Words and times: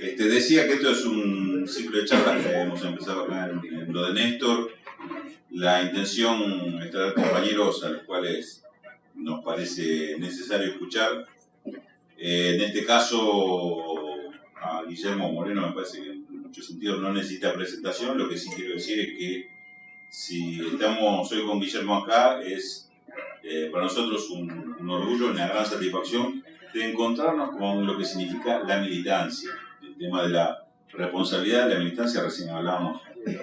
Este, 0.00 0.24
decía 0.24 0.66
que 0.66 0.74
esto 0.74 0.90
es 0.90 1.04
un 1.04 1.68
ciclo 1.68 1.98
de 1.98 2.04
charlas 2.04 2.44
que 2.44 2.52
hemos 2.52 2.84
empezado 2.84 3.24
acá 3.24 3.48
en, 3.50 3.92
lo 3.92 4.06
de 4.06 4.14
Néstor. 4.14 4.72
La 5.50 5.82
intención 5.82 6.82
es 6.82 6.90
traer 6.90 7.14
compañeros 7.14 7.84
a 7.84 7.90
los 7.90 8.02
cuales 8.02 8.64
nos 9.14 9.44
parece 9.44 10.16
necesario 10.18 10.72
escuchar. 10.72 11.26
Eh, 12.16 12.54
en 12.54 12.60
este 12.60 12.84
caso, 12.84 14.04
a 14.60 14.82
Guillermo 14.88 15.32
Moreno 15.32 15.68
me 15.68 15.72
parece 15.72 16.02
que 16.02 16.10
en 16.10 16.42
muchos 16.42 16.66
sentidos 16.66 17.00
no 17.00 17.12
necesita 17.12 17.54
presentación. 17.54 18.18
Lo 18.18 18.28
que 18.28 18.36
sí 18.36 18.50
quiero 18.54 18.74
decir 18.74 18.98
es 18.98 19.18
que 19.18 19.48
si 20.10 20.60
estamos 20.66 21.30
hoy 21.30 21.44
con 21.44 21.60
Guillermo 21.60 21.96
acá 21.96 22.42
es 22.42 22.90
eh, 23.44 23.68
para 23.70 23.84
nosotros 23.84 24.28
un, 24.30 24.76
un 24.80 24.90
orgullo, 24.90 25.30
una 25.30 25.48
gran 25.48 25.64
satisfacción 25.64 26.42
de 26.72 26.90
encontrarnos 26.90 27.56
con 27.56 27.86
lo 27.86 27.96
que 27.96 28.04
significa 28.04 28.62
la 28.66 28.80
militancia, 28.80 29.50
el 29.82 29.96
tema 29.96 30.22
de 30.22 30.30
la 30.30 30.64
responsabilidad 30.92 31.68
de 31.68 31.74
la 31.74 31.80
militancia, 31.80 32.22
recién 32.22 32.50
hablábamos 32.50 33.02
de 33.24 33.40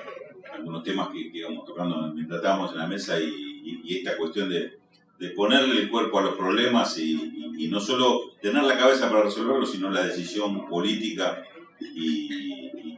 algunos 0.53 0.83
temas 0.83 1.09
que, 1.09 1.29
íbamos 1.33 1.65
tocando 1.65 2.07
en 2.07 2.77
la 2.77 2.87
mesa 2.87 3.19
y, 3.19 3.53
esta 3.87 4.17
cuestión 4.17 4.49
de, 4.49 4.79
de, 5.19 5.29
ponerle 5.29 5.81
el 5.81 5.89
cuerpo 5.89 6.19
a 6.19 6.23
los 6.23 6.35
problemas 6.35 6.97
y, 6.97 7.53
y, 7.57 7.67
no 7.67 7.79
solo 7.79 8.31
tener 8.41 8.63
la 8.63 8.77
cabeza 8.77 9.09
para 9.09 9.23
resolverlos, 9.23 9.71
sino 9.71 9.89
la 9.89 10.05
decisión 10.05 10.67
política 10.67 11.43
y, 11.79 12.55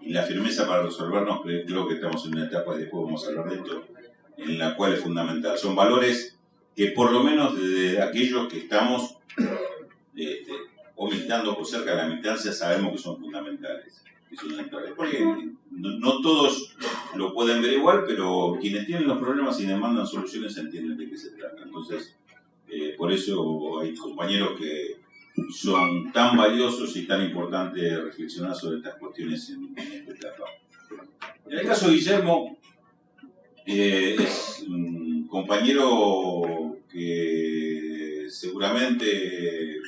la 0.07 0.23
firmeza 0.23 0.65
para 0.65 0.83
resolvernos, 0.83 1.41
creo 1.41 1.85
que 1.85 1.95
estamos 1.95 2.25
en 2.25 2.35
una 2.35 2.45
etapa, 2.45 2.75
y 2.75 2.79
después 2.79 3.03
vamos 3.03 3.25
a 3.25 3.27
hablar 3.27 3.49
de 3.49 3.55
esto, 3.57 3.83
en 4.37 4.57
la 4.57 4.73
cual 4.75 4.93
es 4.93 5.01
fundamental. 5.01 5.57
Son 5.57 5.75
valores 5.75 6.37
que 6.77 6.91
por 6.91 7.11
lo 7.11 7.23
menos 7.23 7.59
desde 7.59 8.01
aquellos 8.01 8.47
que 8.47 8.59
estamos 8.59 9.17
este, 10.17 10.51
o 10.95 11.09
por 11.55 11.65
cerca 11.65 11.91
de 11.91 11.97
la 11.97 12.07
militancia, 12.07 12.51
sabemos 12.51 12.91
que 12.91 12.97
son 12.97 13.19
fundamentales. 13.19 14.03
Porque 14.95 15.23
no, 15.71 16.21
todos 16.21 16.75
lo 17.15 17.33
pueden 17.33 17.61
ver 17.61 17.73
igual, 17.73 18.03
pero 18.05 18.57
quienes 18.59 18.85
tienen 18.85 19.07
los 19.07 19.19
problemas 19.19 19.59
y 19.59 19.65
demandan 19.65 20.05
soluciones 20.05 20.57
entienden 20.57 20.97
de 20.97 21.09
qué 21.09 21.17
se 21.17 21.31
trata. 21.31 21.63
Entonces, 21.63 22.15
eh, 22.67 22.95
por 22.97 23.11
eso 23.11 23.79
hay 23.79 23.95
compañeros 23.95 24.59
que 24.59 24.97
son 25.53 26.11
tan 26.11 26.35
valiosos 26.35 26.95
y 26.97 27.05
tan 27.05 27.23
importantes 27.23 28.03
reflexionar 28.03 28.55
sobre 28.55 28.77
estas 28.77 28.95
cuestiones 28.95 29.49
en, 29.49 29.73
esta 29.77 30.11
etapa. 30.11 30.45
En 31.45 31.59
el 31.59 31.65
caso 31.65 31.87
de 31.87 31.93
Guillermo, 31.93 32.57
eh, 33.65 34.15
es 34.19 34.65
un 34.67 35.27
compañero 35.27 36.77
que 36.91 38.25
seguramente 38.29 39.79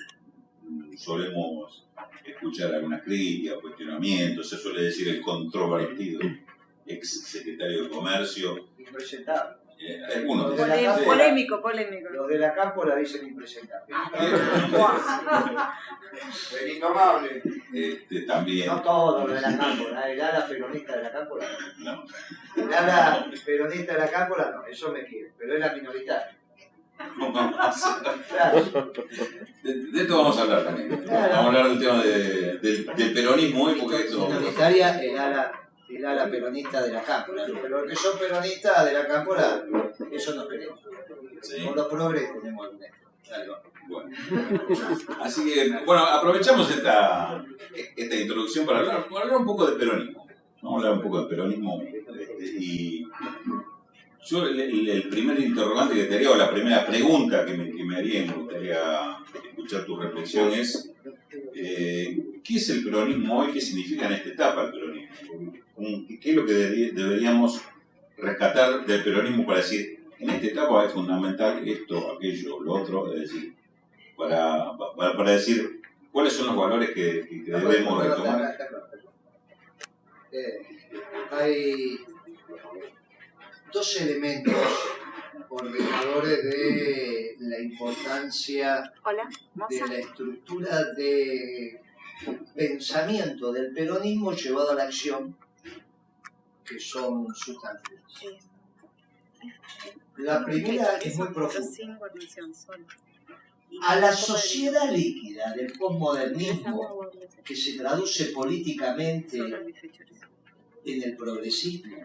solemos 0.99 1.85
escuchar 2.25 2.75
algunas 2.75 3.01
críticas, 3.03 3.59
cuestionamientos, 3.59 4.49
se 4.49 4.57
suele 4.57 4.83
decir 4.83 5.07
el 5.07 5.21
controvertido 5.21 6.19
ex 6.85 7.23
secretario 7.23 7.83
de 7.83 7.89
Comercio. 7.89 8.67
Impresentable. 8.77 9.59
Eh, 9.81 9.97
algunos 10.13 10.59
polémico, 11.05 11.61
polémico. 11.61 12.09
Los 12.09 12.27
de 12.27 12.37
la 12.37 12.53
campo 12.53 12.83
la 12.83 12.97
dicen 12.97 13.25
impresentable. 13.27 13.95
el 16.61 16.69
indomable. 16.69 17.41
Este, 17.73 18.23
también. 18.23 18.67
No 18.67 18.81
todos 18.81 19.29
los 19.29 19.35
de 19.35 19.41
la 19.41 19.57
campo, 19.57 19.87
el 19.87 20.21
ala 20.21 20.45
peronista 20.49 20.97
de 20.97 21.03
la 21.03 21.13
campo 21.13 21.39
no. 21.77 22.03
El 22.57 22.73
ala 22.73 23.31
peronista 23.45 23.93
de 23.93 23.99
la 23.99 24.11
campo 24.11 24.35
no, 24.35 24.65
eso 24.65 24.91
me 24.91 25.05
quiere, 25.05 25.31
pero 25.37 25.53
es 25.53 25.61
la 25.61 25.73
minoritaria. 25.73 26.38
De, 29.63 30.01
esto 30.01 30.17
vamos 30.17 30.37
a 30.37 30.41
hablar 30.41 30.63
también. 30.65 30.89
Vamos 31.05 31.31
a 31.33 31.45
hablar 31.45 31.69
del 31.69 31.79
tema 31.79 32.03
de, 32.03 32.57
del, 32.57 33.13
peronismo 33.13 33.71
y 33.71 33.75
porque 33.75 34.01
esto. 34.01 34.27
Minoritaria, 34.27 35.01
el 35.01 35.17
ala, 35.17 35.51
el 35.89 36.05
ala 36.05 36.29
peronista 36.29 36.81
de 36.81 36.91
la 36.91 37.01
cámpora. 37.01 37.45
Pero 37.45 37.81
los 37.81 37.89
que 37.89 37.95
son 37.95 38.19
peronistas 38.19 38.85
de 38.85 38.93
la 38.93 39.07
cámpora, 39.07 39.63
eso 40.11 40.35
no 40.35 40.47
queremos. 40.47 40.79
Sí. 41.41 41.61
Por 41.65 41.75
los 41.75 41.87
progres 41.87 42.33
tenemos 42.41 42.67
bueno. 43.87 44.15
Así 45.21 45.45
que, 45.45 45.71
bueno, 45.85 46.03
aprovechamos 46.05 46.69
esta, 46.69 47.43
esta 47.95 48.15
introducción 48.15 48.65
para 48.65 48.79
hablar, 48.79 49.07
para 49.07 49.21
hablar 49.21 49.37
un 49.37 49.45
poco 49.45 49.65
de 49.67 49.77
peronismo. 49.77 50.27
Vamos 50.61 50.83
a 50.83 50.87
hablar 50.87 50.99
un 50.99 51.09
poco 51.09 51.21
de 51.21 51.29
peronismo 51.29 51.81
este, 51.81 52.45
y 52.59 53.07
yo 54.25 54.45
el, 54.45 55.09
primer 55.09 55.39
interrogante 55.39 55.95
que 55.95 56.03
te 56.05 56.15
haría, 56.15 56.31
o 56.31 56.35
la 56.35 56.51
primera 56.51 56.85
pregunta 56.85 57.45
que 57.45 57.53
me, 57.53 57.71
que 57.71 57.83
me 57.83 57.97
haría, 57.97 58.25
me 58.25 58.33
gustaría 58.33 59.17
escuchar 59.49 59.85
tu 59.85 59.95
reflexión 59.97 60.51
es, 60.51 60.91
eh, 61.55 62.17
¿qué 62.43 62.55
es 62.55 62.69
el 62.69 62.83
peronismo 62.83 63.39
hoy? 63.39 63.53
¿Qué 63.53 63.61
significa 63.61 64.07
en 64.07 64.13
esta 64.13 64.29
etapa 64.29 64.63
el 64.63 64.71
peronismo? 64.71 65.53
¿Qué 66.21 66.29
es 66.29 66.35
lo 66.35 66.45
que 66.45 66.53
deberíamos 66.53 67.61
rescatar 68.17 68.85
del 68.85 69.03
peronismo 69.03 69.45
para 69.45 69.59
decir, 69.59 69.99
en 70.19 70.29
esta 70.29 70.47
etapa 70.47 70.85
es 70.85 70.91
fundamental 70.91 71.65
esto, 71.67 72.13
aquello, 72.13 72.59
lo 72.59 72.73
otro? 72.73 73.13
Es 73.13 73.31
decir, 73.31 73.55
para, 74.17 74.77
para, 74.97 75.31
decir 75.31 75.81
cuáles 76.11 76.33
son 76.33 76.47
los 76.47 76.57
valores 76.57 76.91
que, 76.91 77.25
debemos 77.45 78.03
retomar. 78.03 78.57
Eh, 80.31 80.59
hay 81.31 81.99
dos 83.71 84.01
elementos 84.01 84.55
ordenadores 85.49 86.43
de 86.43 87.35
la 87.39 87.59
importancia 87.59 88.91
de 89.69 89.87
la 89.87 89.97
estructura 89.97 90.93
de 90.93 91.81
pensamiento 92.55 93.51
del 93.51 93.73
peronismo 93.73 94.33
llevado 94.33 94.71
a 94.71 94.75
la 94.75 94.83
acción, 94.83 95.35
que 96.65 96.79
son 96.79 97.27
sustantivos. 97.33 98.25
La 100.17 100.43
primera 100.43 100.97
es 100.97 101.15
muy 101.17 101.29
profunda. 101.29 101.99
A 103.83 103.95
la 103.97 104.11
sociedad 104.11 104.91
líquida 104.91 105.53
del 105.53 105.71
postmodernismo, 105.73 107.09
que 107.43 107.55
se 107.55 107.77
traduce 107.77 108.25
políticamente 108.25 109.37
en 110.85 111.03
el 111.03 111.15
progresismo, 111.15 111.97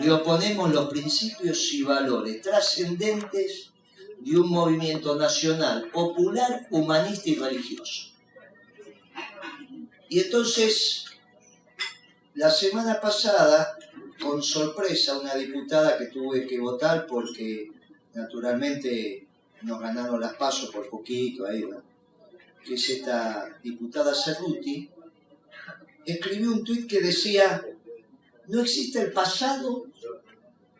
le 0.00 0.10
oponemos 0.12 0.72
los 0.72 0.88
principios 0.88 1.72
y 1.72 1.82
valores 1.82 2.40
trascendentes 2.40 3.70
de 4.20 4.38
un 4.38 4.48
movimiento 4.48 5.16
nacional, 5.16 5.90
popular, 5.90 6.66
humanista 6.70 7.30
y 7.30 7.36
religioso. 7.36 8.12
Y 10.08 10.20
entonces, 10.20 11.04
la 12.34 12.50
semana 12.50 13.00
pasada, 13.00 13.76
con 14.20 14.42
sorpresa, 14.42 15.18
una 15.18 15.34
diputada 15.34 15.98
que 15.98 16.06
tuve 16.06 16.46
que 16.46 16.58
votar 16.58 17.06
porque 17.06 17.70
naturalmente 18.14 19.26
nos 19.62 19.80
ganaron 19.80 20.20
las 20.20 20.34
pasos 20.34 20.70
por 20.70 20.88
poquito, 20.88 21.46
ahí, 21.46 21.64
que 22.64 22.74
es 22.74 22.90
esta 22.90 23.58
diputada 23.62 24.14
Cerruti, 24.14 24.88
escribió 26.06 26.52
un 26.52 26.64
tuit 26.64 26.88
que 26.88 27.00
decía, 27.00 27.64
no 28.48 28.62
existe 28.62 29.00
el 29.00 29.12
pasado, 29.12 29.84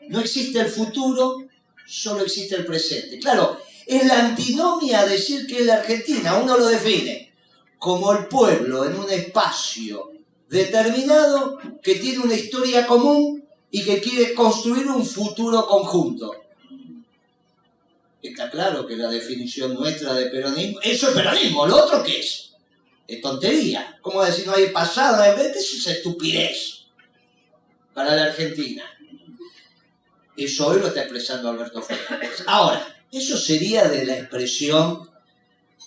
no 0.09 0.21
existe 0.21 0.59
el 0.59 0.69
futuro, 0.69 1.47
solo 1.87 2.23
existe 2.23 2.57
el 2.57 2.65
presente. 2.65 3.19
Claro, 3.19 3.59
es 3.87 4.07
la 4.07 4.27
antinomia 4.27 5.07
decir 5.07 5.47
que 5.47 5.65
la 5.65 5.75
Argentina, 5.75 6.39
uno 6.39 6.59
lo 6.59 6.67
define 6.67 7.33
como 7.79 8.13
el 8.13 8.27
pueblo 8.27 8.85
en 8.85 8.99
un 8.99 9.11
espacio 9.11 10.11
determinado 10.49 11.59
que 11.83 11.97
tiene 11.97 12.21
una 12.21 12.35
historia 12.35 12.87
común 12.87 13.45
y 13.71 13.85
que 13.85 14.01
quiere 14.01 14.35
construir 14.35 14.89
un 14.89 15.05
futuro 15.05 15.67
conjunto. 15.67 16.35
Está 18.23 18.51
claro 18.51 18.87
que 18.87 18.97
la 18.97 19.09
definición 19.09 19.75
nuestra 19.75 20.15
de 20.15 20.27
peronismo, 20.27 20.81
eso 20.83 21.09
es 21.09 21.15
peronismo, 21.15 21.67
lo 21.67 21.85
otro 21.85 22.03
qué 22.03 22.19
es? 22.19 22.53
Es 23.07 23.21
tontería. 23.21 23.99
¿Cómo 24.03 24.25
decir 24.25 24.47
no 24.47 24.55
hay 24.55 24.69
pasado? 24.69 25.23
Vez 25.37 25.55
de 25.55 25.61
eso 25.61 25.77
es 25.77 25.87
estupidez 25.87 26.78
para 27.99 28.15
la 28.15 28.27
Argentina. 28.27 28.85
Eso 30.37 30.69
hoy 30.69 30.79
lo 30.79 30.87
está 30.87 31.01
expresando 31.01 31.49
Alberto 31.49 31.83
Fernández. 31.83 32.45
Ahora, 32.47 32.87
eso 33.11 33.37
sería 33.37 33.89
de 33.89 34.07
la 34.07 34.17
expresión 34.17 35.11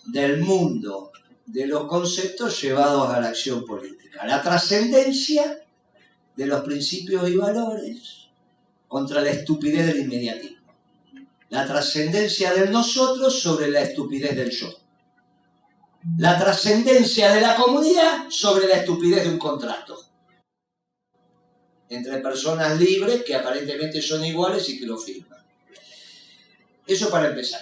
del 0.07 0.39
mundo, 0.39 1.13
de 1.45 1.67
los 1.67 1.85
conceptos 1.85 2.61
llevados 2.61 3.09
a 3.09 3.21
la 3.21 3.29
acción 3.29 3.63
política. 3.63 4.27
La 4.27 4.41
trascendencia 4.41 5.63
de 6.35 6.45
los 6.45 6.59
principios 6.65 7.29
y 7.29 7.37
valores 7.37 8.27
contra 8.89 9.21
la 9.21 9.29
estupidez 9.29 9.87
del 9.87 10.01
inmediatismo. 10.01 10.67
La 11.47 11.65
trascendencia 11.65 12.53
del 12.53 12.73
nosotros 12.73 13.39
sobre 13.39 13.69
la 13.69 13.79
estupidez 13.79 14.35
del 14.35 14.51
yo. 14.51 14.67
La 16.17 16.37
trascendencia 16.37 17.31
de 17.31 17.39
la 17.39 17.55
comunidad 17.55 18.25
sobre 18.27 18.67
la 18.67 18.75
estupidez 18.75 19.23
de 19.23 19.29
un 19.29 19.39
contrato 19.39 20.10
entre 21.91 22.19
personas 22.19 22.79
libres 22.79 23.21
que 23.23 23.35
aparentemente 23.35 24.01
son 24.01 24.23
iguales 24.23 24.67
y 24.69 24.79
que 24.79 24.85
lo 24.85 24.97
firman. 24.97 25.41
Eso 26.87 27.09
para 27.09 27.29
empezar. 27.29 27.61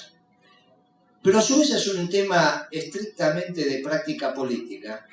Pero 1.24 1.40
a 1.40 1.42
su 1.42 1.60
vez 1.60 1.72
es 1.72 1.88
un 1.88 2.08
tema 2.08 2.68
estrictamente 2.72 3.66
de 3.66 3.80
práctica 3.80 4.34
política 4.34 5.06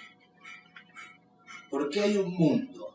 Porque 1.68 2.00
hay 2.00 2.16
un 2.16 2.32
mundo 2.32 2.94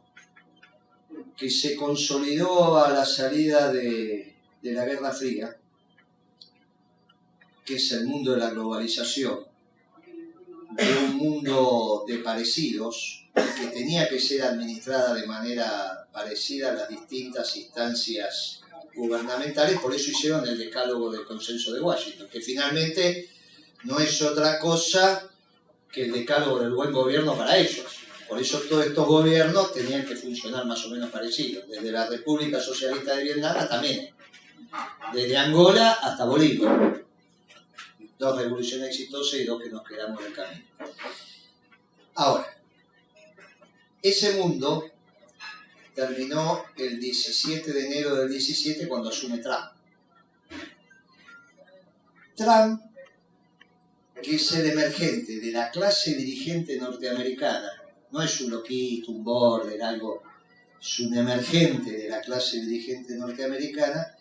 que 1.36 1.50
se 1.50 1.76
consolidó 1.76 2.78
a 2.78 2.92
la 2.92 3.04
salida 3.04 3.74
de, 3.74 4.36
de 4.62 4.72
la 4.74 4.86
Guerra 4.86 5.12
Fría, 5.12 5.58
que 7.66 7.76
es 7.76 7.92
el 7.94 8.06
mundo 8.06 8.34
de 8.34 8.38
la 8.38 8.52
globalización, 8.52 9.40
de 10.78 10.98
un 11.00 11.18
mundo 11.18 12.06
de 12.08 12.20
parecidos, 12.20 13.21
que 13.34 13.68
tenía 13.68 14.10
que 14.10 14.20
ser 14.20 14.44
administrada 14.44 15.14
de 15.14 15.26
manera 15.26 16.08
parecida 16.12 16.70
a 16.72 16.74
las 16.74 16.90
distintas 16.90 17.56
instancias 17.56 18.62
gubernamentales, 18.96 19.80
por 19.80 19.94
eso 19.94 20.12
hicieron 20.12 20.46
el 20.48 20.58
decálogo 20.58 21.12
del 21.12 21.26
consenso 21.26 21.74
de 21.74 21.82
Washington, 21.82 22.28
que 22.30 22.42
finalmente 22.42 23.30
no 23.84 24.00
es 24.00 24.22
otra 24.22 24.60
cosa 24.60 25.30
que 25.92 26.06
el 26.06 26.12
decálogo 26.12 26.60
del 26.60 26.72
buen 26.72 26.92
gobierno 26.92 27.38
para 27.38 27.58
ellos. 27.58 27.86
Por 28.28 28.40
eso 28.40 28.60
todos 28.62 28.86
estos 28.86 29.06
gobiernos 29.06 29.74
tenían 29.74 30.06
que 30.06 30.16
funcionar 30.16 30.66
más 30.66 30.86
o 30.86 30.90
menos 30.90 31.10
parecidos, 31.10 31.68
desde 31.68 31.92
la 31.92 32.08
República 32.08 32.60
Socialista 32.62 33.16
de 33.16 33.24
Vietnam 33.24 33.58
hasta 33.58 33.82
México, 33.82 34.16
desde 35.14 35.38
Angola 35.38 35.92
hasta 36.02 36.26
Bolivia. 36.26 37.04
Dos 38.18 38.38
revoluciones 38.38 38.90
exitosas 38.90 39.40
y 39.40 39.46
dos 39.46 39.62
que 39.62 39.70
nos 39.70 39.84
quedamos 39.84 40.22
en 40.22 40.28
el 40.28 40.34
camino. 40.34 40.64
Ahora, 42.16 42.61
ese 44.02 44.34
mundo 44.34 44.90
terminó 45.94 46.64
el 46.78 47.00
17 47.00 47.74
de 47.74 47.86
enero 47.88 48.16
del 48.16 48.30
17 48.30 48.88
cuando 48.88 49.10
asume 49.10 49.38
Trump. 49.40 49.72
Trump, 52.36 52.82
que 54.22 54.36
es 54.36 54.52
el 54.54 54.72
emergente 54.72 55.40
de 55.40 55.52
la 55.52 55.70
clase 55.70 56.16
dirigente 56.16 56.78
norteamericana, 56.78 57.70
no 58.12 58.22
es 58.22 58.42
un 58.42 58.52
loquito, 58.52 59.12
un 59.12 59.24
border, 59.24 59.82
algo, 59.82 60.24
es 60.82 61.00
un 61.00 61.16
emergente 61.16 61.92
de 61.92 62.10
la 62.10 62.22
clase 62.22 62.62
dirigente 62.62 63.16
norteamericana 63.16 64.16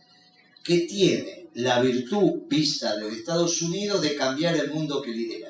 que 0.63 0.81
tiene 0.81 1.49
la 1.55 1.81
virtud 1.81 2.43
vista 2.47 2.97
de 2.97 3.09
Estados 3.09 3.63
Unidos 3.63 4.03
de 4.03 4.15
cambiar 4.15 4.57
el 4.57 4.71
mundo 4.71 5.01
que 5.01 5.11
lidera. 5.11 5.50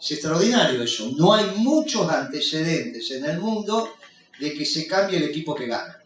Es 0.00 0.12
extraordinario 0.12 0.82
eso. 0.82 1.10
No 1.16 1.34
hay 1.34 1.46
muchos 1.56 2.08
antecedentes 2.08 3.10
en 3.10 3.24
el 3.24 3.38
mundo 3.38 3.94
de 4.38 4.54
que 4.54 4.64
se 4.64 4.86
cambie 4.86 5.18
el 5.18 5.24
equipo 5.24 5.54
que 5.54 5.66
gana. 5.66 6.00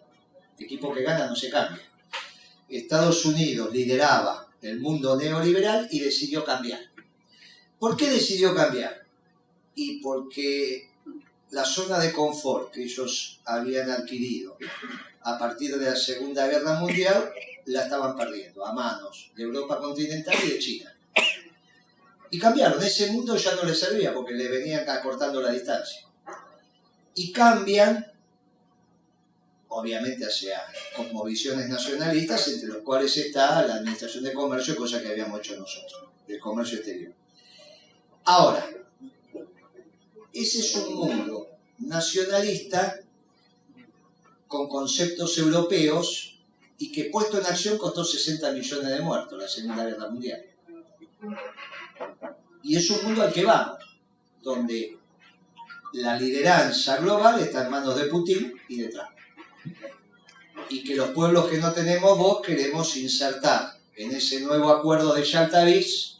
El 0.58 0.64
equipo 0.64 0.92
que 0.92 1.02
gana 1.02 1.26
no 1.26 1.36
se 1.36 1.50
cambia. 1.50 1.82
Estados 2.68 3.24
Unidos 3.26 3.70
lideraba 3.72 4.48
el 4.62 4.80
mundo 4.80 5.16
neoliberal 5.16 5.88
y 5.90 6.00
decidió 6.00 6.44
cambiar. 6.44 6.80
¿Por 7.78 7.96
qué 7.96 8.08
decidió 8.08 8.54
cambiar? 8.54 9.02
Y 9.74 10.00
porque 10.00 10.88
la 11.50 11.64
zona 11.64 11.98
de 11.98 12.12
confort 12.12 12.72
que 12.72 12.84
ellos 12.84 13.40
habían 13.44 13.90
adquirido 13.90 14.56
a 15.22 15.38
partir 15.38 15.76
de 15.76 15.90
la 15.90 15.96
Segunda 15.96 16.46
Guerra 16.46 16.74
Mundial 16.80 17.30
la 17.66 17.82
estaban 17.82 18.16
perdiendo 18.16 18.64
a 18.64 18.72
manos 18.72 19.30
de 19.36 19.42
Europa 19.42 19.78
continental 19.78 20.34
y 20.44 20.48
de 20.48 20.58
China. 20.58 20.96
Y 22.32 22.38
cambiaron, 22.38 22.82
ese 22.82 23.12
mundo 23.12 23.36
ya 23.36 23.54
no 23.54 23.62
les 23.64 23.78
servía 23.78 24.14
porque 24.14 24.32
le 24.32 24.48
venían 24.48 24.88
acortando 24.88 25.42
la 25.42 25.52
distancia. 25.52 26.00
Y 27.14 27.30
cambian 27.30 28.10
obviamente 29.68 30.24
hacia 30.24 30.62
cosmovisiones 30.96 31.68
nacionalistas, 31.68 32.48
entre 32.48 32.68
los 32.68 32.78
cuales 32.78 33.14
está 33.18 33.66
la 33.66 33.74
Administración 33.74 34.24
de 34.24 34.32
Comercio, 34.32 34.74
cosa 34.76 35.02
que 35.02 35.08
habíamos 35.08 35.40
hecho 35.40 35.58
nosotros, 35.58 36.04
del 36.26 36.40
comercio 36.40 36.78
exterior. 36.78 37.12
Ahora, 38.24 38.66
ese 40.32 40.60
es 40.60 40.74
un 40.76 40.94
mundo 40.94 41.48
nacionalista 41.80 42.98
con 44.48 44.70
conceptos 44.70 45.36
europeos 45.36 46.38
y 46.78 46.90
que 46.90 47.10
puesto 47.10 47.38
en 47.38 47.44
acción 47.44 47.76
costó 47.76 48.02
60 48.02 48.52
millones 48.52 48.88
de 48.88 49.00
muertos 49.00 49.38
la 49.38 49.48
Segunda 49.48 49.84
Guerra 49.84 50.08
Mundial. 50.08 50.46
Y 52.62 52.76
es 52.76 52.90
un 52.90 53.04
mundo 53.04 53.22
al 53.22 53.32
que 53.32 53.44
vamos, 53.44 53.78
donde 54.42 54.98
la 55.94 56.16
lideranza 56.16 56.98
global 56.98 57.40
está 57.40 57.64
en 57.64 57.70
manos 57.70 57.96
de 57.96 58.04
Putin 58.04 58.54
y 58.68 58.76
de 58.78 58.88
Trump 58.88 59.12
y 60.72 60.82
que 60.82 60.96
los 60.96 61.10
pueblos 61.10 61.48
que 61.48 61.58
no 61.58 61.72
tenemos 61.72 62.16
voz 62.18 62.40
queremos 62.40 62.96
insertar 62.96 63.78
en 63.94 64.12
ese 64.12 64.40
nuevo 64.40 64.70
acuerdo 64.70 65.14
de 65.14 65.22
Yaltavis 65.22 66.18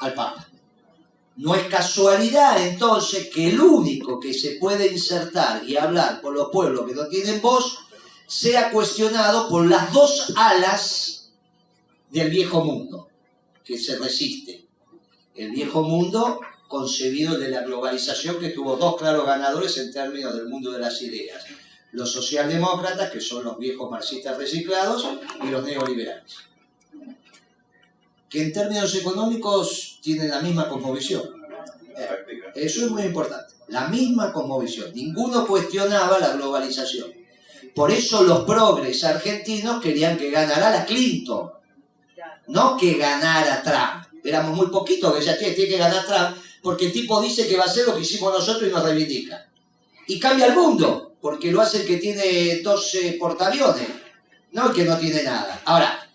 al 0.00 0.14
Papa. 0.14 0.48
No 1.36 1.54
es 1.54 1.64
casualidad 1.68 2.60
entonces 2.66 3.28
que 3.32 3.50
el 3.50 3.60
único 3.60 4.18
que 4.18 4.34
se 4.34 4.52
puede 4.52 4.90
insertar 4.90 5.62
y 5.64 5.76
hablar 5.76 6.20
por 6.20 6.34
los 6.34 6.48
pueblos 6.50 6.86
que 6.86 6.94
no 6.94 7.06
tienen 7.06 7.40
voz 7.40 7.78
sea 8.26 8.70
cuestionado 8.70 9.48
por 9.48 9.66
las 9.66 9.92
dos 9.92 10.32
alas 10.34 11.30
del 12.10 12.30
viejo 12.30 12.64
mundo 12.64 13.05
que 13.66 13.76
se 13.76 13.98
resiste. 13.98 14.66
El 15.34 15.50
viejo 15.50 15.82
mundo 15.82 16.40
concebido 16.68 17.38
de 17.38 17.50
la 17.50 17.62
globalización 17.62 18.38
que 18.38 18.50
tuvo 18.50 18.76
dos 18.76 18.96
claros 18.96 19.26
ganadores 19.26 19.76
en 19.76 19.92
términos 19.92 20.34
del 20.34 20.48
mundo 20.48 20.72
de 20.72 20.78
las 20.78 21.02
ideas 21.02 21.44
los 21.96 22.12
socialdemócratas, 22.12 23.10
que 23.10 23.20
son 23.20 23.42
los 23.42 23.58
viejos 23.58 23.90
marxistas 23.90 24.36
reciclados, 24.36 25.06
y 25.42 25.46
los 25.48 25.64
neoliberales. 25.64 26.36
Que 28.28 28.42
en 28.42 28.52
términos 28.52 28.94
económicos 28.94 29.98
tienen 30.02 30.28
la 30.28 30.40
misma 30.40 30.68
cosmovisión. 30.68 31.22
Eso 32.54 32.84
es 32.84 32.90
muy 32.90 33.02
importante. 33.02 33.54
La 33.68 33.88
misma 33.88 34.30
cosmovisión. 34.30 34.92
Ninguno 34.94 35.46
cuestionaba 35.46 36.18
la 36.18 36.34
globalización. 36.34 37.10
Por 37.74 37.90
eso 37.90 38.22
los 38.24 38.44
progres 38.44 39.02
argentinos 39.02 39.80
querían 39.80 40.18
que 40.18 40.30
ganara 40.30 40.70
la 40.70 40.84
Clinton, 40.84 41.50
no 42.48 42.76
que 42.76 42.94
ganara 42.94 43.62
Trump. 43.62 44.24
Éramos 44.24 44.56
muy 44.56 44.68
poquitos 44.68 45.12
que 45.12 45.18
decían, 45.18 45.38
tiene 45.38 45.68
que 45.68 45.78
ganar 45.78 46.04
Trump, 46.04 46.36
porque 46.62 46.86
el 46.86 46.92
tipo 46.92 47.20
dice 47.20 47.46
que 47.46 47.56
va 47.56 47.64
a 47.64 47.66
hacer 47.66 47.86
lo 47.86 47.94
que 47.94 48.02
hicimos 48.02 48.32
nosotros 48.32 48.68
y 48.68 48.72
nos 48.72 48.82
reivindica. 48.82 49.48
Y 50.08 50.18
cambia 50.18 50.46
el 50.46 50.54
mundo 50.54 51.16
porque 51.20 51.50
lo 51.50 51.60
hace 51.60 51.82
el 51.82 51.86
que 51.86 51.96
tiene 51.96 52.60
12 52.62 53.16
portaaviones, 53.18 53.88
no 54.52 54.68
el 54.68 54.74
que 54.74 54.84
no 54.84 54.96
tiene 54.96 55.22
nada. 55.22 55.60
Ahora, 55.64 56.08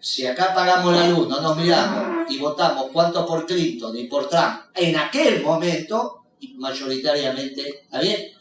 si 0.00 0.26
acá 0.26 0.54
pagamos 0.54 0.94
la 0.94 1.08
luz, 1.08 1.28
no 1.28 1.40
nos 1.40 1.56
miramos 1.56 2.30
y 2.30 2.38
votamos 2.38 2.90
cuánto 2.92 3.26
por 3.26 3.46
Clinton 3.46 3.96
y 3.96 4.04
por 4.04 4.28
Trump 4.28 4.60
en 4.74 4.96
aquel 4.96 5.42
momento, 5.42 6.24
mayoritariamente, 6.56 7.82
¿está 7.84 8.00
bien? 8.00 8.32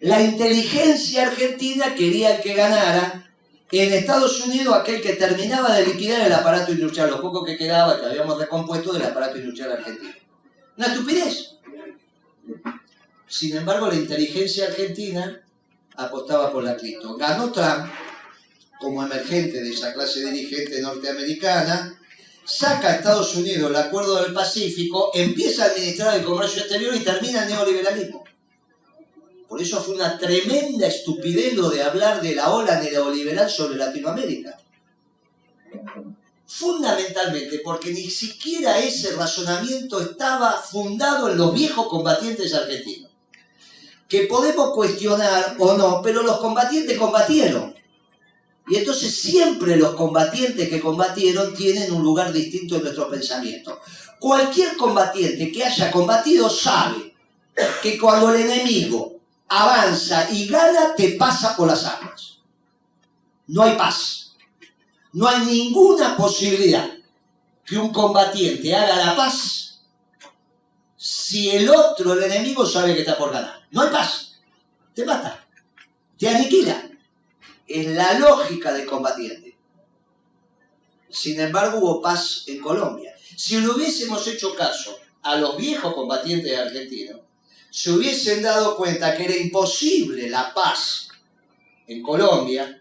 La 0.00 0.20
inteligencia 0.20 1.28
argentina 1.28 1.94
quería 1.94 2.40
que 2.40 2.54
ganara 2.54 3.23
en 3.80 3.92
Estados 3.92 4.40
Unidos 4.40 4.74
aquel 4.74 5.00
que 5.00 5.14
terminaba 5.14 5.74
de 5.76 5.86
liquidar 5.86 6.26
el 6.26 6.32
aparato 6.32 6.72
industrial, 6.72 7.10
lo 7.10 7.20
poco 7.20 7.44
que 7.44 7.56
quedaba 7.56 7.98
que 7.98 8.06
habíamos 8.06 8.38
recompuesto 8.38 8.92
del 8.92 9.04
aparato 9.04 9.38
industrial 9.38 9.72
argentino. 9.72 10.12
Una 10.76 10.86
estupidez. 10.86 11.56
Sin 13.26 13.56
embargo, 13.56 13.88
la 13.88 13.94
inteligencia 13.94 14.66
argentina 14.66 15.40
apostaba 15.96 16.52
por 16.52 16.62
la 16.62 16.76
Clinton. 16.76 17.16
Ganó 17.16 17.50
Trump 17.50 17.90
como 18.78 19.02
emergente 19.02 19.62
de 19.62 19.70
esa 19.70 19.94
clase 19.94 20.30
dirigente 20.30 20.80
norteamericana, 20.80 21.98
saca 22.44 22.88
a 22.88 22.94
Estados 22.96 23.34
Unidos 23.34 23.70
el 23.70 23.76
acuerdo 23.76 24.22
del 24.22 24.34
Pacífico, 24.34 25.10
empieza 25.14 25.64
a 25.64 25.66
administrar 25.68 26.18
el 26.18 26.24
comercio 26.24 26.60
exterior 26.60 26.94
y 26.94 27.00
termina 27.00 27.44
el 27.44 27.48
neoliberalismo. 27.48 28.24
Por 29.54 29.62
eso 29.62 29.80
fue 29.80 29.94
una 29.94 30.18
tremenda 30.18 30.88
estupidez 30.88 31.54
lo 31.54 31.70
de 31.70 31.80
hablar 31.80 32.20
de 32.20 32.34
la 32.34 32.52
ola 32.52 32.80
neoliberal 32.80 33.48
sobre 33.48 33.76
Latinoamérica. 33.76 34.58
Fundamentalmente 36.44 37.60
porque 37.62 37.92
ni 37.92 38.10
siquiera 38.10 38.80
ese 38.80 39.14
razonamiento 39.14 40.00
estaba 40.00 40.54
fundado 40.54 41.30
en 41.30 41.38
los 41.38 41.54
viejos 41.54 41.86
combatientes 41.86 42.52
argentinos 42.52 43.12
que 44.08 44.22
podemos 44.24 44.72
cuestionar 44.74 45.54
o 45.60 45.74
no, 45.74 46.02
pero 46.02 46.24
los 46.24 46.38
combatientes 46.38 46.98
combatieron. 46.98 47.76
Y 48.66 48.74
entonces 48.74 49.14
siempre 49.14 49.76
los 49.76 49.94
combatientes 49.94 50.68
que 50.68 50.80
combatieron 50.80 51.54
tienen 51.54 51.92
un 51.92 52.02
lugar 52.02 52.32
distinto 52.32 52.74
en 52.74 52.82
nuestro 52.82 53.08
pensamiento. 53.08 53.78
Cualquier 54.18 54.76
combatiente 54.76 55.52
que 55.52 55.64
haya 55.64 55.92
combatido 55.92 56.50
sabe 56.50 57.14
que 57.80 57.96
cuando 57.96 58.34
el 58.34 58.50
enemigo 58.50 59.13
avanza 59.48 60.30
y 60.30 60.46
gana, 60.46 60.94
te 60.94 61.12
pasa 61.12 61.56
por 61.56 61.68
las 61.68 61.84
armas. 61.84 62.38
No 63.46 63.62
hay 63.62 63.76
paz. 63.76 64.36
No 65.12 65.28
hay 65.28 65.44
ninguna 65.44 66.16
posibilidad 66.16 66.90
que 67.64 67.78
un 67.78 67.92
combatiente 67.92 68.74
haga 68.74 68.96
la 68.96 69.16
paz 69.16 69.64
si 71.06 71.50
el 71.50 71.68
otro, 71.68 72.14
el 72.14 72.22
enemigo, 72.22 72.64
sabe 72.64 72.94
que 72.94 73.00
está 73.00 73.18
por 73.18 73.30
ganar. 73.30 73.68
No 73.72 73.82
hay 73.82 73.90
paz. 73.90 74.40
Te 74.94 75.04
mata. 75.04 75.46
Te 76.16 76.30
aniquila. 76.30 76.90
Es 77.66 77.88
la 77.88 78.18
lógica 78.18 78.72
del 78.72 78.86
combatiente. 78.86 79.54
Sin 81.10 81.38
embargo, 81.38 81.80
hubo 81.80 82.00
paz 82.00 82.44
en 82.46 82.58
Colombia. 82.58 83.14
Si 83.36 83.60
le 83.60 83.68
hubiésemos 83.68 84.26
hecho 84.28 84.54
caso 84.54 84.98
a 85.20 85.36
los 85.36 85.58
viejos 85.58 85.92
combatientes 85.92 86.58
argentinos, 86.58 87.20
se 87.74 87.90
hubiesen 87.90 88.40
dado 88.40 88.76
cuenta 88.76 89.16
que 89.16 89.24
era 89.24 89.36
imposible 89.36 90.30
la 90.30 90.54
paz 90.54 91.08
en 91.88 92.04
Colombia 92.04 92.80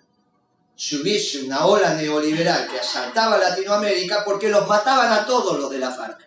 si 0.76 0.98
hubiese 0.98 1.46
una 1.46 1.66
ola 1.66 1.96
neoliberal 1.96 2.68
que 2.68 2.80
asaltaba 2.80 3.40
Latinoamérica 3.40 4.24
porque 4.24 4.50
los 4.50 4.68
mataban 4.68 5.12
a 5.12 5.26
todos 5.26 5.60
los 5.60 5.72
de 5.72 5.80
la 5.80 5.90
FARC. 5.90 6.20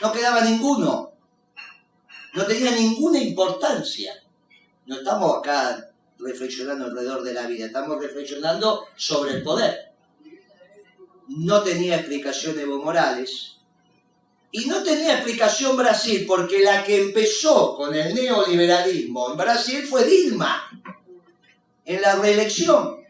No 0.00 0.10
quedaba 0.14 0.40
ninguno. 0.40 1.12
No 2.32 2.46
tenía 2.46 2.70
ninguna 2.70 3.18
importancia. 3.18 4.14
No 4.86 4.96
estamos 4.96 5.36
acá 5.36 5.90
reflexionando 6.18 6.86
alrededor 6.86 7.22
de 7.22 7.34
la 7.34 7.46
vida, 7.46 7.66
estamos 7.66 8.00
reflexionando 8.00 8.86
sobre 8.96 9.32
el 9.32 9.42
poder. 9.42 9.92
No 11.28 11.62
tenía 11.62 11.96
explicación 11.96 12.58
Evo 12.58 12.82
Morales, 12.82 13.55
y 14.50 14.66
no 14.66 14.82
tenía 14.82 15.14
explicación 15.14 15.76
Brasil, 15.76 16.24
porque 16.26 16.60
la 16.60 16.82
que 16.84 17.00
empezó 17.00 17.76
con 17.76 17.94
el 17.94 18.14
neoliberalismo 18.14 19.30
en 19.30 19.36
Brasil 19.36 19.86
fue 19.86 20.04
Dilma, 20.04 20.70
en 21.84 22.00
la 22.00 22.16
reelección, 22.16 23.04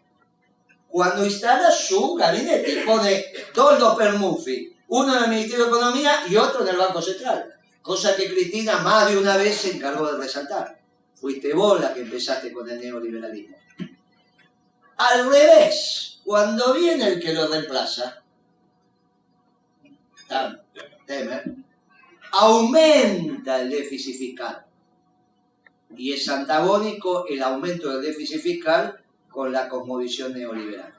cuando 0.89 1.25
instala 1.25 1.71
su 1.71 2.15
gabinete, 2.15 2.83
pone 2.85 3.27
dos 3.55 3.97
Permufi, 3.97 4.75
uno 4.89 5.17
en 5.17 5.25
el 5.25 5.31
Ministerio 5.31 5.65
de 5.65 5.71
Economía 5.71 6.25
y 6.29 6.37
otro 6.37 6.63
en 6.63 6.69
el 6.69 6.77
Banco 6.77 7.03
Central, 7.03 7.55
cosa 7.83 8.17
que 8.17 8.33
Cristina 8.33 8.79
más 8.79 9.11
de 9.11 9.19
una 9.19 9.37
vez 9.37 9.57
se 9.57 9.73
encargó 9.73 10.11
de 10.13 10.19
resaltar. 10.19 10.79
Fuiste 11.15 11.53
vos 11.55 11.81
la 11.81 11.95
que 11.95 12.01
empezaste 12.01 12.53
con 12.53 12.69
el 12.69 12.81
neoliberalismo. 12.81 13.57
Al 14.99 15.31
revés, 15.31 16.21
cuando 16.25 16.75
viene 16.75 17.09
el 17.09 17.21
que 17.21 17.33
lo 17.33 17.47
reemplaza, 17.49 18.23
Temer, 21.07 21.55
aumenta 22.33 23.63
el 23.63 23.71
déficit 23.71 24.17
fiscal. 24.17 24.65
Y 25.97 26.13
es 26.13 26.29
antagónico 26.29 27.27
el 27.29 27.43
aumento 27.43 27.91
del 27.91 28.03
déficit 28.03 28.41
fiscal 28.41 29.01
con 29.31 29.53
la 29.53 29.69
cosmovisión 29.69 30.35
neoliberal. 30.35 30.93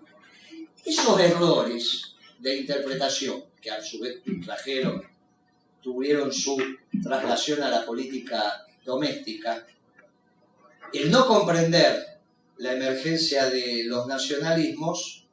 Esos 0.86 1.20
errores 1.20 2.16
de 2.40 2.58
interpretación 2.58 3.44
que 3.62 3.72
a 3.72 3.82
su 3.82 4.00
vez 4.00 4.22
trajeron, 4.44 5.04
tuvieron 5.82 6.32
su 6.32 6.58
traslación 7.04 7.62
a 7.64 7.70
la 7.70 7.86
política 7.86 8.66
doméstica, 8.86 9.66
el 10.94 11.12
no 11.12 11.28
comprender 11.28 12.22
la 12.58 12.74
emergencia 12.74 13.50
de 13.50 13.84
los 13.84 14.08
nacionalismos 14.08 15.27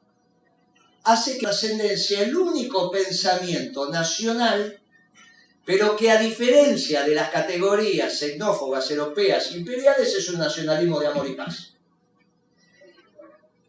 hace 1.05 1.37
que 1.37 1.45
ascendencia 1.45 2.21
el 2.21 2.35
único 2.35 2.89
pensamiento 2.89 3.89
nacional, 3.89 4.79
pero 5.63 5.95
que 5.95 6.09
a 6.09 6.19
diferencia 6.19 7.03
de 7.03 7.13
las 7.13 7.29
categorías 7.29 8.17
xenófobas 8.19 8.89
europeas 8.89 9.51
imperiales 9.53 10.13
es 10.13 10.29
un 10.29 10.39
nacionalismo 10.39 10.99
de 10.99 11.07
amor 11.07 11.27
y 11.29 11.33
paz. 11.33 11.73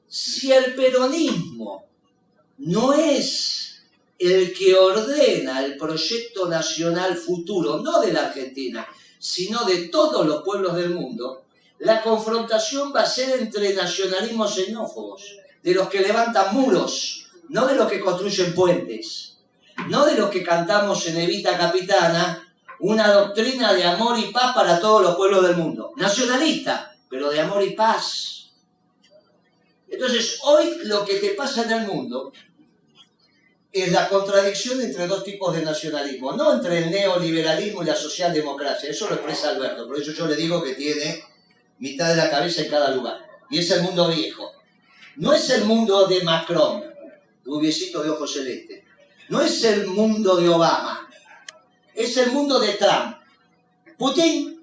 Si 0.09 0.51
el 0.51 0.75
peronismo 0.75 1.85
no 2.59 2.95
es 2.95 3.85
el 4.19 4.55
que 4.55 4.75
ordena 4.75 5.63
el 5.63 5.77
proyecto 5.77 6.49
nacional 6.49 7.17
futuro, 7.17 7.81
no 7.81 8.01
de 8.01 8.15
la 8.15 8.29
Argentina, 8.29 8.89
sino 9.19 9.65
de 9.65 9.89
todos 9.89 10.27
los 10.27 10.43
pueblos 10.43 10.75
del 10.75 10.91
mundo, 10.91 11.45
la 11.81 12.03
confrontación 12.03 12.95
va 12.97 13.03
a 13.03 13.07
ser 13.07 13.39
entre 13.39 13.75
nacionalismos 13.75 14.55
xenófobos, 14.55 15.37
de 15.63 15.75
los 15.75 15.89
que 15.89 16.01
levantan 16.01 16.55
muros, 16.55 17.26
no 17.49 17.67
de 17.67 17.75
los 17.75 17.91
que 17.91 18.01
construyen 18.01 18.55
puentes, 18.55 19.39
no 19.89 20.07
de 20.07 20.17
los 20.17 20.31
que 20.31 20.43
cantamos 20.43 21.07
en 21.07 21.19
Evita 21.19 21.57
Capitana 21.57 22.43
una 22.79 23.11
doctrina 23.13 23.73
de 23.73 23.85
amor 23.85 24.19
y 24.19 24.33
paz 24.33 24.55
para 24.55 24.79
todos 24.81 25.03
los 25.03 25.17
pueblos 25.17 25.43
del 25.47 25.57
mundo. 25.57 25.93
Nacionalista, 25.97 26.95
pero 27.09 27.31
de 27.31 27.41
amor 27.41 27.63
y 27.63 27.71
paz. 27.71 28.51
Entonces, 29.89 30.41
hoy 30.43 30.79
lo 30.85 31.05
que 31.05 31.15
te 31.15 31.31
pasa 31.31 31.63
en 31.63 31.73
el 31.73 31.87
mundo 31.87 32.33
es 33.73 33.93
la 33.93 34.09
contradicción 34.09 34.81
entre 34.81 35.07
dos 35.07 35.23
tipos 35.23 35.55
de 35.55 35.63
nacionalismo, 35.63 36.33
no 36.33 36.55
entre 36.55 36.79
el 36.79 36.91
neoliberalismo 36.91 37.83
y 37.83 37.87
la 37.87 37.95
socialdemocracia. 37.95 38.91
Eso 38.91 39.09
lo 39.09 39.15
expresa 39.15 39.51
Alberto, 39.51 39.87
por 39.87 39.99
eso 39.99 40.13
yo 40.13 40.27
le 40.27 40.37
digo 40.37 40.63
que 40.63 40.75
tiene 40.75 41.23
mitad 41.79 42.09
de 42.09 42.17
la 42.17 42.31
cabeza 42.31 42.63
en 42.63 42.71
cada 42.71 42.91
lugar. 42.91 43.19
Y 43.51 43.59
es 43.59 43.71
el 43.71 43.83
mundo 43.83 44.09
viejo. 44.09 44.51
No 45.17 45.33
es 45.33 45.49
el 45.51 45.65
mundo 45.65 46.07
de 46.07 46.23
Macron, 46.23 46.85
rubiecito 47.47 48.03
de 48.03 48.11
ojos 48.11 48.33
celestes. 48.33 48.83
No 49.29 49.41
es 49.41 49.65
el 49.65 49.87
mundo 49.87 50.37
de 50.37 50.49
Obama, 50.49 51.09
es 51.95 52.17
el 52.17 52.33
mundo 52.33 52.59
de 52.59 52.75
Trump. 52.75 53.17
Putin, 53.97 54.63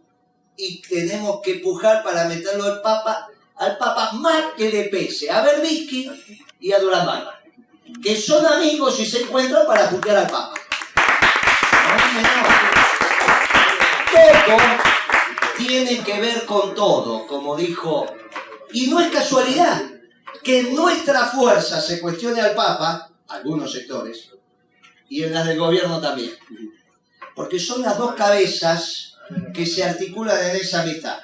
y 0.56 0.82
tenemos 0.82 1.42
que 1.42 1.56
pujar 1.56 2.04
para 2.04 2.26
meterlo 2.26 2.66
al 2.66 2.82
Papa, 2.82 3.28
al 3.56 3.78
Papa 3.78 4.12
más 4.14 4.54
que 4.56 4.70
le 4.70 4.84
pese 4.86 5.32
a 5.32 5.42
Berbisky 5.42 6.12
y 6.60 6.72
a 6.72 6.80
Durán 6.80 7.06
Barba, 7.06 7.42
que 8.02 8.16
son 8.16 8.46
amigos 8.46 9.00
y 9.00 9.06
se 9.06 9.24
encuentran 9.24 9.66
para 9.66 9.90
putear 9.90 10.18
al 10.18 10.28
Papa. 10.28 10.54
Todo 14.46 14.58
tiene 15.58 16.04
que 16.04 16.22
ver 16.22 16.46
con 16.46 16.76
todo, 16.76 17.26
como 17.26 17.56
dijo, 17.56 18.06
y 18.72 18.88
no 18.88 19.00
es 19.00 19.10
casualidad 19.10 19.93
que 20.44 20.64
nuestra 20.64 21.28
fuerza 21.28 21.80
se 21.80 22.00
cuestione 22.00 22.42
al 22.42 22.54
Papa, 22.54 23.10
algunos 23.28 23.72
sectores, 23.72 24.30
y 25.10 25.24
en 25.24 25.34
las 25.34 25.48
del 25.48 25.60
gobierno 25.60 26.02
también. 26.02 26.32
Porque 27.36 27.60
son 27.60 27.82
las 27.82 27.98
dos 27.98 28.16
cabezas 28.16 29.18
que 29.54 29.66
se 29.66 29.84
articulan 29.84 30.38
en 30.50 30.58
esa 30.58 30.86
mitad. 30.86 31.18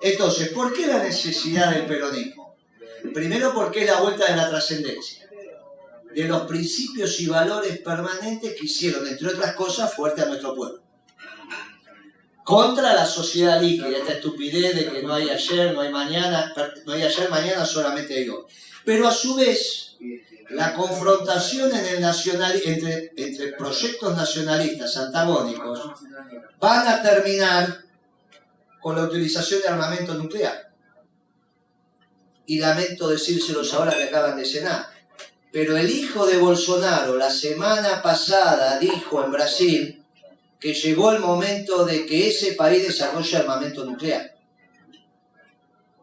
Entonces, 0.00 0.50
¿por 0.50 0.72
qué 0.72 0.86
la 0.86 1.02
necesidad 1.02 1.72
del 1.72 1.86
peronismo? 1.86 2.56
Primero 3.14 3.52
porque 3.54 3.84
es 3.84 3.90
la 3.90 4.00
vuelta 4.00 4.26
de 4.26 4.36
la 4.36 4.48
trascendencia, 4.48 5.28
de 6.14 6.24
los 6.24 6.42
principios 6.42 7.18
y 7.20 7.26
valores 7.26 7.78
permanentes 7.78 8.54
que 8.54 8.66
hicieron, 8.66 9.06
entre 9.06 9.28
otras 9.28 9.54
cosas, 9.54 9.94
fuerte 9.94 10.22
a 10.22 10.26
nuestro 10.26 10.54
pueblo 10.54 10.87
contra 12.48 12.94
la 12.94 13.04
sociedad 13.04 13.60
líquida, 13.60 13.90
esta 13.98 14.14
estupidez 14.14 14.74
de 14.74 14.90
que 14.90 15.02
no 15.02 15.12
hay 15.12 15.28
ayer, 15.28 15.74
no 15.74 15.82
hay 15.82 15.92
mañana, 15.92 16.50
no 16.86 16.92
hay 16.94 17.02
ayer, 17.02 17.28
mañana 17.28 17.66
solamente 17.66 18.14
hay 18.14 18.26
hoy. 18.26 18.42
Pero 18.86 19.06
a 19.06 19.12
su 19.12 19.34
vez, 19.34 19.98
la 20.48 20.72
confrontación 20.72 21.70
en 21.76 21.84
el 21.84 22.00
nacional, 22.00 22.58
entre, 22.64 23.12
entre 23.18 23.52
proyectos 23.52 24.16
nacionalistas 24.16 24.96
antagónicos 24.96 25.92
van 26.58 26.88
a 26.88 27.02
terminar 27.02 27.84
con 28.80 28.96
la 28.96 29.02
utilización 29.02 29.60
de 29.60 29.68
armamento 29.68 30.14
nuclear. 30.14 30.72
Y 32.46 32.60
lamento 32.60 33.08
decírselos 33.08 33.74
ahora 33.74 33.94
que 33.94 34.04
acaban 34.04 34.38
de 34.38 34.46
cenar. 34.46 34.86
Pero 35.52 35.76
el 35.76 35.90
hijo 35.90 36.24
de 36.24 36.38
Bolsonaro 36.38 37.14
la 37.14 37.30
semana 37.30 38.00
pasada 38.00 38.78
dijo 38.78 39.22
en 39.22 39.32
Brasil 39.32 39.97
que 40.58 40.74
llegó 40.74 41.12
el 41.12 41.20
momento 41.20 41.84
de 41.84 42.04
que 42.06 42.28
ese 42.28 42.52
país 42.52 42.86
desarrolle 42.86 43.36
armamento 43.36 43.84
nuclear. 43.84 44.34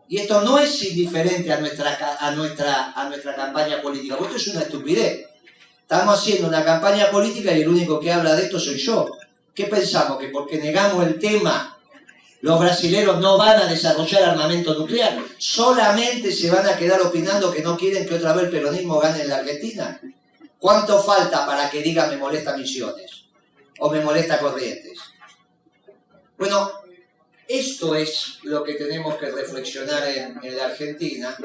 Y 0.07 0.17
esto 0.17 0.41
no 0.41 0.59
es 0.59 0.83
indiferente 0.83 1.51
a 1.51 1.59
nuestra, 1.59 2.17
a 2.19 2.31
nuestra, 2.31 2.91
a 2.91 3.09
nuestra 3.09 3.35
campaña 3.35 3.81
política, 3.81 4.15
porque 4.17 4.35
esto 4.35 4.49
es 4.49 4.55
una 4.55 4.65
estupidez. 4.65 5.25
Estamos 5.81 6.19
haciendo 6.19 6.47
una 6.47 6.63
campaña 6.63 7.09
política 7.09 7.51
y 7.51 7.61
el 7.61 7.69
único 7.69 7.99
que 7.99 8.11
habla 8.11 8.35
de 8.35 8.43
esto 8.43 8.59
soy 8.59 8.77
yo. 8.77 9.07
¿Qué 9.53 9.65
pensamos? 9.65 10.19
¿Que 10.19 10.29
porque 10.29 10.57
negamos 10.57 11.05
el 11.05 11.19
tema 11.19 11.77
los 12.41 12.59
brasileros 12.59 13.19
no 13.19 13.37
van 13.37 13.59
a 13.61 13.65
desarrollar 13.65 14.23
armamento 14.23 14.75
nuclear? 14.75 15.17
¿Solamente 15.37 16.31
se 16.31 16.51
van 16.51 16.67
a 16.67 16.77
quedar 16.77 17.01
opinando 17.01 17.51
que 17.51 17.61
no 17.61 17.75
quieren 17.75 18.05
que 18.05 18.15
otra 18.15 18.33
vez 18.33 18.45
el 18.45 18.51
peronismo 18.51 18.99
gane 18.99 19.21
en 19.21 19.29
la 19.29 19.37
Argentina? 19.37 19.99
¿Cuánto 20.59 21.01
falta 21.01 21.45
para 21.45 21.69
que 21.69 21.81
diga 21.81 22.07
me 22.07 22.17
molesta 22.17 22.55
misiones? 22.55 23.14
O 23.79 23.91
me 23.91 24.01
molesta 24.01 24.39
Corrientes. 24.39 24.99
Bueno, 26.37 26.71
esto 27.47 27.95
es 27.95 28.39
lo 28.43 28.63
que 28.63 28.73
tenemos 28.73 29.15
que 29.15 29.29
reflexionar 29.29 30.07
en, 30.07 30.39
en, 30.43 30.57
la 30.57 30.65
Argentina 30.65 31.35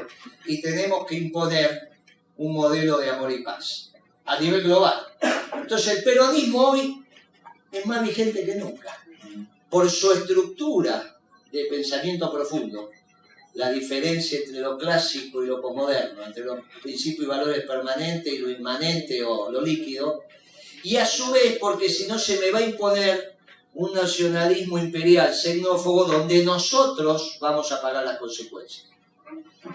y 0.45 0.61
tenemos 0.61 1.05
que 1.05 1.15
imponer 1.15 1.91
un 2.37 2.53
modelo 2.53 2.97
de 2.97 3.09
amor 3.09 3.31
y 3.31 3.43
paz 3.43 3.91
a 4.25 4.39
nivel 4.39 4.63
global. 4.63 4.99
Entonces 5.55 5.97
el 5.97 6.03
peronismo 6.03 6.69
hoy 6.69 7.05
es 7.71 7.85
más 7.85 8.01
vigente 8.01 8.43
que 8.43 8.55
nunca 8.55 9.01
por 9.71 9.89
su 9.89 10.11
estructura 10.11 11.17
de 11.49 11.65
pensamiento 11.65 12.31
profundo, 12.31 12.91
la 13.53 13.71
diferencia 13.71 14.39
entre 14.39 14.59
lo 14.59 14.77
clásico 14.77 15.43
y 15.43 15.47
lo 15.47 15.61
posmoderno, 15.61 16.23
entre 16.25 16.43
los 16.43 16.59
principios 16.83 17.23
y 17.25 17.29
valores 17.29 17.65
permanentes 17.65 18.33
y 18.33 18.39
lo 18.39 18.49
inmanente 18.49 19.23
o 19.23 19.49
lo 19.49 19.61
líquido, 19.61 20.25
y 20.83 20.95
a 20.97 21.05
su 21.05 21.31
vez 21.31 21.57
porque 21.59 21.89
si 21.89 22.07
no 22.07 22.17
se 22.17 22.39
me 22.39 22.51
va 22.51 22.59
a 22.59 22.63
imponer 22.63 23.37
un 23.73 23.93
nacionalismo 23.93 24.77
imperial 24.77 25.33
xenófobo 25.33 26.05
donde 26.05 26.43
nosotros 26.43 27.37
vamos 27.39 27.71
a 27.71 27.81
pagar 27.81 28.05
las 28.05 28.19
consecuencias. 28.19 28.87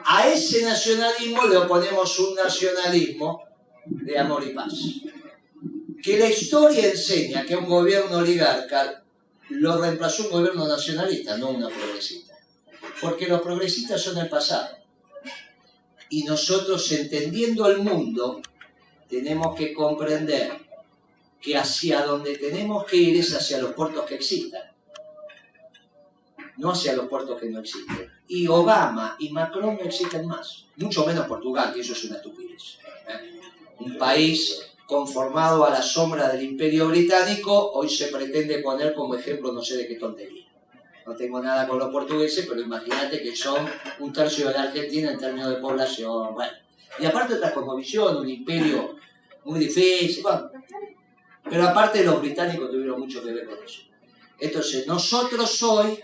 A 0.04 0.28
ese 0.28 0.62
nacionalismo 0.62 1.46
le 1.46 1.56
oponemos 1.56 2.18
un 2.18 2.34
nacionalismo 2.34 3.44
de 3.86 4.18
amor 4.18 4.44
y 4.44 4.50
paz. 4.50 4.72
Que 6.02 6.18
la 6.18 6.28
historia 6.28 6.88
enseña 6.88 7.44
que 7.44 7.56
un 7.56 7.66
gobierno 7.66 8.18
oligarca 8.18 9.02
lo 9.48 9.80
reemplazó 9.80 10.24
un 10.24 10.30
gobierno 10.30 10.66
nacionalista, 10.66 11.36
no 11.38 11.50
una 11.50 11.68
progresista. 11.68 12.34
Porque 13.00 13.26
los 13.28 13.40
progresistas 13.40 14.02
son 14.02 14.18
el 14.18 14.28
pasado. 14.28 14.76
Y 16.10 16.24
nosotros, 16.24 16.90
entendiendo 16.92 17.66
el 17.68 17.78
mundo, 17.78 18.40
tenemos 19.08 19.56
que 19.56 19.72
comprender 19.72 20.65
que 21.46 21.56
hacia 21.56 22.04
donde 22.04 22.36
tenemos 22.38 22.84
que 22.86 22.96
ir 22.96 23.16
es 23.18 23.32
hacia 23.32 23.58
los 23.58 23.72
puertos 23.72 24.04
que 24.04 24.16
existan, 24.16 24.64
no 26.56 26.72
hacia 26.72 26.96
los 26.96 27.06
puertos 27.06 27.40
que 27.40 27.48
no 27.48 27.60
existen. 27.60 28.10
Y 28.26 28.48
Obama 28.48 29.14
y 29.20 29.30
Macron 29.30 29.76
no 29.76 29.84
existen 29.84 30.26
más, 30.26 30.64
mucho 30.74 31.06
menos 31.06 31.28
Portugal, 31.28 31.72
que 31.72 31.82
eso 31.82 31.92
es 31.92 32.02
una 32.02 32.16
estupidez. 32.16 32.78
¿eh? 33.08 33.38
Un 33.78 33.96
país 33.96 34.60
conformado 34.88 35.64
a 35.64 35.70
la 35.70 35.80
sombra 35.80 36.28
del 36.30 36.42
imperio 36.42 36.88
británico, 36.88 37.70
hoy 37.74 37.88
se 37.88 38.08
pretende 38.08 38.58
poner 38.58 38.92
como 38.92 39.14
ejemplo 39.14 39.52
no 39.52 39.62
sé 39.62 39.76
de 39.76 39.86
qué 39.86 39.94
tontería. 39.94 40.48
No 41.06 41.14
tengo 41.14 41.40
nada 41.40 41.68
con 41.68 41.78
los 41.78 41.92
portugueses, 41.92 42.44
pero 42.48 42.60
imagínate 42.60 43.22
que 43.22 43.36
son 43.36 43.68
un 44.00 44.12
tercio 44.12 44.48
de 44.48 44.54
la 44.54 44.62
Argentina 44.62 45.12
en 45.12 45.18
términos 45.18 45.50
de 45.50 45.56
población. 45.58 46.34
Bueno. 46.34 46.52
Y 46.98 47.06
aparte 47.06 47.34
otra 47.34 47.54
cosmovisión, 47.54 48.16
un 48.16 48.28
imperio 48.28 48.96
muy 49.44 49.60
difícil. 49.60 50.24
Pero 51.48 51.68
aparte 51.68 52.04
los 52.04 52.20
británicos 52.20 52.70
tuvieron 52.70 53.00
mucho 53.00 53.22
que 53.22 53.32
ver 53.32 53.46
con 53.46 53.58
eso. 53.64 53.82
Entonces, 54.38 54.86
nosotros 54.86 55.62
hoy 55.62 55.98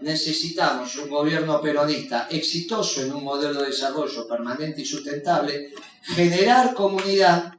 necesitamos 0.00 0.96
un 0.96 1.08
gobierno 1.08 1.60
peronista 1.60 2.28
exitoso 2.30 3.02
en 3.02 3.12
un 3.12 3.24
modelo 3.24 3.60
de 3.60 3.68
desarrollo 3.68 4.26
permanente 4.28 4.82
y 4.82 4.84
sustentable, 4.84 5.72
generar 6.02 6.74
comunidad 6.74 7.54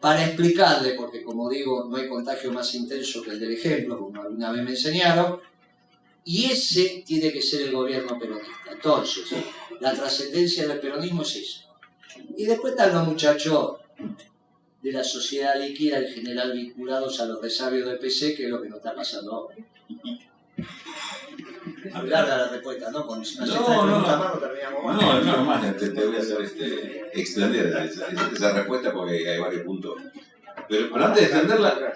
para 0.00 0.24
explicarle, 0.24 0.94
porque 0.94 1.22
como 1.22 1.48
digo, 1.48 1.86
no 1.88 1.96
hay 1.96 2.08
contagio 2.08 2.52
más 2.52 2.74
intenso 2.74 3.22
que 3.22 3.30
el 3.30 3.40
del 3.40 3.52
ejemplo, 3.52 3.98
como 3.98 4.20
alguna 4.20 4.52
vez 4.52 4.62
me 4.62 4.70
enseñaron, 4.70 5.40
y 6.24 6.44
ese 6.44 7.02
tiene 7.06 7.32
que 7.32 7.42
ser 7.42 7.62
el 7.62 7.72
gobierno 7.72 8.18
peronista. 8.18 8.70
Entonces, 8.70 9.24
la 9.80 9.92
trascendencia 9.92 10.66
del 10.66 10.80
peronismo 10.80 11.22
es 11.22 11.36
esa. 11.36 11.60
Y 12.36 12.44
después 12.44 12.72
están 12.72 12.94
los 12.94 13.06
muchachos 13.06 13.76
de 14.88 14.92
la 14.94 15.04
sociedad 15.04 15.58
líquida 15.60 15.98
en 15.98 16.08
general 16.08 16.52
vinculados 16.52 17.20
a 17.20 17.26
los 17.26 17.40
resabios 17.42 17.88
de 17.90 17.96
PC, 17.96 18.34
que 18.34 18.44
es 18.44 18.50
lo 18.50 18.62
que 18.62 18.68
nos 18.68 18.78
está 18.78 18.94
pasando 18.94 19.32
ahora. 19.34 19.56
Hablar 21.94 22.24
de 22.24 22.30
la 22.36 22.48
respuesta, 22.48 22.90
¿no? 22.90 23.06
Con 23.06 23.20
una 23.20 23.46
No, 23.46 23.86
no, 23.86 24.00
no, 24.00 24.38
terminamos 24.38 24.84
mal. 24.84 24.96
No, 24.96 25.20
no, 25.36 25.44
más, 25.44 25.76
te, 25.76 25.90
te 25.90 26.06
voy 26.06 26.16
a 26.16 26.18
hacer 26.18 26.40
este, 26.42 27.20
extender 27.20 27.66
esa, 27.66 28.06
esa- 28.08 28.52
respuesta 28.52 28.92
porque 28.92 29.28
hay 29.28 29.38
varios 29.40 29.62
puntos. 29.62 29.96
Pero, 30.68 30.88
pero 30.92 31.04
antes 31.04 31.22
de 31.22 31.26
extenderla. 31.28 31.94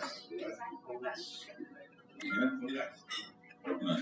No, 3.81 3.97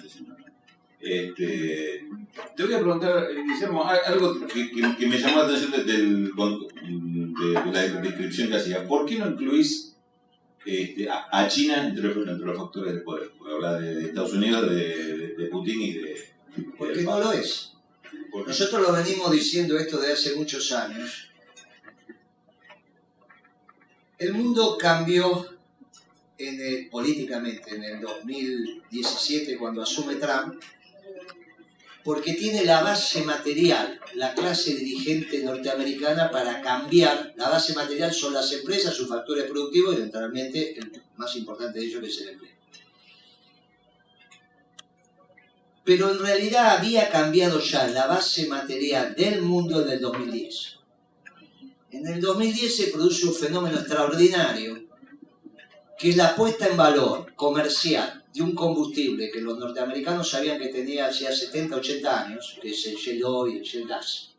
este 1.01 2.07
te 2.57 2.65
voy 2.65 2.75
a 2.75 2.79
preguntar, 2.81 3.29
eh, 3.31 3.43
Guillermo, 3.43 3.85
algo 3.89 4.47
que, 4.47 4.71
que- 4.71 4.97
que 4.97 5.07
me 5.07 5.19
llamó 5.19 5.39
la 5.39 5.45
atención 5.47 5.71
de, 5.73 5.85
del- 5.85 6.31
con- 6.37 6.61
de- 6.69 7.61
de 7.65 7.73
la 7.73 8.01
descripción 8.01 8.49
que 8.49 8.57
hacía. 8.57 8.87
¿Por 8.87 9.07
qué 9.07 9.17
no 9.19 9.29
incluís 9.31 9.95
este, 10.65 11.09
a, 11.09 11.27
a 11.33 11.49
China 11.49 11.87
entre 11.89 12.03
los, 12.15 12.17
entre 12.29 12.47
los 12.47 12.57
factores 12.59 12.95
de 12.95 13.01
poder? 13.01 13.31
Porque 13.39 13.55
habla 13.55 13.81
de, 13.81 13.95
de 13.95 14.05
Estados 14.07 14.33
Unidos, 14.35 14.71
de, 14.75 15.49
Putin 15.51 15.81
y 15.83 15.93
de... 15.95 16.17
Porque 16.79 17.03
no 17.03 17.19
lo 17.19 17.33
es. 17.33 17.73
Nosotros 18.47 18.83
lo 18.83 18.93
venimos 18.93 19.31
diciendo 19.33 19.79
esto 19.79 19.99
de 19.99 20.13
hace 20.13 20.37
muchos 20.37 20.71
años. 20.73 21.29
El 24.19 24.35
mundo 24.35 24.77
cambió 24.79 25.47
en 26.39 26.61
el- 26.61 26.89
políticamente 26.91 27.75
en 27.75 27.85
el 27.85 28.01
2017 28.01 29.57
cuando 29.57 29.83
asume 29.83 30.17
Trump, 30.17 30.61
porque 32.05 32.35
tiene 32.35 32.65
la 32.65 32.83
base 32.83 33.23
material, 33.23 34.01
la 34.15 34.35
clase 34.35 34.75
dirigente 34.75 35.43
norteamericana 35.43 36.31
para 36.31 36.61
cambiar. 36.63 37.35
La 37.37 37.49
base 37.49 37.75
material 37.75 38.13
son 38.13 38.35
las 38.35 38.51
empresas, 38.53 38.95
sus 38.95 39.09
factores 39.09 39.45
productivos 39.45 39.97
y 39.97 40.01
naturalmente 40.01 40.79
el 40.79 41.03
más 41.17 41.37
importante 41.37 41.79
de 41.79 41.87
ellos 41.87 42.01
que 42.01 42.09
es 42.09 42.21
el 42.23 42.29
empleo. 42.31 42.61
pero 45.91 46.09
en 46.09 46.21
realidad 46.21 46.77
había 46.77 47.11
cambiado 47.11 47.59
ya 47.59 47.89
la 47.89 48.07
base 48.07 48.47
material 48.47 49.13
del 49.17 49.43
mundo 49.43 49.83
en 49.83 49.91
el 49.91 50.01
2010. 50.01 50.77
En 51.91 52.07
el 52.07 52.21
2010 52.21 52.77
se 52.77 52.87
produce 52.93 53.27
un 53.27 53.35
fenómeno 53.35 53.77
extraordinario, 53.77 54.85
que 56.01 56.15
la 56.17 56.35
puesta 56.35 56.67
en 56.67 56.77
valor 56.77 57.35
comercial 57.35 58.25
de 58.33 58.43
un 58.43 58.55
combustible 58.55 59.31
que 59.31 59.41
los 59.41 59.59
norteamericanos 59.59 60.31
sabían 60.31 60.59
que 60.59 60.69
tenía 60.69 61.07
hacía 61.07 61.31
70, 61.33 61.77
80 61.77 62.25
años, 62.25 62.59
que 62.63 62.71
es 62.71 62.87
el 62.87 62.97
shale 62.97 63.25
oil, 63.25 63.57
el 63.59 63.63
shale 63.63 63.87
gas. 63.87 64.31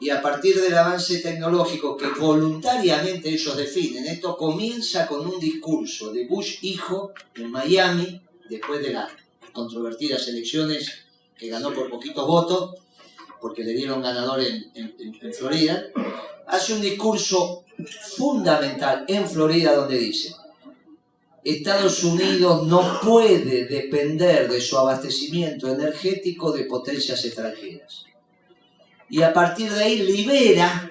Y 0.00 0.10
a 0.10 0.20
partir 0.20 0.60
del 0.60 0.74
avance 0.76 1.18
tecnológico 1.18 1.96
que 1.96 2.08
voluntariamente 2.08 3.30
ellos 3.30 3.56
definen, 3.56 4.04
esto 4.06 4.36
comienza 4.36 5.06
con 5.06 5.26
un 5.26 5.40
discurso 5.40 6.12
de 6.12 6.26
Bush 6.26 6.58
hijo 6.62 7.12
en 7.34 7.50
Miami, 7.50 8.20
después 8.48 8.80
de 8.82 8.92
las 8.92 9.10
controvertidas 9.52 10.28
elecciones 10.28 10.92
que 11.36 11.48
ganó 11.48 11.72
por 11.72 11.88
poquitos 11.88 12.26
votos, 12.26 12.74
porque 13.40 13.64
le 13.64 13.72
dieron 13.72 14.02
ganador 14.02 14.40
en- 14.40 14.70
en 14.74 15.34
Florida, 15.34 15.86
hace 16.46 16.74
un 16.74 16.80
discurso 16.82 17.63
fundamental 18.16 19.04
en 19.08 19.28
Florida 19.28 19.74
donde 19.74 19.98
dice, 19.98 20.34
Estados 21.42 22.02
Unidos 22.04 22.66
no 22.66 23.00
puede 23.02 23.66
depender 23.66 24.48
de 24.50 24.60
su 24.60 24.78
abastecimiento 24.78 25.68
energético 25.68 26.52
de 26.52 26.64
potencias 26.64 27.22
extranjeras. 27.24 28.06
Y 29.10 29.20
a 29.20 29.32
partir 29.32 29.70
de 29.70 29.84
ahí 29.84 29.98
libera 30.02 30.90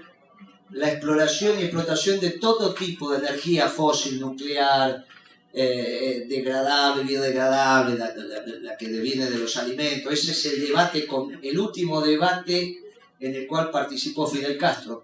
la 0.69 0.91
exploración 0.91 1.59
y 1.59 1.63
explotación 1.63 2.19
de 2.19 2.31
todo 2.31 2.73
tipo 2.75 3.11
de 3.11 3.17
energía 3.19 3.67
fósil, 3.67 4.19
nuclear, 4.19 5.05
eh, 5.51 6.25
degradable, 6.29 7.03
biodegradable, 7.03 7.97
la, 7.97 8.07
la- 8.15 8.25
la- 8.45 8.59
la 8.61 8.77
que 8.77 8.87
viene 8.87 9.29
de 9.29 9.37
los 9.39 9.55
alimentos. 9.57 10.13
Ese 10.13 10.31
es 10.31 10.45
el 10.53 10.67
debate, 10.67 11.05
con, 11.07 11.39
el 11.43 11.59
último 11.59 12.01
debate 12.01 12.77
en 13.19 13.35
el 13.35 13.47
cual 13.47 13.71
participó 13.71 14.27
Fidel 14.27 14.57
Castro, 14.57 15.03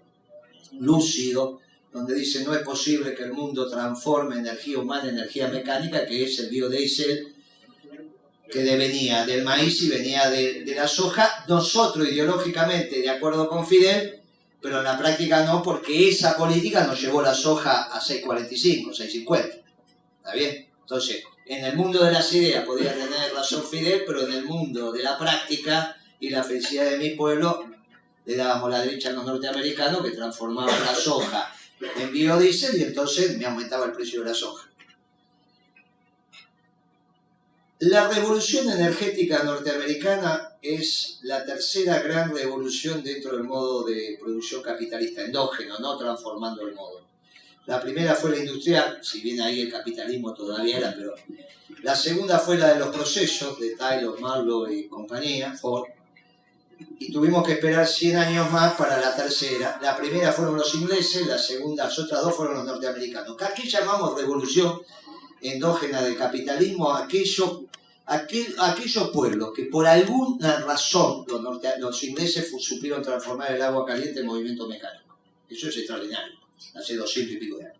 lúcido, 0.78 1.60
donde 1.92 2.14
dice 2.14 2.44
no 2.44 2.54
es 2.54 2.62
posible 2.62 3.14
que 3.14 3.24
el 3.24 3.32
mundo 3.32 3.68
transforme 3.68 4.36
energía 4.38 4.78
humana 4.78 5.04
en 5.08 5.18
energía 5.18 5.48
mecánica, 5.48 6.06
que 6.06 6.24
es 6.24 6.38
el 6.38 6.48
biodiesel 6.48 7.34
que 8.50 8.62
de- 8.62 8.76
venía 8.76 9.24
del 9.26 9.44
maíz 9.44 9.82
y 9.82 9.88
venía 9.88 10.28
de, 10.30 10.64
de 10.64 10.74
la 10.74 10.86
soja. 10.88 11.44
Nosotros 11.48 12.08
ideológicamente, 12.08 13.00
de 13.00 13.08
acuerdo 13.10 13.48
con 13.48 13.66
Fidel, 13.66 14.20
pero 14.60 14.78
en 14.78 14.84
la 14.84 14.98
práctica 14.98 15.44
no, 15.44 15.62
porque 15.62 16.08
esa 16.08 16.36
política 16.36 16.84
nos 16.86 17.00
llevó 17.00 17.22
la 17.22 17.34
soja 17.34 17.84
a 17.84 18.00
6.45, 18.00 18.90
6.50. 18.90 19.62
¿Está 20.18 20.34
bien? 20.34 20.68
Entonces, 20.80 21.22
en 21.46 21.64
el 21.64 21.76
mundo 21.76 22.04
de 22.04 22.12
las 22.12 22.32
ideas 22.34 22.64
podría 22.64 22.92
tener 22.92 23.32
razón 23.34 23.64
Fidel, 23.64 24.02
pero 24.06 24.26
en 24.26 24.32
el 24.32 24.44
mundo 24.44 24.92
de 24.92 25.02
la 25.02 25.16
práctica 25.18 25.96
y 26.20 26.30
la 26.30 26.44
felicidad 26.44 26.90
de 26.90 26.98
mi 26.98 27.10
pueblo, 27.10 27.64
le 28.26 28.36
dábamos 28.36 28.70
la 28.70 28.80
derecha 28.82 29.08
a 29.08 29.12
los 29.12 29.24
norteamericanos 29.24 30.02
que 30.04 30.10
transformaban 30.10 30.84
la 30.84 30.94
soja 30.94 31.52
en 31.80 32.12
biodiesel 32.12 32.78
y 32.78 32.84
entonces 32.84 33.38
me 33.38 33.46
aumentaba 33.46 33.86
el 33.86 33.92
precio 33.92 34.20
de 34.20 34.28
la 34.28 34.34
soja. 34.34 34.68
La 37.80 38.08
revolución 38.08 38.68
energética 38.68 39.42
norteamericana 39.42 40.58
es 40.60 41.18
la 41.22 41.46
tercera 41.46 42.00
gran 42.00 42.34
revolución 42.34 43.02
dentro 43.02 43.32
del 43.32 43.44
modo 43.44 43.84
de 43.84 44.18
producción 44.20 44.60
capitalista 44.60 45.22
endógeno, 45.22 45.78
no 45.78 45.96
transformando 45.96 46.68
el 46.68 46.74
modo. 46.74 47.00
La 47.64 47.80
primera 47.80 48.14
fue 48.14 48.32
la 48.32 48.38
industrial, 48.38 48.98
si 49.02 49.22
bien 49.22 49.40
ahí 49.40 49.62
el 49.62 49.72
capitalismo 49.72 50.34
todavía 50.34 50.76
era, 50.76 50.94
pero 50.94 51.14
la 51.82 51.96
segunda 51.96 52.38
fue 52.38 52.58
la 52.58 52.74
de 52.74 52.80
los 52.80 52.94
procesos 52.94 53.58
de 53.58 53.74
Taylor, 53.76 54.20
Marlowe 54.20 54.70
y 54.70 54.86
compañía, 54.86 55.54
Ford, 55.54 55.88
y 56.98 57.12
tuvimos 57.12 57.46
que 57.46 57.52
esperar 57.54 57.86
100 57.86 58.16
años 58.16 58.50
más 58.50 58.74
para 58.74 58.98
la 59.00 59.14
tercera. 59.14 59.78
La 59.82 59.96
primera 59.96 60.32
fueron 60.32 60.56
los 60.56 60.74
ingleses, 60.74 61.26
la 61.26 61.38
segunda, 61.38 61.84
las 61.84 61.98
otras 61.98 62.22
dos 62.22 62.34
fueron 62.34 62.56
los 62.56 62.64
norteamericanos. 62.66 63.36
Aquí 63.42 63.68
llamamos 63.68 64.16
revolución 64.18 64.80
endógena 65.40 66.02
del 66.02 66.16
capitalismo 66.16 66.90
a 66.92 67.04
aquellos, 67.04 67.60
aquel- 68.06 68.54
aquellos 68.58 69.08
pueblos 69.10 69.52
que 69.54 69.64
por 69.64 69.86
alguna 69.86 70.60
razón 70.60 71.24
los, 71.26 71.40
norte- 71.40 71.78
los 71.78 72.02
ingleses 72.04 72.50
supieron 72.60 73.02
transformar 73.02 73.52
el 73.52 73.62
agua 73.62 73.86
caliente 73.86 74.20
en 74.20 74.26
movimiento 74.26 74.66
mecánico. 74.68 75.16
Eso 75.48 75.68
es 75.68 75.76
extraordinario, 75.78 76.38
hace 76.74 76.96
200 76.96 77.32
y 77.34 77.36
pico 77.38 77.56
de 77.58 77.64
años. 77.64 77.76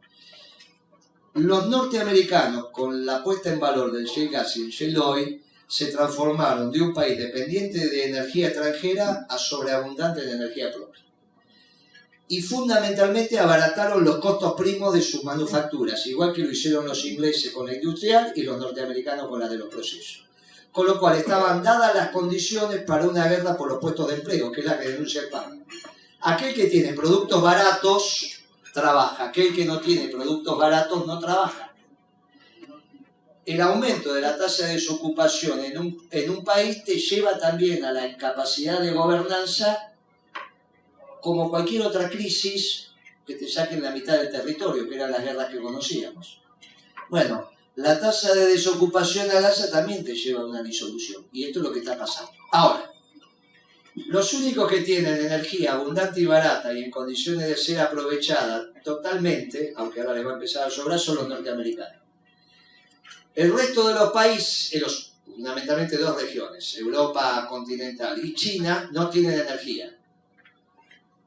Los 1.35 1.69
norteamericanos, 1.69 2.71
con 2.71 3.07
la 3.07 3.23
puesta 3.23 3.53
en 3.53 3.61
valor 3.61 3.93
del 3.93 4.07
shale 4.07 4.29
gas 4.31 4.57
y 4.57 4.63
el 4.65 4.71
shale 4.71 4.99
oil, 4.99 5.43
se 5.71 5.87
transformaron 5.87 6.73
de 6.73 6.83
un 6.83 6.93
país 6.93 7.17
dependiente 7.17 7.89
de 7.89 8.09
energía 8.09 8.49
extranjera 8.49 9.25
a 9.29 9.39
sobreabundante 9.39 10.21
de 10.23 10.33
energía 10.33 10.73
propia. 10.73 11.01
y 12.27 12.41
fundamentalmente 12.43 13.39
abarataron 13.41 14.05
los 14.05 14.19
costos 14.19 14.55
primos 14.55 14.95
de 14.95 15.03
sus 15.03 15.25
manufacturas, 15.25 16.07
igual 16.07 16.33
que 16.33 16.43
lo 16.43 16.51
hicieron 16.53 16.87
los 16.87 17.05
ingleses 17.05 17.53
con 17.53 17.67
la 17.67 17.75
industrial 17.75 18.33
y 18.37 18.43
los 18.43 18.57
norteamericanos 18.57 19.29
con 19.29 19.41
la 19.41 19.49
de 19.49 19.59
los 19.59 19.69
procesos. 19.69 20.25
Con 20.71 20.87
lo 20.87 21.01
cual 21.01 21.19
estaban 21.19 21.61
dadas 21.61 21.93
las 21.93 22.11
condiciones 22.11 22.83
para 22.83 23.09
una 23.09 23.27
guerra 23.27 23.57
por 23.57 23.69
los 23.69 23.81
puestos 23.81 24.07
de 24.09 24.15
empleo, 24.15 24.53
que 24.53 24.61
es 24.61 24.67
la 24.67 24.79
que 24.79 24.91
denuncia 24.91 25.23
el 25.23 25.29
PAN. 25.29 25.65
Aquel 26.21 26.55
que 26.55 26.67
tiene 26.67 26.93
productos 26.93 27.43
baratos 27.43 28.41
trabaja, 28.73 29.25
aquel 29.25 29.53
que 29.53 29.65
no 29.65 29.81
tiene 29.81 30.09
productos 30.09 30.57
baratos 30.57 31.07
no 31.07 31.19
trabaja. 31.19 31.70
El 33.47 33.61
aumento 33.61 34.13
de 34.13 34.21
la 34.21 34.37
tasa 34.37 34.67
de 34.67 34.75
desocupación 34.75 35.61
en 35.65 36.31
un, 36.31 36.45
país 36.45 36.85
te 36.85 36.97
lleva 36.97 37.39
también 37.39 37.85
a 37.85 37.93
la 37.93 38.07
incapacidad 38.07 38.81
de 38.81 38.93
gobernanza 38.93 39.95
como 41.21 41.51
cualquier 41.51 41.83
otra 41.83 42.09
crisis 42.09 42.91
que 43.27 43.35
te 43.35 43.49
saquen 43.49 43.83
la 43.83 43.91
mitad 43.91 44.19
del 44.19 44.31
territorio, 44.31 44.89
que 44.89 44.95
eran 44.95 45.11
las 45.11 45.23
guerras 45.23 45.51
que 45.51 45.59
conocíamos. 45.59 46.41
Bueno, 47.09 47.51
la 47.77 47.99
tasa 47.99 48.35
de 48.35 48.47
desocupación 48.47 49.31
al 49.31 49.45
alza 49.45 49.71
también 49.71 50.05
te 50.05 50.15
lleva 50.15 50.43
a 50.43 50.47
una 50.47 50.63
disolución. 50.63 51.27
Y 51.33 51.45
esto 51.45 51.61
es 51.61 51.65
lo 51.65 51.73
que 51.73 51.79
está 51.81 51.97
pasando. 51.97 52.33
Ahora, 52.53 52.91
los 53.95 54.33
únicos 54.35 54.71
que 54.71 54.81
tienen 54.81 55.27
energía 55.27 55.75
abundante 55.75 56.21
y 56.21 56.27
barata 56.27 56.73
y 56.73 56.85
en 56.85 56.91
condiciones 56.91 57.49
de 57.49 57.57
ser 57.57 57.81
aprovechada 57.81 58.73
totalmente, 58.83 59.73
aunque 59.77 60.01
ahora 60.01 60.15
les 60.15 60.27
va 60.27 60.31
a 60.31 60.35
empezar 60.35 60.67
a 60.67 60.71
sobrar, 60.71 60.99
son 60.99 61.17
los 61.17 61.29
norteamericanos. 61.29 62.01
El 63.35 63.53
resto 63.53 63.89
de 63.89 63.95
los 63.95 64.11
países, 64.13 64.81
los, 64.81 65.13
fundamentalmente 65.25 65.97
dos 65.97 66.21
regiones, 66.21 66.77
Europa 66.77 67.47
continental 67.49 68.21
y 68.23 68.35
China, 68.35 68.91
no 68.93 69.09
tienen 69.09 69.41
energía. 69.41 69.97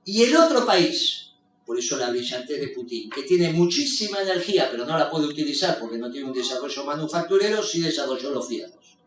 Y 0.06 0.24
el 0.24 0.36
otro 0.36 0.66
país, 0.66 1.32
por 1.66 1.80
eso 1.80 1.98
la 1.98 2.10
brillantez 2.10 2.60
de 2.60 2.68
Putin, 2.70 3.10
que 3.10 3.24
tiene 3.24 3.52
muchísima 3.52 4.22
energía, 4.22 4.68
pero 4.70 4.86
no 4.86 4.98
la 4.98 5.10
puede 5.10 5.28
utilizar 5.28 5.80
porque 5.80 5.98
no 5.98 6.12
tiene 6.12 6.28
un 6.28 6.34
desarrollo 6.34 6.84
manufacturero, 6.84 7.64
sí 7.64 7.82
desarrolló 7.82 8.32
los 8.32 8.48
fierros. 8.48 8.98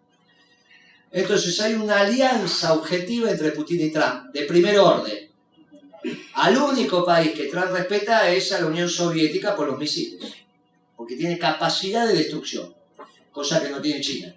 Entonces 1.10 1.60
hay 1.60 1.74
una 1.74 2.00
alianza 2.00 2.72
objetiva 2.74 3.30
entre 3.30 3.52
Putin 3.52 3.80
y 3.82 3.90
Trump, 3.90 4.32
de 4.32 4.42
primer 4.42 4.78
orden. 4.78 5.30
Al 6.34 6.56
único 6.56 7.04
país 7.04 7.32
que 7.32 7.46
Trump 7.46 7.70
respeta 7.72 8.30
es 8.30 8.52
a 8.52 8.60
la 8.60 8.66
Unión 8.66 8.88
Soviética 8.88 9.54
por 9.54 9.66
los 9.66 9.78
misiles, 9.78 10.32
porque 10.96 11.16
tiene 11.16 11.38
capacidad 11.38 12.06
de 12.06 12.14
destrucción, 12.14 12.75
cosa 13.36 13.62
que 13.62 13.68
no 13.68 13.82
tiene 13.82 14.00
China. 14.00 14.34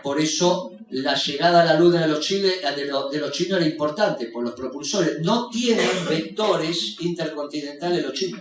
Por 0.00 0.20
eso 0.20 0.70
la 0.90 1.16
llegada 1.16 1.62
a 1.62 1.64
la 1.64 1.74
luna 1.74 2.02
de 2.02 2.06
los, 2.06 2.20
chinos 2.20 3.58
era 3.58 3.66
importante, 3.66 4.26
por 4.26 4.44
los 4.44 4.54
propulsores. 4.54 5.18
No 5.20 5.50
tienen 5.50 5.90
vectores 6.08 6.96
intercontinentales 7.00 8.04
los 8.04 8.12
chinos. 8.12 8.40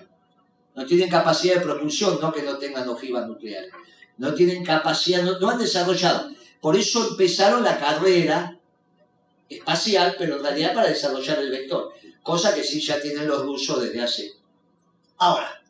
No 0.75 0.85
tienen 0.85 1.09
capacidad 1.09 1.55
de 1.55 1.61
propulsión, 1.61 2.19
no 2.21 2.31
que 2.31 2.43
no 2.43 2.59
tengan 2.59 2.87
ojivas 2.87 3.27
nucleares. 3.27 3.71
No 4.17 4.31
tienen 4.35 4.63
capacidad, 4.63 5.23
no, 5.23 5.49
han 5.49 5.57
desarrollado. 5.57 6.29
Por 6.61 6.75
eso 6.75 7.09
empezaron 7.09 7.63
la 7.63 7.79
carrera 7.79 8.59
espacial, 9.49 10.15
pero 10.19 10.37
en 10.37 10.43
realidad 10.43 10.75
para 10.75 10.89
desarrollar 10.89 11.39
el 11.39 11.49
vector. 11.49 11.93
Cosa 12.21 12.53
que 12.53 12.63
sí 12.63 12.79
ya 12.79 13.01
tienen 13.01 13.27
los 13.27 13.41
rusos 13.41 13.81
desde 13.81 14.03
hace. 14.03 14.33
Ahora, 15.17 15.63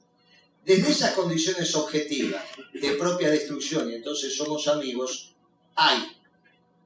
desde 0.65 0.91
esas 0.91 1.13
condiciones 1.13 1.73
objetivas 1.73 2.43
de 2.81 2.91
propia 2.91 3.29
destrucción, 3.29 3.89
y 3.89 3.95
entonces 3.95 4.35
somos 4.35 4.67
amigos, 4.67 5.33
hay 5.75 5.99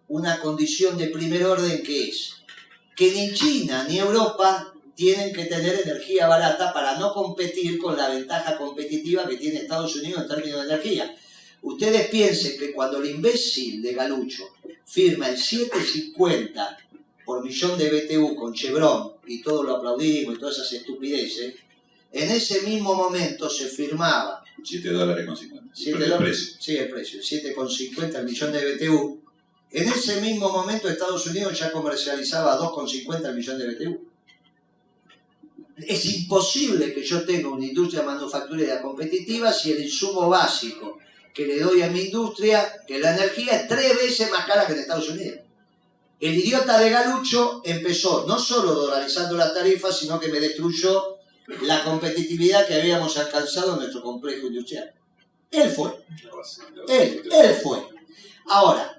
una 0.07 0.39
condición 0.39 0.97
de 0.97 1.07
primer 1.07 1.45
orden 1.45 1.83
que 1.83 2.09
es 2.09 2.35
que 2.95 3.11
ni 3.11 3.33
China 3.33 3.85
ni 3.87 3.97
Europa 3.97 4.73
tienen 4.95 5.33
que 5.33 5.45
tener 5.45 5.79
energía 5.81 6.27
barata 6.27 6.73
para 6.73 6.97
no 6.97 7.13
competir 7.13 7.77
con 7.77 7.95
la 7.95 8.09
ventaja 8.09 8.57
competitiva 8.57 9.27
que 9.27 9.37
tiene 9.37 9.59
Estados 9.59 9.95
Unidos 9.95 10.23
en 10.23 10.27
términos 10.27 10.59
de 10.59 10.73
energía. 10.73 11.15
Ustedes 11.61 12.07
piensen 12.09 12.57
que 12.59 12.73
cuando 12.73 12.97
el 12.97 13.09
imbécil 13.09 13.81
de 13.81 13.93
Galucho 13.93 14.49
firma 14.85 15.29
el 15.29 15.37
750 15.37 16.77
por 17.25 17.43
millón 17.43 17.77
de 17.77 17.89
BTU 17.89 18.35
con 18.35 18.53
Chevron 18.53 19.13
y 19.27 19.41
todo 19.41 19.63
lo 19.63 19.77
aplaudimos 19.77 20.35
y 20.35 20.39
todas 20.39 20.57
esas 20.57 20.73
estupideces, 20.73 21.55
en 22.11 22.31
ese 22.31 22.63
mismo 22.63 22.95
momento 22.95 23.49
se 23.49 23.67
firmaba 23.67 24.43
7 24.63 24.89
dólares 24.89 25.25
con 25.25 25.37
50. 25.37 25.73
el 25.85 26.17
precio. 26.17 26.57
Sí, 26.59 26.77
el 26.77 26.89
precio. 26.89 27.21
7,50 27.21 28.15
el 28.15 28.25
millón 28.25 28.51
de 28.51 28.75
BTU. 28.75 29.21
En 29.71 29.87
ese 29.87 30.21
mismo 30.21 30.49
momento 30.49 30.89
Estados 30.89 31.25
Unidos 31.27 31.57
ya 31.57 31.71
comercializaba 31.71 32.59
2,50 32.59 33.29
el 33.29 33.35
millón 33.35 33.59
de 33.59 33.67
BTU. 33.67 34.09
Es 35.77 36.05
imposible 36.05 36.93
que 36.93 37.03
yo 37.03 37.23
tenga 37.23 37.49
una 37.49 37.65
industria 37.65 38.03
manufacturera 38.03 38.81
competitiva 38.81 39.53
si 39.53 39.71
el 39.71 39.83
insumo 39.83 40.27
básico 40.27 40.97
que 41.33 41.45
le 41.45 41.59
doy 41.59 41.81
a 41.81 41.89
mi 41.89 42.01
industria, 42.01 42.83
que 42.85 42.99
la 42.99 43.15
energía 43.15 43.53
es 43.53 43.67
tres 43.67 43.95
veces 43.95 44.29
más 44.31 44.45
cara 44.45 44.65
que 44.65 44.73
en 44.73 44.79
Estados 44.79 45.09
Unidos. 45.09 45.39
El 46.19 46.37
idiota 46.37 46.77
de 46.79 46.89
Galucho 46.89 47.61
empezó 47.63 48.25
no 48.27 48.37
solo 48.37 48.73
dolarizando 48.73 49.37
las 49.37 49.53
tarifas, 49.53 49.97
sino 49.97 50.19
que 50.19 50.27
me 50.27 50.41
destruyó 50.41 51.18
la 51.61 51.83
competitividad 51.83 52.67
que 52.67 52.75
habíamos 52.75 53.17
alcanzado 53.17 53.73
en 53.73 53.79
nuestro 53.79 54.01
complejo 54.01 54.47
industrial. 54.47 54.93
Él 55.51 55.69
fue. 55.69 55.91
Él, 56.87 57.23
él 57.31 57.55
fue. 57.61 57.79
Ahora, 58.47 58.95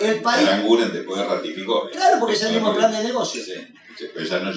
el 0.00 0.20
país... 0.22 0.48
después 0.92 1.26
ratificó. 1.26 1.88
Claro, 1.90 2.20
porque 2.20 2.34
es 2.34 2.42
el 2.42 2.54
mismo 2.54 2.74
plan 2.74 2.92
de 2.92 3.04
negocio. 3.04 3.42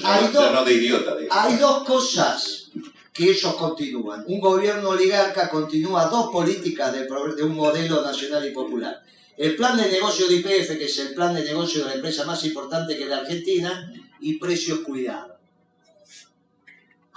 hay 0.04 0.28
dos, 0.32 0.52
no 0.52 0.64
de 0.64 0.72
idiota. 0.72 1.16
Hay 1.30 1.56
dos 1.56 1.84
cosas 1.84 2.70
que 3.12 3.30
ellos 3.30 3.54
continúan. 3.54 4.24
Un 4.26 4.40
gobierno 4.40 4.90
oligarca 4.90 5.50
continúa 5.50 6.06
dos 6.06 6.30
políticas 6.30 6.92
de, 6.92 7.06
de 7.36 7.42
un 7.42 7.54
modelo 7.54 8.02
nacional 8.02 8.46
y 8.46 8.52
popular. 8.52 9.02
El 9.36 9.56
plan 9.56 9.76
de 9.76 9.90
negocio 9.90 10.28
de 10.28 10.36
IPF, 10.36 10.78
que 10.78 10.84
es 10.84 10.98
el 10.98 11.14
plan 11.14 11.34
de 11.34 11.44
negocio 11.44 11.82
de 11.82 11.90
la 11.90 11.94
empresa 11.96 12.24
más 12.24 12.44
importante 12.44 12.96
que 12.96 13.06
la 13.06 13.18
Argentina, 13.18 13.92
y 14.20 14.38
precios 14.38 14.80
cuidados 14.80 15.31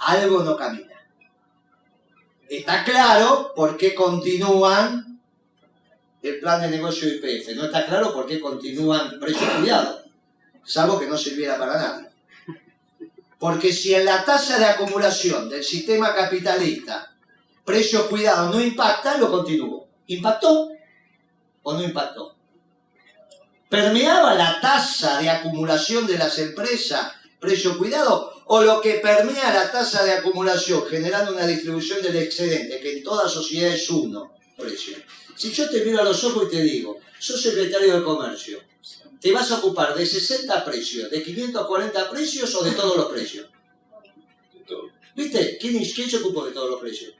algo 0.06 0.42
no 0.42 0.56
camina. 0.56 0.94
Está 2.48 2.84
claro 2.84 3.52
por 3.56 3.76
qué 3.76 3.94
continúan 3.94 5.20
el 6.22 6.38
plan 6.40 6.60
de 6.60 6.68
negocio 6.68 7.08
IPF. 7.08 7.56
No 7.56 7.64
está 7.64 7.86
claro 7.86 8.12
por 8.12 8.26
qué 8.26 8.40
continúan 8.40 9.18
precios 9.18 9.50
cuidados, 9.58 10.04
salvo 10.64 10.98
que 10.98 11.06
no 11.06 11.18
sirviera 11.18 11.58
para 11.58 11.74
nada. 11.74 12.10
Porque 13.38 13.72
si 13.72 13.94
en 13.94 14.04
la 14.04 14.24
tasa 14.24 14.58
de 14.58 14.64
acumulación 14.64 15.48
del 15.48 15.62
sistema 15.62 16.14
capitalista 16.14 17.12
precios 17.64 18.04
cuidados 18.04 18.54
no 18.54 18.62
impacta, 18.62 19.18
lo 19.18 19.30
continúo. 19.30 19.88
¿Impactó 20.06 20.70
o 21.62 21.72
no 21.74 21.82
impactó? 21.82 22.36
¿Permeaba 23.68 24.34
la 24.34 24.60
tasa 24.60 25.20
de 25.20 25.28
acumulación 25.28 26.06
de 26.06 26.16
las 26.16 26.38
empresas 26.38 27.12
precio 27.40 27.76
cuidado 27.76 28.35
o 28.48 28.62
lo 28.62 28.80
que 28.80 28.94
permea 28.94 29.52
la 29.52 29.70
tasa 29.70 30.04
de 30.04 30.12
acumulación 30.12 30.86
generando 30.86 31.32
una 31.32 31.46
distribución 31.46 32.00
del 32.00 32.16
excedente 32.16 32.78
que 32.80 32.98
en 32.98 33.02
toda 33.02 33.28
sociedad 33.28 33.72
es 33.72 33.90
uno 33.90 34.34
precio. 34.56 34.96
Si 35.34 35.52
yo 35.52 35.68
te 35.68 35.84
miro 35.84 36.00
a 36.00 36.04
los 36.04 36.22
ojos 36.24 36.44
y 36.46 36.56
te 36.56 36.62
digo, 36.62 37.00
sos 37.18 37.42
secretario 37.42 37.98
de 37.98 38.04
comercio, 38.04 38.60
¿te 39.20 39.32
vas 39.32 39.50
a 39.50 39.58
ocupar 39.58 39.94
de 39.94 40.06
60 40.06 40.64
precios, 40.64 41.10
de 41.10 41.22
540 41.22 42.10
precios 42.10 42.54
o 42.54 42.64
de 42.64 42.70
todos 42.70 42.96
los 42.96 43.06
precios? 43.06 43.48
¿Viste? 45.14 45.58
¿Quién, 45.58 45.84
se 45.84 46.16
ocupó 46.18 46.46
de 46.46 46.52
todos 46.52 46.70
los 46.70 46.80
precios? 46.80 47.14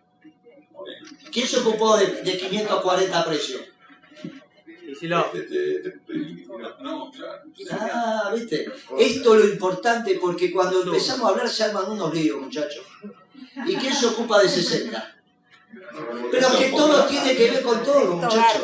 ¿Quién 1.33 1.49
se 1.49 1.59
ocupó 1.59 1.97
de, 1.97 2.23
de 2.23 2.39
540 2.39 3.25
precios? 3.25 3.63
Ah, 7.73 8.33
viste. 8.35 8.71
Esto 8.99 9.35
es 9.35 9.45
lo 9.45 9.51
importante 9.51 10.19
porque 10.21 10.53
cuando 10.53 10.83
empezamos 10.83 11.27
a 11.27 11.33
hablar 11.33 11.49
se 11.49 11.65
arman 11.65 11.91
unos 11.91 12.15
líos, 12.15 12.41
muchachos. 12.41 12.85
¿Y 13.67 13.75
quién 13.77 13.95
se 13.95 14.07
ocupa 14.07 14.41
de 14.41 14.49
60? 14.49 15.15
Pero 16.31 16.59
que 16.59 16.69
todo 16.71 17.05
tiene 17.07 17.37
que 17.37 17.51
ver 17.51 17.63
con 17.63 17.83
todo, 17.83 18.17
muchachos. 18.17 18.63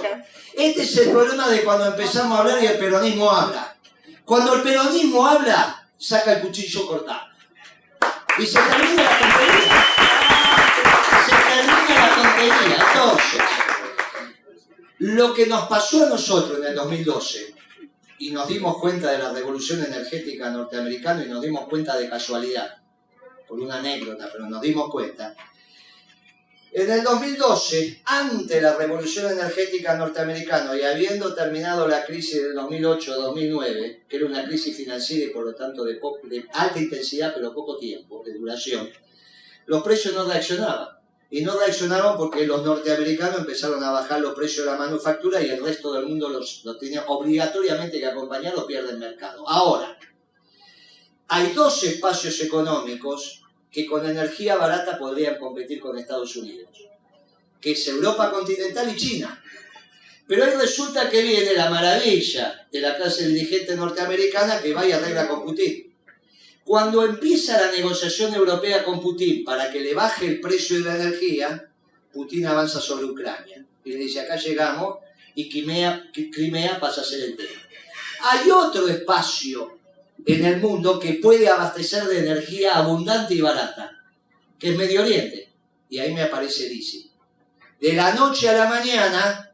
Este 0.55 0.83
es 0.83 0.97
el 0.99 1.11
problema 1.11 1.49
de 1.49 1.63
cuando 1.63 1.87
empezamos 1.87 2.37
a 2.37 2.41
hablar 2.43 2.63
y 2.63 2.67
el 2.67 2.79
peronismo 2.79 3.31
habla. 3.31 3.77
Cuando 4.25 4.55
el 4.55 4.63
peronismo 4.63 5.27
habla, 5.27 5.87
saca 5.99 6.35
el 6.35 6.43
cuchillo 6.43 6.87
cortado. 6.87 7.33
Y 8.39 8.47
se 8.47 8.59
termina 8.59 9.03
la 9.03 9.19
tontería. 9.19 9.85
Se 11.27 11.35
termina 11.51 11.95
la 11.95 12.15
tontería. 12.15 12.87
Entonces, 12.93 13.41
lo 15.03 15.35
que 15.35 15.47
nos 15.47 15.67
pasó 15.67 16.07
a 16.07 16.11
nosotros 16.11 16.61
en 16.61 16.67
el 16.67 16.75
2012, 16.77 17.55
y 18.21 18.31
nos 18.31 18.47
dimos 18.47 18.79
cuenta 18.79 19.11
de 19.11 19.19
la 19.19 19.33
revolución 19.33 19.83
energética 19.83 20.49
norteamericana 20.51 21.25
y 21.25 21.29
nos 21.29 21.43
dimos 21.43 21.67
cuenta 21.69 21.97
de 21.97 22.09
casualidad, 22.09 22.77
por 23.49 23.59
una 23.59 23.79
anécdota, 23.79 24.29
pero 24.31 24.49
nos 24.49 24.63
dimos 24.63 24.89
cuenta, 24.91 25.35
En 26.71 26.89
el 26.89 27.03
2012, 27.03 28.03
ante 28.05 28.61
la 28.61 28.77
revolución 28.77 29.33
energética 29.33 29.97
norteamericana 29.97 30.77
y 30.77 30.83
habiendo 30.83 31.35
terminado 31.35 31.89
la 31.89 32.05
crisis 32.05 32.41
del 32.41 32.55
2008-2009, 32.55 34.07
que 34.09 34.17
era 34.17 34.27
una 34.27 34.45
crisis 34.45 34.77
financiera 34.77 35.25
y 35.25 35.35
por 35.35 35.45
lo 35.45 35.55
tanto 35.57 35.83
de, 35.83 35.95
de 36.25 36.47
alta 36.53 36.79
intensidad 36.79 37.35
pero 37.35 37.53
poco 37.53 37.77
tiempo, 37.77 38.23
de 38.25 38.35
duración, 38.35 38.89
los 39.67 39.83
precios 39.83 40.15
no 40.15 40.25
reaccionaban. 40.27 41.02
Y 41.33 41.41
no 41.41 41.59
reaccionaron 41.59 42.17
porque 42.19 42.47
los 42.47 42.63
norteamericanos 42.63 43.41
empezaron 43.41 43.83
a 43.83 43.91
bajar 43.91 44.21
los 44.21 44.35
precios 44.35 44.67
de 44.67 44.73
la 44.73 44.79
manufactura 44.79 45.43
y 45.43 45.49
el 45.49 45.65
resto 45.65 45.93
del 45.95 46.05
mundo 46.05 46.29
los, 46.29 46.63
los 46.65 46.79
tenía 46.79 47.05
obligatoriamente 47.07 47.99
que 47.99 48.07
acompañar 48.07 48.55
o 48.55 48.67
pierde 48.67 48.91
el 48.91 48.99
mercado. 48.99 49.49
Ahora, 49.49 49.99
hay 51.29 51.53
dos 51.55 51.83
espacios 51.85 52.39
económicos 52.43 53.43
que 53.71 53.87
con 53.87 54.07
energía 54.07 54.57
barata 54.57 54.99
podrían 54.99 55.39
competir 55.39 55.81
con 55.81 55.99
Estados 55.99 56.37
Unidos, 56.37 56.69
que 57.59 57.73
es 57.73 57.89
Europa 57.89 58.31
continental 58.31 58.91
y 58.91 58.97
China. 58.97 59.43
Pero 60.29 60.45
ahí 60.45 60.51
resulta 60.51 61.09
que 61.09 61.23
viene 61.23 61.55
la 61.55 61.71
maravilla 61.71 62.69
de 62.71 62.81
la 62.81 62.95
clase 62.97 63.27
dirigente 63.29 63.75
norteamericana 63.75 64.61
que 64.61 64.75
vaya 64.75 64.97
a 64.97 64.99
arregla 64.99 65.29
con 65.29 65.43
Putin. 65.43 65.92
Cuando 66.65 67.05
empieza 67.05 67.61
la 67.61 67.73
negociación 67.73 68.35
europea 68.35 68.85
con 68.85 69.01
Putin 69.01 69.45
para 69.45 69.71
que 69.71 69.81
le 69.81 69.95
baje 69.95 70.27
el 70.27 70.41
precio 70.41 70.79
de 70.79 70.85
la 70.85 70.97
energía, 70.97 71.69
Putin 72.13 72.47
avanza 72.47 72.81
sobre 72.81 73.05
Ucrania 73.05 73.65
y 73.85 73.91
le 73.91 73.97
dice 73.97 74.21
acá 74.21 74.37
llegamos 74.37 74.99
y 75.35 75.49
Crimea, 75.49 76.11
Crimea 76.13 76.79
pasa 76.79 77.01
a 77.01 77.05
ser 77.05 77.21
el 77.21 77.37
tema. 77.37 77.61
Hay 78.21 78.51
otro 78.51 78.89
espacio 78.89 79.79
en 80.25 80.45
el 80.45 80.61
mundo 80.61 81.01
que 81.01 81.15
puede 81.15 81.49
abastecer 81.49 82.05
de 82.05 82.21
energía 82.21 82.77
abundante 82.77 83.35
y 83.35 83.41
barata, 83.41 83.91
que 84.59 84.71
es 84.71 84.77
Medio 84.77 85.03
Oriente. 85.03 85.51
Y 85.89 85.99
ahí 85.99 86.15
me 86.15 86.23
aparece 86.23 86.69
Lisi. 86.69 87.11
De 87.81 87.95
la 87.95 88.15
noche 88.15 88.49
a 88.49 88.53
la 88.53 88.67
mañana 88.67 89.53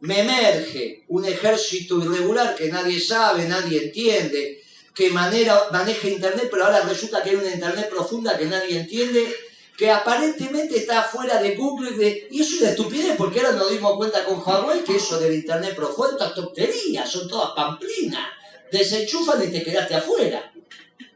me 0.00 0.20
emerge 0.20 1.04
un 1.08 1.24
ejército 1.24 1.98
irregular 2.02 2.56
que 2.56 2.68
nadie 2.68 3.00
sabe, 3.00 3.46
nadie 3.46 3.84
entiende, 3.84 4.55
que 4.96 5.10
manera, 5.10 5.68
maneja 5.70 6.08
Internet, 6.08 6.48
pero 6.50 6.64
ahora 6.64 6.80
resulta 6.80 7.22
que 7.22 7.30
hay 7.30 7.36
una 7.36 7.52
Internet 7.52 7.88
profunda 7.88 8.36
que 8.36 8.46
nadie 8.46 8.80
entiende, 8.80 9.32
que 9.76 9.90
aparentemente 9.90 10.78
está 10.78 11.02
fuera 11.02 11.40
de 11.40 11.54
Google, 11.54 11.92
de, 11.92 12.28
y 12.30 12.40
eso 12.40 12.54
es 12.54 12.60
una 12.62 12.70
estupidez, 12.70 13.14
porque 13.16 13.40
ahora 13.40 13.52
nos 13.52 13.70
dimos 13.70 13.94
cuenta 13.96 14.24
con 14.24 14.40
Huawei 14.40 14.82
que 14.82 14.96
eso 14.96 15.20
del 15.20 15.34
Internet 15.34 15.76
profundo 15.76 16.16
es 16.24 16.34
tontería, 16.34 17.06
son 17.06 17.28
todas 17.28 17.50
pamplinas 17.54 18.26
desenchufan 18.70 19.42
y 19.42 19.52
te 19.52 19.62
quedaste 19.62 19.94
afuera. 19.94 20.52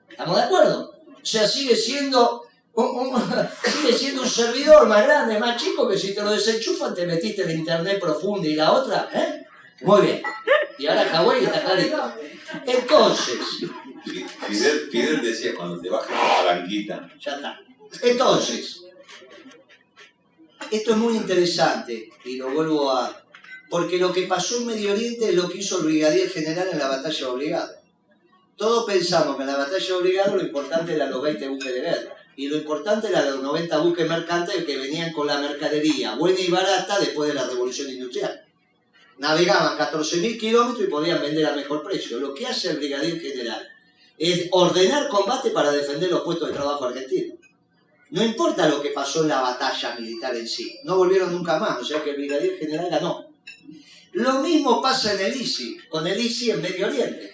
¿Estamos 0.08 0.36
de 0.36 0.42
acuerdo? 0.42 0.94
O 1.22 1.26
sea, 1.26 1.46
sigue 1.46 1.76
siendo 1.76 2.46
un, 2.74 3.12
sigue 3.64 3.92
siendo 3.92 4.22
un 4.22 4.28
servidor 4.28 4.86
más 4.86 5.04
grande, 5.04 5.38
más 5.38 5.60
chico, 5.60 5.88
que 5.88 5.98
si 5.98 6.14
te 6.14 6.22
lo 6.22 6.30
desenchufan 6.30 6.94
te 6.94 7.06
metiste 7.06 7.42
en 7.42 7.50
internet 7.50 8.00
profundo 8.00 8.48
y 8.48 8.54
la 8.54 8.72
otra, 8.72 9.08
¿eh? 9.12 9.46
Muy 9.82 10.02
bien. 10.02 10.22
Y 10.78 10.86
ahora 10.86 11.04
Hawái 11.04 11.44
está 11.44 11.62
clarito. 11.62 12.14
Entonces. 12.66 13.38
Fidel, 14.46 14.88
Fidel 14.90 15.22
decía 15.22 15.54
cuando 15.54 15.80
te 15.80 15.90
bajas 15.90 16.10
la 16.10 16.36
palanquita. 16.36 17.08
Ya 17.20 17.32
está. 17.32 17.60
Entonces, 18.02 18.82
esto 20.70 20.90
es 20.92 20.96
muy 20.96 21.16
interesante 21.16 22.08
y 22.24 22.36
lo 22.36 22.50
vuelvo 22.50 22.90
a, 22.90 23.24
porque 23.68 23.98
lo 23.98 24.12
que 24.12 24.22
pasó 24.22 24.58
en 24.58 24.66
Medio 24.66 24.92
Oriente 24.92 25.30
es 25.30 25.34
lo 25.34 25.48
que 25.48 25.58
hizo 25.58 25.78
el 25.78 25.86
brigadier 25.86 26.30
general 26.30 26.68
en 26.70 26.78
la 26.78 26.88
batalla 26.88 27.28
obligada. 27.28 27.82
Todos 28.56 28.84
pensamos 28.84 29.36
que 29.36 29.42
en 29.42 29.48
la 29.48 29.56
batalla 29.56 29.96
obligada 29.96 30.34
lo 30.34 30.42
importante 30.42 30.94
eran 30.94 31.10
los 31.10 31.22
20 31.22 31.48
buques 31.48 31.74
de 31.74 31.80
guerra. 31.80 32.16
Y 32.36 32.48
lo 32.48 32.56
importante 32.56 33.08
eran 33.08 33.30
los 33.30 33.42
90 33.42 33.78
buques 33.78 34.08
mercantes 34.08 34.64
que 34.64 34.78
venían 34.78 35.12
con 35.12 35.26
la 35.26 35.38
mercadería 35.38 36.14
buena 36.14 36.40
y 36.40 36.50
barata 36.50 36.98
después 36.98 37.28
de 37.28 37.34
la 37.34 37.46
revolución 37.46 37.90
industrial. 37.90 38.44
Navegaban 39.20 39.76
14.000 39.76 40.40
kilómetros 40.40 40.82
y 40.82 40.90
podían 40.90 41.20
vender 41.20 41.44
a 41.44 41.54
mejor 41.54 41.82
precio. 41.82 42.18
Lo 42.18 42.32
que 42.32 42.46
hace 42.46 42.70
el 42.70 42.78
brigadier 42.78 43.20
general 43.20 43.68
es 44.16 44.48
ordenar 44.50 45.08
combate 45.08 45.50
para 45.50 45.70
defender 45.70 46.10
los 46.10 46.22
puestos 46.22 46.48
de 46.48 46.54
trabajo 46.54 46.86
argentinos. 46.86 47.36
No 48.12 48.24
importa 48.24 48.66
lo 48.66 48.80
que 48.80 48.90
pasó 48.90 49.22
en 49.22 49.28
la 49.28 49.42
batalla 49.42 49.94
militar 49.96 50.34
en 50.34 50.48
sí, 50.48 50.78
no 50.84 50.96
volvieron 50.96 51.32
nunca 51.32 51.58
más, 51.58 51.78
o 51.78 51.84
sea 51.84 52.02
que 52.02 52.10
el 52.10 52.16
brigadier 52.16 52.56
general 52.58 52.88
ganó. 52.90 53.28
Lo 54.12 54.40
mismo 54.40 54.80
pasa 54.80 55.12
en 55.12 55.20
el 55.20 55.38
ICI, 55.38 55.76
con 55.90 56.06
el 56.06 56.18
ICI 56.18 56.52
en 56.52 56.62
Medio 56.62 56.86
Oriente. 56.86 57.32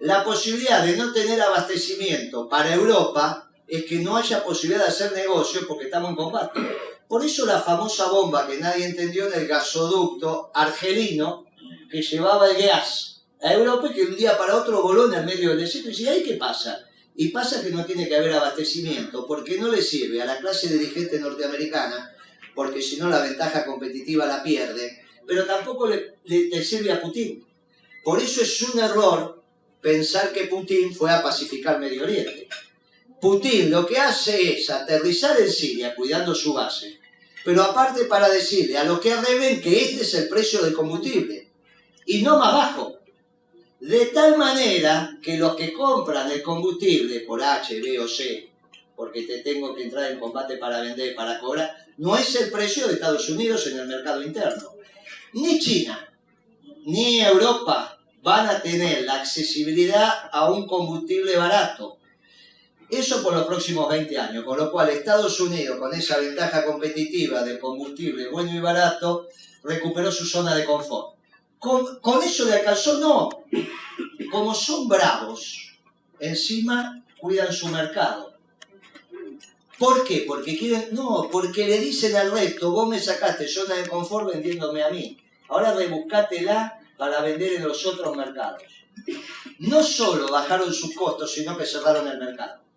La 0.00 0.22
posibilidad 0.22 0.84
de 0.84 0.94
no 0.94 1.10
tener 1.12 1.40
abastecimiento 1.40 2.48
para 2.50 2.74
Europa 2.74 3.47
es 3.68 3.84
que 3.84 3.96
no 3.96 4.16
haya 4.16 4.42
posibilidad 4.42 4.84
de 4.84 4.90
hacer 4.90 5.12
negocios 5.12 5.64
porque 5.68 5.84
estamos 5.84 6.10
en 6.10 6.16
combate. 6.16 6.60
Por 7.06 7.24
eso 7.24 7.46
la 7.46 7.60
famosa 7.60 8.08
bomba 8.08 8.46
que 8.46 8.58
nadie 8.58 8.86
entendió 8.86 9.26
en 9.26 9.40
el 9.40 9.46
gasoducto 9.46 10.50
argelino 10.54 11.46
que 11.90 12.02
llevaba 12.02 12.50
el 12.50 12.62
gas 12.62 13.22
a 13.40 13.52
Europa 13.52 13.88
y 13.90 13.94
que 13.94 14.02
un 14.02 14.16
día 14.16 14.36
para 14.36 14.56
otro 14.56 14.82
voló 14.82 15.06
en 15.06 15.14
el 15.14 15.26
medio 15.26 15.50
del 15.50 15.60
desierto. 15.60 15.90
Y 15.90 15.92
dice, 15.92 16.10
¿ahí 16.10 16.22
qué 16.22 16.34
pasa? 16.34 16.86
Y 17.16 17.28
pasa 17.28 17.62
que 17.62 17.70
no 17.70 17.84
tiene 17.84 18.08
que 18.08 18.16
haber 18.16 18.32
abastecimiento 18.32 19.26
porque 19.26 19.58
no 19.58 19.68
le 19.68 19.82
sirve 19.82 20.22
a 20.22 20.24
la 20.24 20.38
clase 20.38 20.68
dirigente 20.68 21.18
norteamericana, 21.18 22.14
porque 22.54 22.80
si 22.80 22.96
no 22.96 23.08
la 23.08 23.20
ventaja 23.20 23.64
competitiva 23.64 24.26
la 24.26 24.42
pierde, 24.42 25.02
pero 25.26 25.44
tampoco 25.44 25.88
le, 25.88 26.64
sirve 26.64 26.92
a 26.92 27.00
Putin. 27.00 27.44
Por 28.04 28.20
eso 28.20 28.42
es 28.42 28.62
un 28.62 28.80
error 28.80 29.42
pensar 29.80 30.32
que 30.32 30.44
Putin 30.44 30.94
fue 30.94 31.10
a 31.10 31.22
pacificar 31.22 31.78
Medio 31.78 32.04
Oriente. 32.04 32.48
Putin 33.20 33.70
lo 33.70 33.86
que 33.86 33.98
hace 33.98 34.54
es 34.54 34.70
aterrizar 34.70 35.40
en 35.40 35.50
Siria 35.50 35.94
cuidando 35.94 36.34
su 36.34 36.52
base, 36.52 37.00
pero 37.44 37.62
aparte 37.62 38.04
para 38.04 38.28
decirle 38.28 38.78
a 38.78 38.84
los 38.84 39.00
que 39.00 39.12
arreben 39.12 39.60
que 39.60 39.82
este 39.82 40.02
es 40.02 40.14
el 40.14 40.28
precio 40.28 40.62
del 40.62 40.74
combustible 40.74 41.50
y 42.06 42.22
no 42.22 42.38
más 42.38 42.52
bajo. 42.52 42.98
De 43.80 44.06
tal 44.06 44.36
manera 44.36 45.18
que 45.22 45.36
los 45.36 45.54
que 45.54 45.72
compran 45.72 46.30
el 46.30 46.42
combustible 46.42 47.20
por 47.20 47.42
H, 47.42 47.80
B 47.80 47.98
o 48.00 48.08
C, 48.08 48.48
porque 48.96 49.22
te 49.22 49.38
tengo 49.38 49.74
que 49.74 49.84
entrar 49.84 50.10
en 50.10 50.18
combate 50.18 50.56
para 50.56 50.80
vender, 50.80 51.14
para 51.14 51.38
cobrar, 51.38 51.86
no 51.98 52.16
es 52.16 52.34
el 52.34 52.50
precio 52.50 52.88
de 52.88 52.94
Estados 52.94 53.28
Unidos 53.28 53.66
en 53.68 53.78
el 53.78 53.86
mercado 53.86 54.22
interno 54.22 54.78
ni 55.32 55.58
China 55.58 56.08
ni 56.84 57.20
Europa 57.20 57.98
van 58.22 58.48
a 58.48 58.62
tener 58.62 59.04
la 59.04 59.16
accesibilidad 59.20 60.10
a 60.32 60.50
un 60.50 60.66
combustible 60.66 61.36
barato. 61.36 61.97
Eso 62.90 63.22
por 63.22 63.34
los 63.34 63.46
próximos 63.46 63.88
20 63.88 64.18
años, 64.18 64.44
con 64.44 64.56
lo 64.56 64.70
cual 64.72 64.88
Estados 64.88 65.38
Unidos, 65.40 65.78
con 65.78 65.92
esa 65.94 66.18
ventaja 66.18 66.64
competitiva 66.64 67.42
del 67.42 67.58
combustible 67.58 68.30
bueno 68.30 68.54
y 68.54 68.60
barato, 68.60 69.28
recuperó 69.62 70.10
su 70.10 70.24
zona 70.24 70.54
de 70.54 70.64
confort. 70.64 71.16
Con, 71.58 72.00
con 72.00 72.22
eso 72.22 72.46
le 72.46 72.54
alcanzó, 72.54 72.98
no. 72.98 73.28
Como 74.30 74.54
son 74.54 74.88
bravos, 74.88 75.76
encima 76.18 77.04
cuidan 77.18 77.52
su 77.52 77.68
mercado. 77.68 78.34
¿Por 79.78 80.04
qué? 80.04 80.24
Porque 80.26 80.56
quieren, 80.58 80.88
no, 80.92 81.28
porque 81.30 81.66
le 81.66 81.78
dicen 81.78 82.16
al 82.16 82.32
resto, 82.32 82.72
vos 82.72 82.88
me 82.88 82.98
sacaste 82.98 83.46
zona 83.46 83.76
de 83.76 83.88
confort 83.88 84.32
vendiéndome 84.32 84.82
a 84.82 84.90
mí. 84.90 85.16
Ahora 85.48 85.74
rebuscátela 85.74 86.80
para 86.96 87.20
vender 87.20 87.54
en 87.54 87.68
los 87.68 87.86
otros 87.86 88.16
mercados. 88.16 88.62
No 89.60 89.82
solo 89.82 90.28
bajaron 90.28 90.72
sus 90.72 90.94
costos, 90.94 91.32
sino 91.32 91.56
que 91.56 91.64
cerraron 91.64 92.08
el 92.08 92.18
mercado. 92.18 92.67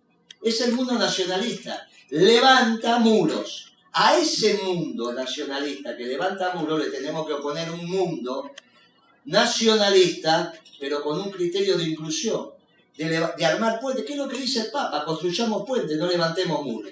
Es 0.42 0.62
el 0.62 0.74
mundo 0.74 0.94
nacionalista. 0.94 1.88
Levanta 2.10 3.00
muros. 3.00 3.74
A 3.94 4.18
ese 4.18 4.60
mundo 4.64 5.12
nacionalista 5.14 5.98
que 5.98 6.06
levanta 6.06 6.54
muros 6.56 6.80
le 6.80 6.90
tenemos 6.90 7.28
que 7.28 7.34
oponer 7.34 7.70
un 7.72 7.86
mundo 7.86 8.52
nacionalista, 9.26 10.54
pero 10.80 11.04
con 11.04 11.20
un 11.20 11.30
criterio 11.30 11.78
de 11.78 11.84
inclusión 11.84 12.52
de, 13.08 13.46
armar 13.46 13.80
puentes. 13.80 14.06
¿Qué 14.06 14.14
es 14.14 14.20
lo 14.20 14.28
que 14.28 14.38
dice 14.38 14.62
el 14.62 14.72
Papa? 14.72 15.06
Construyamos 15.06 15.66
puentes, 15.66 15.98
no 15.98 16.08
levantemos 16.08 16.64
muros. 16.64 16.92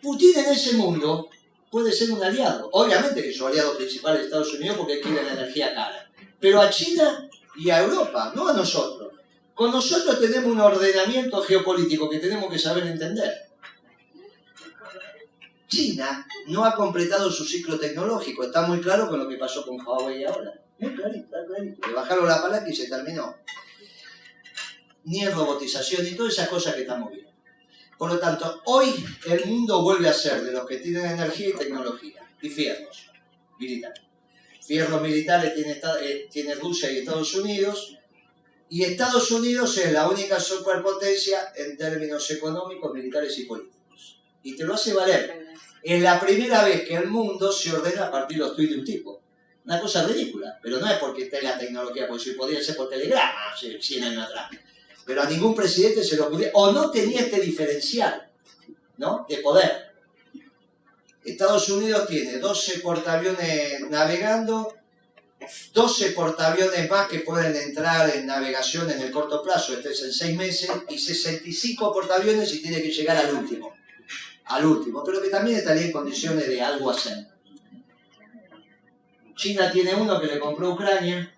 Putin 0.00 0.38
en 0.38 0.52
ese 0.52 0.74
mundo 0.74 1.28
puede 1.70 1.92
ser 1.92 2.10
un 2.10 2.22
aliado. 2.22 2.68
Obviamente 2.72 3.22
que 3.22 3.32
su 3.32 3.46
aliado 3.46 3.76
principal 3.76 4.16
es 4.16 4.24
Estados 4.24 4.52
Unidos 4.54 4.76
porque 4.78 5.00
quiere 5.00 5.22
la 5.22 5.32
energía 5.32 5.74
cara. 5.74 6.10
Pero 6.40 6.60
a 6.60 6.70
China 6.70 7.28
y 7.56 7.70
a 7.70 7.80
Europa, 7.80 8.32
no 8.34 8.48
a 8.48 8.52
nosotros. 8.52 9.11
Con 9.54 9.70
nosotros 9.70 10.18
tenemos 10.20 10.50
un 10.50 10.60
ordenamiento 10.60 11.42
geopolítico 11.42 12.08
que 12.08 12.18
tenemos 12.18 12.50
que 12.50 12.58
saber 12.58 12.86
entender. 12.86 13.30
China 15.68 16.26
no 16.48 16.64
ha 16.64 16.74
completado 16.74 17.30
su 17.30 17.44
ciclo 17.44 17.78
tecnológico. 17.78 18.44
Está 18.44 18.62
muy 18.62 18.80
claro 18.80 19.08
con 19.08 19.18
lo 19.18 19.28
que 19.28 19.36
pasó 19.36 19.64
con 19.64 19.80
Huawei 19.80 20.24
ahora. 20.24 20.52
Muy 20.78 20.94
clarito, 20.94 21.36
clarito. 21.46 21.88
Le 21.88 21.94
bajaron 21.94 22.26
la 22.26 22.42
palanca 22.42 22.68
y 22.68 22.74
se 22.74 22.88
terminó 22.88 23.36
ni 25.04 25.24
en 25.24 25.32
robotización, 25.32 26.04
ni 26.04 26.12
todas 26.12 26.34
esas 26.34 26.48
cosas 26.48 26.74
que 26.74 26.82
estamos 26.82 27.10
viendo. 27.10 27.30
Por 27.98 28.12
lo 28.12 28.18
tanto, 28.18 28.62
hoy 28.66 29.04
el 29.26 29.46
mundo 29.46 29.82
vuelve 29.82 30.08
a 30.08 30.12
ser 30.12 30.42
de 30.42 30.52
los 30.52 30.66
que 30.66 30.78
tienen 30.78 31.06
energía 31.06 31.48
y 31.50 31.52
tecnología, 31.52 32.28
y 32.40 32.48
fierros 32.48 33.10
militares. 33.58 34.02
Fierros 34.60 35.02
militares 35.02 35.54
tiene, 35.54 35.80
eh, 36.02 36.28
tiene 36.30 36.54
Rusia 36.54 36.90
y 36.90 36.98
Estados 36.98 37.34
Unidos, 37.34 37.98
y 38.72 38.84
Estados 38.84 39.30
Unidos 39.30 39.76
es 39.76 39.92
la 39.92 40.08
única 40.08 40.40
superpotencia 40.40 41.52
en 41.54 41.76
términos 41.76 42.30
económicos, 42.30 42.90
militares 42.94 43.38
y 43.38 43.44
políticos. 43.44 44.18
Y 44.42 44.56
te 44.56 44.64
lo 44.64 44.72
hace 44.72 44.94
valer. 44.94 45.48
Es 45.82 46.00
la 46.00 46.18
primera 46.18 46.64
vez 46.64 46.88
que 46.88 46.94
el 46.94 47.06
mundo 47.06 47.52
se 47.52 47.70
ordena 47.70 48.06
a 48.06 48.10
partir 48.10 48.38
de 48.38 48.44
los 48.44 48.56
tweets 48.56 48.72
de 48.72 48.78
un 48.78 48.84
tipo. 48.86 49.20
Una 49.66 49.78
cosa 49.78 50.06
ridícula, 50.06 50.58
pero 50.62 50.80
no 50.80 50.90
es 50.90 50.96
porque 50.96 51.24
esté 51.24 51.42
la 51.42 51.58
tecnología, 51.58 52.08
porque 52.08 52.24
si 52.24 52.30
podría 52.30 52.64
ser 52.64 52.74
por 52.74 52.88
telegrama 52.88 53.52
hace 53.52 53.78
100 53.78 54.04
años 54.04 54.24
atrás. 54.24 54.48
Pero 55.04 55.20
a 55.20 55.26
ningún 55.28 55.54
presidente 55.54 56.02
se 56.02 56.16
lo 56.16 56.28
ocurrió, 56.28 56.48
o 56.54 56.72
no 56.72 56.90
tenía 56.90 57.20
este 57.20 57.42
diferencial, 57.42 58.26
¿no? 58.96 59.26
De 59.28 59.36
poder. 59.36 59.92
Estados 61.22 61.68
Unidos 61.68 62.08
tiene 62.08 62.38
12 62.38 62.78
portaaviones 62.78 63.90
navegando, 63.90 64.74
12 65.72 66.10
portaaviones 66.12 66.90
más 66.90 67.08
que 67.08 67.20
pueden 67.20 67.54
entrar 67.56 68.14
en 68.14 68.26
navegación 68.26 68.90
en 68.90 69.00
el 69.00 69.10
corto 69.10 69.42
plazo, 69.42 69.74
este 69.74 69.90
es 69.90 70.02
en 70.02 70.12
6 70.12 70.36
meses, 70.36 70.70
y 70.88 70.98
65 70.98 71.92
portaaviones 71.92 72.52
y 72.54 72.62
tiene 72.62 72.82
que 72.82 72.90
llegar 72.90 73.16
al 73.16 73.34
último. 73.34 73.74
Al 74.46 74.66
último, 74.66 75.02
pero 75.04 75.22
que 75.22 75.28
también 75.28 75.58
estaría 75.58 75.86
en 75.86 75.92
condiciones 75.92 76.46
de 76.46 76.60
algo 76.60 76.90
hacer. 76.90 77.26
China 79.36 79.70
tiene 79.72 79.94
uno 79.94 80.20
que 80.20 80.26
le 80.26 80.38
compró 80.38 80.70
Ucrania, 80.70 81.32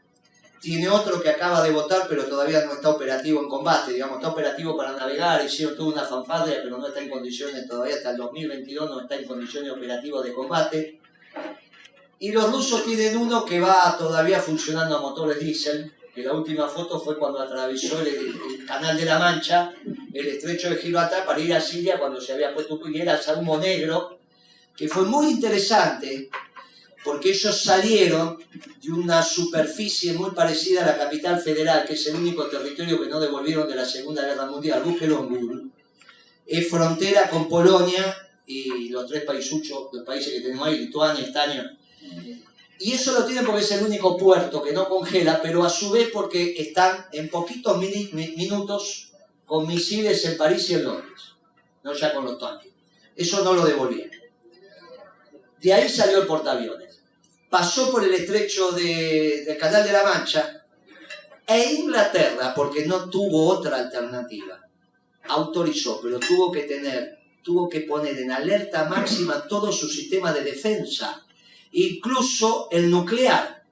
tiene 0.65 0.89
otro 0.89 1.21
que 1.23 1.29
acaba 1.29 1.63
de 1.63 1.71
votar, 1.71 2.07
pero 2.09 2.25
todavía 2.25 2.65
no 2.65 2.73
está 2.73 2.89
operativo 2.89 3.43
en 3.43 3.49
combate, 3.49 3.93
digamos, 3.93 4.17
está 4.17 4.31
operativo 4.31 4.75
para 4.75 4.93
navegar, 4.93 5.45
hicieron 5.45 5.77
toda 5.77 5.93
una 5.93 6.05
fanfarria, 6.05 6.61
pero 6.63 6.79
no 6.79 6.89
está 6.89 7.01
en 7.01 7.11
condiciones, 7.11 7.69
todavía. 7.69 7.97
Hasta 7.97 8.13
el 8.13 8.17
2022 8.17 8.89
no 8.89 9.01
está 9.03 9.17
en 9.17 9.27
condiciones 9.27 9.71
operativas 9.71 10.25
de 10.25 10.33
combate. 10.33 11.01
Y 12.19 12.33
los 12.33 12.53
rusos 12.53 12.85
tienen 12.85 13.17
uno 13.17 13.45
que 13.45 13.61
va 13.61 13.97
todavía 13.99 14.41
funcionando 14.41 14.97
a 14.97 15.01
motores 15.01 15.41
diésel, 15.41 15.93
que 16.15 16.23
la 16.23 16.33
última 16.33 16.69
foto 16.69 17.01
fue 17.01 17.19
cuando 17.19 17.41
atravesó 17.41 18.01
el, 18.01 18.65
Canal 18.67 18.97
de 18.97 19.05
la 19.05 19.19
Mancha, 19.19 19.73
el 20.13 20.27
estrecho 20.27 20.71
de 20.71 20.77
Gibraltar, 20.77 21.27
para 21.27 21.41
ir 21.41 21.53
a 21.53 21.61
Siria 21.61 21.99
cuando 21.99 22.21
se 22.21 22.33
había 22.33 22.55
puesto 22.55 22.81
y 22.89 23.01
era 23.01 23.21
humo 23.37 23.59
negro, 23.59 24.19
que 24.77 24.89
fue 24.89 25.05
muy 25.05 25.27
interesante, 25.27 26.31
porque 27.05 27.31
ellos 27.31 27.61
salieron 27.61 28.39
de 28.81 28.93
una 28.93 29.23
superficie 29.23 30.13
muy 30.13 30.31
parecida 30.31 30.83
a 30.83 30.87
la 30.87 30.97
capital 30.97 31.41
federal, 31.41 31.85
que 31.85 31.95
es 31.95 32.07
el 32.07 32.17
único 32.17 32.47
territorio 32.47 33.03
que 33.03 33.09
no 33.09 33.21
devolvieron 33.21 33.69
de 33.69 33.75
la 33.75 33.85
Segunda 33.85 34.23
Guerra 34.23 34.47
Mundial, 34.47 34.83
búsquelo 34.83 35.19
en 35.19 35.29
Google. 35.29 35.63
Es 36.47 36.69
frontera 36.69 37.29
con 37.29 37.49
Polonia 37.49 38.17
y 38.47 38.89
los 38.89 39.07
tres 39.07 39.25
paisuchos, 39.25 39.89
los 39.93 40.05
países 40.05 40.33
que 40.33 40.41
tenemos 40.41 40.67
ahí, 40.67 40.79
Lituania, 40.79 41.25
Estonia. 41.25 41.77
Y 42.79 42.93
eso 42.93 43.13
lo 43.13 43.25
tienen 43.25 43.45
porque 43.47 43.63
es 43.63 43.71
el 43.73 43.85
único 43.85 44.17
puerto 44.17 44.63
que 44.63 44.73
no 44.73 44.89
congela, 44.89 45.41
pero 45.43 45.65
a 45.65 45.71
su 45.71 45.91
vez 45.91 46.11
porque 46.13 46.55
están 46.59 47.07
en 47.13 47.29
poquitos 47.31 47.79
minutos 47.79 49.13
con 49.47 49.67
misiles 49.67 50.25
en 50.25 50.37
París 50.37 50.69
y 50.71 50.75
en 50.75 50.85
Londres, 50.85 51.21
no 51.83 51.93
ya 51.95 52.13
con 52.13 52.25
los 52.25 52.39
tanques. 52.39 52.73
Eso 53.15 53.45
no 53.45 53.53
lo 53.55 53.65
devolvieron. 53.65 54.11
De 55.61 55.73
ahí 55.73 55.89
salió 55.89 56.21
el 56.21 56.27
portaaviones. 56.27 57.01
Pasó 57.49 57.91
por 57.91 58.03
el 58.05 58.13
estrecho 58.13 58.73
de- 58.73 59.45
del 59.47 59.57
Canal 59.57 59.85
de 59.85 59.93
la 59.93 60.03
Mancha 60.03 60.67
e 61.47 61.73
Inglaterra, 61.75 62.53
porque 62.55 62.85
no 62.87 63.09
tuvo 63.09 63.47
otra 63.49 63.77
alternativa, 63.79 64.61
autorizó, 65.29 66.01
pero 66.03 66.19
tuvo 66.19 66.51
que 66.51 66.63
tener, 66.63 67.19
tuvo 67.43 67.69
que 67.69 67.83
poner 67.83 68.19
en 68.19 68.33
alerta 68.33 68.85
máxima 68.87 69.47
todo 69.47 69.71
su 69.71 69.89
sistema 69.89 70.33
de 70.33 70.43
defensa, 70.43 71.24
incluso 71.75 72.69
el 72.71 72.91
nuclear, 72.91 73.65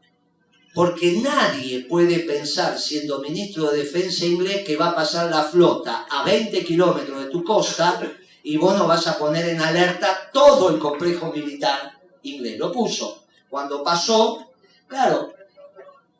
porque 0.74 1.20
nadie 1.22 1.86
puede 1.88 2.20
pensar, 2.20 2.78
siendo 2.78 3.20
ministro 3.20 3.70
de 3.70 3.78
Defensa 3.78 4.26
inglés, 4.26 4.64
que 4.64 4.76
va 4.76 4.88
a 4.88 4.94
pasar 4.94 5.30
la 5.30 5.42
flota 5.44 6.06
a 6.10 6.24
20 6.24 6.64
kilómetros 6.64 7.24
de 7.24 7.30
tu 7.30 7.44
costa 7.44 8.00
y 8.42 8.56
vos 8.56 8.76
no 8.76 8.86
vas 8.86 9.06
a 9.06 9.18
poner 9.18 9.48
en 9.50 9.60
alerta 9.60 10.30
todo 10.32 10.70
el 10.70 10.78
complejo 10.78 11.32
militar 11.32 11.98
inglés. 12.22 12.58
Lo 12.58 12.72
puso. 12.72 13.24
Cuando 13.48 13.84
pasó, 13.84 14.52
claro, 14.88 15.34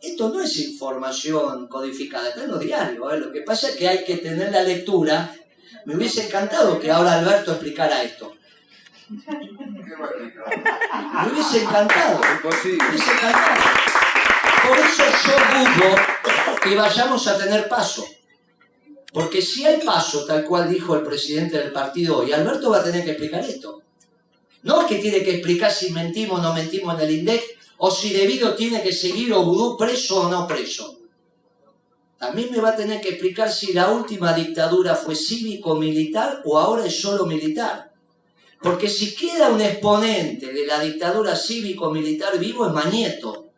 esto 0.01 0.29
no 0.29 0.41
es 0.41 0.59
información 0.59 1.67
codificada, 1.67 2.29
está 2.29 2.45
en 2.45 2.51
los 2.51 2.61
diarios. 2.61 3.13
¿eh? 3.13 3.17
Lo 3.17 3.33
que 3.33 3.41
pasa 3.41 3.71
es 3.71 3.77
que 3.77 3.89
hay 3.89 4.05
que 4.05 4.19
tener 4.19 4.53
la 4.53 4.63
lectura. 4.63 5.35
Me 5.87 5.97
hubiese 5.97 6.27
encantado 6.27 6.79
que 6.79 6.91
ahora 6.91 7.19
Alberto 7.19 7.53
explicara 7.53 8.03
esto. 8.03 8.35
Me 9.13 9.21
hubiese 11.33 11.63
encantado. 11.63 12.21
Hubiese 12.43 13.13
encantado. 13.13 13.61
Por 14.67 14.79
eso 14.79 15.03
yo 15.25 15.35
dudo 15.61 15.91
que 16.63 16.75
vayamos 16.75 17.27
a 17.27 17.37
tener 17.37 17.69
paso. 17.69 18.07
Porque 19.13 19.43
si 19.43 19.67
hay 19.67 19.83
paso, 19.83 20.25
tal 20.25 20.45
cual 20.45 20.71
dijo 20.71 20.95
el 20.95 21.03
presidente 21.03 21.59
del 21.59 21.73
partido 21.73 22.17
hoy, 22.19 22.33
Alberto 22.33 22.71
va 22.71 22.79
a 22.79 22.85
tener 22.85 23.05
que 23.05 23.11
explicar 23.11 23.45
esto. 23.45 23.83
No 24.63 24.83
es 24.83 24.87
que 24.87 24.99
tiene 24.99 25.23
que 25.23 25.33
explicar 25.33 25.71
si 25.71 25.91
mentimos 25.91 26.41
o 26.41 26.43
no 26.43 26.55
mentimos 26.55 26.95
en 26.95 27.01
el 27.01 27.11
INDEC, 27.17 27.43
o 27.79 27.91
si 27.91 28.15
debido 28.15 28.55
tiene 28.55 28.83
que 28.83 28.93
seguir 28.93 29.35
Obudú 29.35 29.77
preso 29.77 30.23
o 30.23 30.31
no 30.31 30.47
preso. 30.47 31.01
También 32.17 32.51
me 32.53 32.61
va 32.61 32.71
a 32.71 32.77
tener 32.77 33.01
que 33.01 33.09
explicar 33.11 33.51
si 33.51 33.73
la 33.73 33.91
última 33.91 34.33
dictadura 34.33 34.95
fue 34.95 35.17
cívico-militar 35.17 36.43
o 36.45 36.57
ahora 36.59 36.87
es 36.87 37.01
solo 37.01 37.27
militar. 37.27 37.92
Porque 38.63 38.89
si 38.89 39.15
queda 39.15 39.51
un 39.51 39.61
exponente 39.61 40.53
de 40.53 40.67
la 40.67 40.79
dictadura 40.79 41.35
cívico-militar 41.35 42.39
vivo 42.39 42.67
es 42.67 42.73
Mañeto. 42.73 43.51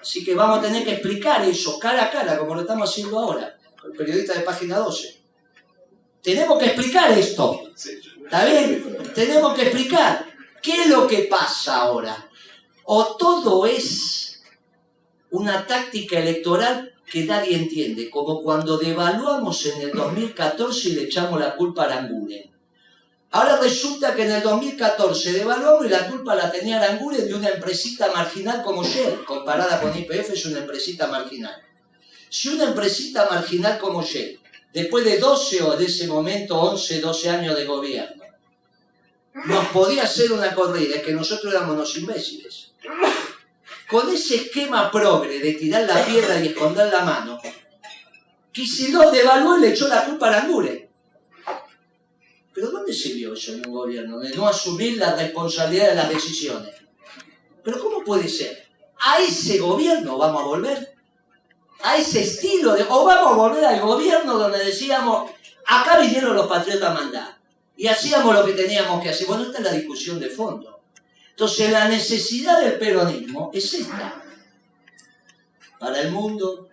Así 0.00 0.24
que 0.24 0.34
vamos 0.34 0.58
a 0.58 0.62
tener 0.62 0.84
que 0.84 0.92
explicar 0.92 1.44
eso 1.44 1.78
cara 1.78 2.04
a 2.04 2.10
cara, 2.10 2.38
como 2.38 2.54
lo 2.54 2.60
estamos 2.60 2.88
haciendo 2.88 3.18
ahora, 3.18 3.58
el 3.84 3.92
periodista 3.92 4.34
de 4.34 4.40
página 4.40 4.78
12. 4.78 5.20
Tenemos 6.22 6.58
que 6.58 6.66
explicar 6.66 7.10
esto. 7.18 7.72
¿Está 7.74 8.44
bien? 8.44 8.98
Tenemos 9.14 9.54
que 9.54 9.62
explicar 9.62 10.24
qué 10.62 10.82
es 10.82 10.88
lo 10.88 11.06
que 11.06 11.24
pasa 11.24 11.82
ahora. 11.82 12.28
O 12.84 13.16
todo 13.16 13.66
es 13.66 14.40
una 15.30 15.66
táctica 15.66 16.20
electoral 16.20 16.94
que 17.10 17.24
nadie 17.24 17.56
entiende, 17.56 18.08
como 18.08 18.42
cuando 18.42 18.78
devaluamos 18.78 19.66
en 19.66 19.80
el 19.82 19.92
2014 19.92 20.88
y 20.88 20.92
le 20.92 21.02
echamos 21.04 21.40
la 21.40 21.56
culpa 21.56 21.82
a 21.82 21.86
Aranguren. 21.86 22.57
Ahora 23.30 23.58
resulta 23.58 24.14
que 24.14 24.22
en 24.22 24.32
el 24.32 24.42
2014 24.42 25.32
devaluamos 25.32 25.84
y 25.84 25.90
la 25.90 26.06
culpa 26.08 26.34
la 26.34 26.50
tenía 26.50 26.78
Aranguren 26.80 27.26
de 27.28 27.34
una 27.34 27.50
empresita 27.50 28.10
marginal 28.10 28.62
como 28.62 28.82
Shell, 28.82 29.22
comparada 29.24 29.80
con 29.80 29.96
IPF 29.96 30.30
es 30.30 30.46
una 30.46 30.60
empresita 30.60 31.08
marginal. 31.08 31.62
Si 32.30 32.48
una 32.48 32.64
empresita 32.64 33.28
marginal 33.30 33.78
como 33.78 34.02
Shell, 34.02 34.40
después 34.72 35.04
de 35.04 35.18
12 35.18 35.62
o 35.62 35.76
de 35.76 35.84
ese 35.84 36.06
momento 36.06 36.58
11, 36.58 37.00
12 37.00 37.30
años 37.30 37.56
de 37.56 37.66
gobierno, 37.66 38.24
nos 39.46 39.66
podía 39.68 40.04
hacer 40.04 40.32
una 40.32 40.54
corrida, 40.54 40.96
es 40.96 41.02
que 41.02 41.12
nosotros 41.12 41.52
éramos 41.52 41.74
unos 41.74 41.96
imbéciles. 41.96 42.72
Con 43.88 44.08
ese 44.12 44.36
esquema 44.36 44.90
progre 44.90 45.38
de 45.38 45.52
tirar 45.52 45.82
la 45.82 46.04
piedra 46.04 46.40
y 46.40 46.48
esconder 46.48 46.90
la 46.92 47.04
mano, 47.04 47.38
Kicillof 48.52 49.12
devaluó 49.12 49.58
y 49.58 49.60
le 49.60 49.68
echó 49.70 49.86
la 49.86 50.04
culpa 50.04 50.26
a 50.26 50.38
Aranguren. 50.38 50.87
¿Pero 52.58 52.72
dónde 52.72 52.92
se 52.92 53.12
vio 53.12 53.34
eso 53.34 53.52
en 53.52 53.64
un 53.68 53.72
gobierno? 53.72 54.18
De 54.18 54.34
no 54.34 54.48
asumir 54.48 54.98
la 54.98 55.14
responsabilidad 55.14 55.90
de 55.90 55.94
las 55.94 56.08
decisiones. 56.08 56.74
¿Pero 57.62 57.78
cómo 57.78 58.02
puede 58.02 58.28
ser? 58.28 58.66
¿A 58.98 59.22
ese 59.22 59.58
gobierno 59.58 60.18
vamos 60.18 60.42
a 60.42 60.46
volver? 60.46 60.92
¿A 61.82 61.96
ese 61.96 62.22
estilo? 62.22 62.74
De, 62.74 62.84
¿O 62.88 63.04
vamos 63.04 63.32
a 63.32 63.36
volver 63.36 63.64
al 63.64 63.80
gobierno 63.80 64.36
donde 64.36 64.58
decíamos, 64.58 65.30
acá 65.66 66.00
vinieron 66.00 66.34
los 66.34 66.48
patriotas 66.48 66.90
a 66.90 66.94
mandar? 66.94 67.38
Y 67.76 67.86
hacíamos 67.86 68.34
lo 68.34 68.44
que 68.44 68.54
teníamos 68.54 69.00
que 69.04 69.10
hacer. 69.10 69.28
Bueno, 69.28 69.44
esta 69.44 69.58
es 69.58 69.64
la 69.64 69.72
discusión 69.72 70.18
de 70.18 70.28
fondo. 70.28 70.80
Entonces, 71.30 71.70
la 71.70 71.86
necesidad 71.86 72.60
del 72.60 72.76
peronismo 72.76 73.52
es 73.54 73.72
esta. 73.72 74.20
Para 75.78 76.00
el 76.00 76.10
mundo, 76.10 76.68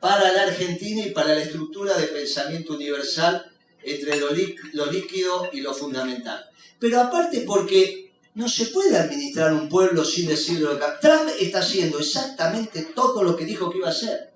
para 0.00 0.30
la 0.32 0.42
Argentina 0.42 1.00
y 1.00 1.12
para 1.12 1.28
la 1.28 1.40
estructura 1.40 1.96
de 1.96 2.08
pensamiento 2.08 2.74
universal 2.74 3.53
entre 3.84 4.16
lo, 4.18 4.30
lí- 4.30 4.54
lo 4.72 4.86
líquido 4.86 5.50
y 5.52 5.60
lo 5.60 5.72
fundamental. 5.74 6.44
Pero 6.78 7.00
aparte 7.00 7.40
porque 7.42 8.12
no 8.34 8.48
se 8.48 8.66
puede 8.66 8.96
administrar 8.96 9.52
un 9.52 9.68
pueblo 9.68 10.04
sin 10.04 10.26
decirlo. 10.28 10.78
Trump 11.00 11.28
está 11.38 11.60
haciendo 11.60 11.98
exactamente 11.98 12.82
todo 12.94 13.22
lo 13.22 13.36
que 13.36 13.44
dijo 13.44 13.70
que 13.70 13.78
iba 13.78 13.88
a 13.88 13.92
hacer. 13.92 14.32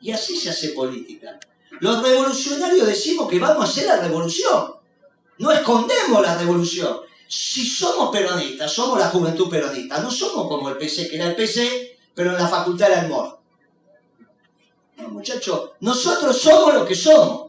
Y 0.00 0.10
así 0.10 0.36
se 0.36 0.50
hace 0.50 0.70
política. 0.70 1.38
Los 1.80 2.02
revolucionarios 2.02 2.86
decimos 2.86 3.28
que 3.28 3.38
vamos 3.38 3.64
a 3.66 3.68
hacer 3.70 3.86
la 3.86 4.00
revolución. 4.00 4.74
No 5.38 5.52
escondemos 5.52 6.22
la 6.22 6.38
revolución. 6.38 6.98
Si 7.28 7.66
somos 7.66 8.10
peronistas, 8.10 8.72
somos 8.72 8.98
la 8.98 9.08
juventud 9.08 9.50
peronista. 9.50 9.98
No 10.00 10.10
somos 10.10 10.48
como 10.48 10.68
el 10.70 10.78
PC, 10.78 11.08
que 11.08 11.16
era 11.16 11.26
el 11.26 11.34
PC, 11.36 11.98
pero 12.14 12.30
en 12.30 12.38
la 12.38 12.48
facultad 12.48 12.90
era 12.90 13.02
el 13.02 13.08
MOR. 13.08 13.36
No, 14.96 15.08
muchachos, 15.08 15.72
nosotros 15.80 16.38
somos 16.40 16.72
lo 16.72 16.86
que 16.86 16.94
somos. 16.94 17.45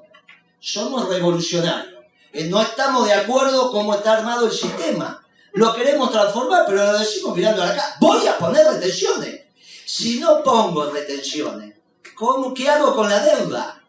Somos 0.68 1.08
revolucionarios. 1.08 2.04
Eh, 2.34 2.44
No 2.50 2.62
estamos 2.62 3.06
de 3.06 3.14
acuerdo 3.14 3.72
cómo 3.72 3.96
está 3.96 4.18
armado 4.18 4.48
el 4.48 4.52
sistema. 4.52 5.24
Lo 5.54 5.74
queremos 5.74 6.12
transformar, 6.12 6.66
pero 6.68 6.92
lo 6.92 7.00
decimos 7.00 7.38
mirando 7.38 7.64
a 7.64 7.68
la 7.68 7.76
cara. 7.76 7.96
Voy 8.02 8.28
a 8.28 8.38
poner 8.38 8.68
retenciones. 8.68 9.44
Si 9.86 10.20
no 10.20 10.44
pongo 10.44 10.92
retenciones, 10.92 11.74
¿cómo, 12.16 12.54
¿qué 12.54 12.70
hago 12.70 12.94
con 12.94 13.10
la 13.10 13.20
deuda? 13.20 13.82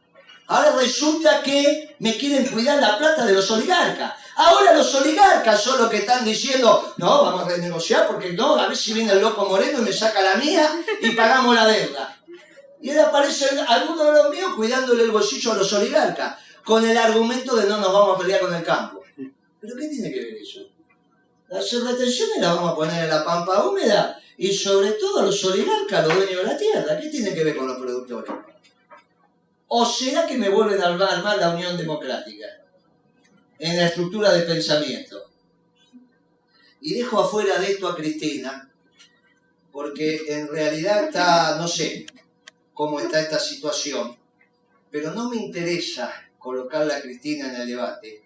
Ahora 0.47 0.71
resulta 0.79 1.43
que 1.43 1.97
me 1.99 2.17
quieren 2.17 2.47
cuidar 2.47 2.81
la 2.81 2.97
plata 2.97 3.27
de 3.27 3.33
los 3.33 3.51
oligarcas. 3.51 4.13
Ahora 4.37 4.73
los 4.73 4.95
oligarcas 4.95 5.61
son 5.61 5.81
los 5.81 5.91
que 5.91 5.97
están 5.97 6.25
diciendo, 6.25 6.95
no, 6.99 7.25
vamos 7.25 7.43
a 7.43 7.49
renegociar 7.49 8.07
porque 8.07 8.35
no, 8.35 8.55
a 8.55 8.69
ver 8.69 8.77
si 8.77 8.93
viene 8.93 9.11
el 9.15 9.21
loco 9.21 9.47
moreno 9.47 9.81
y 9.81 9.83
me 9.83 9.93
saca 9.93 10.23
la 10.23 10.37
mía 10.37 10.71
y 11.03 11.11
pagamos 11.11 11.57
la 11.57 11.67
deuda. 11.67 12.17
Y 12.81 12.91
ahora 12.91 13.09
aparece 13.09 13.49
alguno 13.67 14.05
de 14.05 14.13
los 14.13 14.31
míos 14.31 14.53
cuidándole 14.55 15.03
el 15.03 15.11
bolsillo 15.11 15.51
a 15.51 15.57
los 15.57 15.73
oligarcas, 15.73 16.37
con 16.69 16.85
el 16.85 16.99
argumento 16.99 17.57
de 17.57 17.67
no 17.67 17.79
nos 17.79 17.91
vamos 17.91 18.15
a 18.15 18.19
pelear 18.19 18.41
con 18.43 18.55
el 18.55 18.63
campo. 18.63 19.03
¿Pero 19.59 19.75
qué 19.75 19.89
tiene 19.89 20.13
que 20.13 20.21
ver 20.21 20.35
eso? 20.35 20.61
Las 21.49 21.73
retenciones 21.73 22.43
las 22.43 22.57
vamos 22.57 22.73
a 22.73 22.75
poner 22.75 23.05
en 23.05 23.09
la 23.09 23.25
pampa 23.25 23.67
húmeda 23.67 24.21
y 24.37 24.53
sobre 24.53 24.93
todo 24.93 25.21
a 25.21 25.23
los 25.23 25.43
oligarcas, 25.47 26.07
los 26.07 26.15
dueños 26.15 26.43
de 26.43 26.45
la 26.45 26.59
tierra. 26.59 27.01
¿Qué 27.01 27.09
tiene 27.09 27.33
que 27.33 27.43
ver 27.43 27.57
con 27.57 27.69
los 27.69 27.79
productores? 27.79 28.31
¿O 29.69 29.87
será 29.87 30.27
que 30.27 30.37
me 30.37 30.51
vuelven 30.51 30.83
a 30.83 30.89
armar 30.89 31.39
la 31.39 31.55
Unión 31.55 31.75
Democrática 31.75 32.45
en 33.59 33.75
la 33.79 33.87
estructura 33.87 34.31
de 34.35 34.43
pensamiento? 34.43 35.25
Y 36.83 36.99
dejo 36.99 37.19
afuera 37.19 37.59
de 37.59 37.73
esto 37.73 37.89
a 37.89 37.97
Cristina, 37.97 38.71
porque 39.73 40.21
en 40.29 40.49
realidad 40.49 41.05
está, 41.05 41.57
no 41.57 41.67
sé 41.67 42.05
cómo 42.75 43.01
está 43.01 43.23
esta 43.23 43.39
situación, 43.39 44.19
pero 44.91 45.13
no 45.13 45.31
me 45.31 45.37
interesa 45.37 46.28
colocarla 46.39 46.97
a 46.97 47.01
Cristina 47.01 47.49
en 47.49 47.61
el 47.61 47.69
debate, 47.69 48.25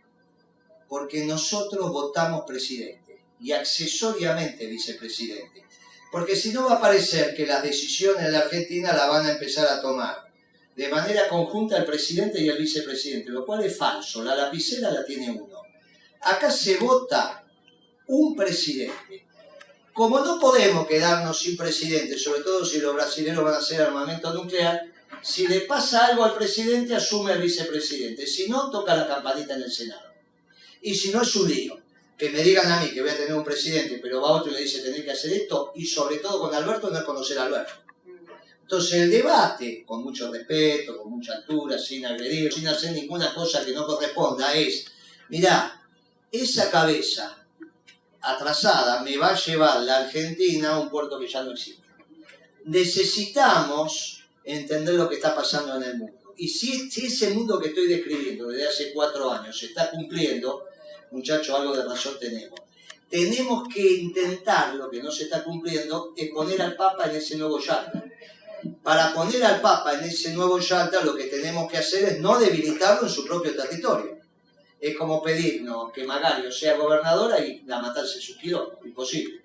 porque 0.88 1.24
nosotros 1.24 1.90
votamos 1.90 2.44
presidente 2.46 3.20
y 3.40 3.52
accesoriamente 3.52 4.66
vicepresidente. 4.66 5.64
Porque 6.10 6.36
si 6.36 6.52
no 6.52 6.66
va 6.66 6.74
a 6.74 6.80
parecer 6.80 7.34
que 7.34 7.46
las 7.46 7.62
decisiones 7.62 8.24
de 8.26 8.32
la 8.32 8.40
Argentina 8.40 8.92
la 8.92 9.06
van 9.06 9.26
a 9.26 9.32
empezar 9.32 9.66
a 9.66 9.80
tomar 9.80 10.32
de 10.76 10.88
manera 10.88 11.28
conjunta 11.28 11.76
el 11.76 11.84
presidente 11.84 12.40
y 12.40 12.48
el 12.48 12.58
vicepresidente, 12.58 13.30
lo 13.30 13.44
cual 13.44 13.64
es 13.64 13.76
falso. 13.76 14.22
La 14.22 14.34
lapicera 14.34 14.90
la 14.90 15.04
tiene 15.04 15.30
uno. 15.30 15.60
Acá 16.22 16.50
se 16.50 16.76
vota 16.78 17.44
un 18.06 18.34
presidente. 18.34 19.26
Como 19.92 20.20
no 20.20 20.38
podemos 20.38 20.86
quedarnos 20.86 21.38
sin 21.38 21.56
presidente, 21.56 22.18
sobre 22.18 22.40
todo 22.40 22.64
si 22.64 22.78
los 22.78 22.94
brasileños 22.94 23.44
van 23.44 23.54
a 23.54 23.58
hacer 23.58 23.82
armamento 23.82 24.32
nuclear, 24.32 24.80
si 25.20 25.46
le 25.46 25.60
pasa 25.62 26.06
algo 26.06 26.24
al 26.24 26.34
presidente, 26.34 26.94
asume 26.94 27.32
el 27.32 27.42
vicepresidente. 27.42 28.26
Si 28.26 28.48
no, 28.48 28.70
toca 28.70 28.96
la 28.96 29.06
campanita 29.06 29.54
en 29.54 29.62
el 29.62 29.70
Senado. 29.70 30.12
Y 30.80 30.94
si 30.94 31.10
no, 31.10 31.22
es 31.22 31.34
un 31.36 31.48
lío. 31.48 31.78
Que 32.16 32.30
me 32.30 32.42
digan 32.42 32.70
a 32.70 32.80
mí 32.80 32.90
que 32.92 33.00
voy 33.00 33.10
a 33.10 33.16
tener 33.16 33.34
un 33.34 33.44
presidente, 33.44 33.98
pero 34.02 34.20
va 34.20 34.32
otro 34.32 34.50
y 34.50 34.54
le 34.54 34.62
dice 34.62 34.80
tener 34.80 35.04
que 35.04 35.10
hacer 35.10 35.32
esto, 35.32 35.72
y 35.74 35.84
sobre 35.84 36.18
todo 36.18 36.40
con 36.40 36.54
Alberto, 36.54 36.90
no 36.90 37.04
conocer 37.04 37.38
a 37.38 37.44
Alberto. 37.44 37.72
Entonces 38.62 38.94
el 38.94 39.10
debate, 39.10 39.84
con 39.84 40.02
mucho 40.02 40.30
respeto, 40.30 40.96
con 40.96 41.10
mucha 41.10 41.34
altura, 41.34 41.78
sin 41.78 42.06
agredir, 42.06 42.52
sin 42.52 42.66
hacer 42.68 42.92
ninguna 42.92 43.34
cosa 43.34 43.64
que 43.64 43.72
no 43.72 43.86
corresponda, 43.86 44.54
es, 44.54 44.86
mirá, 45.28 45.82
esa 46.30 46.70
cabeza 46.70 47.44
atrasada 48.20 49.02
me 49.02 49.16
va 49.16 49.30
a 49.30 49.38
llevar 49.38 49.82
la 49.82 49.98
Argentina 49.98 50.70
a 50.70 50.78
un 50.78 50.88
puerto 50.88 51.18
que 51.18 51.28
ya 51.28 51.42
no 51.42 51.52
existe. 51.52 51.82
Necesitamos 52.64 54.21
entender 54.44 54.94
lo 54.94 55.08
que 55.08 55.16
está 55.16 55.34
pasando 55.34 55.76
en 55.76 55.82
el 55.82 55.98
mundo. 55.98 56.32
Y 56.36 56.48
si, 56.48 56.90
si 56.90 57.06
ese 57.06 57.30
mundo 57.30 57.58
que 57.58 57.68
estoy 57.68 57.86
describiendo 57.86 58.48
desde 58.48 58.68
hace 58.68 58.92
cuatro 58.92 59.30
años 59.30 59.58
se 59.58 59.66
está 59.66 59.90
cumpliendo, 59.90 60.64
muchachos, 61.10 61.54
algo 61.54 61.76
de 61.76 61.84
razón 61.84 62.16
tenemos. 62.18 62.60
Tenemos 63.08 63.68
que 63.68 63.80
intentar 63.80 64.74
lo 64.74 64.90
que 64.90 65.02
no 65.02 65.10
se 65.10 65.24
está 65.24 65.44
cumpliendo, 65.44 66.14
es 66.16 66.30
poner 66.30 66.62
al 66.62 66.74
Papa 66.74 67.10
en 67.10 67.16
ese 67.16 67.36
nuevo 67.36 67.60
Yalta. 67.60 68.04
Para 68.82 69.12
poner 69.12 69.44
al 69.44 69.60
Papa 69.60 69.94
en 69.94 70.04
ese 70.04 70.32
nuevo 70.32 70.58
Yalta, 70.58 71.04
lo 71.04 71.14
que 71.14 71.24
tenemos 71.24 71.70
que 71.70 71.76
hacer 71.76 72.04
es 72.04 72.20
no 72.20 72.38
debilitarlo 72.38 73.06
en 73.06 73.12
su 73.12 73.26
propio 73.26 73.54
territorio. 73.54 74.18
Es 74.80 74.96
como 74.96 75.22
pedirnos 75.22 75.92
que 75.92 76.04
Magario 76.04 76.50
sea 76.50 76.76
gobernadora 76.76 77.38
y 77.44 77.62
la 77.66 77.80
matarse 77.80 78.20
su 78.20 78.36
quilombo. 78.38 78.80
Imposible. 78.84 79.41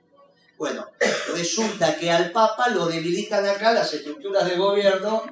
Bueno, 0.57 0.87
resulta 1.35 1.97
que 1.97 2.09
al 2.09 2.31
Papa 2.31 2.69
lo 2.69 2.85
debilitan 2.87 3.45
acá 3.47 3.73
las 3.73 3.93
estructuras 3.93 4.47
de 4.49 4.55
gobierno 4.57 5.23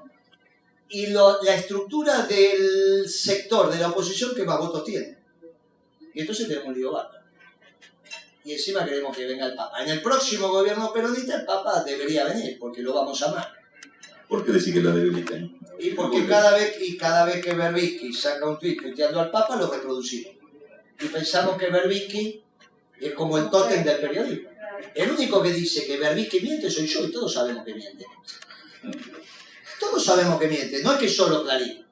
y 0.89 1.07
lo- 1.07 1.41
la 1.41 1.55
estructura 1.55 2.23
del 2.23 3.09
sector 3.09 3.71
de 3.71 3.79
la 3.79 3.89
oposición 3.89 4.35
que 4.35 4.43
más 4.43 4.59
votos 4.59 4.83
tiene. 4.83 5.17
Y 6.13 6.21
entonces 6.21 6.47
tenemos 6.47 6.67
un 6.69 6.75
lío 6.75 6.91
bárbaro. 6.91 7.19
Y 8.43 8.53
encima 8.53 8.85
queremos 8.85 9.15
que 9.17 9.25
venga 9.25 9.47
el 9.47 9.55
Papa. 9.55 9.83
En 9.83 9.89
el 9.89 10.01
próximo 10.03 10.49
gobierno 10.49 10.93
peronista 10.93 11.35
el 11.37 11.45
Papa 11.45 11.83
debería 11.83 12.25
venir, 12.25 12.57
porque 12.59 12.81
lo 12.83 12.93
vamos 12.93 13.21
a 13.23 13.29
amar. 13.31 13.51
¿Por 14.29 14.45
qué 14.45 14.51
decir 14.51 14.73
que 14.73 14.81
lo 14.81 14.91
debilitan? 14.91 15.57
Y 15.79 15.91
porque 15.91 16.25
cada 16.27 16.51
vez, 16.53 16.77
y 16.79 16.95
cada 16.97 17.25
vez 17.25 17.43
que 17.43 17.53
Berbisky 17.53 18.13
saca 18.13 18.47
un 18.47 18.57
tweet 18.59 18.77
puteando 18.81 19.19
al 19.19 19.31
Papa, 19.31 19.55
lo 19.55 19.69
reproducimos. 19.71 20.33
Y 21.01 21.07
pensamos 21.07 21.57
que 21.57 21.69
Berbisky 21.69 22.43
es 23.01 23.13
como 23.13 23.37
el 23.39 23.49
tótem 23.49 23.83
del 23.83 23.99
periodismo. 23.99 24.49
El 24.93 25.11
único 25.11 25.41
que 25.41 25.51
dice 25.51 25.85
que 25.85 25.97
Berbisky 25.97 26.39
miente 26.41 26.69
soy 26.69 26.87
yo 26.87 27.05
y 27.05 27.11
todos 27.11 27.33
sabemos 27.33 27.65
que 27.65 27.73
miente. 27.73 28.05
Todos 29.79 30.03
sabemos 30.03 30.39
que 30.39 30.47
miente, 30.47 30.81
no 30.83 30.93
es 30.93 30.99
que 30.99 31.09
solo 31.09 31.43
Clarín. 31.43 31.85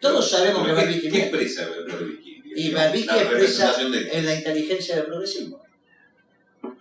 Todos 0.00 0.28
sabemos 0.30 0.62
que 0.62 0.68
¿Qué, 0.68 0.74
Berbisky 0.74 1.00
qué 1.02 1.10
miente. 1.10 1.26
expresa 1.28 1.68
Berbisky? 1.68 2.42
Y 2.56 2.70
Berbisky 2.70 3.14
expresa 3.18 3.72
de... 3.74 4.10
en 4.18 4.26
la 4.26 4.34
inteligencia 4.34 4.96
del 4.96 5.06
progresismo. 5.06 5.62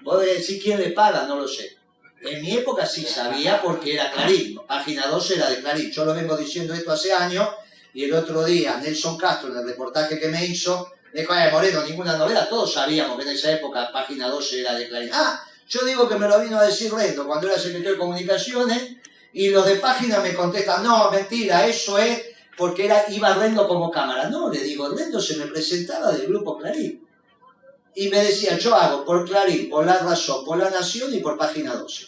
Vos 0.01 0.21
decir 0.21 0.61
quién 0.61 0.79
le 0.79 0.91
paga, 0.91 1.25
no 1.25 1.37
lo 1.37 1.47
sé. 1.47 1.77
En 2.21 2.41
mi 2.41 2.53
época 2.57 2.85
sí 2.85 3.03
sabía 3.05 3.61
porque 3.61 3.93
era 3.93 4.11
Clarín. 4.11 4.59
Página 4.67 5.07
12 5.07 5.35
era 5.35 5.49
de 5.49 5.59
Clarín. 5.59 5.91
Yo 5.91 6.05
lo 6.05 6.13
vengo 6.13 6.35
diciendo 6.37 6.73
esto 6.73 6.91
hace 6.91 7.11
años 7.13 7.47
y 7.93 8.03
el 8.03 8.13
otro 8.13 8.43
día 8.45 8.77
Nelson 8.77 9.17
Castro, 9.17 9.51
en 9.51 9.57
el 9.59 9.65
reportaje 9.67 10.19
que 10.19 10.27
me 10.27 10.45
hizo, 10.45 10.91
dijo, 11.13 11.33
"Ay, 11.33 11.51
Moreno, 11.51 11.83
ninguna 11.83 12.17
novedad. 12.17 12.47
Todos 12.49 12.73
sabíamos 12.73 13.17
que 13.17 13.23
en 13.23 13.35
esa 13.35 13.51
época 13.51 13.91
página 13.91 14.27
12 14.27 14.61
era 14.61 14.73
de 14.75 14.87
Clarín. 14.87 15.09
Ah, 15.13 15.44
yo 15.67 15.85
digo 15.85 16.07
que 16.07 16.15
me 16.15 16.27
lo 16.27 16.39
vino 16.39 16.57
a 16.59 16.63
decir 16.63 16.93
Rendo 16.93 17.25
cuando 17.25 17.47
era 17.47 17.57
secretario 17.57 17.93
de 17.93 17.97
Comunicaciones 17.97 18.97
y 19.33 19.49
los 19.49 19.65
de 19.65 19.75
página 19.75 20.19
me 20.19 20.33
contestan, 20.33 20.83
no, 20.83 21.11
mentira, 21.11 21.67
eso 21.67 21.97
es 21.97 22.21
porque 22.57 22.85
era, 22.85 23.05
iba 23.09 23.33
Rendo 23.33 23.67
como 23.67 23.91
cámara. 23.91 24.29
No, 24.29 24.49
le 24.49 24.61
digo, 24.61 24.89
Rendo 24.89 25.19
se 25.19 25.37
me 25.37 25.47
presentaba 25.47 26.11
del 26.11 26.27
grupo 26.27 26.57
Clarín. 26.57 27.05
Y 27.95 28.09
me 28.09 28.23
decía, 28.23 28.57
yo 28.57 28.75
hago 28.75 29.05
por 29.05 29.25
Clarín, 29.27 29.69
por 29.69 29.85
La 29.85 29.99
Razón, 29.99 30.45
por 30.45 30.57
La 30.57 30.69
Nación 30.69 31.13
y 31.13 31.19
por 31.19 31.37
Página 31.37 31.75
12. 31.75 32.07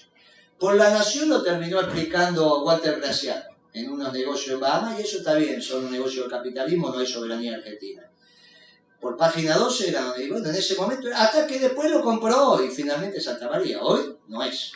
Por 0.59 0.75
La 0.75 0.89
Nación 0.89 1.29
lo 1.29 1.41
terminó 1.41 1.79
explicando 1.79 2.63
Walter 2.63 2.99
Graciano 2.99 3.57
en 3.73 3.91
unos 3.91 4.11
negocios 4.11 4.55
en 4.55 4.59
Bahamas 4.59 4.99
y 4.99 5.03
eso 5.03 5.17
está 5.17 5.35
bien, 5.35 5.61
son 5.61 5.85
un 5.85 5.91
negocio 5.91 6.21
del 6.21 6.31
capitalismo, 6.31 6.89
no 6.89 6.99
es 6.99 7.09
soberanía 7.09 7.55
argentina. 7.55 8.06
Por 8.99 9.15
Página 9.15 9.57
12 9.57 9.89
era, 9.89 10.13
y 10.17 10.29
bueno, 10.29 10.49
en 10.49 10.55
ese 10.55 10.75
momento, 10.75 11.07
hasta 11.13 11.45
que 11.45 11.59
después 11.59 11.91
lo 11.91 12.01
compró 12.01 12.63
y 12.63 12.69
finalmente 12.69 13.21
Santa 13.21 13.49
María. 13.49 13.81
Hoy 13.81 14.15
no 14.27 14.43
es. 14.43 14.71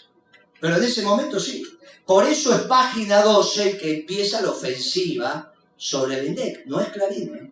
Pero 0.60 0.78
en 0.78 0.84
ese 0.84 1.02
momento 1.02 1.40
sí. 1.40 1.64
Por 2.06 2.26
eso 2.26 2.54
es 2.54 2.62
Página 2.62 3.22
12 3.22 3.78
que 3.78 4.00
empieza 4.00 4.42
la 4.42 4.52
ofensiva 4.52 5.52
sobre 5.76 6.20
el 6.20 6.28
INDEC, 6.28 6.66
no 6.68 6.80
es 6.80 6.90
Clarín. 6.90 7.36
¿eh? 7.36 7.52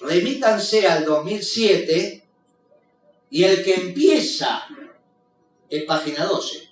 Remítanse 0.00 0.86
al 0.86 1.04
2007 1.04 2.28
y 3.30 3.44
el 3.44 3.64
que 3.64 3.74
empieza 3.74 4.64
es 5.68 5.84
página 5.84 6.24
12, 6.24 6.68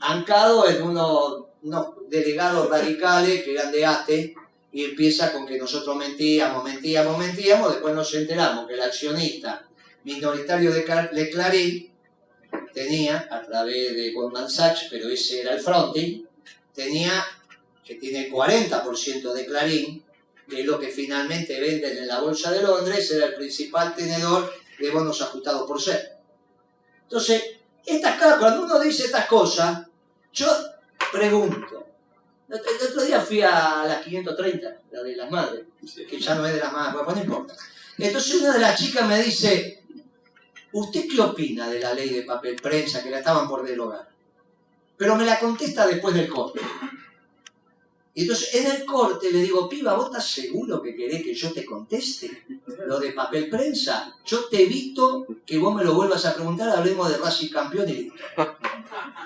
ancado 0.00 0.68
en 0.68 0.82
unos, 0.82 1.44
unos 1.62 1.86
delegados 2.08 2.68
radicales 2.68 3.42
que 3.42 3.52
eran 3.52 3.72
de 3.72 3.86
ATE 3.86 4.34
y 4.78 4.84
empieza 4.84 5.32
con 5.32 5.44
que 5.44 5.58
nosotros 5.58 5.96
mentíamos, 5.96 6.62
mentíamos, 6.62 7.18
mentíamos, 7.18 7.72
después 7.72 7.92
nos 7.96 8.14
enteramos 8.14 8.68
que 8.68 8.74
el 8.74 8.80
accionista 8.80 9.66
minoritario 10.04 10.70
de, 10.72 10.84
Clarín 11.32 11.90
tenía, 12.72 13.26
a 13.28 13.42
través 13.42 13.96
de 13.96 14.12
Goldman 14.12 14.48
Sachs, 14.48 14.86
pero 14.88 15.08
ese 15.08 15.40
era 15.40 15.54
el 15.54 15.60
fronting, 15.60 16.24
tenía, 16.72 17.26
que 17.84 17.96
tiene 17.96 18.26
el 18.26 18.32
40% 18.32 19.32
de 19.32 19.46
Clarín, 19.46 20.04
que 20.48 20.60
es 20.60 20.64
lo 20.64 20.78
que 20.78 20.90
finalmente 20.90 21.58
venden 21.58 21.98
en 21.98 22.06
la 22.06 22.20
Bolsa 22.20 22.52
de 22.52 22.62
Londres, 22.62 23.10
era 23.10 23.26
el 23.26 23.34
principal 23.34 23.96
tenedor 23.96 24.54
de 24.78 24.90
bonos 24.92 25.20
ajustados 25.22 25.66
por 25.66 25.82
ser. 25.82 26.18
Entonces, 27.02 27.42
estas, 27.84 28.16
cuando 28.38 28.62
uno 28.62 28.78
dice 28.78 29.06
estas 29.06 29.26
cosas, 29.26 29.88
yo 30.32 30.46
pregunto. 31.10 31.87
El 32.48 32.60
otro 32.88 33.02
día 33.02 33.20
fui 33.20 33.42
a 33.42 33.84
las 33.86 34.02
530, 34.02 34.76
la 34.90 35.02
de 35.02 35.16
las 35.16 35.30
madres, 35.30 35.66
que 36.08 36.18
ya 36.18 36.34
no 36.34 36.46
es 36.46 36.54
de 36.54 36.60
las 36.60 36.72
madres, 36.72 37.02
pues 37.04 37.16
no 37.16 37.22
importa. 37.22 37.54
Entonces 37.98 38.34
una 38.36 38.54
de 38.54 38.60
las 38.60 38.78
chicas 38.78 39.06
me 39.06 39.22
dice, 39.22 39.82
¿usted 40.72 41.04
qué 41.10 41.20
opina 41.20 41.68
de 41.68 41.80
la 41.80 41.92
ley 41.92 42.08
de 42.08 42.22
papel 42.22 42.56
prensa 42.56 43.02
que 43.02 43.10
la 43.10 43.18
estaban 43.18 43.48
por 43.48 43.66
derogar? 43.66 44.08
Pero 44.96 45.16
me 45.16 45.26
la 45.26 45.38
contesta 45.38 45.86
después 45.86 46.14
del 46.14 46.28
corte. 46.28 46.60
Y 48.14 48.22
entonces 48.22 48.54
en 48.54 48.66
el 48.66 48.84
corte 48.84 49.30
le 49.30 49.42
digo, 49.42 49.68
piba, 49.68 49.94
¿vos 49.94 50.06
estás 50.06 50.28
seguro 50.28 50.82
que 50.82 50.94
querés 50.96 51.22
que 51.22 51.34
yo 51.34 51.52
te 51.52 51.64
conteste 51.64 52.44
lo 52.86 52.98
de 52.98 53.12
papel 53.12 53.48
prensa? 53.48 54.16
Yo 54.24 54.46
te 54.46 54.62
evito 54.64 55.24
que 55.46 55.56
vos 55.58 55.72
me 55.74 55.84
lo 55.84 55.94
vuelvas 55.94 56.24
a 56.26 56.34
preguntar, 56.34 56.68
hablemos 56.70 57.08
de 57.10 57.18
Racing 57.18 57.48
campeón 57.50 57.88
y 57.88 57.92
listo. 57.92 58.14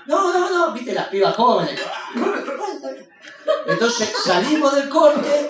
No, 0.07 0.33
no, 0.33 0.51
no, 0.51 0.72
viste 0.74 0.93
las 0.93 1.07
pibas 1.09 1.35
jóvenes. 1.37 1.80
Entonces 3.66 4.12
salimos 4.24 4.74
del 4.74 4.89
corte, 4.89 5.49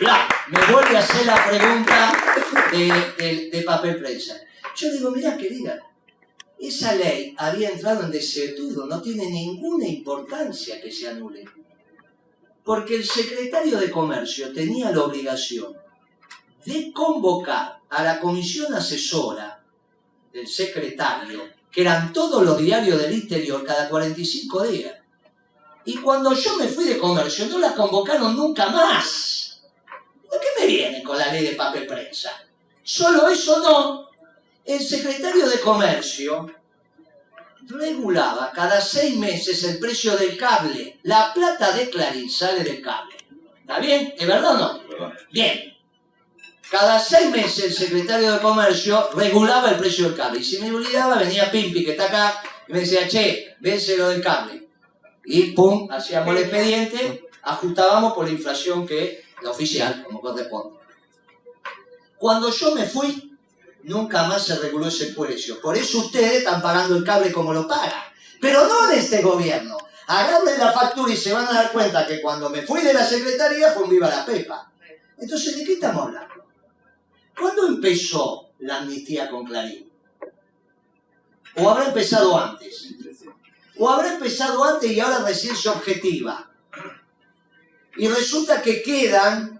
bla, 0.00 0.28
me 0.48 0.72
vuelve 0.72 0.96
a 0.96 1.00
hacer 1.00 1.26
la 1.26 1.46
pregunta 1.48 2.12
de, 2.70 3.24
de- 3.24 3.50
de 3.50 3.62
papel 3.62 3.98
prensa. 3.98 4.36
Yo 4.76 4.90
digo, 4.92 5.10
mirá 5.10 5.36
querida, 5.36 5.80
esa 6.58 6.94
ley 6.94 7.34
había 7.38 7.70
entrado 7.70 8.04
en 8.04 8.10
desuetudo, 8.10 8.86
no 8.86 9.00
tiene 9.00 9.26
ninguna 9.30 9.86
importancia 9.86 10.80
que 10.80 10.92
se 10.92 11.08
anule. 11.08 11.44
Porque 12.64 12.96
el 12.96 13.04
secretario 13.04 13.78
de 13.78 13.90
Comercio 13.90 14.52
tenía 14.52 14.90
la 14.90 15.02
obligación 15.02 15.76
de 16.64 16.92
convocar 16.92 17.80
a 17.90 18.02
la 18.02 18.18
comisión 18.20 18.72
asesora 18.74 19.62
del 20.32 20.48
secretario, 20.48 21.42
que 21.70 21.82
eran 21.82 22.12
todos 22.12 22.42
los 22.42 22.58
diarios 22.58 23.00
del 23.00 23.12
interior, 23.12 23.62
cada 23.64 23.88
45 23.88 24.64
días. 24.64 24.94
Y 25.84 25.98
cuando 25.98 26.32
yo 26.32 26.56
me 26.56 26.66
fui 26.66 26.84
de 26.84 26.98
comercio, 26.98 27.46
no 27.46 27.58
la 27.58 27.74
convocaron 27.74 28.34
nunca 28.34 28.68
más. 28.70 29.62
¿De 30.30 30.38
qué 30.40 30.60
me 30.60 30.66
viene 30.66 31.02
con 31.02 31.18
la 31.18 31.30
ley 31.30 31.44
de 31.44 31.54
papel 31.54 31.86
prensa? 31.86 32.30
Solo 32.82 33.28
eso 33.28 33.60
no. 33.60 34.08
El 34.64 34.80
secretario 34.80 35.46
de 35.46 35.60
comercio 35.60 36.50
regulaba 37.68 38.52
cada 38.52 38.80
seis 38.80 39.16
meses 39.16 39.62
el 39.64 39.78
precio 39.78 40.16
del 40.16 40.36
cable. 40.36 40.98
La 41.02 41.32
plata 41.32 41.72
de 41.72 41.90
Clarín 41.90 42.30
sale 42.30 42.62
del 42.62 42.82
cable. 42.82 43.16
¿Está 43.60 43.78
bien? 43.78 44.14
¿Es 44.16 44.26
verdad 44.26 44.54
o 44.54 44.58
no? 44.58 44.82
Bien. 45.32 45.74
Cada 46.70 46.98
seis 46.98 47.30
meses 47.30 47.64
el 47.64 47.72
secretario 47.72 48.32
de 48.32 48.40
Comercio 48.40 49.10
regulaba 49.14 49.70
el 49.70 49.76
precio 49.76 50.06
del 50.06 50.16
cable. 50.16 50.40
Y 50.40 50.44
si 50.44 50.58
me 50.58 50.70
olvidaba, 50.70 51.16
venía 51.16 51.50
Pimpi, 51.50 51.84
que 51.84 51.92
está 51.92 52.06
acá, 52.06 52.42
y 52.68 52.72
me 52.72 52.80
decía, 52.80 53.06
che, 53.08 53.56
vence 53.60 53.96
lo 53.96 54.08
del 54.08 54.22
cable. 54.22 54.68
Y 55.24 55.52
pum, 55.52 55.88
hacíamos 55.90 56.34
el 56.34 56.42
expediente, 56.42 57.28
ajustábamos 57.42 58.12
por 58.14 58.26
la 58.26 58.32
inflación 58.32 58.86
que 58.86 59.24
la 59.42 59.50
oficial, 59.50 60.02
como 60.04 60.20
corresponde. 60.20 60.78
Cuando 62.18 62.50
yo 62.50 62.74
me 62.74 62.86
fui, 62.86 63.33
nunca 63.84 64.24
más 64.24 64.44
se 64.44 64.58
reguló 64.58 64.88
ese 64.88 65.14
precio. 65.14 65.60
Por 65.60 65.76
eso 65.76 65.98
ustedes 65.98 66.38
están 66.38 66.60
pagando 66.60 66.96
el 66.96 67.04
cable 67.04 67.32
como 67.32 67.52
lo 67.52 67.68
pagan. 67.68 68.02
Pero 68.40 68.66
no 68.66 68.90
en 68.90 68.98
este 68.98 69.22
gobierno. 69.22 69.76
Agarren 70.06 70.58
la 70.58 70.72
factura 70.72 71.12
y 71.12 71.16
se 71.16 71.32
van 71.32 71.46
a 71.46 71.52
dar 71.52 71.72
cuenta 71.72 72.06
que 72.06 72.20
cuando 72.20 72.50
me 72.50 72.62
fui 72.62 72.82
de 72.82 72.92
la 72.92 73.06
secretaría 73.06 73.72
fue 73.72 73.84
un 73.84 73.90
viva 73.90 74.08
la 74.08 74.26
pepa. 74.26 74.70
Entonces, 75.18 75.56
¿de 75.56 75.64
qué 75.64 75.74
estamos 75.74 76.06
hablando? 76.06 76.34
¿Cuándo 77.38 77.66
empezó 77.66 78.50
la 78.60 78.78
amnistía 78.78 79.30
con 79.30 79.46
Clarín? 79.46 79.90
¿O 81.56 81.70
habrá 81.70 81.86
empezado 81.86 82.36
antes? 82.38 82.94
¿O 83.78 83.88
habrá 83.88 84.14
empezado 84.14 84.62
antes 84.64 84.90
y 84.90 85.00
ahora 85.00 85.24
recién 85.24 85.56
se 85.56 85.68
objetiva? 85.68 86.50
Y 87.96 88.08
resulta 88.08 88.60
que 88.60 88.82
quedan 88.82 89.53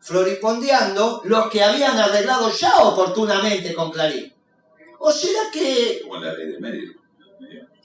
floripondeando 0.00 1.22
los 1.24 1.50
que 1.50 1.62
habían 1.62 1.98
arreglado 1.98 2.50
ya 2.50 2.76
oportunamente 2.78 3.74
con 3.74 3.90
Clarín. 3.90 4.32
¿O 5.00 5.12
será 5.12 5.50
que 5.52 6.00
Como 6.02 6.18
la 6.20 6.32
ley 6.34 6.52
de 6.52 6.58
medios. 6.60 6.94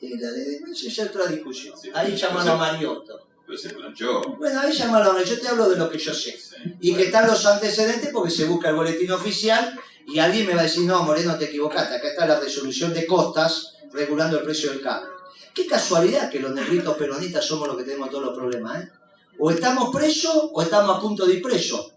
y 0.02 0.18
la 0.18 0.32
de 0.32 0.46
demencia 0.46 0.90
es 0.92 1.00
otra 1.00 1.28
discusión? 1.28 1.78
Sí, 1.78 1.90
Ahí 1.94 2.18
sí. 2.18 2.26
a 2.26 2.56
Mariotto. 2.56 3.28
Pero 3.46 3.58
se 3.58 3.70
planchó. 3.72 4.22
Bueno, 4.38 4.60
ahí 4.62 4.72
llamaron, 4.72 5.22
yo 5.24 5.40
te 5.40 5.48
hablo 5.48 5.70
de 5.70 5.76
lo 5.76 5.90
que 5.90 5.98
yo 5.98 6.14
sé. 6.14 6.32
Sí. 6.32 6.56
Y 6.82 6.96
que 6.96 7.04
están 7.04 7.28
los 7.28 7.46
antecedentes 7.46 8.10
porque 8.12 8.32
se 8.32 8.46
busca 8.46 8.70
el 8.70 8.76
boletín 8.76 9.12
oficial 9.12 9.78
y 10.08 10.20
alguien 10.20 10.48
me 10.48 10.54
va 10.56 10.62
a 10.62 10.64
decir, 10.64 10.84
no, 10.84 11.04
Moreno, 11.04 11.38
te 11.38 11.46
equivocaste, 11.46 11.96
acá 11.96 12.08
está 12.08 12.26
la 12.26 12.40
resolución 12.40 12.94
de 12.94 13.06
costas 13.06 13.76
regulando 13.92 14.40
el 14.40 14.44
precio 14.46 14.72
del 14.72 14.82
cable. 14.82 15.10
Qué 15.54 15.68
casualidad 15.68 16.32
que 16.32 16.40
los 16.40 16.52
negritos 16.54 16.98
peronistas 16.98 17.46
somos 17.46 17.68
los 17.68 17.78
que 17.78 17.84
tenemos 17.84 18.10
todos 18.10 18.24
los 18.26 18.36
problemas, 18.38 18.82
¿eh? 18.84 18.92
O 19.40 19.52
estamos 19.52 19.94
presos 19.96 20.50
o 20.52 20.62
estamos 20.62 20.98
a 20.98 21.00
punto 21.02 21.26
de 21.26 21.34
ir 21.36 21.42
presos. 21.42 21.93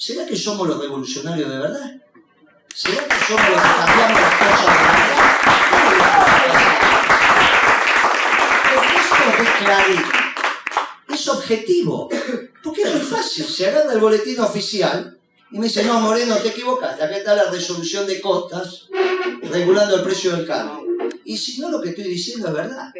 ¿Será 0.00 0.24
que 0.24 0.34
somos 0.34 0.66
los 0.66 0.80
revolucionarios 0.80 1.50
de 1.50 1.58
verdad? 1.58 1.94
¿Será 2.74 3.06
que 3.06 3.16
somos 3.26 3.50
los 3.50 3.60
que 3.60 3.68
cambiamos 3.68 4.20
las 4.22 4.34
cosas 4.34 4.66
de 4.66 4.84
verdad? 4.88 5.36
Porque 8.74 8.94
esto 8.96 9.42
de 9.42 9.50
Clarín 9.62 10.02
es 11.06 11.28
objetivo. 11.28 12.08
Porque 12.64 12.80
es 12.80 12.94
muy 12.94 13.02
fácil. 13.02 13.44
Se 13.44 13.66
agarra 13.66 13.92
el 13.92 14.00
boletín 14.00 14.40
oficial 14.40 15.18
y 15.50 15.58
me 15.58 15.66
dice, 15.66 15.84
no, 15.84 16.00
Moreno, 16.00 16.36
te 16.36 16.48
equivocaste. 16.48 17.04
Acá 17.04 17.18
está 17.18 17.34
la 17.34 17.50
resolución 17.50 18.06
de 18.06 18.22
costas 18.22 18.88
regulando 19.42 19.96
el 19.96 20.02
precio 20.02 20.34
del 20.34 20.46
cable. 20.46 20.80
Y 21.26 21.36
si 21.36 21.60
no, 21.60 21.68
lo 21.68 21.78
que 21.78 21.90
estoy 21.90 22.04
diciendo 22.04 22.48
es 22.48 22.54
verdad. 22.54 22.90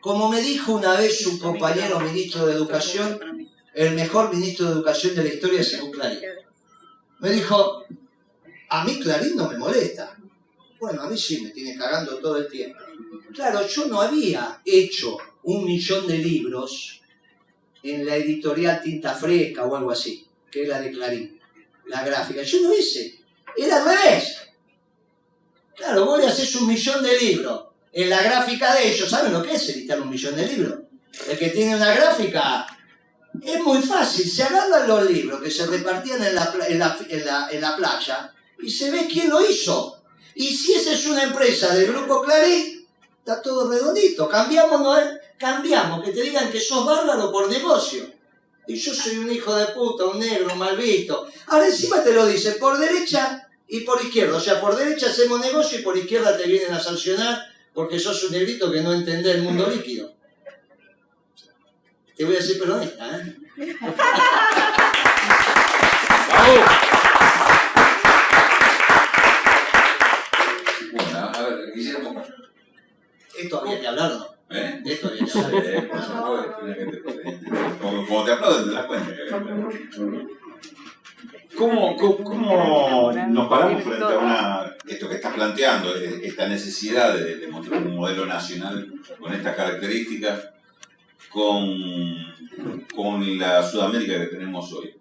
Como 0.00 0.28
me 0.28 0.42
dijo 0.42 0.74
una 0.74 0.98
vez 0.98 1.26
un 1.26 1.38
compañero 1.38 1.98
ministro 1.98 2.44
de 2.44 2.52
Educación, 2.52 3.18
el 3.74 3.94
mejor 3.94 4.32
ministro 4.32 4.66
de 4.66 4.72
Educación 4.72 5.14
de 5.14 5.24
la 5.24 5.34
historia 5.34 5.62
según 5.62 5.90
Clarín. 5.90 6.20
Me 7.18 7.30
dijo, 7.30 7.84
a 8.68 8.84
mí 8.84 9.00
Clarín 9.00 9.36
no 9.36 9.48
me 9.48 9.58
molesta. 9.58 10.16
Bueno, 10.78 11.02
a 11.02 11.08
mí 11.08 11.18
sí, 11.18 11.40
me 11.40 11.50
tiene 11.50 11.76
cagando 11.76 12.18
todo 12.18 12.36
el 12.36 12.48
tiempo. 12.48 12.78
Claro, 13.34 13.66
yo 13.66 13.86
no 13.86 14.00
había 14.00 14.60
hecho 14.64 15.16
un 15.42 15.64
millón 15.64 16.06
de 16.06 16.18
libros 16.18 17.00
en 17.82 18.06
la 18.06 18.16
editorial 18.16 18.80
Tinta 18.80 19.12
Fresca 19.12 19.64
o 19.64 19.76
algo 19.76 19.90
así, 19.90 20.26
que 20.50 20.64
era 20.64 20.80
de 20.80 20.92
Clarín, 20.92 21.40
la 21.86 22.04
gráfica. 22.04 22.42
Yo 22.42 22.62
no 22.62 22.74
hice, 22.74 23.20
era 23.56 23.82
al 23.82 23.84
revés. 23.84 24.40
Claro, 25.74 26.04
vos 26.06 26.20
le 26.20 26.28
haces 26.28 26.54
un 26.54 26.68
millón 26.68 27.02
de 27.02 27.18
libros 27.18 27.64
en 27.92 28.08
la 28.08 28.22
gráfica 28.22 28.74
de 28.74 28.92
ellos. 28.92 29.10
¿Saben 29.10 29.32
lo 29.32 29.42
que 29.42 29.54
es 29.54 29.68
editar 29.70 30.00
un 30.00 30.10
millón 30.10 30.36
de 30.36 30.46
libros? 30.46 30.78
El 31.28 31.38
que 31.38 31.48
tiene 31.48 31.74
una 31.76 31.92
gráfica 31.94 32.73
es 33.42 33.62
muy 33.62 33.82
fácil. 33.82 34.30
Se 34.30 34.42
agarran 34.42 34.86
los 34.86 35.10
libros 35.10 35.40
que 35.40 35.50
se 35.50 35.66
repartían 35.66 36.22
en 36.22 36.34
la, 36.34 37.76
playa 37.76 38.32
y 38.60 38.70
se 38.70 38.90
ve 38.90 39.06
quién 39.10 39.30
lo 39.30 39.44
hizo. 39.44 40.00
Y 40.34 40.54
si 40.54 40.74
esa 40.74 40.92
es 40.92 41.06
una 41.06 41.24
empresa 41.24 41.74
del 41.74 41.92
grupo 41.92 42.22
Clarín, 42.22 42.86
está 43.18 43.40
todo 43.40 43.70
redondito. 43.70 44.28
Cambiamos, 44.28 44.80
¿no? 44.80 44.96
es? 44.98 45.06
Cambiamos, 45.38 46.04
que 46.04 46.12
te 46.12 46.22
digan 46.22 46.50
que 46.50 46.60
sos 46.60 46.84
bárbaro 46.84 47.30
por 47.30 47.48
negocio. 47.48 48.10
Y 48.66 48.76
yo 48.76 48.94
soy 48.94 49.18
un 49.18 49.30
hijo 49.30 49.54
de 49.54 49.66
puta, 49.66 50.04
un 50.04 50.18
negro, 50.18 50.52
un 50.52 50.58
mal 50.58 50.76
visto. 50.76 51.26
Ahora 51.46 51.66
encima 51.66 52.02
te 52.02 52.12
lo 52.12 52.26
dicen 52.26 52.56
por 52.58 52.78
derecha 52.78 53.48
y 53.68 53.80
por 53.80 54.02
izquierda. 54.02 54.36
O 54.36 54.40
sea, 54.40 54.60
por 54.60 54.76
derecha 54.76 55.08
hacemos 55.08 55.40
negocio 55.40 55.78
y 55.78 55.82
por 55.82 55.96
izquierda 55.96 56.36
te 56.36 56.44
vienen 56.44 56.72
a 56.72 56.80
sancionar 56.80 57.42
porque 57.74 57.98
sos 57.98 58.22
un 58.24 58.32
negrito 58.32 58.70
que 58.70 58.80
no 58.80 58.94
entendés 58.94 59.34
el 59.34 59.42
mundo 59.42 59.68
líquido. 59.68 60.14
Te 62.16 62.24
voy 62.24 62.34
a 62.34 62.38
decir 62.38 62.58
peronista, 62.60 63.18
¿eh? 63.18 63.36
Bueno, 70.92 71.18
a 71.34 71.42
ver, 71.42 71.72
Guillermo. 71.74 72.22
Esto 73.38 73.60
había 73.60 73.80
que 73.80 73.86
hablar 73.88 74.10
no. 74.12 74.26
¿Eh? 74.50 74.82
Esto 74.84 75.08
había 75.08 75.20
que 75.24 75.30
Sí, 75.30 75.38
hablar. 75.38 75.88
por 75.88 76.02
supuesto, 76.02 76.56
tiene 76.64 76.76
que 76.76 76.96
te- 76.98 77.78
Como, 77.80 78.06
como 78.06 78.24
te 78.24 78.32
aplauden, 78.32 78.64
te 78.68 78.74
das 78.74 78.86
cuenta. 78.86 79.12
¿Cómo, 81.56 81.96
cómo, 81.96 82.24
cómo 82.24 83.12
nos 83.28 83.48
paramos 83.48 83.82
frente 83.84 84.04
a 84.04 84.18
una, 84.18 84.76
esto 84.88 85.08
que 85.08 85.14
estás 85.14 85.34
planteando, 85.34 85.94
eh, 85.96 86.20
esta 86.24 86.48
necesidad 86.48 87.14
de, 87.14 87.36
de 87.36 87.46
mostrar 87.48 87.80
un 87.80 87.94
modelo 87.94 88.26
nacional 88.26 88.92
con 89.20 89.32
estas 89.32 89.54
características, 89.54 90.48
con, 91.34 92.86
con 92.94 93.38
la 93.38 93.68
Sudamérica 93.68 94.20
que 94.20 94.36
tenemos 94.36 94.72
hoy? 94.72 94.94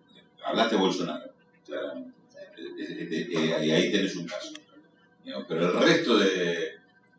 Hablaste 0.44 0.76
de 0.76 0.82
Bolsonaro, 0.82 1.32
claramente. 1.66 2.12
Eh, 2.58 3.08
eh, 3.12 3.28
eh, 3.32 3.66
y 3.66 3.72
ahí 3.72 3.92
tenés 3.92 4.16
un 4.16 4.26
caso. 4.26 4.52
Pero 5.48 5.72
el 5.72 5.80
resto 5.80 6.18
de, 6.18 6.72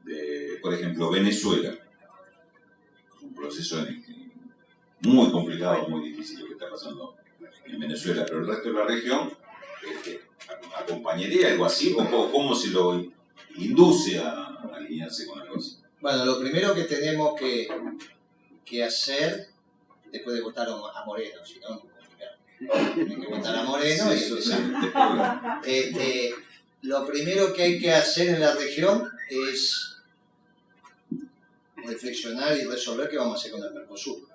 de, 0.05 0.59
por 0.61 0.75
ejemplo, 0.75 1.11
Venezuela, 1.11 1.71
es 1.71 3.23
un 3.23 3.35
proceso 3.35 3.87
muy 5.01 5.31
complicado, 5.31 5.89
muy 5.89 6.11
difícil 6.11 6.41
lo 6.41 6.47
que 6.47 6.53
está 6.55 6.69
pasando 6.69 7.15
en 7.65 7.79
Venezuela, 7.79 8.25
pero 8.27 8.41
el 8.41 8.49
resto 8.49 8.69
de 8.69 8.75
la 8.75 8.85
región 8.85 9.31
este, 9.91 10.23
acompañaría 10.77 11.53
algo 11.53 11.65
así, 11.65 11.95
o 11.97 12.31
cómo 12.31 12.55
se 12.55 12.71
lo 12.71 13.05
induce 13.57 14.19
a 14.19 14.59
alinearse 14.75 15.27
con 15.27 15.41
algo 15.41 15.57
así. 15.57 15.79
Bueno, 16.01 16.25
lo 16.27 16.39
primero 16.39 16.75
que 16.75 16.85
tenemos 16.85 17.39
que, 17.39 17.67
que 18.65 18.85
hacer, 18.85 19.49
después 20.11 20.37
de 20.37 20.43
votar 20.43 20.69
a 20.69 21.05
Moreno, 21.05 21.45
si 21.45 21.59
no. 21.61 21.83
Tienen 22.95 23.21
que 23.21 23.27
votar 23.27 23.57
a 23.57 23.63
Moreno 23.65 24.15
y 24.15 24.17
Eso 24.17 24.39
Este, 25.65 26.35
lo 26.83 27.07
primero 27.07 27.53
que 27.53 27.63
hay 27.63 27.79
que 27.79 27.93
hacer 27.93 28.29
en 28.29 28.41
la 28.41 28.55
región 28.55 29.11
es 29.29 29.97
reflexionar 31.77 32.57
y 32.57 32.65
resolver 32.65 33.09
qué 33.09 33.17
vamos 33.17 33.37
a 33.37 33.41
hacer 33.41 33.53
con 33.53 33.65
el 33.65 33.73
Mercosur. 33.73 34.29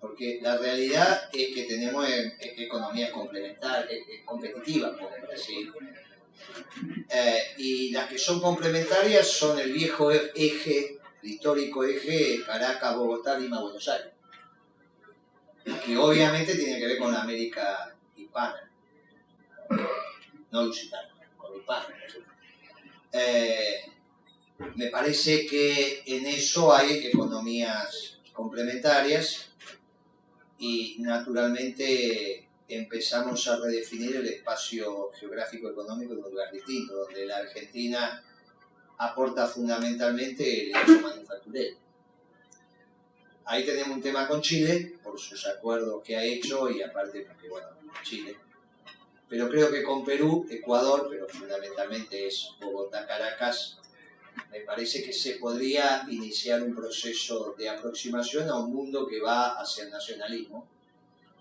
Porque 0.00 0.40
la 0.42 0.58
realidad 0.58 1.28
es 1.32 1.54
que 1.54 1.62
tenemos 1.64 2.08
eh, 2.08 2.34
eh, 2.40 2.54
economías 2.58 3.10
complementarias, 3.12 3.90
eh, 3.92 4.22
competitivas 4.24 4.98
con 4.98 5.08
Brasil. 5.26 5.72
Eh, 7.08 7.42
y 7.58 7.90
las 7.92 8.08
que 8.08 8.18
son 8.18 8.40
complementarias 8.40 9.28
son 9.28 9.58
el 9.58 9.72
viejo 9.72 10.10
e- 10.10 10.32
eje, 10.34 10.98
el 11.22 11.30
histórico 11.30 11.84
eje 11.84 12.42
Caracas, 12.44 12.96
Bogotá, 12.96 13.38
Lima, 13.38 13.60
Buenos 13.60 13.88
Aires. 13.88 14.12
Que 15.84 15.96
obviamente 15.96 16.56
tiene 16.56 16.78
que 16.78 16.86
ver 16.86 16.98
con 16.98 17.12
la 17.12 17.22
América 17.22 17.94
hispana. 18.16 18.70
no 20.50 20.64
Lusitano, 20.64 21.14
con 21.36 21.64
padres. 21.64 22.18
Eh, 23.12 23.84
me 24.74 24.88
parece 24.88 25.46
que 25.46 26.02
en 26.06 26.26
eso 26.26 26.74
hay 26.74 27.06
economías 27.06 28.18
complementarias 28.32 29.50
y 30.58 30.96
naturalmente 31.00 32.48
empezamos 32.68 33.46
a 33.48 33.58
redefinir 33.58 34.16
el 34.16 34.26
espacio 34.26 35.10
geográfico 35.12 35.70
económico 35.70 36.14
en 36.14 36.24
un 36.24 36.30
lugar 36.30 36.50
distinto, 36.52 36.94
donde 36.94 37.26
la 37.26 37.38
Argentina 37.38 38.24
aporta 39.02 39.48
fundamentalmente 39.48 40.64
el 40.64 40.68
hecho 40.70 41.00
manufacturero. 41.00 41.76
Ahí 43.44 43.66
tenemos 43.66 43.96
un 43.96 44.02
tema 44.02 44.28
con 44.28 44.40
Chile, 44.40 44.96
por 45.02 45.18
sus 45.18 45.44
acuerdos 45.46 46.02
que 46.04 46.16
ha 46.16 46.22
hecho 46.22 46.70
y 46.70 46.82
aparte 46.82 47.22
porque, 47.22 47.48
bueno, 47.48 47.66
Chile. 48.04 48.36
Pero 49.28 49.48
creo 49.48 49.70
que 49.70 49.82
con 49.82 50.04
Perú, 50.04 50.46
Ecuador, 50.48 51.08
pero 51.10 51.26
fundamentalmente 51.26 52.26
es 52.28 52.50
Bogotá, 52.60 53.04
Caracas, 53.04 53.78
me 54.52 54.60
parece 54.60 55.02
que 55.02 55.12
se 55.12 55.34
podría 55.34 56.06
iniciar 56.08 56.62
un 56.62 56.74
proceso 56.74 57.54
de 57.58 57.68
aproximación 57.68 58.48
a 58.48 58.56
un 58.56 58.72
mundo 58.72 59.06
que 59.06 59.20
va 59.20 59.60
hacia 59.60 59.84
el 59.84 59.90
nacionalismo 59.90 60.68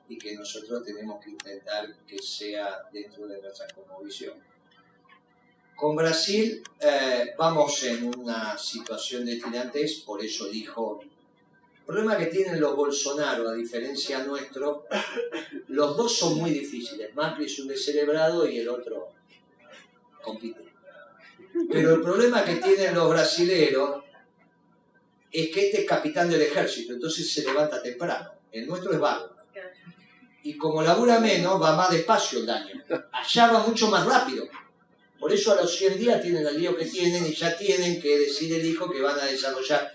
y 0.10 0.18
que 0.18 0.36
nosotros 0.36 0.84
tenemos 0.84 1.24
que 1.24 1.30
intentar 1.30 1.94
que 2.08 2.18
sea 2.18 2.90
dentro 2.92 3.28
de 3.28 3.40
nuestra 3.40 3.68
cosmovisión. 3.68 4.51
Con 5.82 5.96
Brasil 5.96 6.62
eh, 6.80 7.34
vamos 7.36 7.84
en 7.86 8.06
una 8.06 8.56
situación 8.56 9.26
de 9.26 9.38
tirantes, 9.38 10.04
por 10.06 10.24
eso 10.24 10.46
elijo. 10.46 11.02
El 11.02 11.84
problema 11.84 12.16
que 12.20 12.28
tienen 12.28 12.62
los 12.62 12.76
Bolsonaro, 12.76 13.50
a 13.50 13.56
diferencia 13.56 14.24
nuestro, 14.24 14.86
los 15.70 15.98
dos 15.98 16.16
son 16.16 16.38
muy 16.38 16.52
difíciles. 16.52 17.16
Macri 17.16 17.46
es 17.46 17.58
un 17.58 17.68
descerebrado 17.68 18.48
y 18.48 18.60
el 18.60 18.70
otro 18.70 19.10
compite. 20.22 20.72
Pero 21.68 21.96
el 21.96 22.02
problema 22.04 22.46
que 22.46 22.58
tienen 22.58 22.94
los 22.94 23.10
brasileros 23.10 24.04
es 25.32 25.50
que 25.50 25.66
este 25.66 25.82
es 25.82 25.88
capitán 25.88 26.30
del 26.30 26.44
ejército, 26.44 26.94
entonces 26.94 27.34
se 27.34 27.42
levanta 27.44 27.82
temprano. 27.82 28.30
El 28.52 28.68
nuestro 28.68 28.94
es 28.94 29.00
vago. 29.00 29.32
Y 30.44 30.56
como 30.58 30.84
labura 30.84 31.20
menos, 31.20 31.60
va 31.60 31.76
más 31.76 31.90
despacio 31.90 32.38
el 32.38 32.46
daño. 32.46 32.84
Allá 33.12 33.52
va 33.52 33.66
mucho 33.66 33.90
más 33.90 34.06
rápido. 34.06 34.48
Por 35.22 35.32
eso 35.32 35.52
a 35.52 35.56
los 35.56 35.78
100 35.78 36.00
días 36.00 36.20
tienen 36.20 36.48
el 36.48 36.60
lío 36.60 36.76
que 36.76 36.86
tienen 36.86 37.24
y 37.24 37.36
ya 37.36 37.56
tienen 37.56 38.02
que 38.02 38.18
decir 38.18 38.52
el 38.56 38.66
hijo 38.66 38.90
que 38.90 39.04
van 39.04 39.20
a 39.20 39.26
desarrollar. 39.26 39.94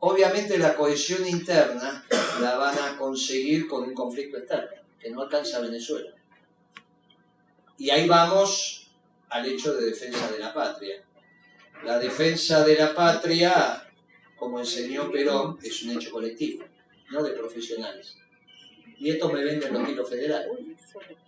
Obviamente 0.00 0.58
la 0.58 0.74
cohesión 0.74 1.24
interna 1.24 2.04
la 2.40 2.56
van 2.56 2.76
a 2.76 2.98
conseguir 2.98 3.68
con 3.68 3.84
un 3.84 3.94
conflicto 3.94 4.36
externo, 4.36 4.82
que 4.98 5.10
no 5.10 5.22
alcanza 5.22 5.58
a 5.58 5.60
Venezuela. 5.60 6.10
Y 7.78 7.90
ahí 7.90 8.08
vamos 8.08 8.90
al 9.28 9.46
hecho 9.46 9.74
de 9.74 9.86
defensa 9.86 10.28
de 10.32 10.40
la 10.40 10.52
patria. 10.52 11.00
La 11.84 12.00
defensa 12.00 12.64
de 12.64 12.74
la 12.74 12.92
patria, 12.92 13.88
como 14.36 14.58
enseñó 14.58 15.08
Perón, 15.08 15.56
es 15.62 15.84
un 15.84 15.90
hecho 15.96 16.10
colectivo, 16.10 16.64
no 17.10 17.22
de 17.22 17.30
profesionales. 17.30 18.16
Y 18.98 19.10
esto 19.10 19.30
me 19.30 19.44
venden 19.44 19.72
los 19.72 19.86
tiros 19.86 20.10
federales. 20.10 20.48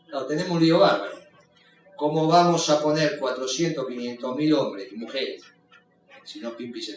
No, 0.09 0.27
tenemos 0.27 0.51
un 0.51 0.61
lío 0.61 0.81
bárbaro. 0.81 1.23
¿Cómo 2.03 2.27
vamos 2.27 2.69
a 2.69 2.83
poner 2.83 3.17
400, 3.17 3.87
500 3.87 4.37
mil 4.37 4.53
hombres 4.55 4.89
y 4.91 4.97
mujeres? 4.97 5.45
Si 6.25 6.41
no, 6.41 6.57
Pimpi 6.57 6.83
se 6.83 6.97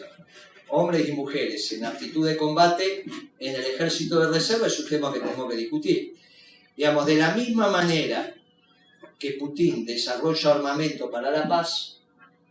Hombres 0.70 1.08
y 1.08 1.12
mujeres 1.12 1.70
en 1.70 1.84
actitud 1.84 2.26
de 2.26 2.36
combate 2.36 3.04
en 3.38 3.54
el 3.54 3.60
ejército 3.60 4.18
de 4.18 4.26
reserva 4.26 4.66
es 4.66 4.80
un 4.80 4.88
tema 4.88 5.12
que 5.12 5.20
tenemos 5.20 5.48
que 5.48 5.58
discutir. 5.58 6.16
Digamos, 6.76 7.06
de 7.06 7.14
la 7.14 7.36
misma 7.36 7.68
manera 7.70 8.34
que 9.16 9.34
Putin 9.34 9.86
desarrolla 9.86 10.54
armamento 10.54 11.08
para 11.08 11.30
la 11.30 11.46
paz, 11.46 12.00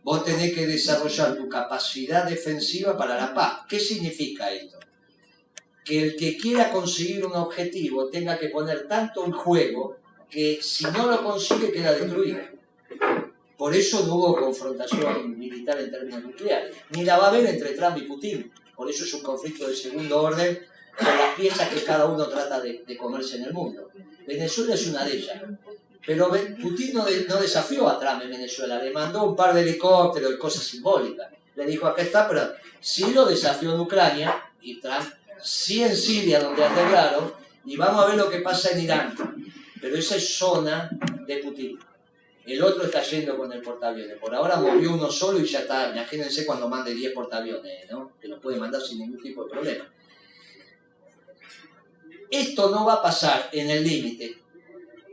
vos 0.02 0.24
tenés 0.24 0.54
que 0.54 0.66
desarrollar 0.66 1.36
tu 1.36 1.50
capacidad 1.50 2.26
defensiva 2.26 2.96
para 2.96 3.16
la 3.16 3.34
paz. 3.34 3.66
¿Qué 3.68 3.78
significa 3.78 4.50
esto? 4.50 4.78
Que 5.84 6.02
el 6.02 6.16
que 6.16 6.38
quiera 6.38 6.72
conseguir 6.72 7.26
un 7.26 7.34
objetivo 7.34 8.08
tenga 8.08 8.38
que 8.38 8.48
poner 8.48 8.88
tanto 8.88 9.26
en 9.26 9.32
juego 9.32 10.05
que 10.30 10.60
si 10.62 10.84
no 10.84 11.06
lo 11.06 11.22
consigue 11.22 11.72
queda 11.72 11.92
destruido. 11.92 12.40
Por 13.56 13.74
eso 13.74 14.06
no 14.06 14.16
hubo 14.16 14.36
confrontación 14.36 15.38
militar 15.38 15.80
en 15.80 15.90
términos 15.90 16.22
nucleares. 16.22 16.76
Ni 16.90 17.04
la 17.04 17.16
va 17.16 17.26
a 17.26 17.28
haber 17.28 17.46
entre 17.46 17.72
Trump 17.72 17.96
y 17.98 18.02
Putin. 18.02 18.52
Por 18.74 18.90
eso 18.90 19.04
es 19.04 19.14
un 19.14 19.22
conflicto 19.22 19.66
de 19.66 19.74
segundo 19.74 20.22
orden 20.22 20.58
con 20.96 21.06
las 21.06 21.34
piezas 21.34 21.68
que 21.70 21.82
cada 21.82 22.04
uno 22.06 22.26
trata 22.28 22.60
de, 22.60 22.84
de 22.86 22.96
comerse 22.96 23.36
en 23.36 23.44
el 23.44 23.52
mundo. 23.52 23.88
Venezuela 24.26 24.74
es 24.74 24.86
una 24.86 25.04
de 25.04 25.16
ellas. 25.16 25.42
Pero 26.06 26.30
Putin 26.62 26.94
no, 26.94 27.04
desafió 27.04 27.88
a 27.88 27.98
Trump 27.98 28.22
en 28.22 28.30
Venezuela, 28.30 28.80
le 28.80 28.92
mandó 28.92 29.24
un 29.24 29.34
par 29.34 29.52
de 29.52 29.62
helicópteros 29.62 30.34
y 30.34 30.38
cosas 30.38 30.62
simbólicas. 30.62 31.28
Le 31.56 31.66
dijo, 31.66 31.86
acá 31.86 32.02
está, 32.02 32.28
pero 32.28 32.52
sí 32.80 33.12
lo 33.12 33.24
desafió 33.24 33.74
en 33.74 33.80
Ucrania 33.80 34.40
y 34.60 34.78
Trump 34.80 35.08
sí 35.42 35.82
en 35.82 35.96
Siria, 35.96 36.40
donde 36.40 36.64
arreglaron, 36.64 37.32
y 37.64 37.76
vamos 37.76 38.04
a 38.04 38.08
ver 38.08 38.16
lo 38.16 38.30
que 38.30 38.38
pasa 38.38 38.70
en 38.70 38.82
Irán. 38.82 39.14
Pero 39.80 39.96
esa 39.96 40.16
es 40.16 40.36
zona 40.36 40.90
de 41.26 41.36
Putin. 41.38 41.78
El 42.46 42.62
otro 42.62 42.84
está 42.84 43.02
yendo 43.02 43.36
con 43.36 43.52
el 43.52 43.60
portaaviones. 43.60 44.18
Por 44.18 44.34
ahora 44.34 44.56
movió 44.56 44.92
uno 44.92 45.10
solo 45.10 45.40
y 45.40 45.46
ya 45.46 45.60
está. 45.60 45.90
Imagínense 45.90 46.46
cuando 46.46 46.68
mande 46.68 46.94
10 46.94 47.12
portaaviones, 47.12 47.90
¿no? 47.90 48.12
Que 48.20 48.28
lo 48.28 48.40
puede 48.40 48.56
mandar 48.56 48.80
sin 48.80 49.00
ningún 49.00 49.20
tipo 49.20 49.44
de 49.44 49.50
problema. 49.50 49.92
Esto 52.30 52.70
no 52.70 52.84
va 52.84 52.94
a 52.94 53.02
pasar 53.02 53.48
en 53.52 53.70
el 53.70 53.84
límite 53.84 54.46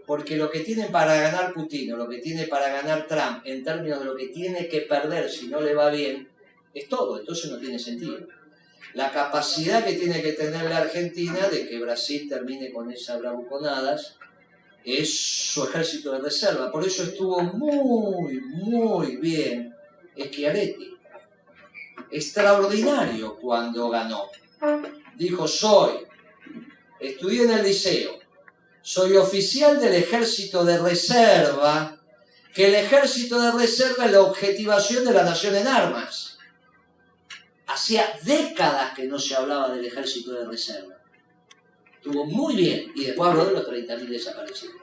porque 0.05 0.35
lo 0.35 0.49
que 0.49 0.59
tiene 0.61 0.87
para 0.87 1.15
ganar 1.15 1.53
Putin 1.53 1.93
o 1.93 1.97
lo 1.97 2.09
que 2.09 2.17
tiene 2.17 2.47
para 2.47 2.69
ganar 2.69 3.07
Trump 3.07 3.41
en 3.45 3.63
términos 3.63 3.99
de 3.99 4.05
lo 4.05 4.15
que 4.15 4.27
tiene 4.27 4.67
que 4.67 4.81
perder 4.81 5.29
si 5.29 5.47
no 5.47 5.61
le 5.61 5.73
va 5.73 5.89
bien, 5.89 6.27
es 6.73 6.89
todo, 6.89 7.19
entonces 7.19 7.49
no 7.51 7.57
tiene 7.57 7.79
sentido. 7.79 8.19
La 8.93 9.11
capacidad 9.11 9.83
que 9.83 9.93
tiene 9.93 10.21
que 10.21 10.33
tener 10.33 10.63
la 10.65 10.79
Argentina 10.79 11.47
de 11.47 11.67
que 11.67 11.79
Brasil 11.79 12.27
termine 12.27 12.71
con 12.71 12.91
esas 12.91 13.19
bravuconadas 13.19 14.17
es 14.83 15.17
su 15.53 15.63
ejército 15.63 16.11
de 16.11 16.19
reserva. 16.19 16.71
Por 16.71 16.85
eso 16.85 17.03
estuvo 17.03 17.41
muy, 17.41 18.39
muy 18.41 19.17
bien 19.17 19.73
Schiaretti. 20.17 20.97
Extraordinario 22.11 23.35
cuando 23.37 23.89
ganó. 23.89 24.29
Dijo, 25.15 25.47
soy, 25.47 26.05
estudié 26.99 27.43
en 27.43 27.51
el 27.51 27.63
liceo, 27.63 28.19
soy 28.81 29.15
oficial 29.17 29.79
del 29.79 29.93
ejército 29.95 30.63
de 30.63 30.77
reserva, 30.77 31.99
que 32.53 32.67
el 32.67 32.75
ejército 32.75 33.41
de 33.41 33.51
reserva 33.51 34.05
es 34.05 34.11
la 34.11 34.21
objetivación 34.21 35.05
de 35.05 35.13
la 35.13 35.23
nación 35.23 35.55
en 35.55 35.67
armas. 35.67 36.37
Hacía 37.67 38.19
décadas 38.23 38.93
que 38.93 39.05
no 39.05 39.17
se 39.17 39.35
hablaba 39.35 39.73
del 39.73 39.85
ejército 39.85 40.33
de 40.33 40.45
reserva. 40.45 40.92
Estuvo 42.03 42.25
muy 42.25 42.57
bien, 42.57 42.91
y 42.95 43.05
después 43.05 43.29
habló 43.29 43.45
de 43.45 43.53
los 43.53 43.65
30.000 43.65 44.09
desaparecidos. 44.09 44.75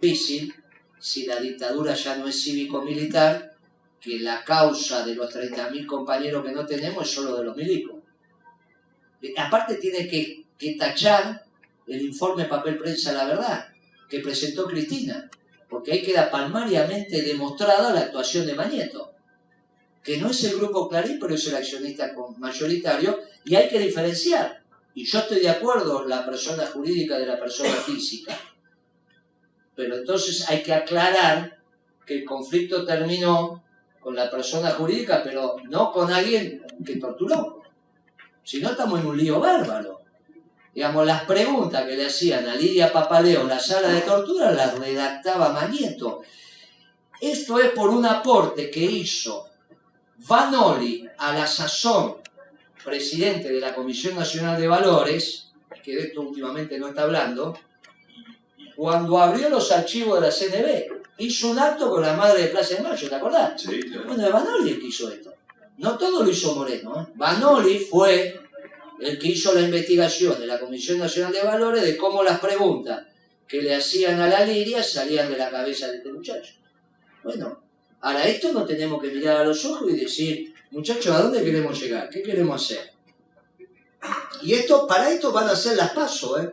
Difícil, 0.00 0.52
si 0.98 1.24
la 1.24 1.38
dictadura 1.38 1.94
ya 1.94 2.16
no 2.16 2.26
es 2.26 2.42
cívico-militar, 2.42 3.54
que 4.00 4.18
la 4.18 4.42
causa 4.42 5.06
de 5.06 5.14
los 5.14 5.32
30.000 5.32 5.86
compañeros 5.86 6.44
que 6.44 6.50
no 6.50 6.66
tenemos 6.66 7.06
es 7.06 7.14
solo 7.14 7.36
de 7.36 7.44
los 7.44 7.56
milicos. 7.56 8.02
Aparte 9.36 9.76
tiene 9.76 10.08
que, 10.08 10.46
que 10.58 10.74
tachar 10.74 11.44
el 11.86 12.02
informe 12.02 12.46
papel 12.46 12.76
prensa 12.76 13.12
La 13.12 13.26
Verdad 13.26 13.68
que 14.08 14.18
presentó 14.18 14.66
Cristina, 14.66 15.30
porque 15.68 15.92
ahí 15.92 16.02
queda 16.02 16.28
palmariamente 16.28 17.22
demostrada 17.22 17.94
la 17.94 18.00
actuación 18.00 18.46
de 18.46 18.56
Mañeto, 18.56 19.14
que 20.02 20.18
no 20.18 20.32
es 20.32 20.42
el 20.42 20.56
grupo 20.56 20.88
Clarín, 20.88 21.20
pero 21.20 21.36
es 21.36 21.46
el 21.46 21.54
accionista 21.54 22.12
mayoritario, 22.38 23.20
y 23.44 23.54
hay 23.54 23.68
que 23.68 23.78
diferenciar. 23.78 24.61
Y 24.94 25.04
yo 25.04 25.20
estoy 25.20 25.40
de 25.40 25.48
acuerdo 25.48 26.06
la 26.06 26.24
persona 26.24 26.66
jurídica 26.66 27.18
de 27.18 27.26
la 27.26 27.38
persona 27.38 27.70
física, 27.86 28.38
pero 29.74 29.96
entonces 29.96 30.48
hay 30.48 30.62
que 30.62 30.74
aclarar 30.74 31.58
que 32.04 32.18
el 32.18 32.24
conflicto 32.24 32.84
terminó 32.84 33.62
con 34.00 34.14
la 34.14 34.30
persona 34.30 34.70
jurídica, 34.72 35.22
pero 35.22 35.56
no 35.68 35.92
con 35.92 36.12
alguien 36.12 36.64
que 36.84 36.96
torturó. 36.96 37.62
Si 38.42 38.60
no, 38.60 38.70
estamos 38.70 39.00
en 39.00 39.06
un 39.06 39.16
lío 39.16 39.38
bárbaro 39.38 40.02
digamos, 40.74 41.06
las 41.06 41.24
preguntas 41.24 41.84
que 41.84 41.96
le 41.96 42.06
hacían 42.06 42.46
a 42.48 42.54
Lidia 42.54 42.92
Papaleo 42.92 43.42
en 43.42 43.48
la 43.48 43.60
sala 43.60 43.88
de 43.88 44.00
tortura 44.00 44.52
las 44.52 44.78
redactaba 44.78 45.50
Magneto. 45.50 46.22
Esto 47.20 47.58
es 47.60 47.70
por 47.70 47.90
un 47.90 48.06
aporte 48.06 48.70
que 48.70 48.80
hizo 48.80 49.48
Vanoli 50.16 51.06
a 51.18 51.32
la 51.32 51.46
sazón 51.46 52.16
presidente 52.84 53.52
de 53.52 53.60
la 53.60 53.74
Comisión 53.74 54.16
Nacional 54.16 54.60
de 54.60 54.68
Valores, 54.68 55.52
que 55.82 55.96
de 55.96 56.02
esto 56.02 56.22
últimamente 56.22 56.78
no 56.78 56.88
está 56.88 57.02
hablando, 57.02 57.58
cuando 58.76 59.18
abrió 59.18 59.48
los 59.48 59.70
archivos 59.72 60.20
de 60.20 60.26
la 60.26 60.32
CNB, 60.32 61.02
hizo 61.18 61.50
un 61.50 61.58
acto 61.58 61.90
con 61.90 62.02
la 62.02 62.14
madre 62.14 62.42
de 62.42 62.48
Plaza 62.48 62.76
de 62.76 62.82
Mayo, 62.82 63.08
¿te 63.08 63.14
acordás? 63.14 63.60
Sí, 63.60 63.80
claro. 63.80 64.06
Bueno, 64.06 64.22
de 64.24 64.30
Vanoli 64.30 64.70
el 64.70 64.80
que 64.80 64.86
hizo 64.86 65.10
esto. 65.10 65.34
No 65.78 65.96
todo 65.98 66.22
lo 66.22 66.30
hizo 66.30 66.54
Moreno. 66.54 67.00
¿eh? 67.00 67.12
Vanoli 67.14 67.78
fue 67.78 68.40
el 69.00 69.18
que 69.18 69.28
hizo 69.28 69.52
la 69.52 69.62
investigación 69.62 70.38
de 70.38 70.46
la 70.46 70.60
Comisión 70.60 70.98
Nacional 70.98 71.32
de 71.32 71.42
Valores 71.42 71.82
de 71.82 71.96
cómo 71.96 72.22
las 72.22 72.40
preguntas 72.40 73.06
que 73.48 73.62
le 73.62 73.74
hacían 73.74 74.20
a 74.20 74.28
la 74.28 74.44
liria 74.44 74.82
salían 74.82 75.30
de 75.30 75.36
la 75.36 75.50
cabeza 75.50 75.88
de 75.88 75.98
este 75.98 76.12
muchacho. 76.12 76.54
Bueno, 77.22 77.62
ahora 78.00 78.24
esto 78.24 78.52
no 78.52 78.64
tenemos 78.64 79.02
que 79.02 79.08
mirar 79.10 79.38
a 79.38 79.44
los 79.44 79.64
ojos 79.64 79.90
y 79.90 79.96
decir, 79.96 80.51
muchachos, 80.72 81.14
¿a 81.14 81.22
dónde 81.22 81.44
queremos 81.44 81.80
llegar? 81.80 82.10
¿Qué 82.10 82.22
queremos 82.22 82.62
hacer? 82.62 82.92
Y 84.42 84.54
esto, 84.54 84.86
para 84.86 85.10
esto 85.10 85.30
van 85.30 85.48
a 85.48 85.54
ser 85.54 85.76
las 85.76 85.92
pasos, 85.92 86.42
¿eh? 86.42 86.52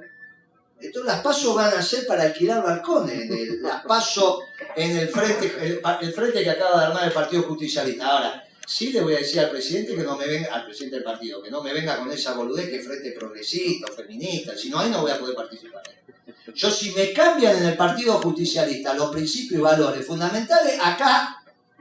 Esto, 0.79 1.03
las 1.03 1.19
pasos 1.21 1.55
van 1.55 1.73
a 1.73 1.81
ser 1.81 2.05
para 2.07 2.23
alquilar 2.23 2.63
balcones. 2.63 3.29
las 3.61 3.83
pasos 3.83 4.39
en 4.75 4.97
el 4.97 5.09
frente, 5.09 5.81
el 6.01 6.13
frente 6.13 6.43
que 6.43 6.49
acaba 6.49 6.79
de 6.79 6.85
armar 6.85 7.03
el 7.05 7.11
Partido 7.11 7.43
Justicialista. 7.43 8.07
Ahora, 8.07 8.47
sí 8.65 8.93
le 8.93 9.01
voy 9.01 9.15
a 9.15 9.17
decir 9.17 9.39
al 9.39 9.49
presidente 9.49 9.95
que 9.95 10.03
no 10.03 10.15
me 10.15 10.27
venga, 10.27 10.53
al 10.53 10.65
presidente 10.65 10.97
del 10.97 11.03
partido, 11.03 11.41
que 11.41 11.49
no 11.49 11.61
me 11.61 11.73
venga 11.73 11.97
con 11.97 12.11
esa 12.11 12.33
boludez 12.33 12.69
que 12.69 12.77
es 12.77 12.85
frente 12.85 13.11
progresista 13.11 13.91
o 13.91 13.95
feminista, 13.95 14.55
si 14.55 14.69
no 14.69 14.79
ahí 14.79 14.89
no 14.89 15.01
voy 15.01 15.11
a 15.11 15.19
poder 15.19 15.35
participar. 15.35 15.81
Yo 16.53 16.69
si 16.69 16.91
me 16.91 17.11
cambian 17.11 17.57
en 17.57 17.65
el 17.65 17.77
Partido 17.77 18.13
Justicialista 18.21 18.93
los 18.93 19.11
principios 19.11 19.59
y 19.59 19.63
valores 19.63 20.05
fundamentales, 20.05 20.79
acá 20.81 21.38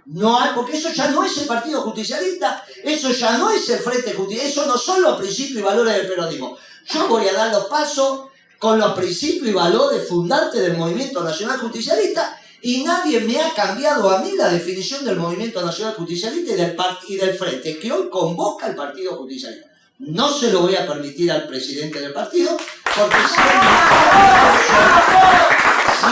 no 0.09 0.41
hay, 0.41 0.53
porque 0.55 0.79
eso 0.79 0.91
ya 0.93 1.09
no 1.09 1.23
es 1.23 1.37
el 1.37 1.47
Partido 1.47 1.83
Justicialista, 1.83 2.65
eso 2.83 3.11
ya 3.11 3.37
no 3.37 3.51
es 3.51 3.69
el 3.69 3.79
Frente 3.79 4.15
Justicialista, 4.15 4.61
eso 4.61 4.67
no 4.67 4.79
son 4.79 5.03
los 5.03 5.19
principios 5.19 5.59
y 5.59 5.63
valores 5.63 5.95
del 5.97 6.09
peronismo. 6.09 6.57
Yo 6.87 7.07
voy 7.09 7.29
a 7.29 7.35
dar 7.35 7.53
los 7.53 7.67
pasos 7.67 8.29
con 8.59 8.79
los 8.79 8.93
principios 8.95 9.49
y 9.49 9.53
valores 9.53 10.09
fundantes 10.09 10.63
del 10.63 10.79
Movimiento 10.79 11.23
Nacional 11.23 11.59
Justicialista 11.59 12.41
y 12.63 12.83
nadie 12.85 13.21
me 13.21 13.39
ha 13.41 13.53
cambiado 13.53 14.11
a 14.11 14.21
mí 14.21 14.33
la 14.35 14.49
definición 14.49 15.05
del 15.05 15.17
Movimiento 15.17 15.61
Nacional 15.61 15.95
Justicialista 15.95 16.53
y 16.53 16.57
del, 16.57 16.75
y 17.09 17.17
del 17.17 17.37
Frente, 17.37 17.79
que 17.79 17.93
hoy 17.93 18.09
convoca 18.09 18.67
el 18.67 18.75
Partido 18.75 19.15
Justicialista. 19.17 19.69
No 19.99 20.33
se 20.33 20.51
lo 20.51 20.61
voy 20.61 20.75
a 20.75 20.87
permitir 20.87 21.31
al 21.31 21.47
presidente 21.47 22.01
del 22.01 22.15
partido, 22.15 22.57
porque 22.97 23.17
si 23.17 23.41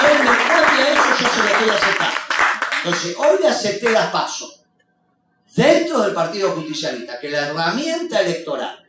él 0.05 0.19
me 0.19 0.37
cambia 0.49 0.93
eso, 0.93 1.03
yo 1.21 1.29
se 1.29 1.39
lo 1.39 1.61
voy 1.61 1.71
a 1.71 1.75
aceptar. 1.75 2.26
Entonces, 2.87 3.17
hoy 3.19 3.39
le 3.43 3.49
acepté 3.49 3.91
las 3.91 4.13
pasos 4.13 4.61
dentro 5.57 6.03
del 6.03 6.15
Partido 6.15 6.53
Justicialista, 6.53 7.19
que 7.19 7.31
la 7.31 7.49
herramienta 7.49 8.21
electoral 8.21 8.81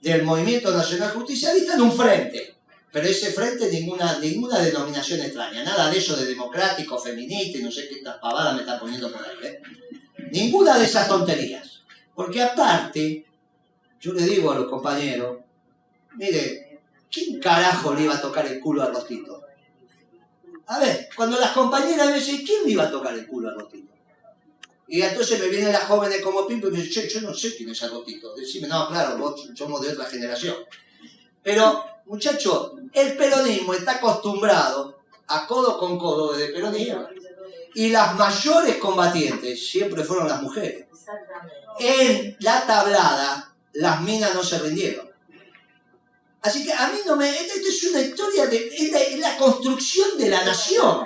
del 0.00 0.22
Movimiento 0.22 0.70
Nacional 0.70 1.10
Justicialista 1.10 1.74
en 1.74 1.82
un 1.82 1.92
frente. 1.92 2.54
Pero 2.90 3.06
ese 3.06 3.30
frente 3.32 3.70
ninguna, 3.70 4.18
ninguna 4.20 4.60
denominación 4.60 5.20
extraña, 5.20 5.62
nada 5.64 5.90
de 5.90 5.98
eso 5.98 6.16
de 6.16 6.24
democrático, 6.24 6.98
feminista 6.98 7.58
y 7.58 7.62
no 7.62 7.70
sé 7.70 7.86
qué 7.90 7.96
pavada 8.02 8.54
me 8.54 8.60
están 8.60 8.80
poniendo 8.80 9.12
por 9.12 9.20
ahí. 9.20 9.36
¿eh? 9.42 9.60
Ninguna 10.32 10.78
de 10.78 10.86
esas 10.86 11.06
tonterías. 11.06 11.82
Porque 12.14 12.42
aparte, 12.42 13.26
yo 14.00 14.14
le 14.14 14.22
digo 14.22 14.50
a 14.50 14.54
los 14.54 14.70
compañeros, 14.70 15.40
mire, 16.14 16.80
¿quién 17.10 17.38
carajo 17.38 17.92
le 17.92 18.04
iba 18.04 18.14
a 18.14 18.20
tocar 18.22 18.46
el 18.46 18.60
culo 18.60 18.82
a 18.82 18.86
Rostito? 18.86 19.35
A 20.66 20.78
ver, 20.80 21.08
cuando 21.14 21.38
las 21.38 21.52
compañeras 21.52 22.08
me 22.08 22.14
dicen, 22.14 22.44
¿quién 22.44 22.64
le 22.64 22.72
iba 22.72 22.84
a 22.84 22.90
tocar 22.90 23.14
el 23.14 23.26
culo 23.26 23.50
a 23.50 23.54
Rostito? 23.54 23.92
Y 24.88 25.02
entonces 25.02 25.40
me 25.40 25.48
vienen 25.48 25.72
las 25.72 25.84
jóvenes 25.84 26.20
como 26.22 26.46
Pimpo 26.46 26.68
y 26.68 26.72
me 26.72 26.82
dicen, 26.82 27.08
che, 27.08 27.14
yo 27.14 27.20
no 27.20 27.34
sé 27.34 27.56
quién 27.56 27.70
es 27.70 27.82
Agostito. 27.82 28.34
Decime, 28.34 28.68
no, 28.68 28.88
claro, 28.88 29.16
vos 29.18 29.48
somos 29.54 29.80
de 29.80 29.92
otra 29.92 30.06
generación. 30.06 30.56
Pero, 31.42 31.84
muchachos, 32.06 32.72
el 32.92 33.16
peronismo 33.16 33.74
está 33.74 33.96
acostumbrado 33.96 34.98
a 35.28 35.46
codo 35.46 35.78
con 35.78 35.98
codo 35.98 36.32
desde 36.32 36.52
peronismo. 36.52 37.06
Y 37.74 37.90
las 37.90 38.16
mayores 38.16 38.76
combatientes 38.76 39.68
siempre 39.68 40.02
fueron 40.02 40.28
las 40.28 40.40
mujeres. 40.40 40.86
En 41.78 42.36
la 42.40 42.66
tablada, 42.66 43.54
las 43.74 44.00
minas 44.02 44.34
no 44.34 44.42
se 44.42 44.58
rindieron. 44.58 45.05
Así 46.46 46.64
que 46.64 46.72
a 46.72 46.88
mí 46.88 46.98
no 47.04 47.16
me... 47.16 47.28
Esto 47.28 47.68
es 47.68 47.84
una 47.90 48.00
historia 48.00 48.46
de... 48.46 48.68
Es 48.68 48.92
la, 48.92 49.00
es 49.00 49.18
la 49.18 49.36
construcción 49.36 50.16
de 50.16 50.30
la 50.30 50.44
nación. 50.44 51.04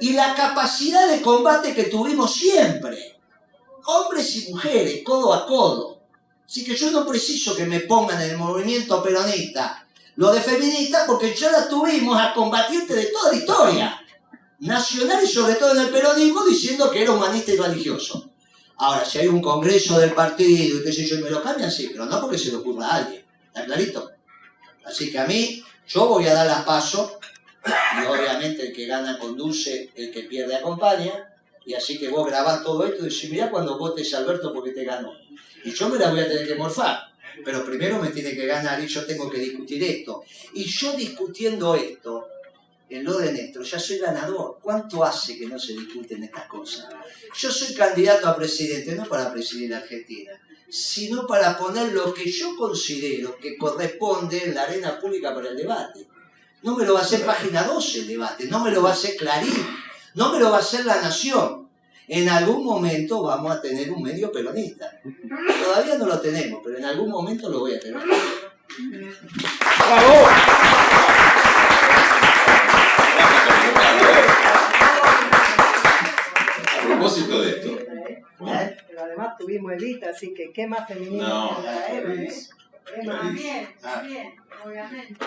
Y 0.00 0.12
la 0.12 0.34
capacidad 0.34 1.08
de 1.08 1.22
combate 1.22 1.74
que 1.74 1.84
tuvimos 1.84 2.34
siempre. 2.34 3.18
Hombres 3.84 4.34
y 4.36 4.50
mujeres, 4.50 5.02
codo 5.04 5.32
a 5.32 5.46
codo. 5.46 6.00
Así 6.44 6.64
que 6.64 6.74
yo 6.74 6.90
no 6.90 7.06
preciso 7.06 7.54
que 7.54 7.64
me 7.64 7.80
pongan 7.80 8.20
en 8.20 8.30
el 8.30 8.36
movimiento 8.36 9.02
peronista 9.02 9.86
lo 10.16 10.32
de 10.32 10.40
feminista 10.40 11.06
porque 11.06 11.34
ya 11.34 11.50
la 11.50 11.68
tuvimos 11.68 12.20
a 12.20 12.34
combatientes 12.34 12.94
de 12.94 13.06
toda 13.06 13.32
la 13.32 13.38
historia. 13.38 14.00
Nacional 14.58 15.24
y 15.24 15.26
sobre 15.26 15.54
todo 15.54 15.72
en 15.72 15.80
el 15.80 15.88
peronismo 15.88 16.44
diciendo 16.44 16.90
que 16.90 17.02
era 17.02 17.12
humanista 17.12 17.52
y 17.52 17.56
religioso. 17.56 18.30
Ahora, 18.76 19.04
si 19.04 19.18
hay 19.18 19.28
un 19.28 19.40
congreso 19.40 19.98
del 19.98 20.12
partido 20.12 20.78
y 20.78 20.82
qué 20.82 20.92
sé 20.92 21.06
yo, 21.06 21.20
me 21.20 21.30
lo 21.30 21.42
cambian, 21.42 21.70
sí, 21.70 21.88
pero 21.90 22.04
no 22.04 22.20
porque 22.20 22.36
se 22.36 22.50
le 22.50 22.56
ocurra 22.56 22.88
a 22.88 22.96
alguien. 22.96 23.24
¿Está 23.46 23.64
clarito? 23.64 24.10
Así 24.84 25.10
que 25.10 25.18
a 25.18 25.26
mí, 25.26 25.62
yo 25.88 26.06
voy 26.06 26.26
a 26.26 26.34
dar 26.34 26.46
las 26.46 26.64
pasos 26.64 27.12
y 27.64 28.06
obviamente 28.06 28.68
el 28.68 28.72
que 28.72 28.86
gana 28.86 29.18
conduce, 29.18 29.90
el 29.94 30.10
que 30.10 30.22
pierde 30.22 30.56
acompaña. 30.56 31.26
Y 31.66 31.74
así 31.74 31.98
que 31.98 32.08
vos 32.08 32.26
grabás 32.26 32.64
todo 32.64 32.86
esto 32.86 33.06
y 33.06 33.10
decís, 33.10 33.30
mirá 33.30 33.50
cuando 33.50 33.78
votes 33.78 34.12
Alberto 34.14 34.52
porque 34.52 34.70
te 34.70 34.84
ganó. 34.84 35.12
Y 35.64 35.72
yo 35.72 35.88
me 35.88 35.98
la 35.98 36.10
voy 36.10 36.20
a 36.20 36.28
tener 36.28 36.46
que 36.46 36.54
morfar. 36.54 37.10
Pero 37.44 37.64
primero 37.64 37.98
me 37.98 38.08
tiene 38.08 38.34
que 38.34 38.46
ganar 38.46 38.82
y 38.82 38.86
yo 38.86 39.04
tengo 39.04 39.30
que 39.30 39.38
discutir 39.38 39.82
esto. 39.82 40.24
Y 40.54 40.64
yo 40.64 40.92
discutiendo 40.92 41.74
esto, 41.74 42.28
en 42.88 43.04
lo 43.04 43.18
de 43.18 43.32
Néstor, 43.32 43.64
ya 43.64 43.78
soy 43.78 43.98
ganador. 43.98 44.58
¿Cuánto 44.60 45.04
hace 45.04 45.38
que 45.38 45.46
no 45.46 45.58
se 45.58 45.74
discuten 45.74 46.24
estas 46.24 46.46
cosas? 46.46 46.88
Yo 47.36 47.50
soy 47.50 47.74
candidato 47.74 48.28
a 48.28 48.36
presidente, 48.36 48.94
no 48.94 49.04
para 49.04 49.32
presidir 49.32 49.70
la 49.70 49.78
Argentina, 49.78 50.32
sino 50.70 51.26
para 51.26 51.58
poner 51.58 51.92
lo 51.92 52.14
que 52.14 52.30
yo 52.30 52.56
considero 52.56 53.36
que 53.38 53.56
corresponde 53.56 54.44
en 54.44 54.54
la 54.54 54.62
arena 54.62 54.98
pública 55.00 55.34
para 55.34 55.50
el 55.50 55.56
debate. 55.56 56.06
No 56.62 56.76
me 56.76 56.84
lo 56.84 56.94
va 56.94 57.00
a 57.00 57.02
hacer 57.02 57.24
página 57.24 57.64
12 57.64 58.00
el 58.00 58.08
debate, 58.08 58.46
no 58.46 58.62
me 58.62 58.70
lo 58.70 58.82
va 58.82 58.90
a 58.90 58.92
hacer 58.92 59.16
Clarín, 59.16 59.66
no 60.14 60.32
me 60.32 60.38
lo 60.38 60.50
va 60.50 60.58
a 60.58 60.60
hacer 60.60 60.84
La 60.84 61.00
Nación. 61.00 61.68
En 62.06 62.28
algún 62.28 62.64
momento 62.64 63.22
vamos 63.22 63.52
a 63.52 63.60
tener 63.60 63.90
un 63.92 64.02
medio 64.02 64.32
peronista. 64.32 65.00
Todavía 65.64 65.96
no 65.96 66.06
lo 66.06 66.20
tenemos, 66.20 66.60
pero 66.64 66.78
en 66.78 66.84
algún 66.84 67.08
momento 67.08 67.48
lo 67.48 67.60
voy 67.60 67.74
a 67.74 67.80
tener. 67.80 68.02
A 69.62 70.79
propósito 77.00 77.42
de 77.42 77.50
esto, 77.50 77.68
¿Eh? 77.78 78.22
Pero 78.88 79.02
además 79.02 79.36
tuvimos 79.38 79.72
Evita, 79.72 80.10
así 80.10 80.32
que 80.34 80.50
qué 80.52 80.66
más 80.66 80.86
femenino 80.88 81.28
No. 81.28 81.62
la 81.62 81.88
Eva, 81.96 82.14
¿eh? 82.14 82.32
También, 83.06 83.68
Ah. 83.82 83.94
también, 83.94 84.34
obviamente. 84.64 85.24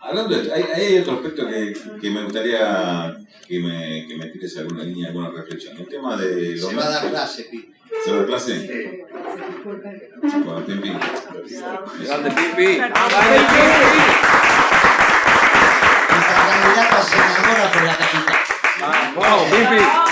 hablando 0.00 0.36
de, 0.42 0.52
hay, 0.52 0.62
hay 0.74 0.98
otro 0.98 1.14
aspecto 1.14 1.46
que, 1.48 1.72
que 2.00 2.10
me 2.10 2.22
gustaría 2.24 3.16
que 3.48 3.58
me, 3.60 4.06
que 4.08 4.16
me 4.16 4.26
tires 4.26 4.56
alguna 4.58 4.82
línea, 4.84 5.08
alguna 5.08 5.30
reflexión. 5.30 5.76
El 5.78 5.88
tema 5.88 6.16
de 6.16 6.56
los 6.56 6.68
Se 6.70 6.74
va 6.76 6.84
a 6.86 6.90
dar 6.90 7.08
clase, 7.10 7.44
Pi. 7.44 7.72
¿Se 8.04 8.10
va 8.10 8.16
a 8.16 8.18
dar 8.20 8.26
clase? 8.26 8.52
Disculpen. 8.58 10.02
Con 10.44 10.66
Tempi. 10.66 10.88
Grande 12.04 12.30
Pipi. 12.30 12.78
Nuestra 16.10 16.36
candidata 16.48 17.02
senadora 17.02 17.72
por 17.72 17.82
la 17.84 17.96
capital. 17.96 18.36
Vamos, 19.16 19.44
Pipi. 19.50 20.05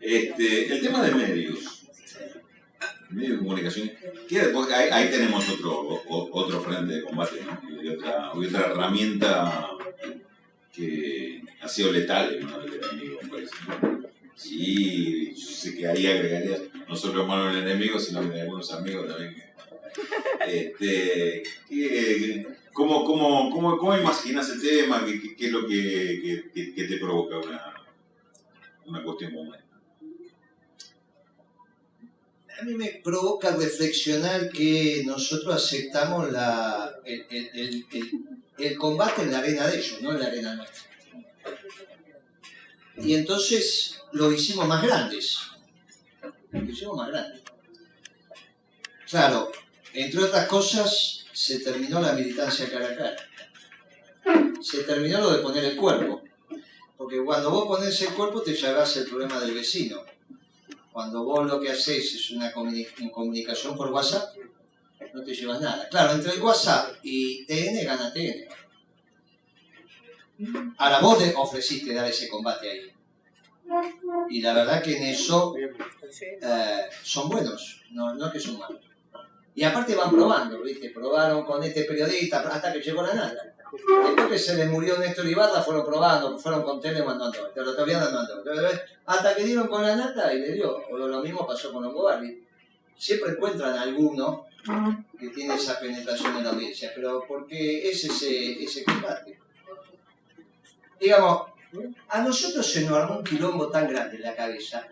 Este, 0.00 0.72
el 0.72 0.80
tema 0.82 1.02
de 1.02 1.14
medios. 1.14 1.82
Medios 3.10 3.32
de 3.32 3.38
comunicación. 3.38 3.92
ahí, 4.74 5.10
tenemos 5.10 5.48
otro, 5.48 6.02
otro 6.08 6.60
frente 6.60 6.94
de 6.94 7.02
combate, 7.02 7.40
¿no? 7.44 7.82
Y 7.82 7.88
otra, 7.88 8.32
herramienta 8.66 9.68
que 10.72 11.42
ha 11.60 11.68
sido 11.68 11.92
letal 11.92 12.34
en 12.34 12.48
enemigo, 12.48 13.20
me 13.22 13.28
parece. 13.28 13.54
Sí, 14.36 15.32
yo 15.34 15.46
sé 15.46 15.76
que 15.76 15.86
ahí 15.86 16.06
agregaría 16.06 16.58
no 16.88 16.96
solo 16.96 17.24
malo 17.26 17.50
el 17.50 17.58
enemigo, 17.66 17.98
sino 17.98 18.28
que 18.30 18.40
algunos 18.40 18.70
amigos 18.72 19.06
también. 19.08 19.42
Este, 20.46 21.42
¿qué- 21.68 22.46
cómo, 22.72 23.04
cómo, 23.04 23.50
cómo, 23.50 23.78
¿Cómo 23.78 23.96
imaginas 23.96 24.50
el 24.50 24.60
tema? 24.60 25.04
¿Qué, 25.06 25.46
es 25.46 25.52
lo 25.52 25.66
que, 25.68 26.50
te 26.52 26.98
provoca 26.98 27.38
una, 27.38 27.74
una 28.86 29.02
cuestión 29.04 29.32
como 29.34 29.54
esta? 29.54 29.64
A 32.60 32.64
mí 32.64 32.74
me 32.74 33.00
provoca 33.04 33.54
reflexionar 33.56 34.50
que 34.50 35.02
nosotros 35.06 35.54
aceptamos 35.54 36.30
la, 36.32 36.92
el- 37.04 37.26
el- 37.30 37.86
el 38.58 38.76
combate 38.78 39.22
en 39.22 39.32
la 39.32 39.38
arena 39.38 39.66
de 39.68 39.78
ellos, 39.78 40.00
no 40.02 40.12
en 40.12 40.20
la 40.20 40.26
arena 40.26 40.54
nuestra. 40.54 40.82
Y 42.98 43.14
entonces 43.14 43.93
lo 44.14 44.32
hicimos 44.32 44.66
más 44.66 44.82
grandes. 44.82 45.38
Lo 46.52 46.62
hicimos 46.62 46.96
más 46.96 47.08
grandes. 47.08 47.42
Claro, 49.08 49.52
entre 49.92 50.24
otras 50.24 50.46
cosas, 50.48 51.24
se 51.32 51.60
terminó 51.60 52.00
la 52.00 52.12
militancia 52.12 52.70
cara 52.70 52.88
a 52.88 52.96
cara. 52.96 53.16
Se 54.62 54.84
terminó 54.84 55.20
lo 55.20 55.32
de 55.36 55.38
poner 55.42 55.64
el 55.64 55.76
cuerpo. 55.76 56.22
Porque 56.96 57.22
cuando 57.22 57.50
vos 57.50 57.66
pones 57.66 58.00
el 58.02 58.14
cuerpo 58.14 58.40
te 58.42 58.54
llevas 58.54 58.96
el 58.96 59.06
problema 59.06 59.38
del 59.40 59.52
vecino. 59.54 60.02
Cuando 60.92 61.24
vos 61.24 61.46
lo 61.46 61.60
que 61.60 61.70
haces 61.70 62.14
es 62.14 62.30
una 62.30 62.52
comuni- 62.52 63.10
comunicación 63.10 63.76
por 63.76 63.90
WhatsApp, 63.92 64.34
no 65.12 65.22
te 65.22 65.34
llevas 65.34 65.60
nada. 65.60 65.88
Claro, 65.88 66.12
entre 66.12 66.32
el 66.32 66.40
WhatsApp 66.40 66.96
y 67.02 67.44
TN 67.46 67.84
gana 67.84 68.12
TN. 68.12 68.48
Ahora 70.78 71.00
vos 71.00 71.18
te 71.18 71.34
ofreciste 71.36 71.92
dar 71.94 72.08
ese 72.08 72.28
combate 72.28 72.70
ahí. 72.70 72.93
Y 74.28 74.40
la 74.40 74.54
verdad 74.54 74.82
que 74.82 74.96
en 74.96 75.04
eso 75.04 75.54
eh, 75.56 76.88
son 77.02 77.28
buenos, 77.28 77.82
no, 77.90 78.14
no 78.14 78.30
que 78.30 78.40
son 78.40 78.58
malos. 78.58 78.80
Y 79.54 79.62
aparte 79.62 79.94
van 79.94 80.10
probando, 80.10 80.62
¿viste? 80.62 80.90
Probaron 80.90 81.44
con 81.44 81.62
este 81.62 81.84
periodista 81.84 82.40
hasta 82.40 82.72
que 82.72 82.80
llegó 82.80 83.02
la 83.02 83.14
nada. 83.14 83.54
Después 83.72 84.28
que 84.28 84.38
se 84.38 84.56
les 84.56 84.68
murió 84.68 84.98
Néstor 84.98 85.26
Ibarra, 85.26 85.62
fueron 85.62 85.84
probando, 85.84 86.38
fueron 86.38 86.62
con 86.62 86.80
tele 86.80 87.02
mandando, 87.02 87.48
todavía 87.50 88.00
no 88.00 88.10
mandó. 88.10 88.42
Hasta 89.06 89.34
que 89.34 89.44
dieron 89.44 89.68
con 89.68 89.82
la 89.82 89.96
nata 89.96 90.32
y 90.32 90.40
le 90.40 90.52
dio. 90.52 90.76
O 90.90 90.96
lo 90.96 91.22
mismo 91.22 91.46
pasó 91.46 91.72
con 91.72 91.82
Longobardi. 91.84 92.42
Siempre 92.96 93.32
encuentran 93.32 93.76
alguno 93.76 94.46
que 95.18 95.28
tiene 95.28 95.54
esa 95.54 95.78
penetración 95.78 96.36
en 96.36 96.44
la 96.44 96.50
audiencia, 96.50 96.92
pero 96.94 97.24
porque 97.26 97.88
es 97.88 98.04
ese, 98.04 98.62
ese 98.62 98.84
combate. 98.84 99.38
Digamos, 101.00 101.53
a 102.08 102.22
nosotros 102.22 102.66
se 102.66 102.82
nos 102.82 102.92
armó 102.92 103.18
un 103.18 103.24
quilombo 103.24 103.68
tan 103.68 103.88
grande 103.88 104.16
en 104.16 104.22
la 104.22 104.36
cabeza 104.36 104.88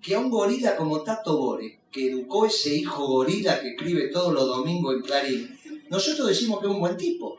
que 0.00 0.14
a 0.14 0.20
un 0.20 0.30
gorila 0.30 0.76
como 0.76 1.02
Tato 1.02 1.36
Bore, 1.36 1.80
que 1.90 2.10
educó 2.10 2.46
ese 2.46 2.74
hijo 2.74 3.06
gorila 3.06 3.60
que 3.60 3.70
escribe 3.70 4.08
todos 4.08 4.32
los 4.32 4.46
domingos 4.46 4.94
en 4.94 5.02
Clarín, 5.02 5.58
nosotros 5.90 6.28
decimos 6.28 6.60
que 6.60 6.66
es 6.66 6.72
un 6.72 6.80
buen 6.80 6.96
tipo. 6.96 7.36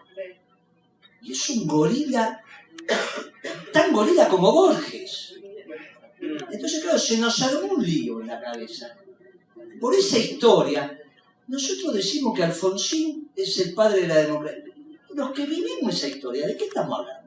Y 1.21 1.31
es 1.31 1.49
un 1.49 1.67
gorila, 1.67 2.41
tan 3.73 3.91
gorila 3.91 4.27
como 4.27 4.51
Borges. 4.51 5.35
Entonces, 6.51 6.81
claro, 6.81 6.99
se 6.99 7.17
nos 7.17 7.41
armó 7.41 7.73
un 7.73 7.85
lío 7.85 8.21
en 8.21 8.27
la 8.27 8.41
cabeza. 8.41 8.95
Por 9.79 9.95
esa 9.95 10.17
historia, 10.17 10.99
nosotros 11.47 11.93
decimos 11.93 12.35
que 12.35 12.43
Alfonsín 12.43 13.31
es 13.35 13.57
el 13.59 13.73
padre 13.73 14.01
de 14.01 14.07
la 14.07 14.15
democracia. 14.17 14.63
Los 15.13 15.31
que 15.31 15.45
vivimos 15.45 15.95
esa 15.95 16.07
historia, 16.07 16.45
¿de 16.45 16.55
qué 16.55 16.65
estamos 16.65 16.99
hablando? 16.99 17.18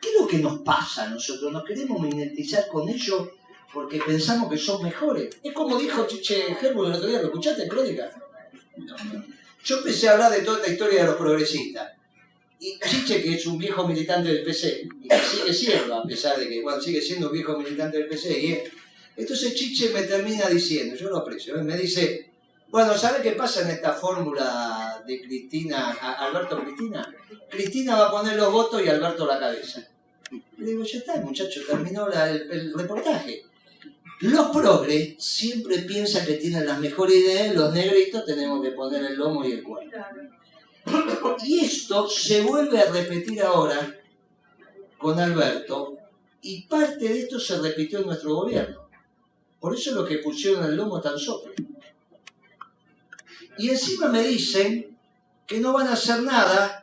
¿Qué 0.00 0.08
es 0.08 0.20
lo 0.20 0.26
que 0.26 0.38
nos 0.38 0.60
pasa 0.60 1.04
a 1.04 1.10
nosotros? 1.10 1.52
Nos 1.52 1.64
queremos 1.64 2.00
mimetizar 2.00 2.66
con 2.68 2.88
ellos 2.88 3.28
porque 3.72 4.00
pensamos 4.04 4.50
que 4.50 4.58
son 4.58 4.82
mejores. 4.82 5.36
Es 5.42 5.52
como 5.52 5.78
dijo 5.78 6.06
Chiche 6.06 6.56
Herbo 6.60 6.86
el 6.86 6.92
otro 6.94 7.06
día, 7.08 7.18
¿lo 7.20 7.26
escuchaste 7.26 7.62
en 7.64 7.68
Crónica? 7.68 8.10
Yo 9.64 9.78
empecé 9.78 10.08
a 10.08 10.12
hablar 10.12 10.32
de 10.32 10.40
toda 10.40 10.58
esta 10.58 10.72
historia 10.72 11.00
de 11.02 11.06
los 11.08 11.16
progresistas. 11.16 11.92
Y 12.58 12.78
Chiche, 12.78 13.22
que 13.22 13.34
es 13.34 13.46
un 13.46 13.58
viejo 13.58 13.86
militante 13.86 14.28
del 14.30 14.42
PC, 14.42 14.88
y 15.02 15.08
que 15.08 15.18
sigue 15.18 15.52
siendo, 15.54 15.94
a 15.94 16.02
pesar 16.04 16.38
de 16.38 16.48
que 16.48 16.62
sigue 16.82 17.00
siendo 17.00 17.28
un 17.28 17.32
viejo 17.32 17.56
militante 17.58 17.98
del 17.98 18.06
PC, 18.08 18.38
y 18.38 18.52
es- 18.52 18.70
entonces 19.16 19.54
Chiche 19.54 19.90
me 19.90 20.02
termina 20.02 20.46
diciendo, 20.48 20.94
yo 20.96 21.08
lo 21.10 21.18
aprecio, 21.18 21.58
¿eh? 21.58 21.62
me 21.62 21.76
dice, 21.76 22.30
bueno, 22.68 22.96
¿sabe 22.96 23.22
qué 23.22 23.32
pasa 23.32 23.62
en 23.62 23.70
esta 23.70 23.92
fórmula 23.92 24.89
de 25.06 25.20
Cristina, 25.20 25.90
Alberto 25.90 26.60
Cristina? 26.62 27.14
Cristina 27.48 27.98
va 27.98 28.08
a 28.08 28.10
poner 28.10 28.36
los 28.36 28.52
votos 28.52 28.82
y 28.84 28.88
Alberto 28.88 29.26
la 29.26 29.38
cabeza. 29.38 29.86
Le 30.58 30.66
digo, 30.66 30.84
ya 30.84 30.98
está, 30.98 31.16
muchacho, 31.16 31.60
terminó 31.66 32.08
el, 32.08 32.50
el 32.50 32.74
reportaje. 32.74 33.42
Los 34.20 34.48
progres 34.48 35.14
siempre 35.18 35.78
piensan 35.78 36.26
que 36.26 36.34
tienen 36.34 36.66
las 36.66 36.78
mejores 36.78 37.16
ideas, 37.16 37.54
los 37.54 37.72
negritos 37.72 38.24
tenemos 38.26 38.62
que 38.62 38.72
poner 38.72 39.02
el 39.04 39.16
lomo 39.16 39.44
y 39.44 39.52
el 39.52 39.62
cuerpo. 39.62 39.96
Y 41.42 41.60
esto 41.60 42.08
se 42.08 42.42
vuelve 42.42 42.80
a 42.80 42.90
repetir 42.90 43.42
ahora 43.42 43.96
con 44.98 45.18
Alberto, 45.18 45.96
y 46.42 46.62
parte 46.66 47.08
de 47.08 47.20
esto 47.20 47.40
se 47.40 47.58
repitió 47.58 48.00
en 48.00 48.06
nuestro 48.06 48.34
gobierno. 48.34 48.88
Por 49.58 49.74
eso 49.74 49.90
es 49.90 49.96
lo 49.96 50.04
que 50.04 50.18
pusieron 50.18 50.64
el 50.64 50.76
lomo 50.76 51.00
tan 51.00 51.18
sople. 51.18 51.54
Y 53.58 53.70
encima 53.70 54.08
me 54.08 54.22
dicen 54.22 54.96
que 55.46 55.58
no 55.60 55.72
van 55.72 55.88
a 55.88 55.94
hacer 55.94 56.22
nada 56.22 56.80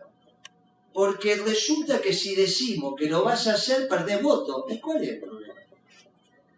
porque 0.94 1.36
resulta 1.36 2.02
que 2.02 2.12
si 2.12 2.36
decimos 2.36 2.96
que 2.98 3.08
lo 3.08 3.24
vas 3.24 3.48
a 3.48 3.54
hacer, 3.54 3.88
perdés 3.88 4.22
voto. 4.22 4.66
¿Y 4.68 4.80
cuál 4.80 5.04
es 5.04 5.10
el 5.10 5.20
problema? 5.20 5.54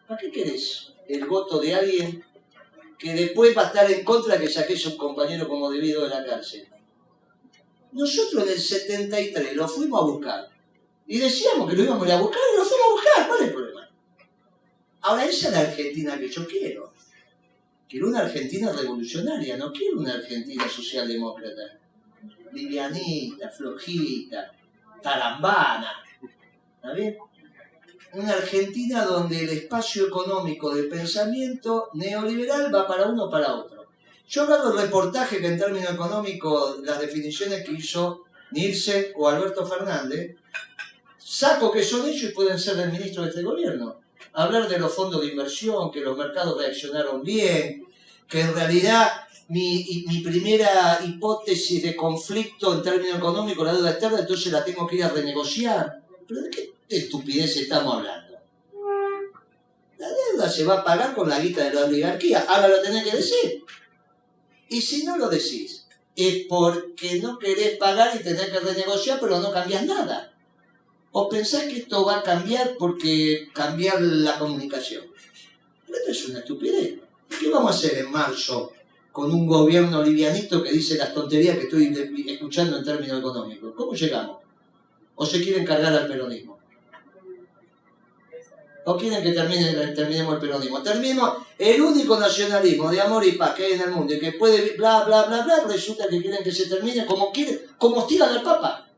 ¿Para 0.07 0.19
qué 0.19 0.31
querés 0.31 0.93
el 1.07 1.25
voto 1.25 1.59
de 1.59 1.75
alguien 1.75 2.23
que 2.97 3.13
después 3.13 3.55
va 3.55 3.63
a 3.63 3.65
estar 3.67 3.91
en 3.91 4.03
contra 4.03 4.37
de 4.37 4.45
que 4.45 4.51
saques 4.51 4.85
a 4.85 4.89
un 4.89 4.97
compañero 4.97 5.47
como 5.47 5.69
debido 5.69 6.03
de 6.03 6.09
la 6.09 6.25
cárcel? 6.25 6.67
Nosotros 7.91 8.43
en 8.43 8.53
el 8.53 8.59
73 8.59 9.55
lo 9.55 9.67
fuimos 9.67 10.01
a 10.01 10.05
buscar. 10.05 10.49
Y 11.05 11.17
decíamos 11.17 11.69
que 11.69 11.75
lo 11.75 11.83
íbamos 11.83 12.09
a 12.09 12.21
buscar 12.21 12.41
y 12.53 12.57
lo 12.57 12.63
fuimos 12.63 12.87
a 12.87 12.91
buscar. 12.91 13.27
¿Cuál 13.27 13.39
es 13.41 13.47
el 13.47 13.53
problema? 13.53 13.89
Ahora, 15.01 15.25
esa 15.25 15.47
es 15.47 15.53
la 15.53 15.59
Argentina 15.59 16.19
que 16.19 16.29
yo 16.29 16.47
quiero. 16.47 16.88
Quiero 17.89 18.09
una 18.09 18.19
Argentina 18.19 18.71
revolucionaria, 18.71 19.57
no 19.57 19.73
quiero 19.73 19.99
una 19.99 20.13
Argentina 20.13 20.69
socialdemócrata. 20.69 21.79
Livianita, 22.53 23.49
flojita, 23.49 24.51
tarambana. 25.01 25.93
¿Está 26.75 26.93
bien? 26.93 27.17
Una 28.13 28.33
Argentina 28.33 29.03
donde 29.05 29.43
el 29.43 29.49
espacio 29.49 30.05
económico 30.05 30.73
del 30.73 30.87
pensamiento 30.87 31.89
neoliberal 31.95 32.73
va 32.73 32.87
para 32.87 33.07
uno 33.07 33.25
o 33.25 33.29
para 33.29 33.55
otro. 33.55 33.87
Yo 34.27 34.43
agarro 34.43 34.71
el 34.71 34.85
reportaje 34.85 35.39
que 35.39 35.47
en 35.47 35.57
términos 35.57 35.91
económicos, 35.91 36.81
las 36.83 36.99
definiciones 36.99 37.65
que 37.65 37.71
hizo 37.71 38.25
Nielsen 38.51 39.07
o 39.15 39.27
Alberto 39.27 39.65
Fernández, 39.65 40.35
saco 41.17 41.71
que 41.71 41.81
son 41.81 42.07
ellos 42.07 42.21
y 42.21 42.35
pueden 42.35 42.59
ser 42.59 42.75
del 42.75 42.91
ministro 42.91 43.23
de 43.23 43.29
este 43.29 43.41
gobierno. 43.41 43.98
Hablar 44.39 44.69
de 44.69 44.79
los 44.79 44.93
fondos 44.93 45.19
de 45.19 45.27
inversión, 45.27 45.91
que 45.91 45.99
los 45.99 46.17
mercados 46.17 46.57
reaccionaron 46.57 47.21
bien, 47.21 47.85
que 48.25 48.39
en 48.39 48.53
realidad 48.53 49.11
mi, 49.49 50.05
mi 50.07 50.19
primera 50.19 51.01
hipótesis 51.05 51.83
de 51.83 51.93
conflicto 51.93 52.73
en 52.73 52.81
términos 52.81 53.17
económicos, 53.17 53.65
la 53.65 53.73
deuda 53.73 53.91
externa, 53.91 54.19
entonces 54.19 54.49
la 54.53 54.63
tengo 54.63 54.87
que 54.87 54.95
ir 54.95 55.03
a 55.03 55.09
renegociar. 55.09 56.03
¿Pero 56.25 56.43
de 56.43 56.49
qué 56.51 56.73
estupidez 56.87 57.57
estamos 57.57 57.95
hablando? 57.95 58.37
La 59.97 60.07
deuda 60.07 60.49
se 60.49 60.63
va 60.63 60.75
a 60.75 60.83
pagar 60.85 61.13
con 61.13 61.27
la 61.27 61.41
guita 61.41 61.65
de 61.65 61.73
la 61.73 61.83
oligarquía. 61.83 62.45
Ahora 62.47 62.69
lo 62.69 62.81
tenés 62.81 63.03
que 63.03 63.17
decir. 63.17 63.65
Y 64.69 64.81
si 64.81 65.03
no 65.03 65.17
lo 65.17 65.27
decís, 65.27 65.85
es 66.15 66.45
porque 66.47 67.19
no 67.19 67.37
querés 67.37 67.77
pagar 67.77 68.15
y 68.15 68.23
tenés 68.23 68.45
que 68.45 68.59
renegociar, 68.61 69.19
pero 69.19 69.41
no 69.41 69.51
cambias 69.51 69.85
nada. 69.85 70.31
¿O 71.11 71.27
pensás 71.27 71.63
que 71.63 71.77
esto 71.77 72.05
va 72.05 72.19
a 72.19 72.23
cambiar 72.23 72.75
porque 72.77 73.49
cambiar 73.53 73.99
la 74.01 74.37
comunicación? 74.37 75.05
Pero 75.85 75.97
esto 75.97 76.11
es 76.11 76.29
una 76.29 76.39
estupidez. 76.39 76.99
¿Qué 77.39 77.49
vamos 77.49 77.71
a 77.71 77.75
hacer 77.75 77.97
en 77.99 78.11
marzo 78.11 78.71
con 79.11 79.31
un 79.31 79.47
gobierno 79.47 80.03
livianito 80.03 80.61
que 80.61 80.71
dice 80.71 80.97
las 80.97 81.13
tonterías 81.13 81.57
que 81.57 81.63
estoy 81.63 81.93
escuchando 82.27 82.77
en 82.77 82.83
términos 82.83 83.19
económicos? 83.19 83.73
¿Cómo 83.75 83.93
llegamos? 83.93 84.37
¿O 85.15 85.25
se 85.25 85.41
quieren 85.41 85.65
cargar 85.65 85.93
al 85.93 86.07
peronismo? 86.07 86.59
¿O 88.85 88.97
quieren 88.97 89.21
que 89.21 89.33
termine, 89.33 89.73
terminemos 89.93 90.35
el 90.35 90.39
peronismo? 90.39 90.81
Terminemos 90.81 91.33
el 91.57 91.81
único 91.81 92.19
nacionalismo 92.19 92.89
de 92.89 93.01
amor 93.01 93.25
y 93.25 93.33
paz 93.33 93.53
que 93.53 93.65
hay 93.65 93.73
en 93.73 93.81
el 93.81 93.91
mundo 93.91 94.13
y 94.13 94.19
que 94.19 94.33
puede 94.33 94.75
bla, 94.77 95.03
bla, 95.03 95.23
bla, 95.23 95.43
bla, 95.43 95.63
resulta 95.67 96.07
que 96.07 96.21
quieren 96.21 96.43
que 96.43 96.51
se 96.51 96.67
termine 96.67 97.05
como 97.05 97.31
quieren, 97.31 97.61
como 97.77 97.97
hostigan 97.97 98.29
al 98.29 98.41
Papa. 98.41 98.88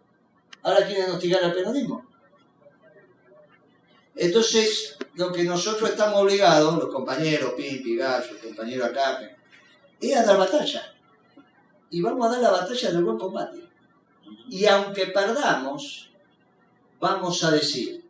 Ahora 0.63 0.85
quieren 0.85 1.11
hostigar 1.11 1.43
al 1.43 1.53
peronismo. 1.53 2.05
Entonces, 4.15 4.97
lo 5.15 5.31
que 5.31 5.43
nosotros 5.43 5.89
estamos 5.89 6.21
obligados, 6.21 6.77
los 6.77 6.93
compañeros, 6.93 7.53
Pimpi, 7.55 7.95
Gallo, 7.95 8.31
el 8.31 8.47
compañero 8.49 8.85
acá, 8.85 9.19
es 9.99 10.17
a 10.17 10.23
dar 10.23 10.37
batalla. 10.37 10.93
Y 11.89 12.01
vamos 12.01 12.27
a 12.27 12.31
dar 12.31 12.41
la 12.41 12.51
batalla 12.51 12.91
del 12.91 13.03
buen 13.03 13.17
combate. 13.17 13.67
Y 14.49 14.65
aunque 14.65 15.07
perdamos, 15.07 16.11
vamos 16.99 17.43
a 17.43 17.51
decir, 17.51 18.05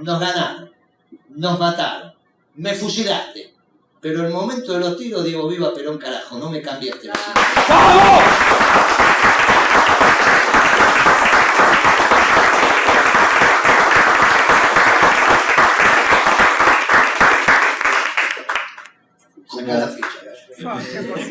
nos 0.00 0.18
ganaron, 0.18 0.72
nos 1.30 1.58
mataron, 1.58 2.14
me 2.54 2.74
fusilaste. 2.74 3.54
Pero 4.00 4.20
en 4.20 4.26
el 4.26 4.32
momento 4.32 4.72
de 4.72 4.80
los 4.80 4.96
tiros 4.96 5.24
digo, 5.24 5.48
viva 5.48 5.74
Perón, 5.74 5.98
carajo, 5.98 6.38
no 6.38 6.50
me 6.50 6.62
cambiaste. 6.62 7.08
Sacá 7.08 7.34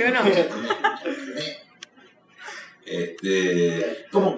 Eh, 0.05 1.57
Este, 2.85 4.05
¿Cómo? 4.11 4.37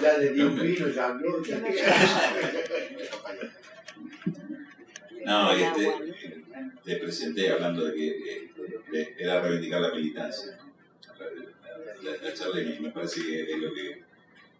ya- 0.00 0.14
no, 5.26 5.52
este, 5.52 5.92
te 6.84 6.96
presenté 6.96 7.50
hablando 7.50 7.84
de 7.84 7.94
que 7.94 8.50
eh, 8.94 9.14
era 9.18 9.40
reivindicar 9.42 9.80
la 9.82 9.94
militancia. 9.94 10.58
La, 12.02 12.16
la 12.28 12.34
charla 12.34 12.62
y 12.62 12.80
me 12.80 12.90
parece 12.90 13.22
que 13.22 13.42
es 13.42 13.58
lo 13.58 13.74
que 13.74 14.02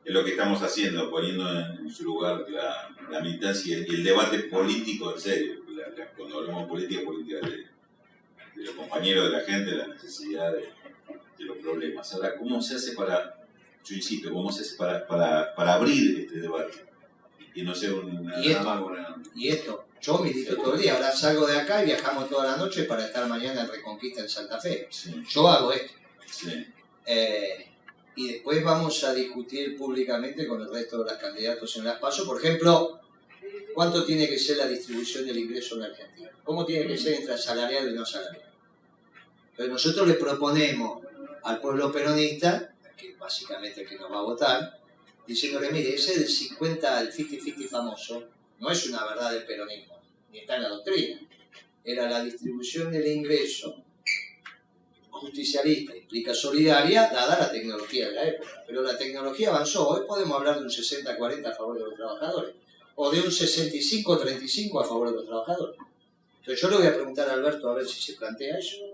es 0.04 0.14
lo 0.14 0.24
que 0.24 0.30
estamos 0.32 0.62
haciendo, 0.62 1.10
poniendo 1.10 1.50
en, 1.50 1.90
su 1.90 2.04
lugar 2.04 2.44
la, 2.50 2.88
la 3.10 3.20
militancia 3.20 3.78
y 3.78 3.94
el, 3.94 4.04
debate 4.04 4.40
político 4.40 5.14
en 5.14 5.20
serio. 5.20 5.54
La- 5.70 5.88
la- 5.88 6.10
cuando 6.12 6.38
hablamos 6.38 6.62
de 6.64 6.68
política, 6.68 7.02
política 7.04 7.36
de, 7.46 7.66
de 8.60 8.66
los 8.66 8.74
compañeros, 8.74 9.24
de 9.30 9.38
la 9.38 9.40
gente, 9.44 9.70
la 9.72 9.86
necesidad 9.88 10.52
de, 10.52 10.60
de 11.38 11.44
los 11.44 11.56
problemas. 11.58 12.12
Ahora, 12.14 12.36
¿cómo 12.36 12.60
se 12.62 12.74
hace 12.76 12.92
para, 12.92 13.42
yo 13.84 13.94
insisto, 13.96 14.30
cómo 14.32 14.52
se 14.52 14.62
hace 14.62 14.76
para, 14.76 15.06
para, 15.06 15.54
para 15.54 15.74
abrir 15.74 16.20
este 16.20 16.40
debate? 16.40 16.84
Y 17.54 17.62
no 17.62 17.74
sea 17.74 17.92
una, 17.94 18.40
Y 18.44 18.50
esto- 18.52 18.84
una- 18.86 19.16
Y 19.34 19.48
esto, 19.48 19.84
yo 20.00 20.18
milito 20.18 20.56
todo 20.56 20.74
el 20.74 20.80
día, 20.80 20.94
ahora 20.94 21.10
salgo 21.12 21.46
de 21.46 21.58
acá 21.58 21.82
y 21.82 21.86
viajamos 21.86 22.28
toda 22.28 22.46
la 22.46 22.56
noche 22.56 22.84
para 22.84 23.04
estar 23.06 23.26
mañana 23.26 23.62
en 23.62 23.68
Reconquista 23.68 24.20
en 24.20 24.28
Santa 24.28 24.60
Fe. 24.60 24.86
Sí, 24.90 25.22
Yo 25.30 25.48
hago 25.48 25.72
esto. 25.72 25.92
sí, 26.30 26.66
Eh, 27.06 27.66
y 28.16 28.32
después 28.32 28.62
vamos 28.62 29.02
a 29.04 29.14
discutir 29.14 29.76
públicamente 29.76 30.46
con 30.46 30.60
el 30.60 30.70
resto 30.70 30.98
de 31.02 31.10
los 31.10 31.14
candidatos 31.20 31.76
en 31.76 31.84
las 31.84 31.98
PASO, 31.98 32.26
por 32.26 32.38
ejemplo, 32.38 33.00
cuánto 33.74 34.04
tiene 34.04 34.28
que 34.28 34.38
ser 34.38 34.58
la 34.58 34.66
distribución 34.68 35.24
del 35.26 35.38
ingreso 35.38 35.74
en 35.76 35.80
la 35.82 35.86
Argentina, 35.86 36.30
cómo 36.44 36.64
tiene 36.66 36.86
que 36.86 36.98
ser 36.98 37.14
entre 37.14 37.34
asalariado 37.34 37.88
y 37.88 37.94
no 37.94 38.02
asalariado. 38.02 38.49
Entonces 39.60 39.88
nosotros 39.88 40.08
le 40.08 40.14
proponemos 40.14 41.02
al 41.42 41.60
pueblo 41.60 41.92
peronista, 41.92 42.72
que 42.96 43.14
básicamente 43.16 43.82
el 43.82 43.86
que 43.86 43.98
nos 43.98 44.10
va 44.10 44.20
a 44.20 44.22
votar, 44.22 44.80
diciéndole, 45.26 45.70
mire, 45.70 45.94
ese 45.94 46.18
del 46.18 46.28
50, 46.30 47.00
el 47.02 47.12
50-50 47.12 47.68
famoso, 47.68 48.24
no 48.58 48.70
es 48.70 48.86
una 48.86 49.04
verdad 49.04 49.32
del 49.32 49.44
peronismo, 49.44 50.00
ni 50.32 50.38
está 50.38 50.56
en 50.56 50.62
la 50.62 50.70
doctrina. 50.70 51.20
Era 51.84 52.08
la 52.08 52.24
distribución 52.24 52.90
del 52.90 53.06
ingreso 53.06 53.84
justicialista, 55.10 55.94
implica 55.94 56.32
solidaria, 56.32 57.10
dada 57.12 57.38
la 57.38 57.52
tecnología 57.52 58.08
de 58.08 58.12
la 58.14 58.24
época. 58.28 58.64
Pero 58.66 58.80
la 58.80 58.96
tecnología 58.96 59.50
avanzó. 59.50 59.90
Hoy 59.90 60.06
podemos 60.08 60.38
hablar 60.38 60.58
de 60.58 60.64
un 60.64 60.70
60-40 60.70 61.46
a 61.46 61.54
favor 61.54 61.76
de 61.76 61.84
los 61.84 61.94
trabajadores, 61.96 62.54
o 62.94 63.10
de 63.10 63.20
un 63.20 63.26
65-35 63.26 64.82
a 64.82 64.88
favor 64.88 65.10
de 65.10 65.16
los 65.16 65.26
trabajadores. 65.26 65.76
Entonces 66.38 66.62
yo 66.62 66.70
le 66.70 66.76
voy 66.78 66.86
a 66.86 66.94
preguntar 66.94 67.28
a 67.28 67.34
Alberto 67.34 67.68
a 67.68 67.74
ver 67.74 67.86
si 67.86 68.00
se 68.00 68.18
plantea 68.18 68.56
eso. 68.56 68.89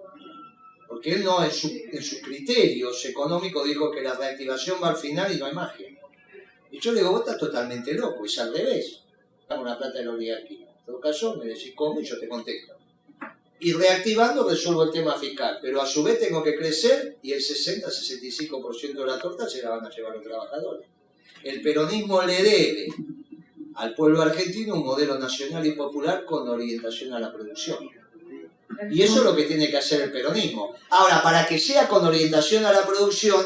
Porque 0.89 1.15
él 1.15 1.25
no, 1.25 1.43
en, 1.45 1.51
su- 1.51 1.73
en 1.93 2.03
sus 2.03 2.21
criterios 2.21 3.05
económicos, 3.07 3.67
dijo 3.67 3.91
que 3.91 4.03
la 4.03 4.15
reactivación 4.15 4.79
va 4.83 4.91
al 4.91 4.97
final 4.97 5.35
y 5.35 5.39
no 5.39 5.47
hay 5.47 5.53
magia. 5.53 5.89
Y 6.71 6.79
yo 6.81 6.93
le 6.93 7.01
digo, 7.01 7.13
vos 7.13 7.21
estás 7.21 7.39
totalmente 7.39 7.95
loco, 7.95 8.25
es 8.25 8.39
al 8.39 8.53
revés. 8.55 9.01
Dame 9.49 9.63
una 9.63 9.79
plata 9.79 9.99
de 9.99 10.05
la 10.05 10.13
oligarquía. 10.13 10.67
En 10.81 10.87
todo 10.87 11.01
caso, 11.01 11.37
me 11.37 11.47
decís 11.47 11.73
cómo 11.75 12.01
y 12.01 12.05
yo 12.05 12.19
te 12.19 12.29
contesto 12.29 12.75
y 13.59 13.73
reactivando 13.73 14.47
resuelvo 14.47 14.83
el 14.85 14.91
tema 14.91 15.15
fiscal, 15.17 15.59
pero 15.63 15.81
a 15.81 15.87
su 15.87 16.03
vez 16.03 16.21
tengo 16.21 16.43
que 16.43 16.55
crecer 16.55 17.17
y 17.23 17.33
el 17.33 17.41
60-65% 17.41 18.93
de 19.01 19.07
la 19.07 19.19
torta 19.19 19.49
se 19.49 19.63
la 19.63 19.71
van 19.71 19.87
a 19.87 19.91
llevar 19.91 20.15
los 20.15 20.23
trabajadores. 20.25 20.87
El 21.43 21.63
peronismo 21.63 22.21
le 22.23 22.43
debe 22.43 22.87
al 23.77 23.95
pueblo 23.95 24.21
argentino 24.21 24.75
un 24.75 24.85
modelo 24.85 25.19
nacional 25.19 25.67
y 25.67 25.73
popular 25.73 26.25
con 26.27 26.47
orientación 26.49 27.15
a 27.15 27.19
la 27.21 27.33
producción. 27.33 27.79
Y 28.91 29.03
eso 29.03 29.19
es 29.19 29.25
lo 29.25 29.37
que 29.37 29.45
tiene 29.45 29.71
que 29.71 29.79
hacer 29.79 30.03
el 30.03 30.13
peronismo. 30.13 30.75
Ahora, 30.91 31.23
para 31.23 31.47
que 31.47 31.59
sea 31.59 31.89
con 31.89 32.05
orientación 32.05 32.65
a 32.65 32.73
la 32.73 32.87
producción, 32.87 33.45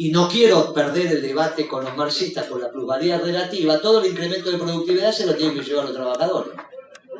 y 0.00 0.10
no 0.10 0.28
quiero 0.28 0.72
perder 0.72 1.08
el 1.08 1.20
debate 1.20 1.68
con 1.68 1.84
los 1.84 1.94
marxistas 1.94 2.46
por 2.46 2.58
la 2.58 2.70
plusvalía 2.70 3.18
relativa, 3.18 3.80
todo 3.82 4.00
el 4.00 4.10
incremento 4.10 4.50
de 4.50 4.56
productividad 4.56 5.12
se 5.12 5.26
lo 5.26 5.34
tienen 5.34 5.54
que 5.58 5.62
llevar 5.62 5.84
los 5.84 5.94
trabajadores. 5.94 6.54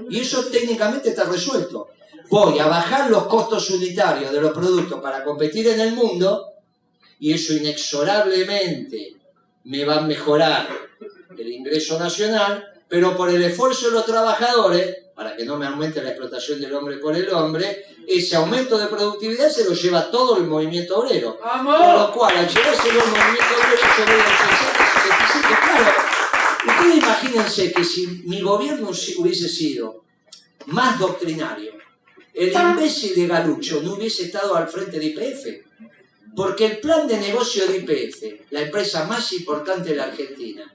Y 0.08 0.20
eso 0.20 0.46
técnicamente 0.46 1.10
está 1.10 1.24
resuelto. 1.24 1.88
Voy 2.30 2.58
a 2.58 2.66
bajar 2.66 3.10
los 3.10 3.26
costos 3.26 3.68
unitarios 3.68 4.32
de 4.32 4.40
los 4.40 4.52
productos 4.52 4.98
para 5.00 5.22
competir 5.22 5.68
en 5.68 5.80
el 5.80 5.92
mundo 5.92 6.54
y 7.18 7.34
eso 7.34 7.52
inexorablemente 7.52 9.16
me 9.64 9.84
va 9.84 9.98
a 9.98 10.00
mejorar 10.00 10.66
el 11.36 11.52
ingreso 11.52 11.98
nacional, 11.98 12.64
pero 12.88 13.14
por 13.14 13.28
el 13.28 13.42
esfuerzo 13.42 13.88
de 13.88 13.92
los 13.92 14.06
trabajadores, 14.06 14.96
para 15.20 15.36
que 15.36 15.44
no 15.44 15.58
me 15.58 15.66
aumente 15.66 16.02
la 16.02 16.08
explotación 16.08 16.58
del 16.62 16.72
hombre 16.72 16.96
por 16.96 17.14
el 17.14 17.28
hombre, 17.28 17.84
ese 18.06 18.36
aumento 18.36 18.78
de 18.78 18.86
productividad 18.86 19.50
se 19.50 19.66
lo 19.66 19.74
lleva 19.74 20.10
todo 20.10 20.38
el 20.38 20.44
movimiento 20.44 20.98
obrero. 20.98 21.38
Con 21.38 21.66
lo 21.66 22.10
cual, 22.10 22.38
al 22.38 22.48
llevárselo 22.48 23.04
el 23.04 23.10
movimiento 23.10 23.54
obrero, 23.54 23.82
al 23.84 23.96
60, 23.96 24.88
65, 25.02 25.58
claro. 25.62 25.92
Ustedes 26.66 26.96
imagínense 26.96 27.70
que 27.70 27.84
si 27.84 28.06
mi 28.24 28.40
gobierno 28.40 28.88
hubiese 28.88 29.46
sido 29.50 30.04
más 30.68 30.98
doctrinario, 30.98 31.72
el 32.32 32.50
imbécil 32.50 33.14
de 33.14 33.26
Galucho 33.26 33.82
no 33.82 33.96
hubiese 33.96 34.24
estado 34.24 34.56
al 34.56 34.68
frente 34.68 34.98
de 34.98 35.04
IPF. 35.04 35.46
Porque 36.34 36.64
el 36.64 36.78
plan 36.78 37.06
de 37.06 37.18
negocio 37.18 37.66
de 37.66 37.76
IPF, 37.76 38.50
la 38.52 38.62
empresa 38.62 39.04
más 39.04 39.34
importante 39.34 39.90
de 39.90 39.96
la 39.96 40.04
Argentina, 40.04 40.74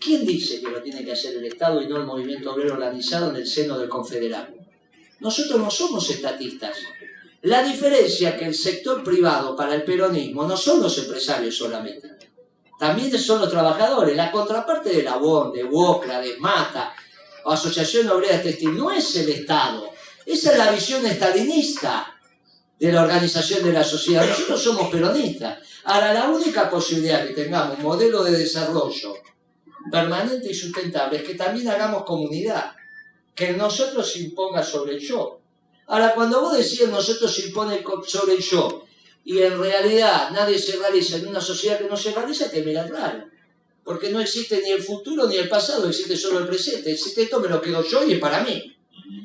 ¿quién 0.00 0.26
dice 0.26 0.60
que 0.60 0.70
lo 0.70 0.82
tiene 0.82 1.04
que 1.04 1.12
hacer 1.12 1.36
el 1.36 1.44
Estado 1.44 1.80
y 1.82 1.86
no 1.86 1.98
el 1.98 2.06
movimiento 2.06 2.52
obrero 2.52 2.74
organizado 2.74 3.30
en 3.30 3.36
el 3.36 3.46
seno 3.46 3.78
del 3.78 3.88
confederal? 3.88 4.54
Nosotros 5.20 5.60
no 5.60 5.70
somos 5.70 6.08
estatistas. 6.10 6.78
La 7.42 7.62
diferencia 7.62 8.36
que 8.36 8.46
el 8.46 8.54
sector 8.54 9.04
privado 9.04 9.54
para 9.54 9.74
el 9.74 9.84
peronismo 9.84 10.46
no 10.46 10.56
son 10.56 10.82
los 10.82 10.96
empresarios 10.98 11.56
solamente. 11.56 12.08
También 12.78 13.16
son 13.18 13.40
los 13.40 13.50
trabajadores. 13.50 14.16
La 14.16 14.32
contraparte 14.32 14.90
de 14.90 15.02
la 15.02 15.18
UON, 15.18 15.52
de 15.52 15.64
WOCRA, 15.64 16.20
de 16.20 16.38
MATA, 16.38 16.94
o 17.44 17.52
Asociación 17.52 18.08
Obrera 18.08 18.42
Textil, 18.42 18.76
no 18.76 18.90
es 18.90 19.14
el 19.16 19.28
Estado. 19.28 19.90
Esa 20.24 20.52
es 20.52 20.58
la 20.58 20.70
visión 20.70 21.04
estalinista 21.04 22.14
de 22.78 22.92
la 22.92 23.02
organización 23.02 23.62
de 23.64 23.72
la 23.72 23.84
sociedad. 23.84 24.26
Nosotros 24.26 24.62
somos 24.62 24.90
peronistas. 24.90 25.58
Ahora, 25.84 26.14
la 26.14 26.28
única 26.28 26.70
posibilidad 26.70 27.26
que 27.26 27.34
tengamos 27.34 27.78
un 27.78 27.84
modelo 27.84 28.22
de 28.22 28.32
desarrollo 28.32 29.14
permanente 29.90 30.50
y 30.50 30.54
sustentable 30.54 31.18
es 31.18 31.24
que 31.24 31.34
también 31.34 31.68
hagamos 31.68 32.04
comunidad, 32.04 32.72
que 33.34 33.52
nosotros 33.52 34.12
se 34.12 34.20
imponga 34.20 34.62
sobre 34.62 34.94
el 34.94 35.00
yo. 35.00 35.40
Ahora, 35.86 36.14
cuando 36.14 36.40
vos 36.40 36.56
decís 36.56 36.86
nosotros 36.88 37.34
se 37.34 37.46
impone 37.48 37.82
sobre 38.06 38.34
el 38.34 38.40
yo, 38.40 38.84
y 39.24 39.42
en 39.42 39.58
realidad 39.60 40.30
nadie 40.32 40.58
se 40.58 40.76
realiza 40.76 41.16
en 41.16 41.28
una 41.28 41.40
sociedad 41.40 41.78
que 41.78 41.88
no 41.88 41.96
se 41.96 42.12
realiza, 42.12 42.50
te 42.50 42.62
mira 42.62 42.86
raro. 42.86 43.28
Porque 43.84 44.10
no 44.10 44.20
existe 44.20 44.60
ni 44.62 44.70
el 44.70 44.82
futuro 44.82 45.26
ni 45.26 45.36
el 45.36 45.48
pasado, 45.48 45.88
existe 45.88 46.16
solo 46.16 46.40
el 46.40 46.46
presente. 46.46 46.92
Existe 46.92 47.22
esto, 47.22 47.40
me 47.40 47.48
lo 47.48 47.60
quedo 47.60 47.82
yo 47.84 48.04
y 48.04 48.14
es 48.14 48.18
para 48.18 48.42
mí. 48.42 48.76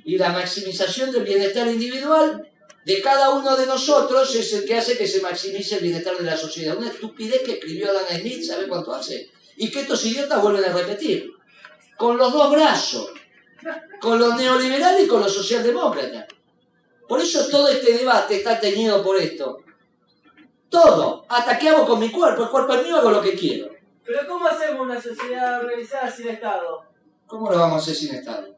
Y 0.06 0.18
la 0.18 0.32
maximización 0.32 1.12
del 1.12 1.24
bienestar 1.24 1.68
individual 1.68 2.50
de 2.86 3.02
cada 3.02 3.32
uno 3.32 3.56
de 3.56 3.66
nosotros 3.66 4.34
es 4.36 4.54
el 4.54 4.66
que 4.66 4.76
hace 4.76 4.98
que 4.98 5.08
se 5.08 5.22
maximice 5.22 5.76
el 5.76 5.84
bienestar 5.84 6.18
de 6.18 6.24
la 6.24 6.38
sociedad. 6.38 6.78
Una 6.78 6.90
estupidez 6.90 7.42
que 7.42 7.54
escribió 7.54 7.90
Adam 7.90 8.20
Smith, 8.20 8.44
¿sabe 8.44 8.68
cuánto 8.68 8.94
hace? 8.94 9.30
Y 9.58 9.72
que 9.72 9.82
estos 9.82 10.06
idiotas 10.06 10.42
vuelven 10.42 10.66
a 10.66 10.74
repetir. 10.74 11.32
Con 11.98 12.18
los 12.18 12.32
dos 12.32 12.52
brazos. 12.52 13.12
Con 14.00 14.20
los 14.20 14.36
neoliberales 14.36 15.06
y 15.06 15.08
con 15.08 15.22
los 15.22 15.34
socialdemócratas. 15.34 16.26
Por 17.08 17.22
eso 17.22 17.48
todo 17.50 17.68
este 17.68 17.98
debate 17.98 18.38
está 18.38 18.60
teñido 18.60 19.04
por 19.04 19.18
esto. 19.18 19.60
Todo. 20.70 21.26
Hasta 21.30 21.52
hago 21.70 21.86
con 21.86 22.00
mi 22.00 22.12
cuerpo. 22.12 22.44
El 22.44 22.50
cuerpo 22.50 22.74
es 22.74 22.84
mío, 22.84 22.98
hago 22.98 23.12
lo 23.12 23.22
que 23.22 23.36
quiero. 23.36 23.70
Pero 24.04 24.28
¿cómo 24.28 24.48
hacemos 24.48 24.82
una 24.82 25.02
sociedad 25.02 25.62
organizada 25.62 26.12
sin 26.12 26.28
Estado? 26.30 26.84
¿Cómo 27.26 27.50
lo 27.50 27.58
vamos 27.58 27.78
a 27.78 27.82
hacer 27.82 27.96
sin 27.96 28.16
Estado? 28.16 28.56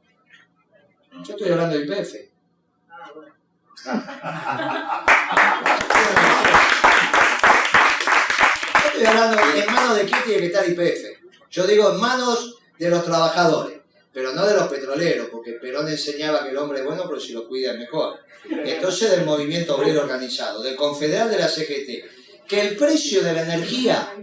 Yo 1.24 1.34
estoy 1.36 1.52
hablando 1.52 1.78
del 1.78 1.86
IPF. 1.86 2.16
Ah, 2.90 3.12
bueno. 3.14 3.34
Estoy 8.98 9.16
hablando 9.16 9.38
en 9.56 9.74
manos 9.76 9.96
de 9.96 10.06
quién 10.06 10.24
tiene 10.26 10.40
que 10.40 10.46
estar 10.48 10.68
IPF. 10.68 11.20
Yo 11.52 11.68
digo 11.68 11.92
en 11.92 12.00
manos 12.00 12.56
de 12.80 12.90
los 12.90 13.06
trabajadores, 13.06 13.78
pero 14.12 14.34
no 14.34 14.44
de 14.44 14.56
los 14.56 14.68
petroleros, 14.70 15.28
porque 15.32 15.52
Perón 15.52 15.88
enseñaba 15.88 16.44
que 16.44 16.50
el 16.50 16.58
hombre 16.58 16.80
es 16.80 16.86
bueno, 16.86 17.04
pero 17.08 17.20
si 17.20 17.32
lo 17.32 17.48
cuida 17.48 17.74
es 17.74 17.78
mejor. 17.78 18.18
Entonces 18.50 19.12
del 19.12 19.24
movimiento 19.24 19.76
obrero 19.76 20.02
organizado, 20.02 20.64
del 20.64 20.76
confederal 20.76 21.30
de 21.30 21.38
la 21.38 21.48
CGT, 21.48 22.48
que 22.48 22.60
el 22.60 22.76
precio 22.76 23.22
de 23.22 23.34
la 23.34 23.44
energía, 23.44 24.16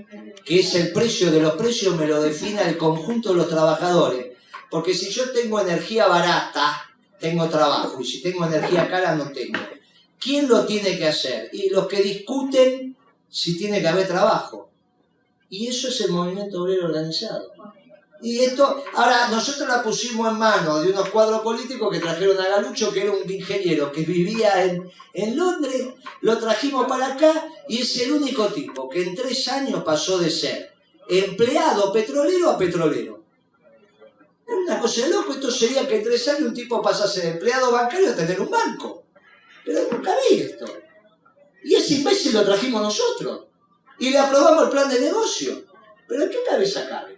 que 0.44 0.58
es 0.58 0.74
el 0.74 0.90
precio 0.90 1.30
de 1.30 1.38
los 1.38 1.54
precios, 1.54 1.94
me 1.94 2.08
lo 2.08 2.20
defina 2.20 2.62
el 2.62 2.76
conjunto 2.76 3.28
de 3.28 3.36
los 3.36 3.48
trabajadores. 3.48 4.26
Porque 4.68 4.92
si 4.92 5.08
yo 5.08 5.30
tengo 5.30 5.60
energía 5.60 6.08
barata, 6.08 6.82
tengo 7.20 7.48
trabajo, 7.48 8.00
y 8.00 8.04
si 8.04 8.20
tengo 8.20 8.44
energía 8.44 8.88
cara, 8.88 9.14
no 9.14 9.30
tengo. 9.30 9.60
¿Quién 10.18 10.48
lo 10.48 10.66
tiene 10.66 10.98
que 10.98 11.06
hacer? 11.06 11.48
Y 11.52 11.70
los 11.70 11.86
que 11.86 12.02
discuten 12.02 12.93
si 13.34 13.56
tiene 13.56 13.80
que 13.80 13.88
haber 13.88 14.06
trabajo. 14.06 14.70
Y 15.50 15.66
eso 15.66 15.88
es 15.88 16.00
el 16.02 16.12
movimiento 16.12 16.62
obrero 16.62 16.86
organizado. 16.86 17.52
Y 18.22 18.38
esto, 18.38 18.84
ahora 18.94 19.26
nosotros 19.26 19.68
la 19.68 19.82
pusimos 19.82 20.30
en 20.30 20.38
manos 20.38 20.82
de 20.82 20.92
unos 20.92 21.08
cuadros 21.08 21.40
políticos 21.40 21.92
que 21.92 21.98
trajeron 21.98 22.40
a 22.40 22.48
Galucho, 22.48 22.92
que 22.92 23.02
era 23.02 23.10
un 23.10 23.28
ingeniero 23.28 23.90
que 23.90 24.02
vivía 24.02 24.64
en, 24.64 24.88
en 25.14 25.36
Londres, 25.36 25.88
lo 26.20 26.38
trajimos 26.38 26.86
para 26.86 27.14
acá 27.14 27.48
y 27.68 27.82
es 27.82 28.00
el 28.02 28.12
único 28.12 28.46
tipo 28.46 28.88
que 28.88 29.02
en 29.02 29.16
tres 29.16 29.48
años 29.48 29.82
pasó 29.82 30.16
de 30.18 30.30
ser 30.30 30.72
empleado 31.08 31.92
petrolero 31.92 32.50
a 32.50 32.56
petrolero. 32.56 33.24
Es 34.46 34.54
una 34.54 34.78
cosa 34.78 35.02
de 35.02 35.08
loco, 35.08 35.32
esto 35.32 35.50
sería 35.50 35.88
que 35.88 35.96
en 35.96 36.04
tres 36.04 36.28
años 36.28 36.50
un 36.50 36.54
tipo 36.54 36.80
pasa 36.80 37.04
a 37.04 37.08
ser 37.08 37.26
empleado 37.26 37.72
bancario 37.72 38.10
a 38.10 38.16
tener 38.16 38.40
un 38.40 38.50
banco. 38.50 39.02
Pero 39.64 39.80
nunca 39.90 40.14
vi 40.30 40.38
esto. 40.38 40.66
Y 41.64 41.74
ese 41.74 41.94
imbécil 41.94 42.34
lo 42.34 42.44
trajimos 42.44 42.82
nosotros. 42.82 43.46
Y 43.98 44.10
le 44.10 44.18
aprobamos 44.18 44.64
el 44.64 44.70
plan 44.70 44.88
de 44.88 45.00
negocio. 45.00 45.64
¿Pero 46.06 46.28
qué 46.30 46.38
cabeza 46.48 46.88
cabe? 46.88 47.16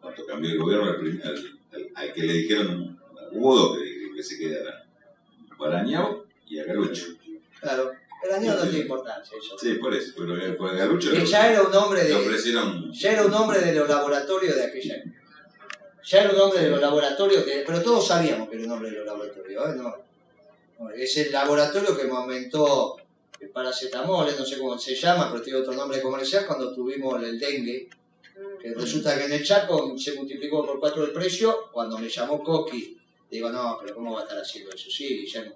Cuando 0.00 0.26
cambió 0.26 0.50
el 0.50 0.58
gobierno, 0.58 0.86
al, 0.90 0.96
prim- 0.98 1.20
al- 1.24 1.58
al- 1.72 1.90
al 1.94 2.12
que 2.12 2.22
le 2.22 2.32
dijeron, 2.34 3.00
hubo 3.32 3.56
dos 3.56 3.78
que, 3.78 4.10
que 4.16 4.22
se 4.22 4.38
quedara. 4.38 4.84
Barañao 5.58 6.26
y 6.46 6.58
a 6.58 6.64
Galucho. 6.64 7.06
Claro, 7.60 7.92
año 8.34 8.54
no 8.54 8.62
tiene 8.62 8.78
importancia 8.80 9.38
eso. 9.38 9.56
Sí, 9.58 9.74
por 9.74 9.94
eso, 9.94 10.12
pero 10.16 10.56
por 10.56 10.76
Galucho 10.76 11.10
Que 11.12 11.24
ya 11.24 11.50
era 11.50 11.62
un 11.62 11.74
hombre 11.74 12.04
de, 12.04 12.14
ofrecieron. 12.14 12.92
ya 12.92 13.12
era 13.12 13.24
un 13.26 13.32
hombre 13.34 13.60
de 13.60 13.72
los 13.74 13.88
laboratorios 13.88 14.56
de 14.56 14.64
aquella 14.64 14.96
época. 14.96 15.20
Ya 16.04 16.20
era 16.22 16.30
un 16.34 16.40
hombre 16.40 16.60
de 16.64 16.70
los 16.70 16.80
laboratorios, 16.80 17.44
que- 17.44 17.62
pero 17.66 17.80
todos 17.82 18.06
sabíamos 18.06 18.48
que 18.48 18.56
era 18.56 18.64
un 18.66 18.72
hombre 18.72 18.90
de 18.90 18.96
los 18.98 19.06
laboratorios. 19.06 19.68
¿eh? 19.68 19.74
No, 19.76 19.96
no, 20.80 20.90
es 20.90 21.16
el 21.16 21.32
laboratorio 21.32 21.96
que 21.96 22.04
me 22.04 22.36
aumentó 23.44 23.46
el 23.46 23.50
paracetamol, 23.50 24.28
eh, 24.28 24.32
no 24.38 24.44
sé 24.44 24.58
cómo 24.58 24.78
se 24.78 24.94
llama, 24.94 25.30
pero 25.30 25.42
tiene 25.42 25.58
otro 25.60 25.72
nombre 25.74 26.00
comercial, 26.00 26.46
cuando 26.46 26.74
tuvimos 26.74 27.22
el 27.22 27.38
dengue. 27.38 27.88
Que 28.60 28.74
resulta 28.74 29.16
que 29.16 29.24
en 29.26 29.32
el 29.32 29.44
Chaco 29.44 29.96
se 29.96 30.14
multiplicó 30.14 30.64
por 30.66 30.80
cuatro 30.80 31.04
el 31.04 31.12
precio. 31.12 31.70
Cuando 31.72 31.98
me 31.98 32.08
llamó 32.08 32.42
Coqui, 32.42 32.96
digo, 33.30 33.48
no, 33.50 33.78
pero 33.80 33.94
¿cómo 33.94 34.12
va 34.14 34.20
a 34.20 34.22
estar 34.24 34.38
haciendo 34.38 34.72
eso? 34.72 34.90
Sí, 34.90 35.20
Guillermo. 35.20 35.54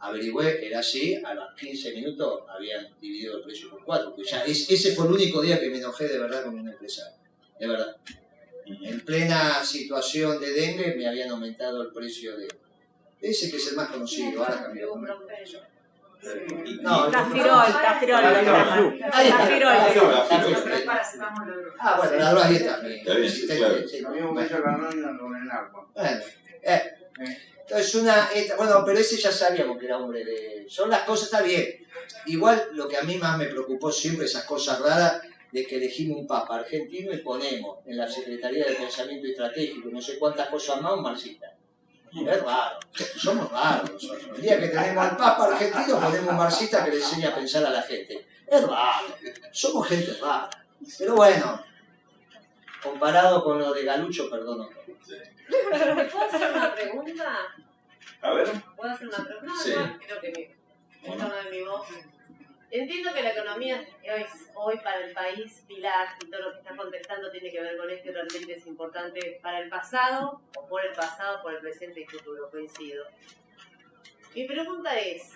Averigüé, 0.00 0.66
era 0.66 0.80
así, 0.80 1.14
a 1.24 1.32
los 1.32 1.54
15 1.58 1.94
minutos 1.94 2.42
habían 2.48 2.88
dividido 3.00 3.38
el 3.38 3.42
precio 3.42 3.70
por 3.70 3.82
cuatro. 3.84 4.14
Pues 4.14 4.30
ya, 4.30 4.44
es- 4.44 4.68
ese 4.70 4.94
fue 4.94 5.06
el 5.06 5.12
único 5.12 5.40
día 5.40 5.58
que 5.58 5.70
me 5.70 5.78
enojé 5.78 6.06
de 6.08 6.18
verdad 6.18 6.44
con 6.44 6.58
un 6.58 6.68
empresario. 6.68 7.16
De 7.58 7.66
verdad. 7.66 7.96
En 8.66 9.00
plena 9.04 9.64
situación 9.64 10.38
de 10.40 10.52
dengue 10.52 10.94
me 10.96 11.06
habían 11.08 11.30
aumentado 11.30 11.80
el 11.82 11.88
precio 11.92 12.36
de 12.36 12.48
ese 13.22 13.50
que 13.50 13.56
es 13.56 13.68
el 13.68 13.76
más 13.76 13.88
conocido, 13.88 14.44
ahora 14.44 14.62
cambió. 14.64 14.94
¿No? 16.82 17.06
No, 17.06 17.10
Tafirol, 17.10 17.72
tafirol. 17.72 18.22
Tafirol. 18.22 19.74
Ah, 21.78 21.96
bueno, 21.98 22.16
la 22.16 22.30
droga 22.30 22.46
ahí 22.46 22.56
está. 22.56 22.78
mi 22.78 22.92
Está 22.94 23.14
bien, 23.14 23.26
asistente, 23.28 23.56
claro. 23.58 23.88
sí. 23.88 24.00
Lo 24.00 24.10
mismo 24.10 24.34
que 24.34 24.44
hizo 24.44 24.58
la 24.58 24.72
nómina 24.76 25.18
con 25.18 25.36
el 25.36 25.50
agua. 25.50 25.86
Bueno, 25.94 26.20
eh, 26.62 26.82
entonces 27.60 27.94
una, 27.96 28.28
esta- 28.34 28.56
bueno, 28.56 28.82
pero 28.84 28.98
ese 28.98 29.16
ya 29.16 29.30
sabíamos 29.32 29.78
que 29.78 29.86
era 29.86 29.98
hombre 29.98 30.24
de... 30.24 30.66
Son 30.68 30.90
las 30.90 31.02
cosas, 31.02 31.26
está 31.26 31.42
bien. 31.42 31.66
Igual 32.26 32.68
lo 32.72 32.88
que 32.88 32.96
a 32.96 33.02
mí 33.02 33.16
más 33.18 33.36
me 33.38 33.46
preocupó 33.46 33.90
siempre, 33.92 34.26
esas 34.26 34.44
cosas 34.44 34.80
raras, 34.80 35.20
de 35.52 35.64
que 35.66 35.76
elegimos 35.76 36.18
un 36.18 36.26
papa 36.26 36.56
argentino 36.56 37.12
y 37.12 37.18
ponemos 37.18 37.78
en 37.86 37.96
la 37.96 38.08
Secretaría 38.08 38.64
de 38.66 38.72
Pensamiento 38.74 39.26
Estratégico, 39.28 39.88
no 39.90 40.00
sé 40.02 40.18
cuántas 40.18 40.48
cosas 40.48 40.80
más, 40.80 40.94
un 40.94 41.02
marxista. 41.02 41.53
Es 42.26 42.42
raro, 42.44 42.78
somos 43.16 43.50
raros. 43.50 43.90
El 44.36 44.40
día 44.42 44.60
que 44.60 44.68
tenemos 44.68 45.04
al 45.04 45.16
papa 45.16 45.46
argentino 45.46 46.00
ponemos 46.00 46.30
un 46.30 46.36
marxista 46.36 46.84
que 46.84 46.90
le 46.92 46.96
enseña 46.98 47.30
a 47.30 47.34
pensar 47.34 47.64
a 47.66 47.70
la 47.70 47.82
gente. 47.82 48.26
Es 48.46 48.62
raro, 48.62 49.06
somos 49.52 49.88
gente 49.88 50.16
rara. 50.20 50.48
Pero 50.98 51.16
bueno, 51.16 51.64
comparado 52.82 53.42
con 53.42 53.58
lo 53.58 53.72
de 53.72 53.84
Galucho, 53.84 54.30
perdono. 54.30 54.68
¿Puedo 55.48 56.24
hacer 56.24 56.52
una 56.52 56.74
pregunta? 56.74 57.38
A 58.22 58.30
ver. 58.32 58.48
¿Puedo 58.76 58.92
hacer 58.92 59.08
una 59.08 59.16
pregunta? 59.24 59.46
No, 59.52 59.60
Sí. 59.60 59.72
no, 59.76 59.98
creo 59.98 60.20
que 60.20 60.30
mi, 60.30 61.10
esto 61.12 61.28
no 61.28 61.38
es 61.38 61.50
mi 61.50 61.62
voz. 61.62 61.86
Entiendo 62.74 63.14
que 63.14 63.22
la 63.22 63.30
economía 63.30 63.86
es 64.02 64.50
hoy 64.56 64.76
para 64.78 65.06
el 65.06 65.12
país 65.12 65.62
pilar 65.68 66.08
y 66.20 66.28
todo 66.28 66.40
lo 66.40 66.50
que 66.50 66.58
está 66.58 66.76
contestando 66.76 67.30
tiene 67.30 67.52
que 67.52 67.60
ver 67.60 67.76
con 67.76 67.88
esto 67.88 68.10
realmente 68.10 68.52
es 68.52 68.66
importante 68.66 69.38
para 69.40 69.60
el 69.60 69.68
pasado, 69.68 70.40
o 70.56 70.66
por 70.66 70.84
el 70.84 70.92
pasado, 70.92 71.40
por 71.40 71.54
el 71.54 71.60
presente 71.60 72.00
y 72.00 72.04
futuro, 72.04 72.50
coincido. 72.50 73.04
Mi 74.34 74.48
pregunta 74.48 74.98
es, 74.98 75.34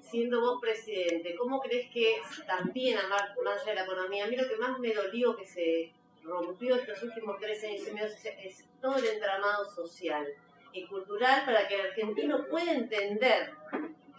siendo 0.00 0.40
vos 0.40 0.58
presidente, 0.58 1.36
¿cómo 1.36 1.60
crees 1.60 1.90
que 1.92 2.22
también, 2.46 2.98
más 3.10 3.60
allá 3.60 3.72
de 3.72 3.74
la 3.74 3.84
economía, 3.84 4.24
a 4.24 4.28
mí 4.28 4.36
lo 4.36 4.48
que 4.48 4.56
más 4.56 4.78
me 4.78 4.94
dolió 4.94 5.36
que 5.36 5.44
se 5.44 5.92
rompió 6.22 6.76
estos 6.76 7.02
últimos 7.02 7.38
tres 7.38 7.62
años 7.62 7.86
y 7.88 7.92
medio 7.92 8.06
es 8.06 8.64
todo 8.80 8.96
el 8.96 9.04
entramado 9.04 9.70
social 9.70 10.26
y 10.72 10.86
cultural 10.86 11.44
para 11.44 11.68
que 11.68 11.74
el 11.74 11.86
argentino 11.88 12.46
pueda 12.48 12.72
entender 12.72 13.50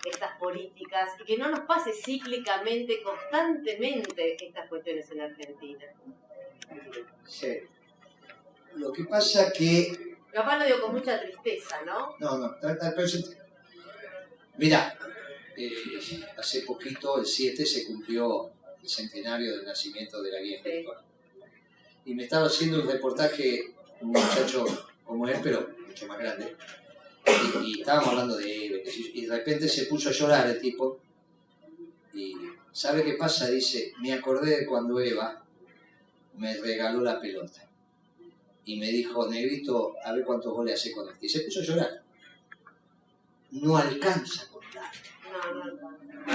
estas 0.10 0.38
políticas 0.38 1.10
y 1.20 1.26
que 1.26 1.38
no 1.38 1.50
nos 1.50 1.62
pase 1.62 1.92
cíclicamente, 1.94 3.02
constantemente 3.02 4.38
estas 4.44 4.68
cuestiones 4.70 5.10
en 5.12 5.22
Argentina. 5.22 5.86
Sí. 7.26 7.60
Lo 8.76 8.92
que 8.92 9.06
pasa 9.06 9.52
que 9.52 10.08
Capaz 10.32 10.60
lo 10.60 10.66
digo 10.66 10.82
con 10.82 10.94
mucha 10.94 11.20
tristeza, 11.20 11.82
¿no? 11.84 12.16
No, 12.20 12.38
no, 12.38 12.56
Mira, 14.58 14.98
eh, 15.56 15.72
hace 16.38 16.62
poquito, 16.62 17.20
el 17.20 17.26
7, 17.26 17.66
se 17.66 17.86
cumplió 17.86 18.52
el 18.82 18.88
centenario 18.88 19.58
del 19.58 19.66
nacimiento 19.66 20.22
de 20.22 20.32
la 20.32 20.40
guía 20.40 20.62
Sí. 20.64 20.86
Y 22.06 22.14
me 22.14 22.24
estaba 22.24 22.46
haciendo 22.46 22.82
un 22.82 22.88
reportaje, 22.88 23.74
un 24.02 24.10
muchacho 24.10 24.66
como 25.04 25.28
él, 25.28 25.38
pero 25.42 25.70
mucho 25.88 26.08
más 26.08 26.20
grande. 26.20 26.56
Y, 27.26 27.66
y 27.66 27.80
estábamos 27.80 28.10
hablando 28.10 28.38
de 28.38 28.46
y 28.96 29.26
de 29.26 29.36
repente 29.36 29.68
se 29.68 29.86
puso 29.86 30.10
a 30.10 30.14
llorar 30.14 30.48
el 30.48 30.60
tipo. 30.60 31.00
Y 32.14 32.36
¿sabe 32.72 33.04
qué 33.04 33.14
pasa? 33.14 33.50
Dice, 33.50 33.94
me 34.00 34.14
acordé 34.14 34.60
de 34.60 34.66
cuando 34.66 35.00
Eva 35.00 35.44
me 36.38 36.56
regaló 36.58 37.02
la 37.02 37.20
pelota 37.20 37.68
y 38.68 38.78
me 38.78 38.88
dijo, 38.88 39.30
negrito, 39.30 39.96
a 40.04 40.12
ver 40.12 40.26
cuántos 40.26 40.54
goles 40.54 40.80
hace 40.80 40.92
con 40.92 41.10
este. 41.10 41.26
Y 41.26 41.30
se 41.30 41.40
puso 41.42 41.62
a 41.62 41.64
llorar. 41.64 42.04
No 43.52 43.78
alcanza 43.78 44.44
a 44.44 44.48
contar. 44.50 44.92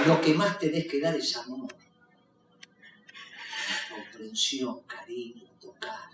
Lo 0.07 0.19
que 0.19 0.33
más 0.33 0.57
tenés 0.57 0.87
que 0.87 0.99
dar 0.99 1.15
es 1.15 1.37
amor. 1.37 1.71
Comprensión, 3.89 4.81
cariño, 4.81 5.47
tocar. 5.61 6.09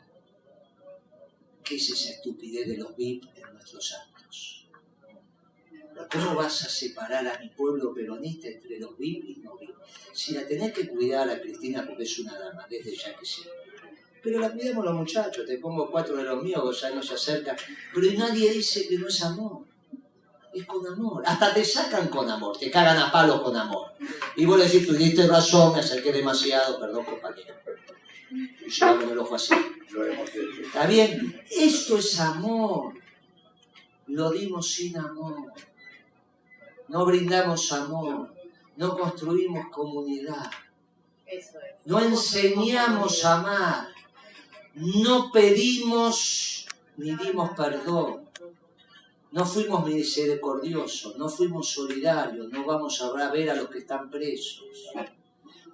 ¿Qué 1.63 1.75
es 1.75 1.89
esa 1.89 2.09
estupidez 2.09 2.67
de 2.67 2.77
los 2.77 2.95
VIP 2.97 3.23
en 3.35 3.53
nuestros 3.53 3.93
actos? 3.93 4.08
¿Cómo 6.11 6.35
vas 6.35 6.63
a 6.63 6.69
separar 6.69 7.27
a 7.27 7.39
mi 7.39 7.49
pueblo 7.49 7.93
peronista 7.93 8.47
entre 8.47 8.79
los 8.79 8.97
VIP 8.97 9.25
y 9.25 9.35
no 9.43 9.57
VIP? 9.57 9.75
Si 10.13 10.33
la 10.33 10.45
tenés 10.47 10.73
que 10.73 10.87
cuidar 10.87 11.29
a 11.29 11.41
Cristina 11.41 11.85
porque 11.85 12.03
es 12.03 12.19
una 12.19 12.37
dama, 12.37 12.65
desde 12.69 12.95
ya 12.95 13.15
que 13.15 13.25
sí. 13.25 13.43
Pero 14.21 14.39
la 14.39 14.51
cuidamos 14.51 14.85
los 14.85 14.93
muchachos, 14.95 15.45
te 15.45 15.57
pongo 15.57 15.89
cuatro 15.89 16.17
de 16.17 16.23
los 16.23 16.43
míos, 16.43 16.63
no 16.93 17.03
se 17.03 17.13
acercan. 17.13 17.55
Pero 17.93 18.11
nadie 18.17 18.51
dice 18.51 18.87
que 18.87 18.97
no 18.97 19.07
es 19.07 19.23
amor. 19.23 19.65
Es 20.53 20.65
con 20.65 20.85
amor. 20.85 21.23
Hasta 21.25 21.53
te 21.53 21.63
sacan 21.63 22.07
con 22.07 22.29
amor, 22.29 22.57
te 22.57 22.71
cagan 22.71 22.97
a 22.97 23.11
palos 23.11 23.41
con 23.41 23.55
amor. 23.55 23.93
Y 24.35 24.45
vos 24.45 24.57
le 24.57 24.65
decís, 24.65 24.87
tú 24.87 24.93
diste 24.93 25.27
razón, 25.27 25.73
me 25.73 25.79
acerqué 25.79 26.11
demasiado, 26.11 26.79
perdón 26.79 27.05
compañero. 27.05 27.55
Y 28.31 28.69
yo 28.69 28.95
me 28.95 29.15
lo 29.15 29.23
ojo 29.23 29.35
así. 29.35 29.53
¿Está 30.63 30.85
bien? 30.85 31.41
Esto 31.49 31.97
es 31.97 32.19
amor. 32.19 32.93
Lo 34.07 34.31
dimos 34.31 34.67
sin 34.67 34.97
amor. 34.97 35.53
No 36.89 37.05
brindamos 37.05 37.71
amor. 37.71 38.33
No 38.75 38.97
construimos 38.97 39.67
comunidad. 39.69 40.49
No 41.85 41.99
enseñamos 41.99 43.23
a 43.25 43.39
amar. 43.39 43.87
No 44.75 45.31
pedimos 45.31 46.59
ni 46.99 47.15
dimos 47.15 47.51
perdón. 47.51 48.27
No 49.31 49.45
fuimos 49.45 49.85
misericordiosos, 49.85 51.17
no 51.17 51.29
fuimos 51.29 51.69
solidarios, 51.69 52.51
no 52.51 52.65
vamos 52.65 52.99
a 53.01 53.31
ver 53.31 53.49
a 53.49 53.55
los 53.55 53.69
que 53.69 53.79
están 53.79 54.09
presos. 54.09 54.89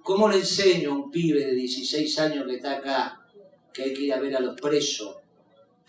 ¿Cómo 0.02 0.28
le 0.28 0.36
enseño 0.36 0.92
a 0.92 0.94
un 0.94 1.10
pibe 1.10 1.44
de 1.44 1.54
16 1.54 2.18
años 2.20 2.46
que 2.46 2.56
está 2.56 2.76
acá 2.76 3.26
que 3.72 3.82
hay 3.82 3.94
que 3.94 4.02
ir 4.02 4.12
a 4.12 4.20
ver 4.20 4.36
a 4.36 4.40
los 4.40 4.60
presos? 4.60 5.16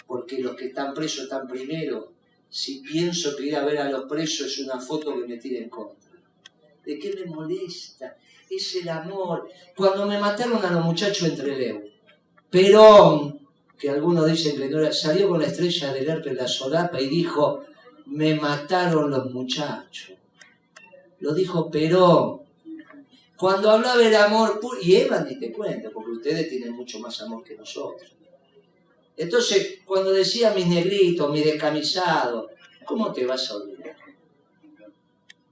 Porque 0.07 0.39
los 0.39 0.55
que 0.55 0.67
están 0.67 0.93
presos 0.93 1.25
están 1.25 1.47
primero. 1.47 2.13
Si 2.49 2.79
pienso 2.79 3.35
que 3.35 3.47
ir 3.47 3.55
a 3.55 3.65
ver 3.65 3.77
a 3.79 3.89
los 3.89 4.05
presos 4.05 4.47
es 4.47 4.59
una 4.59 4.79
foto 4.79 5.13
que 5.13 5.27
me 5.27 5.37
tira 5.37 5.59
en 5.59 5.69
contra. 5.69 6.11
¿De 6.85 6.97
qué 6.97 7.13
me 7.13 7.25
molesta? 7.25 8.17
Es 8.49 8.75
el 8.75 8.87
amor. 8.89 9.49
Cuando 9.75 10.05
me 10.05 10.17
mataron 10.17 10.63
a 10.65 10.71
los 10.71 10.85
muchachos 10.85 11.27
entre 11.27 11.57
Leu, 11.57 11.83
Perón, 12.49 13.39
que 13.77 13.89
algunos 13.89 14.25
dicen 14.25 14.57
que 14.57 14.69
no 14.69 14.91
salió 14.91 15.29
con 15.29 15.41
la 15.41 15.47
estrella 15.47 15.93
del 15.93 16.09
herpes 16.09 16.31
en 16.31 16.37
la 16.37 16.47
solapa 16.47 16.99
y 16.99 17.07
dijo, 17.07 17.65
me 18.05 18.35
mataron 18.35 19.11
los 19.11 19.31
muchachos. 19.31 20.15
Lo 21.19 21.33
dijo 21.33 21.69
Perón. 21.69 22.41
Cuando 23.37 23.69
hablaba 23.69 23.97
del 23.97 24.15
amor 24.15 24.59
y 24.81 24.95
Eva 24.95 25.19
ni 25.19 25.37
te 25.37 25.51
cuento, 25.51 25.91
porque 25.91 26.11
ustedes 26.11 26.49
tienen 26.49 26.73
mucho 26.73 26.99
más 26.99 27.21
amor 27.21 27.43
que 27.43 27.55
nosotros. 27.55 28.13
Entonces, 29.17 29.79
cuando 29.83 30.11
decía 30.11 30.51
mis 30.51 30.67
negritos, 30.67 31.31
mis 31.31 31.43
descamisados, 31.43 32.51
¿cómo 32.85 33.11
te 33.11 33.25
vas 33.25 33.49
a 33.49 33.55
olvidar? 33.55 33.97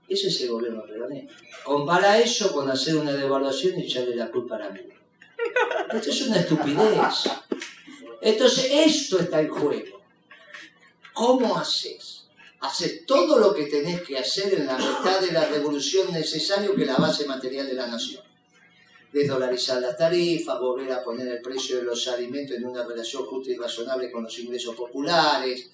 Ese 0.07 0.27
es 0.27 0.41
el 0.41 0.51
gobierno 0.51 0.83
peronista. 0.85 1.33
Compara 1.63 2.19
eso 2.19 2.53
con 2.53 2.69
hacer 2.69 2.95
una 2.95 3.11
devaluación 3.11 3.79
y 3.79 3.85
echarle 3.85 4.15
la 4.15 4.29
culpa 4.29 4.55
a 4.55 4.59
la 4.59 4.65
amiga. 4.67 4.95
Esto 5.91 6.09
es 6.11 6.21
una 6.27 6.37
estupidez. 6.37 7.23
Entonces, 8.21 8.67
esto 8.71 9.19
está 9.19 9.41
en 9.41 9.49
juego. 9.49 10.01
¿Cómo 11.13 11.57
haces? 11.57 12.27
Haces 12.59 13.05
todo 13.05 13.39
lo 13.39 13.53
que 13.53 13.65
tenés 13.65 14.01
que 14.01 14.17
hacer 14.17 14.53
en 14.53 14.67
la 14.67 14.77
mitad 14.77 15.19
de 15.21 15.31
la 15.31 15.45
revolución 15.45 16.11
necesario 16.11 16.75
que 16.75 16.83
es 16.83 16.87
la 16.87 16.97
base 16.97 17.25
material 17.25 17.67
de 17.67 17.73
la 17.73 17.87
nación. 17.87 18.23
Desdolarizar 19.15 19.79
las 19.79 19.95
tarifas, 19.95 20.59
volver 20.59 20.91
a 20.91 21.01
poner 21.01 21.25
el 21.29 21.41
precio 21.41 21.77
de 21.77 21.83
los 21.83 22.05
alimentos 22.09 22.57
en 22.57 22.65
una 22.65 22.83
relación 22.83 23.25
justa 23.25 23.49
y 23.49 23.55
razonable 23.55 24.11
con 24.11 24.23
los 24.23 24.39
ingresos 24.39 24.75
populares. 24.75 25.69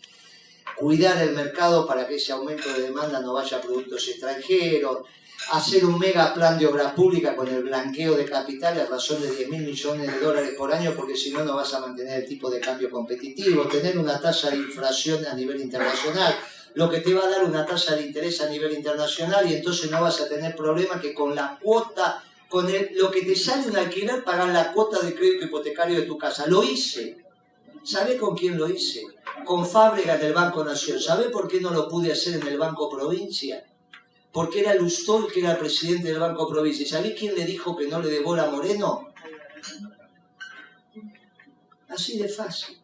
cuidar 0.78 1.20
el 1.24 1.34
mercado 1.34 1.88
para 1.88 2.08
que 2.08 2.18
ese 2.18 2.34
aumento 2.34 2.72
de 2.72 2.84
demanda 2.84 3.20
no 3.20 3.34
vaya 3.34 3.58
a 3.58 3.62
productos 3.62 4.08
extranjeros, 4.10 5.08
hacer 5.54 5.84
un 5.84 5.98
mega 5.98 6.32
plan 6.36 6.60
de 6.60 6.68
obra 6.68 6.94
pública 6.94 7.36
con 7.36 7.48
el 7.48 7.64
blanqueo 7.64 8.14
de 8.14 8.26
capitales 8.26 8.84
a 8.84 8.92
razón 8.92 9.20
de 9.24 9.32
10 9.32 9.50
mil 9.50 9.64
millones 9.64 10.14
de 10.14 10.20
dólares 10.20 10.54
por 10.56 10.72
año, 10.72 10.94
porque 10.96 11.18
si 11.18 11.32
no, 11.32 11.44
no 11.44 11.56
vas 11.56 11.74
a 11.74 11.80
mantener 11.80 12.22
el 12.22 12.28
tipo 12.28 12.48
de 12.48 12.60
cambio 12.60 12.92
competitivo, 12.92 13.66
tener 13.66 13.98
una 13.98 14.20
tasa 14.20 14.52
de 14.52 14.58
inflación 14.58 15.26
a 15.26 15.34
nivel 15.34 15.60
internacional, 15.60 16.36
lo 16.76 16.88
que 16.92 17.00
te 17.00 17.12
va 17.16 17.26
a 17.26 17.30
dar 17.30 17.44
una 17.44 17.66
tasa 17.66 17.96
de 17.96 18.04
interés 18.04 18.40
a 18.42 18.50
nivel 18.50 18.74
internacional 18.74 19.50
y 19.50 19.56
entonces 19.56 19.90
no 19.90 20.00
vas 20.00 20.22
a 20.22 20.30
tener 20.30 20.56
problema 20.56 21.02
que 21.02 21.16
con 21.16 21.34
la 21.34 21.58
cuota, 21.60 22.24
con 22.52 22.70
lo 22.96 23.10
que 23.10 23.22
te 23.22 23.34
sale 23.34 23.66
un 23.68 23.78
alquiler, 23.78 24.26
pagar 24.26 24.50
la 24.50 24.74
cuota 24.74 25.00
de 25.00 25.16
crédito 25.16 25.46
hipotecario 25.46 25.96
de 25.96 26.06
tu 26.06 26.18
casa. 26.18 26.46
Lo 26.48 26.62
hice. 26.62 27.24
¿Sabe 27.82 28.18
con 28.18 28.36
quién 28.36 28.58
lo 28.58 28.68
hice? 28.70 29.04
Con 29.46 29.66
Fábrega 29.66 30.18
del 30.18 30.34
Banco 30.34 30.62
Nación. 30.62 31.00
¿Sabe 31.00 31.30
por 31.30 31.48
qué 31.48 31.62
no 31.62 31.72
lo 31.72 31.88
pude 31.88 32.12
hacer 32.12 32.36
en 32.36 32.46
el 32.46 32.58
Banco 32.58 32.90
Provincia? 32.90 33.66
Porque 34.34 34.60
era 34.60 34.76
Lustol 34.76 35.32
que 35.32 35.40
era 35.40 35.58
presidente 35.58 36.10
del 36.10 36.20
Banco 36.20 36.46
Provincia. 36.46 36.84
¿Y 36.84 36.90
sabés 36.90 37.18
quién 37.18 37.36
le 37.36 37.46
dijo 37.46 37.76
que 37.76 37.88
no 37.88 38.02
le 38.02 38.10
debo 38.10 38.36
a 38.36 38.52
Moreno? 38.52 39.14
Así 41.88 42.18
de 42.18 42.28
fácil. 42.28 42.78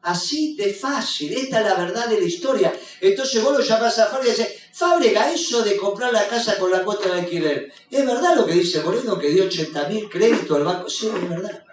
Así 0.00 0.56
de 0.56 0.72
fácil. 0.72 1.34
Esta 1.34 1.60
es 1.60 1.66
la 1.66 1.74
verdad 1.74 2.08
de 2.08 2.18
la 2.18 2.26
historia. 2.26 2.72
Entonces 3.02 3.44
vos 3.44 3.52
lo 3.52 3.62
llamás 3.62 3.98
a 3.98 4.06
Fábrega 4.06 4.34
y 4.34 4.38
decís, 4.38 4.57
Fábrega, 4.78 5.32
eso 5.32 5.62
de 5.64 5.76
comprar 5.76 6.12
la 6.12 6.28
casa 6.28 6.56
con 6.56 6.70
la 6.70 6.84
cuota 6.84 7.08
de 7.08 7.20
alquiler. 7.20 7.72
¿Es 7.90 8.06
verdad 8.06 8.36
lo 8.36 8.46
que 8.46 8.52
dice 8.52 8.80
Moreno 8.80 9.18
que 9.18 9.30
dio 9.30 9.46
80 9.46 9.88
mil 9.88 10.08
créditos 10.08 10.56
al 10.56 10.64
banco? 10.64 10.88
Sí, 10.88 11.08
es 11.08 11.28
verdad. 11.28 11.64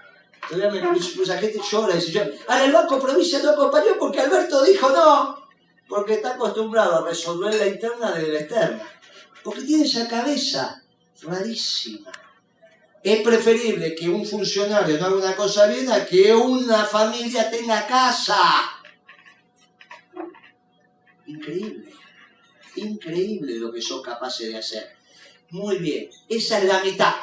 Todavía 0.49 0.82
me 0.82 1.26
la 1.26 1.38
gente 1.38 1.60
llora 1.72 1.94
y 1.94 1.98
dice, 1.98 2.11
yo, 2.11 2.22
ahora 2.48 2.65
el 2.65 2.72
Banco 2.72 2.99
Provincia 2.99 3.40
no 3.44 3.52
acompañó 3.52 3.98
porque 3.99 4.22
Alberto 4.22 4.64
dijo 4.64 4.90
no, 4.90 5.48
porque 5.88 6.15
está 6.15 6.34
acostumbrado 6.34 6.98
a 6.98 7.07
resolver 7.07 7.53
la 7.53 7.68
interna 7.68 8.11
de 8.11 8.27
la 8.27 8.40
externa. 8.40 8.88
Porque 9.44 9.61
tiene 9.61 9.86
esa 9.86 10.07
cabeza 10.07 10.84
rarísima. 11.22 12.11
Es 13.03 13.22
preferible 13.22 13.94
que 13.94 14.10
un 14.10 14.26
funcionario 14.26 14.98
no 14.98 15.06
haga 15.06 15.15
una 15.15 15.36
cosa 15.36 15.68
bien 15.68 15.91
a 15.91 16.06
que 16.06 16.34
una 16.34 16.86
familia 16.86 17.52
tenga 17.52 17.86
casa. 17.86 18.36
Increíble, 21.27 21.91
increíble 22.81 23.56
lo 23.56 23.72
que 23.72 23.81
son 23.81 24.02
capaces 24.02 24.47
de 24.47 24.57
hacer. 24.57 24.88
Muy 25.52 25.77
bien, 25.77 26.10
esa 26.27 26.60
es 26.60 26.65
la 26.65 26.84
mitad. 26.84 27.14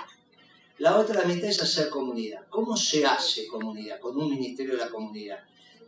La 0.78 0.98
otra 0.98 1.24
mitad 1.24 1.48
es 1.48 1.62
hacer 1.62 1.88
comunidad. 1.88 2.46
¿Cómo 2.48 2.76
se 2.76 3.04
hace 3.04 3.46
comunidad? 3.46 4.00
Con 4.00 4.16
un 4.16 4.30
Ministerio 4.30 4.72
de 4.72 4.78
la 4.78 4.88
Comunidad, 4.88 5.38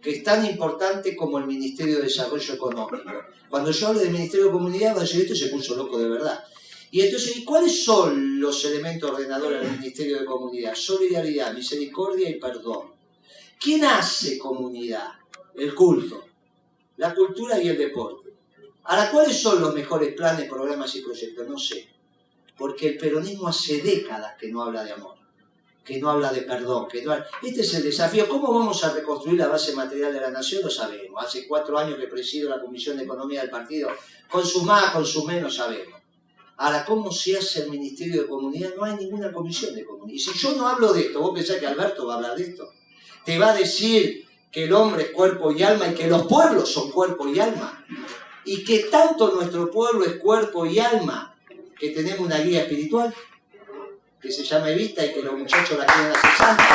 que 0.01 0.11
es 0.11 0.23
tan 0.23 0.45
importante 0.45 1.17
como 1.17 1.39
el 1.39 1.47
Ministerio 1.47 1.97
de 1.97 2.03
Desarrollo 2.03 2.55
Económico. 2.55 3.11
Cuando 3.49 3.71
yo 3.71 3.89
hablo 3.89 4.01
del 4.01 4.11
Ministerio 4.11 4.47
de 4.47 4.53
Comunidad, 4.53 4.95
va 4.95 4.99
a 4.99 5.03
decir, 5.03 5.23
esto 5.23 5.35
se 5.35 5.49
puso 5.49 5.75
loco 5.75 5.99
de 5.99 6.09
verdad. 6.09 6.45
Y 6.91 7.01
entonces, 7.01 7.37
¿y 7.37 7.45
cuáles 7.45 7.85
son 7.85 8.39
los 8.39 8.65
elementos 8.67 9.11
ordenadores 9.11 9.63
del 9.63 9.79
Ministerio 9.81 10.21
de 10.21 10.25
Comunidad? 10.25 10.77
Solidaridad, 10.77 11.53
misericordia 11.53 12.29
y 12.29 12.39
perdón. 12.39 12.93
¿Quién 13.59 13.85
hace 13.85 14.39
comunidad? 14.39 15.09
El 15.57 15.75
culto, 15.75 16.25
la 16.99 17.15
cultura 17.15 17.61
y 17.61 17.69
el 17.69 17.79
deporte. 17.79 18.24
Ahora, 18.85 19.11
¿cuáles 19.11 19.41
son 19.41 19.61
los 19.61 19.75
mejores 19.75 20.15
planes, 20.15 20.49
programas 20.49 20.95
y 20.97 21.01
proyectos? 21.01 21.49
No 21.49 21.59
sé. 21.59 21.89
Porque 22.57 22.89
el 22.89 22.99
peronismo 22.99 23.49
hace 23.49 23.81
décadas 23.81 24.35
que 24.39 24.49
no 24.49 24.63
habla 24.63 24.85
de 24.85 24.93
amor, 24.93 25.17
que 25.85 25.99
no 25.99 26.11
habla 26.11 26.33
de 26.33 26.43
perdón. 26.43 26.87
Que 26.89 27.03
no 27.03 27.15
Este 27.43 27.63
es 27.63 27.75
el 27.75 27.83
desafío. 27.83 28.29
¿Cómo 28.29 28.53
vamos 28.53 28.85
a 28.85 28.93
reconstruir 28.93 29.39
la 29.39 29.49
base 29.49 29.75
material 29.75 30.13
de 30.13 30.21
la 30.21 30.31
nación? 30.31 30.63
Lo 30.63 30.71
sabemos. 30.71 31.25
Hace 31.25 31.49
cuatro 31.49 31.79
años 31.79 31.99
que 31.99 32.07
presido 32.07 32.51
la 32.51 32.61
Comisión 32.61 32.97
de 32.97 33.05
Economía 33.05 33.41
del 33.41 33.51
partido. 33.51 33.89
Con 34.31 34.47
sus 34.47 34.63
más, 34.65 34.91
con 34.91 35.05
sus 35.05 35.25
menos, 35.25 35.57
sabemos. 35.57 36.01
Ahora, 36.57 36.85
¿cómo 36.85 37.11
se 37.11 37.37
hace 37.37 37.65
el 37.65 37.71
Ministerio 37.71 38.23
de 38.23 38.29
Comunidad? 38.29 38.75
No 38.77 38.85
hay 38.85 38.97
ninguna 38.97 39.33
comisión 39.33 39.75
de 39.75 39.85
comunidad. 39.85 40.15
Y 40.15 40.19
si 40.21 40.39
yo 40.39 40.55
no 40.55 40.69
hablo 40.69 40.93
de 40.93 41.07
esto, 41.07 41.21
vos 41.21 41.35
pensás 41.35 41.57
que 41.57 41.67
Alberto 41.67 42.07
va 42.07 42.15
a 42.15 42.17
hablar 42.19 42.37
de 42.37 42.45
esto. 42.45 42.71
Te 43.25 43.39
va 43.39 43.51
a 43.51 43.57
decir 43.57 44.25
que 44.53 44.65
el 44.65 44.73
hombre 44.73 45.05
es 45.05 45.11
cuerpo 45.11 45.51
y 45.51 45.63
alma 45.65 45.89
y 45.89 45.95
que 45.95 46.07
los 46.07 46.27
pueblos 46.27 46.73
son 46.73 46.93
cuerpo 46.93 47.27
y 47.29 47.41
alma. 47.41 47.85
Y 48.45 48.65
que 48.65 48.81
tanto 48.91 49.35
nuestro 49.35 49.71
pueblo 49.71 50.05
es 50.05 50.17
cuerpo 50.17 50.67
y 50.67 50.79
alma 50.79 51.35
que 51.79 51.91
tenemos 51.91 52.21
una 52.21 52.39
guía 52.39 52.63
espiritual 52.63 53.15
que 54.21 54.33
se 54.33 54.43
llama 54.43 54.71
Evita 54.71 55.05
y 55.05 55.13
que 55.13 55.23
los 55.23 55.35
muchachos 55.35 55.79
la 55.79 55.87
quieren 55.87 56.13
hacer 56.13 56.31
santa. 56.39 56.69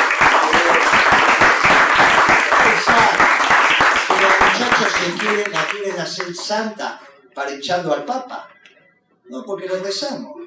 Que 4.06 4.14
los 4.22 4.52
muchachos 4.52 4.92
se 4.92 5.12
quieren, 5.18 5.52
la 5.52 5.66
quieren 5.66 6.00
hacer 6.00 6.34
santa 6.34 7.00
para 7.34 7.50
echando 7.52 7.92
al 7.92 8.04
Papa. 8.04 8.48
No, 9.24 9.44
porque 9.44 9.66
le 9.66 9.80
rezamos. 9.80 10.40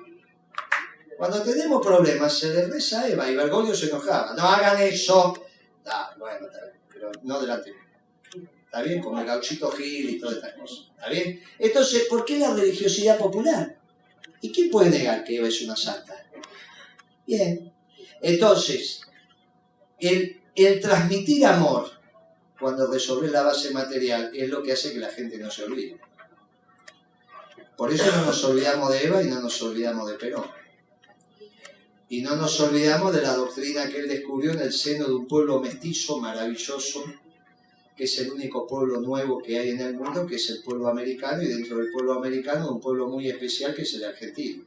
Cuando 1.18 1.42
tenemos 1.42 1.86
problemas, 1.86 2.38
se 2.38 2.54
le 2.54 2.68
reza 2.68 3.08
Eva 3.08 3.30
y 3.30 3.36
Bergoglio 3.36 3.76
se 3.76 3.88
enojaba. 3.88 4.34
No 4.34 4.44
hagan 4.44 4.82
eso. 4.82 5.34
Ah, 5.86 6.14
bueno, 6.18 6.48
pero 6.90 7.12
no 7.24 7.40
delante. 7.40 7.83
¿Está 8.74 8.82
bien? 8.82 9.04
Como 9.04 9.20
el 9.20 9.28
gauchito 9.28 9.70
Gil 9.70 10.10
y 10.10 10.20
todas 10.20 10.38
estas 10.38 10.54
cosas. 10.54 10.88
¿Está 10.96 11.08
bien? 11.08 11.40
Entonces, 11.60 12.06
¿por 12.10 12.26
qué 12.26 12.40
la 12.40 12.56
religiosidad 12.56 13.20
popular? 13.20 13.78
¿Y 14.42 14.52
quién 14.52 14.72
puede 14.72 14.90
negar 14.90 15.24
que 15.24 15.38
Eva 15.38 15.48
es 15.48 15.62
una 15.62 15.76
santa? 15.76 16.26
Bien. 17.28 17.72
Entonces, 18.20 19.02
el, 20.00 20.42
transmitir 20.82 21.46
amor 21.46 21.88
cuando 22.60 22.92
resolver 22.92 23.30
la 23.30 23.44
base 23.44 23.70
material 23.70 24.32
es 24.34 24.50
lo 24.50 24.64
que 24.64 24.72
hace 24.72 24.92
que 24.92 25.00
la 25.00 25.12
gente 25.12 25.38
no 25.38 25.52
se 25.52 25.66
olvide. 25.66 26.00
Por 27.78 27.94
eso 27.94 28.12
no 28.12 28.26
nos 28.26 28.44
olvidamos 28.44 28.92
de 28.92 29.04
Eva 29.04 29.22
y 29.22 29.28
no 29.28 29.40
nos 29.40 29.62
olvidamos 29.62 30.10
de 30.10 30.16
Perón. 30.16 30.48
Y 32.10 32.24
no 32.24 32.36
nos 32.36 32.60
olvidamos 32.60 33.14
de 33.14 33.22
la 33.22 33.36
doctrina 33.36 33.88
que 33.88 34.00
él 34.00 34.08
descubrió 34.08 34.54
en 34.54 34.62
el 34.62 34.74
seno 34.74 35.06
de 35.06 35.14
un 35.14 35.28
pueblo 35.28 35.60
mestizo 35.60 36.18
maravilloso, 36.18 37.04
que 37.96 38.06
es 38.06 38.20
el 38.20 38.32
único 38.32 38.66
pueblo 38.66 39.00
nuevo 39.00 39.42
que 39.42 39.60
hay 39.60 39.70
en 39.70 39.82
el 39.82 39.96
mundo, 39.96 40.26
que 40.26 40.36
es 40.36 40.50
el 40.50 40.64
pueblo 40.64 40.88
americano, 40.88 41.44
y 41.44 41.48
dentro 41.48 41.78
del 41.78 41.92
pueblo 41.92 42.14
americano 42.14 42.72
un 42.72 42.80
pueblo 42.80 43.08
muy 43.08 43.30
especial 43.30 43.74
que 43.74 43.84
es 43.84 43.94
el 43.94 44.06
argentino. 44.06 44.64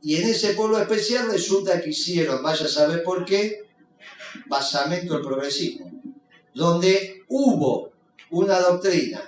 Y 0.00 0.16
en 0.16 0.28
ese 0.28 0.54
pueblo 0.54 0.78
especial 0.78 1.30
resulta 1.30 1.80
que 1.80 1.90
hicieron, 1.90 2.42
vaya 2.42 2.64
a 2.64 2.68
saber 2.68 3.02
por 3.02 3.24
qué, 3.24 3.66
basamento 4.46 5.14
del 5.14 5.22
progresismo, 5.22 5.90
donde 6.54 7.24
hubo 7.28 7.92
una 8.30 8.58
doctrina 8.60 9.22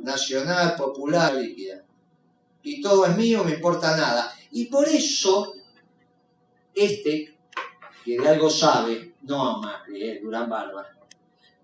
nacional, 0.00 0.74
popular, 0.76 1.34
líquida, 1.34 1.84
y 2.62 2.80
todo 2.80 3.06
es 3.06 3.16
mío, 3.16 3.42
me 3.44 3.54
importa 3.54 3.96
nada. 3.96 4.32
Y 4.50 4.66
por 4.66 4.88
eso, 4.88 5.54
este, 6.74 7.36
que 8.04 8.18
de 8.18 8.28
algo 8.28 8.50
sabe, 8.50 9.14
no 9.22 9.48
a 9.48 9.58
Macri, 9.60 10.02
eh, 10.02 10.20
Durán 10.22 10.48
Barba, 10.48 10.86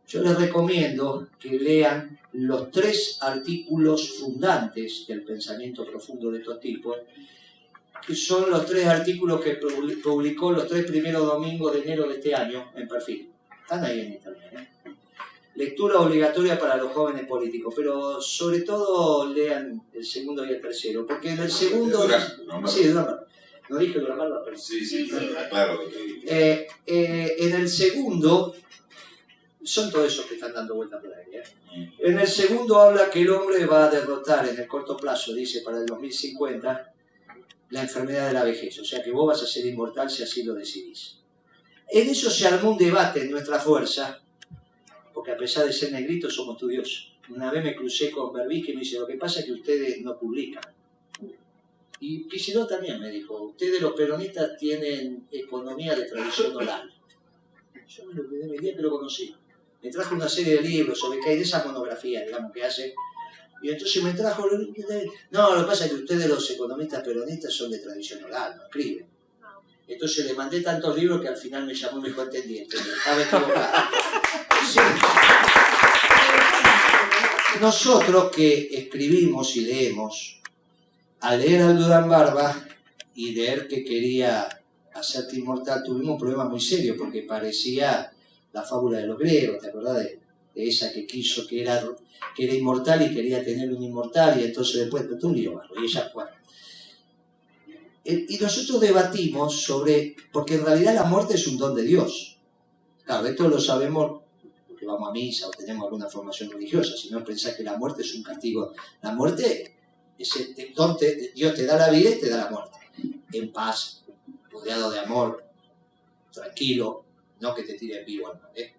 yo 0.09 0.23
les 0.23 0.39
recomiendo 0.39 1.29
que 1.39 1.51
lean 1.59 2.19
los 2.33 2.71
tres 2.71 3.19
artículos 3.21 4.11
fundantes 4.19 5.07
del 5.07 5.23
pensamiento 5.23 5.85
profundo 5.85 6.31
de 6.31 6.39
estos 6.39 6.61
tipos, 6.61 6.97
que 8.07 8.15
son 8.15 8.51
los 8.51 8.65
tres 8.67 8.87
artículos 8.87 9.41
que 9.41 9.61
publi- 9.61 10.01
publicó 10.03 10.51
los 10.53 10.67
tres 10.67 10.87
primeros 10.87 11.27
domingos 11.27 11.73
de 11.75 11.81
enero 11.83 12.09
de 12.09 12.15
este 12.15 12.35
año 12.35 12.71
en 12.75 12.89
perfil. 12.89 13.29
Están 13.63 13.85
ahí 13.85 14.01
en 14.01 14.13
internet. 14.15 14.53
¿eh? 14.85 14.91
Lectura 15.57 15.99
obligatoria 16.01 16.59
para 16.59 16.77
los 16.77 16.93
jóvenes 16.93 17.27
políticos, 17.27 17.75
pero 17.77 18.21
sobre 18.23 18.61
todo 18.63 19.27
lean 19.33 19.83
el 19.93 20.05
segundo 20.07 20.47
y 20.47 20.51
el 20.51 20.61
tercero, 20.61 21.05
porque 21.07 21.31
en 21.31 21.41
el 21.41 21.51
segundo... 21.51 22.07
Sí, 22.67 22.89
Barba. 22.93 23.25
No 23.69 23.77
dije 23.79 23.99
Durán 23.99 24.19
pero... 24.45 24.57
Sí, 24.57 24.83
sí, 24.87 25.11
claro. 25.51 25.81
que- 25.91 26.23
Eh, 26.27 26.67
eh, 26.87 27.37
en 27.41 27.55
el 27.55 27.69
segundo, 27.69 28.55
son 29.69 29.91
todos 29.91 30.13
esos 30.13 30.27
que 30.27 30.35
están 30.35 30.53
dando 30.53 30.75
vuelta 30.75 30.99
por 31.01 31.13
ahí. 31.13 31.27
¿eh? 31.33 31.93
En 31.99 32.19
el 32.19 32.27
segundo 32.27 32.81
habla 32.81 33.11
que 33.11 33.21
el 33.21 33.31
hombre 33.31 33.67
va 33.67 33.85
a 33.85 33.91
derrotar 33.91 34.49
en 34.49 34.59
el 34.59 34.67
corto 34.67 34.97
plazo, 34.97 35.35
dice 35.35 35.61
para 35.61 35.79
el 35.79 35.87
2050, 35.87 36.95
la 37.71 37.83
enfermedad 37.83 38.29
de 38.29 38.33
la 38.33 38.45
vejez. 38.45 38.79
O 38.79 38.85
sea 38.85 39.03
que 39.03 39.11
vos 39.11 39.27
vas 39.27 39.43
a 39.43 39.47
ser 39.47 39.67
inmortal 39.67 40.09
si 40.09 40.23
así 40.23 40.43
lo 40.43 40.55
decidís. 40.55 41.19
En 41.91 42.09
eso 42.09 42.31
se 42.31 42.47
armó 42.47 42.71
un 42.71 42.79
debate 42.79 43.23
en 43.23 43.31
nuestra 43.31 43.59
fuerza, 43.59 44.21
porque 45.13 45.33
a 45.33 45.37
pesar 45.37 45.67
de 45.67 45.73
ser 45.73 45.93
negritos 45.93 46.35
somos 46.35 46.57
estudiosos. 46.57 47.15
Una 47.29 47.51
vez 47.51 47.63
me 47.63 47.77
crucé 47.77 48.11
con 48.11 48.33
Berbisky 48.33 48.73
y 48.73 48.75
me 48.75 48.81
dice, 48.81 48.99
lo 48.99 49.07
que 49.07 49.17
pasa 49.17 49.41
es 49.41 49.47
que 49.47 49.53
ustedes 49.53 50.01
no 50.01 50.19
publican. 50.19 50.63
Y 52.01 52.27
Kicillof 52.29 52.69
también 52.69 53.01
me 53.01 53.11
dijo, 53.11 53.43
ustedes 53.43 53.83
los 53.83 53.93
peronistas 53.93 54.57
tienen 54.57 55.27
economía 55.31 55.95
de 55.95 56.05
tradición 56.05 56.57
oral. 56.57 56.91
Yo 57.87 58.07
me 58.07 58.15
lo 58.15 58.23
olvidé 58.23 58.45
el 58.45 58.61
día 58.61 58.77
que 58.77 58.83
lo 58.83 58.91
conocí. 58.91 59.35
Me 59.83 59.91
trajo 59.91 60.15
una 60.15 60.29
serie 60.29 60.57
de 60.57 60.63
libros 60.63 60.99
sobre 60.99 61.21
que 61.21 61.31
hay 61.31 61.37
de 61.37 61.43
esa 61.43 61.65
monografía, 61.65 62.25
digamos, 62.25 62.53
que 62.53 62.65
hace. 62.65 62.95
Y 63.63 63.71
entonces 63.71 64.03
me 64.03 64.13
trajo... 64.13 64.47
No, 65.31 65.55
lo 65.55 65.63
que 65.63 65.67
pasa 65.67 65.85
es 65.85 65.93
que 65.93 65.97
ustedes 65.99 66.29
los 66.29 66.51
economistas 66.51 67.03
peronistas 67.03 67.53
son 67.53 67.71
de 67.71 67.79
tradición 67.79 68.25
oral, 68.25 68.57
no 68.57 68.65
escriben. 68.65 69.07
Entonces 69.89 70.27
le 70.27 70.35
mandé 70.35 70.61
tantos 70.61 70.95
libros 70.97 71.23
que 71.23 71.29
al 71.29 71.37
final 71.37 71.65
me 71.65 71.75
llamó 71.75 72.05
entendí, 72.05 72.59
entendí, 72.59 72.91
estaba 72.91 73.23
equivocado. 73.23 73.89
Sí. 74.69 74.81
nosotros 77.61 78.31
que 78.31 78.69
escribimos 78.73 79.57
y 79.57 79.61
leemos, 79.63 80.43
al 81.21 81.41
leer 81.41 81.63
al 81.63 81.79
Durán 81.79 82.09
Barba 82.09 82.55
y 83.15 83.33
leer 83.33 83.67
que 83.67 83.83
quería 83.83 84.47
hacerte 84.93 85.39
inmortal, 85.39 85.83
tuvimos 85.83 86.15
un 86.15 86.19
problema 86.19 86.45
muy 86.45 86.61
serio 86.61 86.97
porque 86.99 87.23
parecía 87.23 88.13
la 88.53 88.63
fábula 88.63 88.99
de 88.99 89.07
los 89.07 89.19
griegos, 89.19 89.61
¿te 89.61 89.69
acordás 89.69 89.99
de, 89.99 90.21
de 90.55 90.69
esa 90.69 90.93
que 90.93 91.07
quiso 91.07 91.47
que 91.47 91.63
era, 91.63 91.83
que 92.35 92.45
era 92.45 92.55
inmortal 92.55 93.03
y 93.11 93.15
quería 93.15 93.45
tener 93.45 93.73
un 93.73 93.83
inmortal 93.83 94.41
y 94.41 94.45
entonces 94.45 94.81
después, 94.81 95.05
pero 95.09 95.29
un 95.29 95.35
lío, 95.37 95.61
y 95.81 95.85
ella, 95.85 96.11
bueno. 96.15 96.31
Eh, 98.05 98.27
Y 98.29 98.39
nosotros 98.39 98.81
debatimos 98.81 99.61
sobre, 99.63 100.17
porque 100.33 100.55
en 100.55 100.65
realidad 100.65 100.95
la 100.95 101.05
muerte 101.05 101.35
es 101.35 101.47
un 101.47 101.59
don 101.59 101.75
de 101.75 101.83
Dios. 101.83 102.39
Claro, 103.05 103.27
esto 103.27 103.49
lo 103.49 103.61
sabemos 103.61 104.23
porque 104.67 104.87
vamos 104.87 105.09
a 105.09 105.13
misa 105.13 105.47
o 105.49 105.51
tenemos 105.51 105.85
alguna 105.85 106.09
formación 106.09 106.51
religiosa, 106.51 106.97
si 106.97 107.11
no 107.11 107.23
pensás 107.25 107.55
que 107.55 107.63
la 107.63 107.77
muerte 107.77 108.03
es 108.03 108.15
un 108.15 108.23
castigo. 108.23 108.73
La 109.03 109.13
muerte 109.13 109.77
es 110.19 110.37
el 110.57 110.73
don, 110.75 110.97
te- 110.97 111.33
Dios 111.35 111.55
te 111.55 111.67
da 111.67 111.77
la 111.77 111.91
vida 111.91 112.11
y 112.11 112.19
te 112.21 112.29
da 112.31 112.45
la 112.45 112.51
muerte. 112.51 112.79
En 113.33 113.53
paz, 113.53 114.05
rodeado 114.51 114.91
de 114.91 115.01
amor, 115.01 115.45
tranquilo, 116.33 117.05
no 117.41 117.55
que 117.55 117.63
te 117.63 117.75
tire 117.75 118.05
vivo 118.05 118.29
al 118.29 118.41
mar. 118.41 118.51
¿eh? 118.55 118.75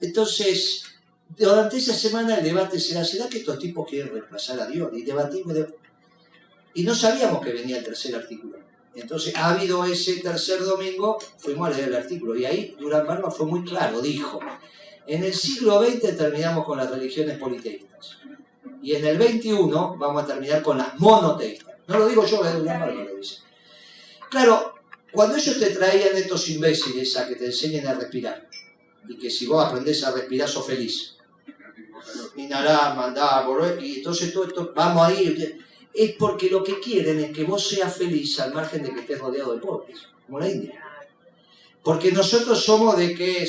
Entonces, 0.00 0.84
durante 1.28 1.76
esa 1.76 1.94
semana 1.94 2.36
el 2.36 2.44
debate 2.44 2.78
será, 2.80 3.04
¿será 3.04 3.28
que 3.28 3.38
estos 3.38 3.58
tipos 3.58 3.88
quieren 3.88 4.12
reemplazar 4.12 4.60
a 4.60 4.66
Dios? 4.66 4.90
Y 4.92 5.02
debatimos, 5.02 5.54
de- 5.54 5.74
y 6.74 6.82
no 6.84 6.94
sabíamos 6.94 7.42
que 7.44 7.52
venía 7.52 7.78
el 7.78 7.84
tercer 7.84 8.14
artículo. 8.14 8.58
Entonces, 8.94 9.34
ha 9.36 9.50
habido 9.54 9.84
ese 9.86 10.16
tercer 10.16 10.62
domingo, 10.64 11.18
fuimos 11.38 11.68
a 11.68 11.70
leer 11.70 11.88
el 11.88 11.94
artículo, 11.96 12.36
y 12.36 12.44
ahí 12.44 12.76
Durán 12.78 13.06
Barba 13.06 13.30
fue 13.30 13.46
muy 13.46 13.64
claro, 13.64 14.02
dijo, 14.02 14.38
en 15.06 15.22
el 15.24 15.32
siglo 15.32 15.82
XX 15.82 16.16
terminamos 16.16 16.66
con 16.66 16.76
las 16.76 16.90
religiones 16.90 17.38
politeístas, 17.38 18.18
y 18.82 18.94
en 18.94 19.06
el 19.06 19.16
XXI 19.22 19.52
vamos 19.96 20.22
a 20.24 20.26
terminar 20.26 20.62
con 20.62 20.76
las 20.76 20.98
monoteístas. 20.98 21.74
No 21.86 21.98
lo 21.98 22.08
digo 22.08 22.26
yo, 22.26 22.44
es 22.44 22.54
Durán 22.54 22.80
Barba 22.80 23.02
lo 23.02 23.16
dice. 23.16 23.36
Claro, 24.28 24.71
cuando 25.12 25.36
ellos 25.36 25.58
te 25.58 25.70
traían 25.70 26.16
estos 26.16 26.48
imbéciles 26.48 27.16
a 27.16 27.28
que 27.28 27.36
te 27.36 27.46
enseñen 27.46 27.86
a 27.86 27.94
respirar, 27.94 28.48
y 29.08 29.16
que 29.16 29.30
si 29.30 29.46
vos 29.46 29.64
aprendés 29.64 30.02
a 30.04 30.12
respirar 30.12 30.48
sos 30.48 30.66
feliz, 30.66 31.16
inhalá, 32.36 32.94
mandá, 32.94 33.42
volvé, 33.42 33.84
y 33.84 33.96
entonces 33.96 34.32
todo 34.32 34.44
esto, 34.44 34.72
vamos 34.74 35.06
a 35.06 35.12
ir, 35.12 35.64
es 35.92 36.12
porque 36.12 36.48
lo 36.48 36.64
que 36.64 36.80
quieren 36.80 37.20
es 37.20 37.32
que 37.32 37.44
vos 37.44 37.68
seas 37.68 37.94
feliz 37.94 38.40
al 38.40 38.54
margen 38.54 38.82
de 38.82 38.92
que 38.92 39.00
estés 39.00 39.18
rodeado 39.18 39.54
de 39.54 39.60
pobres, 39.60 39.98
como 40.26 40.40
la 40.40 40.48
India. 40.48 40.82
Porque 41.82 42.12
nosotros 42.12 42.64
somos 42.64 42.96
de 42.96 43.14
que 43.14 43.48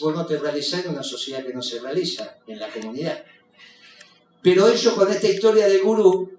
vos 0.00 0.14
no 0.14 0.24
te 0.26 0.38
realizás 0.38 0.84
en 0.84 0.92
una 0.92 1.02
sociedad 1.02 1.44
que 1.44 1.54
no 1.54 1.62
se 1.62 1.80
realiza, 1.80 2.38
en 2.46 2.60
la 2.60 2.68
comunidad. 2.68 3.24
Pero 4.42 4.68
ellos 4.68 4.92
con 4.92 5.10
esta 5.10 5.26
historia 5.26 5.66
de 5.66 5.78
gurú 5.78 6.33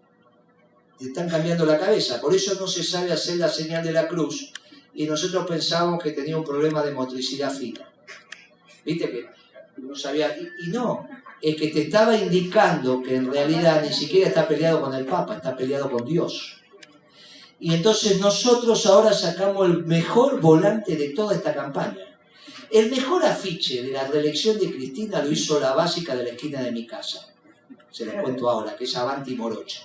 están 0.99 1.29
cambiando 1.29 1.65
la 1.65 1.77
cabeza, 1.77 2.21
por 2.21 2.33
eso 2.33 2.55
no 2.59 2.67
se 2.67 2.83
sabe 2.83 3.11
hacer 3.11 3.37
la 3.37 3.49
señal 3.49 3.83
de 3.83 3.91
la 3.91 4.07
cruz 4.07 4.51
y 4.93 5.05
nosotros 5.05 5.45
pensábamos 5.45 6.01
que 6.01 6.11
tenía 6.11 6.37
un 6.37 6.43
problema 6.43 6.81
de 6.83 6.91
motricidad 6.91 7.51
fina. 7.51 7.89
¿Viste 8.85 9.09
que 9.09 9.29
no 9.81 9.95
sabía? 9.95 10.37
Y, 10.37 10.67
y 10.67 10.71
no, 10.71 11.07
es 11.41 11.55
que 11.55 11.67
te 11.67 11.81
estaba 11.83 12.15
indicando 12.15 13.01
que 13.01 13.15
en 13.15 13.31
realidad 13.31 13.83
ni 13.83 13.93
siquiera 13.93 14.27
está 14.27 14.47
peleado 14.47 14.81
con 14.81 14.93
el 14.93 15.05
Papa, 15.05 15.35
está 15.35 15.55
peleado 15.55 15.91
con 15.91 16.05
Dios. 16.05 16.61
Y 17.59 17.73
entonces 17.73 18.19
nosotros 18.19 18.85
ahora 18.85 19.13
sacamos 19.13 19.67
el 19.67 19.85
mejor 19.85 20.39
volante 20.39 20.95
de 20.95 21.09
toda 21.09 21.35
esta 21.35 21.53
campaña. 21.53 22.17
El 22.71 22.89
mejor 22.89 23.23
afiche 23.23 23.83
de 23.83 23.91
la 23.91 24.07
reelección 24.07 24.57
de 24.59 24.71
Cristina 24.71 25.21
lo 25.21 25.31
hizo 25.31 25.59
la 25.59 25.73
básica 25.73 26.15
de 26.15 26.23
la 26.23 26.29
esquina 26.31 26.61
de 26.61 26.71
mi 26.71 26.85
casa. 26.85 27.33
Se 27.91 28.05
los 28.05 28.15
cuento 28.15 28.49
ahora, 28.49 28.75
que 28.75 28.83
es 28.83 28.95
Avanti 28.97 29.35
Morocha. 29.35 29.81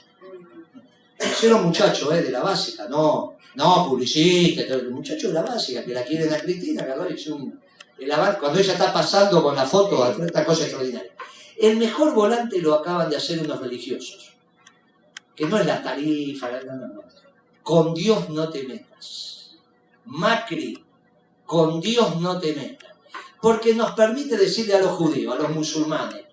Hicieron 1.21 1.65
muchachos 1.65 2.13
eh, 2.13 2.23
de 2.23 2.31
la 2.31 2.41
básica, 2.41 2.89
no, 2.89 3.37
no 3.55 3.89
publicistas, 3.89 4.67
todo, 4.67 4.91
muchachos 4.91 5.25
de 5.25 5.35
la 5.35 5.43
básica 5.43 5.85
que 5.85 5.93
la 5.93 6.05
quieren 6.05 6.33
a 6.33 6.39
Cristina, 6.39 6.87
y 7.09 7.13
hizo 7.13 7.37
un, 7.37 7.61
el 7.99 8.11
cuando 8.39 8.59
ella 8.59 8.73
está 8.73 8.93
pasando 8.93 9.43
con 9.43 9.55
la 9.55 9.67
foto, 9.67 10.25
esta 10.25 10.45
cosa 10.45 10.63
extraordinaria. 10.63 11.13
El 11.59 11.77
mejor 11.77 12.15
volante 12.15 12.61
lo 12.63 12.75
acaban 12.75 13.11
de 13.11 13.17
hacer 13.17 13.41
unos 13.41 13.61
religiosos, 13.61 14.33
que 15.37 15.45
no 15.45 15.59
es 15.59 15.67
la 15.67 15.83
tarifa, 15.83 16.51
no, 16.65 16.77
no, 16.77 16.87
no. 16.89 17.03
Con 17.63 17.93
Dios 17.93 18.31
no 18.31 18.49
te 18.49 18.63
metas. 18.67 19.57
Macri, 20.07 20.83
con 21.45 21.81
Dios 21.81 22.19
no 22.19 22.41
te 22.41 22.55
metas. 22.55 22.91
Porque 23.43 23.75
nos 23.75 23.93
permite 23.93 24.37
decirle 24.39 24.75
a 24.75 24.81
los 24.81 24.93
judíos, 24.93 25.35
a 25.35 25.43
los 25.43 25.51
musulmanes, 25.51 26.25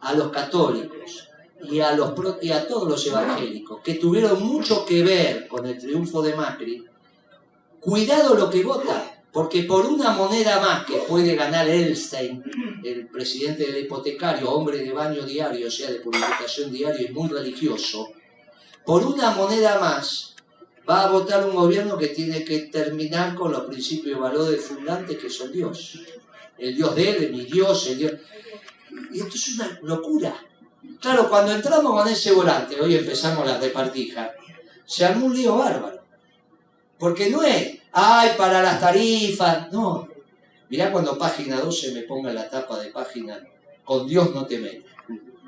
a 0.00 0.14
los 0.14 0.30
católicos 0.30 1.28
y 1.64 1.80
a, 1.80 1.92
los, 1.94 2.12
y 2.42 2.50
a 2.50 2.66
todos 2.66 2.88
los 2.88 3.06
evangélicos 3.06 3.80
que 3.82 3.94
tuvieron 3.94 4.42
mucho 4.42 4.84
que 4.84 5.02
ver 5.02 5.48
con 5.48 5.66
el 5.66 5.78
triunfo 5.78 6.22
de 6.22 6.34
Macri, 6.34 6.84
cuidado 7.80 8.34
lo 8.34 8.50
que 8.50 8.62
vota, 8.62 9.24
porque 9.32 9.64
por 9.64 9.86
una 9.86 10.10
moneda 10.12 10.60
más 10.60 10.84
que 10.86 10.98
puede 10.98 11.34
ganar 11.34 11.68
Elstein, 11.68 12.42
el 12.84 13.08
presidente 13.08 13.66
del 13.66 13.84
hipotecario, 13.84 14.50
hombre 14.50 14.78
de 14.78 14.92
baño 14.92 15.22
diario, 15.22 15.68
o 15.68 15.70
sea, 15.70 15.90
de 15.90 16.00
purificación 16.00 16.70
diario 16.70 17.06
y 17.06 17.12
muy 17.12 17.28
religioso, 17.28 18.12
por 18.84 19.04
una 19.04 19.32
moneda 19.32 19.78
más 19.78 20.36
va 20.88 21.04
a 21.04 21.10
votar 21.10 21.44
un 21.44 21.54
gobierno 21.54 21.98
que 21.98 22.08
tiene 22.08 22.44
que 22.44 22.60
terminar 22.60 23.34
con 23.34 23.50
los 23.50 23.62
principios 23.62 24.16
y 24.16 24.20
valores 24.20 24.64
fundantes 24.64 25.18
que 25.18 25.28
son 25.28 25.52
Dios. 25.52 26.00
El 26.56 26.76
Dios 26.76 26.94
de 26.94 27.10
él, 27.10 27.32
mi 27.32 27.44
Dios, 27.44 27.88
el 27.88 27.98
Dios... 27.98 28.12
Y 29.12 29.20
esto 29.20 29.34
es 29.34 29.54
una 29.56 29.78
locura. 29.82 30.34
Claro, 31.00 31.28
cuando 31.28 31.52
entramos 31.52 31.92
con 31.92 32.08
ese 32.08 32.32
volante, 32.32 32.80
hoy 32.80 32.96
empezamos 32.96 33.46
las 33.46 33.60
repartijas, 33.60 34.30
se 34.84 35.04
armó 35.04 35.26
un 35.26 35.36
lío 35.36 35.56
bárbaro. 35.56 36.00
Porque 36.98 37.28
no 37.30 37.42
es, 37.42 37.78
ay, 37.92 38.30
para 38.36 38.62
las 38.62 38.80
tarifas, 38.80 39.70
no. 39.72 40.08
Mirá 40.68 40.90
cuando 40.90 41.18
página 41.18 41.60
12 41.60 41.92
me 41.92 42.02
ponga 42.02 42.32
la 42.32 42.48
tapa 42.48 42.78
de 42.80 42.90
página, 42.90 43.38
con 43.84 44.06
Dios 44.06 44.34
no 44.34 44.46
te 44.46 44.58
metas, 44.58 44.92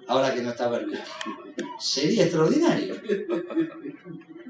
ahora 0.07 0.33
que 0.35 0.43
no 0.43 0.51
está 0.51 0.69
Berbita. 0.69 1.05
Sería 1.79 2.25
extraordinario. 2.25 2.97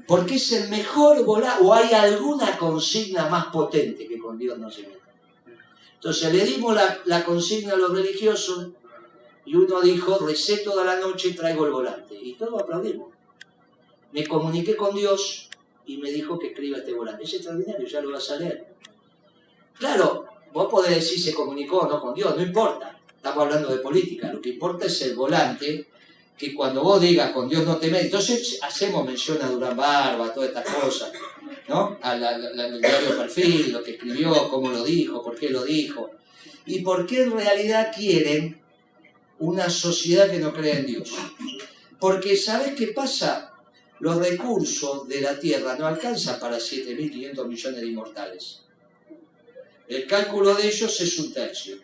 Porque 0.05 0.35
es 0.35 0.51
el 0.51 0.69
mejor 0.69 1.23
volante, 1.23 1.63
o 1.63 1.73
hay 1.73 1.93
alguna 1.93 2.57
consigna 2.57 3.27
más 3.29 3.47
potente 3.47 4.07
que 4.07 4.19
con 4.19 4.37
Dios 4.37 4.57
no 4.59 4.69
se 4.69 4.83
meta. 4.83 4.99
Entonces 5.95 6.33
le 6.33 6.45
dimos 6.45 6.75
la, 6.75 6.99
la 7.05 7.23
consigna 7.23 7.73
a 7.73 7.77
los 7.77 7.91
religiosos 7.91 8.69
y 9.49 9.55
uno 9.55 9.81
dijo, 9.81 10.19
recé 10.27 10.57
toda 10.57 10.83
la 10.85 10.97
noche 10.99 11.29
y 11.29 11.33
traigo 11.33 11.65
el 11.65 11.71
volante. 11.71 12.13
Y 12.21 12.33
todos 12.33 12.61
aplaudimos. 12.61 13.09
Me 14.11 14.25
comuniqué 14.27 14.75
con 14.75 14.95
Dios 14.95 15.49
y 15.87 15.97
me 15.97 16.11
dijo 16.11 16.37
que 16.37 16.47
escriba 16.47 16.77
este 16.77 16.93
volante. 16.93 17.23
Es 17.23 17.33
extraordinario, 17.33 17.87
ya 17.87 18.01
lo 18.01 18.11
vas 18.11 18.29
a 18.29 18.35
leer. 18.37 18.67
Claro, 19.77 20.25
vos 20.53 20.67
podés 20.69 20.95
decir 20.95 21.19
se 21.19 21.33
comunicó 21.33 21.79
o 21.79 21.89
no 21.89 21.99
con 21.99 22.13
Dios, 22.13 22.35
no 22.35 22.43
importa. 22.43 22.99
Estamos 23.15 23.43
hablando 23.45 23.69
de 23.69 23.77
política. 23.79 24.31
Lo 24.31 24.39
que 24.41 24.49
importa 24.49 24.85
es 24.85 25.01
el 25.01 25.15
volante, 25.15 25.87
que 26.37 26.53
cuando 26.53 26.83
vos 26.83 27.01
digas 27.01 27.31
con 27.31 27.49
Dios 27.49 27.65
no 27.65 27.77
te 27.77 27.87
metas, 27.87 28.05
entonces 28.05 28.59
hacemos 28.61 29.05
mención 29.05 29.41
a 29.41 29.49
Durán 29.49 29.75
Barba, 29.75 30.33
todas 30.33 30.49
estas 30.49 30.65
cosas, 30.75 31.11
¿no? 31.67 31.97
A 32.01 32.15
la, 32.15 32.37
la- 32.37 32.51
la- 32.51 32.67
el 32.67 32.79
diario 32.79 33.17
Perfil, 33.17 33.71
lo 33.73 33.83
que 33.83 33.91
escribió, 33.91 34.47
cómo 34.49 34.69
lo 34.69 34.83
dijo, 34.83 35.23
por 35.23 35.35
qué 35.37 35.49
lo 35.49 35.63
dijo. 35.63 36.11
Y 36.65 36.81
por 36.81 37.05
qué 37.05 37.23
en 37.23 37.31
realidad 37.31 37.91
quieren 37.95 38.61
una 39.39 39.69
sociedad 39.69 40.29
que 40.29 40.39
no 40.39 40.53
cree 40.53 40.79
en 40.79 40.85
Dios. 40.85 41.13
Porque 41.99 42.37
¿sabes 42.37 42.75
qué 42.75 42.87
pasa? 42.87 43.53
Los 43.99 44.17
recursos 44.17 45.07
de 45.07 45.21
la 45.21 45.37
Tierra 45.37 45.75
no 45.77 45.85
alcanzan 45.85 46.39
para 46.39 46.57
7.500 46.57 47.47
millones 47.47 47.81
de 47.81 47.87
inmortales. 47.87 48.61
El 49.87 50.07
cálculo 50.07 50.53
de 50.53 50.67
ellos 50.67 51.01
es 51.01 51.19
un 51.19 51.33
tercio. 51.33 51.77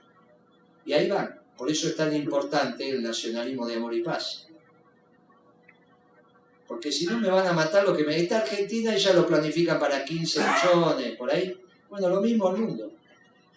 Y 0.86 0.94
ahí 0.94 1.10
van. 1.10 1.42
Por 1.58 1.70
eso 1.70 1.88
es 1.88 1.96
tan 1.96 2.16
importante 2.16 2.90
el 2.90 3.02
nacionalismo 3.02 3.68
de 3.68 3.76
amor 3.76 3.94
y 3.94 4.04
paz. 4.04 4.48
Porque 6.68 6.92
si 6.92 7.06
no 7.06 7.18
me 7.20 7.30
van 7.30 7.48
a 7.48 7.54
matar 7.54 7.84
lo 7.84 7.96
que 7.96 8.04
me 8.04 8.18
está 8.18 8.40
Argentina 8.40 8.96
ya 8.96 9.14
lo 9.14 9.28
planifican 9.28 9.80
para 9.80 10.04
15 10.04 10.40
millones, 10.40 11.16
por 11.18 11.32
ahí. 11.32 11.56
Bueno, 11.90 12.10
lo 12.10 12.22
mismo 12.22 12.50
el 12.50 12.62
mundo. 12.62 12.92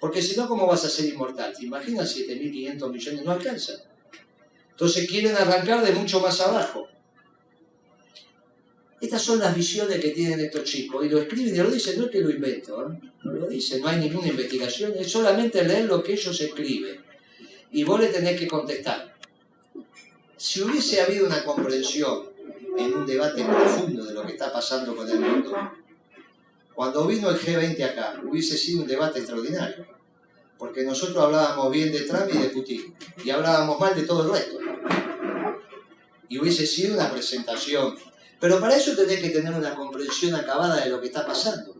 Porque 0.01 0.23
si 0.23 0.37
no, 0.37 0.47
¿cómo 0.47 0.67
vas 0.67 0.85
a 0.85 0.89
ser 0.89 1.07
inmortal? 1.07 1.53
¿Te 1.57 1.65
imaginas 1.65 2.17
7.500 2.17 2.93
millones? 2.93 3.25
No 3.25 3.33
alcanza. 3.33 3.88
Entonces 4.79 5.09
quieren 5.09 5.35
arrancar 5.35 5.85
de 5.85 5.91
mucho 5.91 6.21
más 6.21 6.41
abajo. 6.41 6.87
Estas 9.01 9.21
son 9.21 9.41
las 9.41 9.53
visiones 9.53 9.99
que 9.99 10.11
tienen 10.11 10.39
estos 10.39 10.63
chicos. 10.63 11.05
Y 11.05 11.09
lo 11.09 11.19
escriben 11.19 11.53
y 11.53 11.59
lo 11.59 11.69
dicen, 11.69 11.99
no 11.99 12.05
es 12.05 12.13
que 12.13 12.21
lo 12.21 12.31
invento. 12.31 12.89
¿eh? 12.89 13.11
No 13.25 13.33
lo 13.33 13.49
dicen, 13.49 13.83
no 13.83 13.89
hay 13.89 13.99
ninguna 13.99 14.29
investigación. 14.29 14.93
Es 14.97 15.11
solamente 15.11 15.65
leer 15.65 15.87
lo 15.87 16.01
que 16.01 16.13
ellos 16.13 16.41
escriben. 16.41 17.05
Y 17.73 17.83
vos 17.83 17.99
le 17.99 18.07
tenés 18.07 18.39
que 18.39 18.47
contestar. 18.47 19.17
Si 20.37 20.63
hubiese 20.63 21.01
habido 21.01 21.27
una 21.27 21.43
comprensión 21.43 22.29
en 22.77 22.95
un 22.95 23.05
debate 23.05 23.45
profundo 23.45 24.05
de 24.05 24.15
lo 24.15 24.25
que 24.25 24.35
está 24.35 24.53
pasando 24.53 24.95
con 24.95 25.11
el 25.11 25.19
mundo, 25.19 25.57
cuando 26.73 27.05
vino 27.05 27.31
el 27.31 27.37
G20 27.37 27.83
acá, 27.83 28.23
hubiese 28.25 28.57
sido 28.57 28.83
un 28.83 28.87
debate 28.87 29.19
extraordinario. 29.19 29.98
Porque 30.59 30.83
nosotros 30.83 31.25
hablábamos 31.25 31.71
bien 31.71 31.93
de 31.93 32.01
Trump 32.01 32.29
y 32.33 32.39
de 32.39 32.49
Putin. 32.49 32.95
Y 33.25 33.31
hablábamos 33.31 33.79
mal 33.79 33.95
de 33.95 34.03
todo 34.03 34.25
el 34.25 34.33
resto. 34.33 34.59
y 36.31 36.39
hubiese 36.39 36.67
sido 36.67 36.95
una 36.95 37.11
presentación. 37.11 37.97
Pero 38.41 38.61
para 38.61 38.77
eso 38.77 38.95
tenés 38.95 39.21
que 39.21 39.31
tener 39.31 39.55
una 39.55 39.75
comprensión 39.75 40.35
acabada 40.35 40.85
de 40.85 40.91
lo 40.91 41.01
que 41.01 41.07
está 41.07 41.27
pasando. 41.27 41.75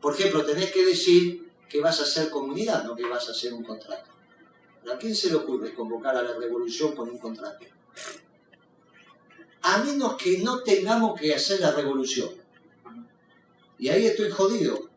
Por 0.00 0.14
ejemplo, 0.14 0.44
tenés 0.44 0.70
que 0.70 0.84
decir 0.84 1.50
que 1.68 1.80
vas 1.80 1.98
a 2.00 2.02
hacer 2.02 2.28
comunidad, 2.30 2.84
no 2.84 2.94
que 2.94 3.08
vas 3.08 3.26
a 3.28 3.32
hacer 3.32 3.54
un 3.54 3.64
contrato. 3.64 4.10
¿A 4.92 4.98
quién 4.98 5.14
se 5.14 5.30
le 5.30 5.36
ocurre 5.36 5.74
convocar 5.74 6.14
a 6.14 6.22
la 6.22 6.34
revolución 6.34 6.94
con 6.94 7.08
un 7.08 7.18
contrato? 7.18 7.64
A 9.62 9.78
menos 9.78 10.16
que 10.16 10.38
no 10.38 10.62
tengamos 10.62 11.18
que 11.18 11.34
hacer 11.34 11.60
la 11.60 11.72
revolución. 11.72 12.30
Y 13.78 13.88
ahí 13.88 14.04
estoy 14.06 14.30
jodido. 14.30 14.90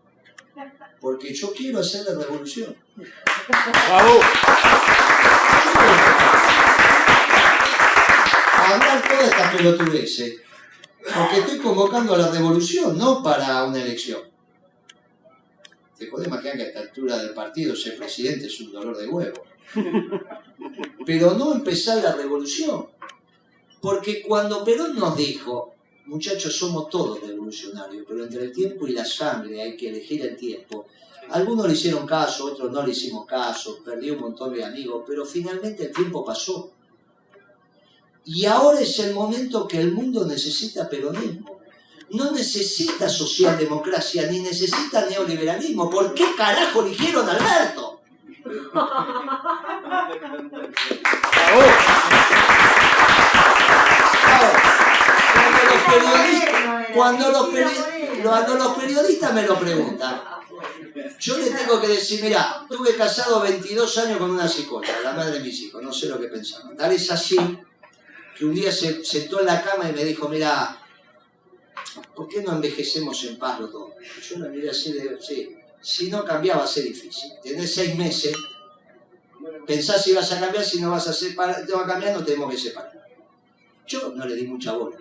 Porque 1.00 1.34
yo 1.34 1.54
quiero 1.54 1.80
hacer 1.80 2.06
la 2.06 2.22
revolución. 2.22 2.76
Bravo. 2.96 4.20
hablar 8.74 9.02
todas 9.08 9.24
estas 9.30 9.56
pelotudeces. 9.56 10.42
Porque 11.16 11.40
estoy 11.40 11.60
convocando 11.60 12.16
a 12.16 12.18
la 12.18 12.32
revolución, 12.32 12.98
no 12.98 13.24
para 13.24 13.64
una 13.64 13.82
elección. 13.82 14.22
Te 15.98 16.08
podés 16.08 16.28
imaginar 16.28 16.58
que 16.58 16.64
a 16.64 16.68
esta 16.68 16.80
altura 16.82 17.18
del 17.18 17.34
partido 17.34 17.76
ser 17.76 17.98
presidente 17.98 18.48
es 18.48 18.60
un 18.60 18.72
dolor 18.72 18.98
de 18.98 19.08
huevo. 19.08 19.44
Pero 21.06 21.34
no 21.34 21.54
empezar 21.54 22.04
la 22.04 22.14
revolución. 22.14 22.88
Porque 23.82 24.22
cuando 24.22 24.64
Perón 24.64 24.96
nos 24.96 25.16
dijo, 25.16 25.76
muchachos, 26.08 26.56
somos 26.56 26.90
todos 26.90 27.22
revolucionarios, 27.22 28.06
pero 28.08 28.24
entre 28.24 28.46
el 28.46 28.52
tiempo 28.52 28.88
y 28.88 28.94
la 28.94 29.06
sangre 29.06 29.62
hay 29.62 29.78
que 29.78 29.90
elegir 29.90 30.22
el 30.22 30.36
tiempo. 30.36 30.88
Algunos 31.30 31.68
le 31.68 31.74
hicieron 31.74 32.08
caso, 32.08 32.46
otros 32.46 32.72
no 32.72 32.82
le 32.84 32.92
hicimos 32.92 33.26
caso, 33.26 33.84
perdí 33.84 34.10
un 34.12 34.22
montón 34.22 34.54
de 34.54 34.64
amigos, 34.64 35.04
pero 35.06 35.26
finalmente 35.26 35.86
el 35.86 35.92
tiempo 35.92 36.24
pasó. 36.24 36.72
Y 38.26 38.46
ahora 38.46 38.80
es 38.80 39.00
el 39.00 39.14
momento 39.14 39.68
que 39.68 39.80
el 39.80 39.92
mundo 39.92 40.26
necesita 40.26 40.90
peronismo. 40.90 41.60
No 42.10 42.32
necesita 42.32 43.10
socialdemocracia 43.10 44.32
ni 44.32 44.40
necesita 44.40 45.06
neoliberalismo. 45.06 45.90
¿Por 45.90 46.14
qué 46.14 46.26
carajo 46.38 46.86
eligieron 46.86 47.28
a 47.28 47.34
Alberto? 47.34 48.00
Ahora, 51.48 51.78
cuando 55.34 55.60
los 55.64 55.77
periodistas, 55.88 56.88
cuando 56.94 57.32
los, 57.32 57.50
peri- 57.50 58.22
cuando 58.24 58.56
los 58.56 58.78
periodistas 58.78 59.34
me 59.34 59.44
lo 59.44 59.60
preguntan, 59.60 60.22
yo 61.20 61.38
le 61.38 61.50
tengo 61.50 61.80
que 61.82 61.88
decir, 61.88 62.22
mira, 62.24 62.66
tuve 62.70 62.96
casado 62.96 63.42
22 63.42 63.98
años 64.00 64.18
con 64.20 64.32
una 64.32 64.48
psicóloga, 64.48 65.00
la 65.04 65.14
madre 65.14 65.34
de 65.40 65.40
mis 65.42 65.60
hijos, 65.62 65.82
no 65.82 65.92
sé 65.94 66.08
lo 66.08 66.20
que 66.20 66.28
pensaban. 66.28 66.76
Tal 66.78 66.92
es 66.92 67.10
así 67.12 67.36
que 68.38 68.46
un 68.46 68.54
día 68.54 68.72
se 68.72 69.04
sentó 69.04 69.40
en 69.40 69.48
la 69.48 69.62
cama 69.64 69.90
y 69.90 69.94
me 69.94 70.04
dijo, 70.06 70.30
mira, 70.30 70.80
¿por 72.16 72.28
qué 72.28 72.42
no 72.44 72.54
envejecemos 72.54 73.24
en 73.26 73.38
paz 73.40 73.60
los 73.60 73.72
dos? 73.72 73.92
Yo 74.30 74.40
la 74.40 74.50
miré 74.50 74.70
así 74.70 74.94
de, 74.94 75.18
sí, 75.22 75.56
si 75.82 76.10
no 76.10 76.24
cambiaba 76.24 76.60
va 76.60 76.66
a 76.66 76.68
ser 76.68 76.84
difícil. 76.84 77.32
Tenés 77.42 77.74
seis 77.74 77.96
meses, 77.96 78.36
pensás 79.66 80.04
si 80.04 80.14
vas 80.14 80.32
a 80.32 80.40
cambiar, 80.40 80.64
si 80.64 80.80
no 80.82 80.92
vas 80.92 81.08
a 81.08 81.14
separar, 81.14 81.66
te 81.66 81.74
va 81.74 81.84
a 81.84 81.88
cambiar, 81.88 82.14
no 82.14 82.24
tenemos 82.24 82.52
que 82.52 82.58
separar. 82.60 82.94
Yo 83.88 84.10
no 84.16 84.26
le 84.26 84.36
di 84.36 84.46
mucha 84.48 84.74
bola. 84.74 84.98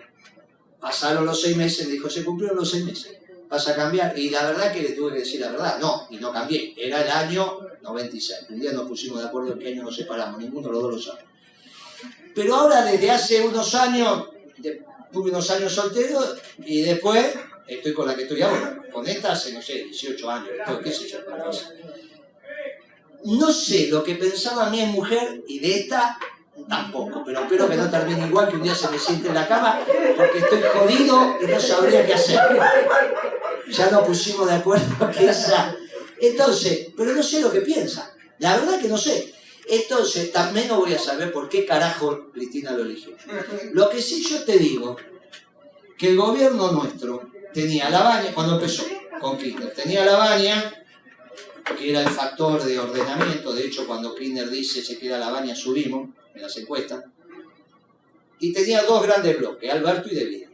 Pasaron 0.79 1.25
los 1.25 1.41
seis 1.41 1.57
meses, 1.57 1.87
me 1.87 1.93
dijo, 1.93 2.09
se 2.09 2.23
cumplieron 2.23 2.57
los 2.57 2.69
seis 2.69 2.85
meses. 2.85 3.17
Vas 3.49 3.67
a 3.67 3.75
cambiar. 3.75 4.17
Y 4.17 4.29
la 4.29 4.45
verdad 4.45 4.71
que 4.71 4.81
le 4.81 4.89
tuve 4.89 5.13
que 5.13 5.19
decir 5.19 5.39
la 5.41 5.51
verdad. 5.51 5.79
No, 5.79 6.07
y 6.09 6.17
no 6.17 6.31
cambié. 6.31 6.73
Era 6.77 7.01
el 7.01 7.09
año 7.09 7.59
96. 7.81 8.47
Un 8.49 8.59
día 8.59 8.73
nos 8.73 8.87
pusimos 8.87 9.19
de 9.19 9.27
acuerdo 9.27 9.53
en 9.53 9.59
qué 9.59 9.69
año 9.69 9.83
nos 9.83 9.95
separamos. 9.95 10.39
Ninguno 10.39 10.67
de 10.67 10.73
los 10.73 10.83
dos 10.83 10.95
lo 10.95 11.01
sabe. 11.01 11.25
Pero 12.35 12.55
ahora, 12.55 12.83
desde 12.83 13.09
hace 13.09 13.41
unos 13.41 13.73
años, 13.73 14.27
tuve 15.11 15.31
unos 15.31 15.49
años 15.49 15.73
solteros 15.73 16.37
y 16.59 16.81
después 16.81 17.25
estoy 17.67 17.93
con 17.93 18.07
la 18.07 18.15
que 18.15 18.23
estoy 18.23 18.41
ahora. 18.41 18.77
Con 18.91 19.07
esta 19.07 19.31
hace, 19.31 19.53
no 19.53 19.61
sé, 19.61 19.85
18 19.85 20.29
años, 20.29 20.49
estoy, 20.59 20.83
qué 20.83 20.91
sé 20.91 21.07
yo. 21.07 21.19
No 23.23 23.51
sé 23.51 23.87
lo 23.87 24.03
que 24.03 24.15
pensaba 24.15 24.69
mi 24.69 24.85
mujer 24.85 25.43
y 25.47 25.59
de 25.59 25.79
esta 25.79 26.19
tampoco, 26.67 27.23
pero 27.25 27.41
espero 27.41 27.69
que 27.69 27.75
no 27.75 27.89
termine 27.89 28.27
igual 28.27 28.49
que 28.49 28.55
un 28.55 28.63
día 28.63 28.75
se 28.75 28.89
me 28.89 28.97
siente 28.97 29.27
en 29.27 29.35
la 29.35 29.47
cama 29.47 29.79
porque 30.15 30.39
estoy 30.39 30.61
jodido 30.61 31.37
y 31.41 31.45
no 31.45 31.59
sabría 31.59 32.05
qué 32.05 32.13
hacer. 32.13 32.39
Ya 33.69 33.89
nos 33.91 34.05
pusimos 34.05 34.47
de 34.47 34.55
acuerdo 34.55 35.11
que. 35.17 35.31
Entonces, 36.19 36.87
pero 36.95 37.13
no 37.13 37.23
sé 37.23 37.41
lo 37.41 37.51
que 37.51 37.61
piensa. 37.61 38.13
La 38.39 38.57
verdad 38.57 38.79
que 38.79 38.87
no 38.87 38.97
sé. 38.97 39.33
Entonces, 39.69 40.31
también 40.31 40.67
no 40.69 40.77
voy 40.77 40.93
a 40.93 40.99
saber 40.99 41.31
por 41.31 41.49
qué 41.49 41.65
carajo 41.65 42.31
Cristina 42.31 42.71
lo 42.71 42.83
eligió. 42.83 43.11
Lo 43.73 43.89
que 43.89 44.01
sí 44.01 44.23
yo 44.23 44.43
te 44.43 44.57
digo, 44.57 44.95
que 45.97 46.09
el 46.09 46.17
gobierno 46.17 46.71
nuestro 46.71 47.29
tenía 47.53 47.89
la 47.89 48.01
baña, 48.01 48.33
cuando 48.33 48.55
empezó 48.55 48.85
con 49.19 49.37
Kirchner, 49.37 49.73
tenía 49.73 50.05
la 50.05 50.15
baña, 50.15 50.73
que 51.77 51.89
era 51.89 52.01
el 52.01 52.09
factor 52.09 52.63
de 52.63 52.79
ordenamiento, 52.79 53.53
de 53.53 53.65
hecho 53.65 53.85
cuando 53.85 54.15
Kirchner 54.15 54.49
dice 54.49 54.81
se 54.81 54.97
queda 54.97 55.17
la 55.17 55.31
baña 55.31 55.53
subimos 55.53 56.09
en 56.37 56.43
las 56.43 56.57
encuestas, 56.57 57.03
y 58.39 58.53
tenía 58.53 58.83
dos 58.83 59.03
grandes 59.03 59.37
bloques, 59.37 59.71
Alberto 59.71 60.09
y 60.09 60.15
De 60.15 60.25
Vida. 60.25 60.47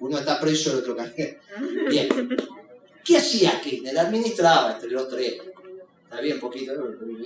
Uno 0.00 0.18
está 0.18 0.38
preso, 0.38 0.70
el 0.70 0.78
otro 0.78 0.96
carguero. 0.96 1.40
Bien. 1.88 2.08
¿Qué 3.04 3.16
hacía 3.16 3.60
Kirchner? 3.60 3.98
Administraba 3.98 4.72
entre 4.72 4.90
los 4.90 5.08
tres. 5.08 5.38
Está 6.04 6.20
bien, 6.20 6.38
poquito. 6.38 6.72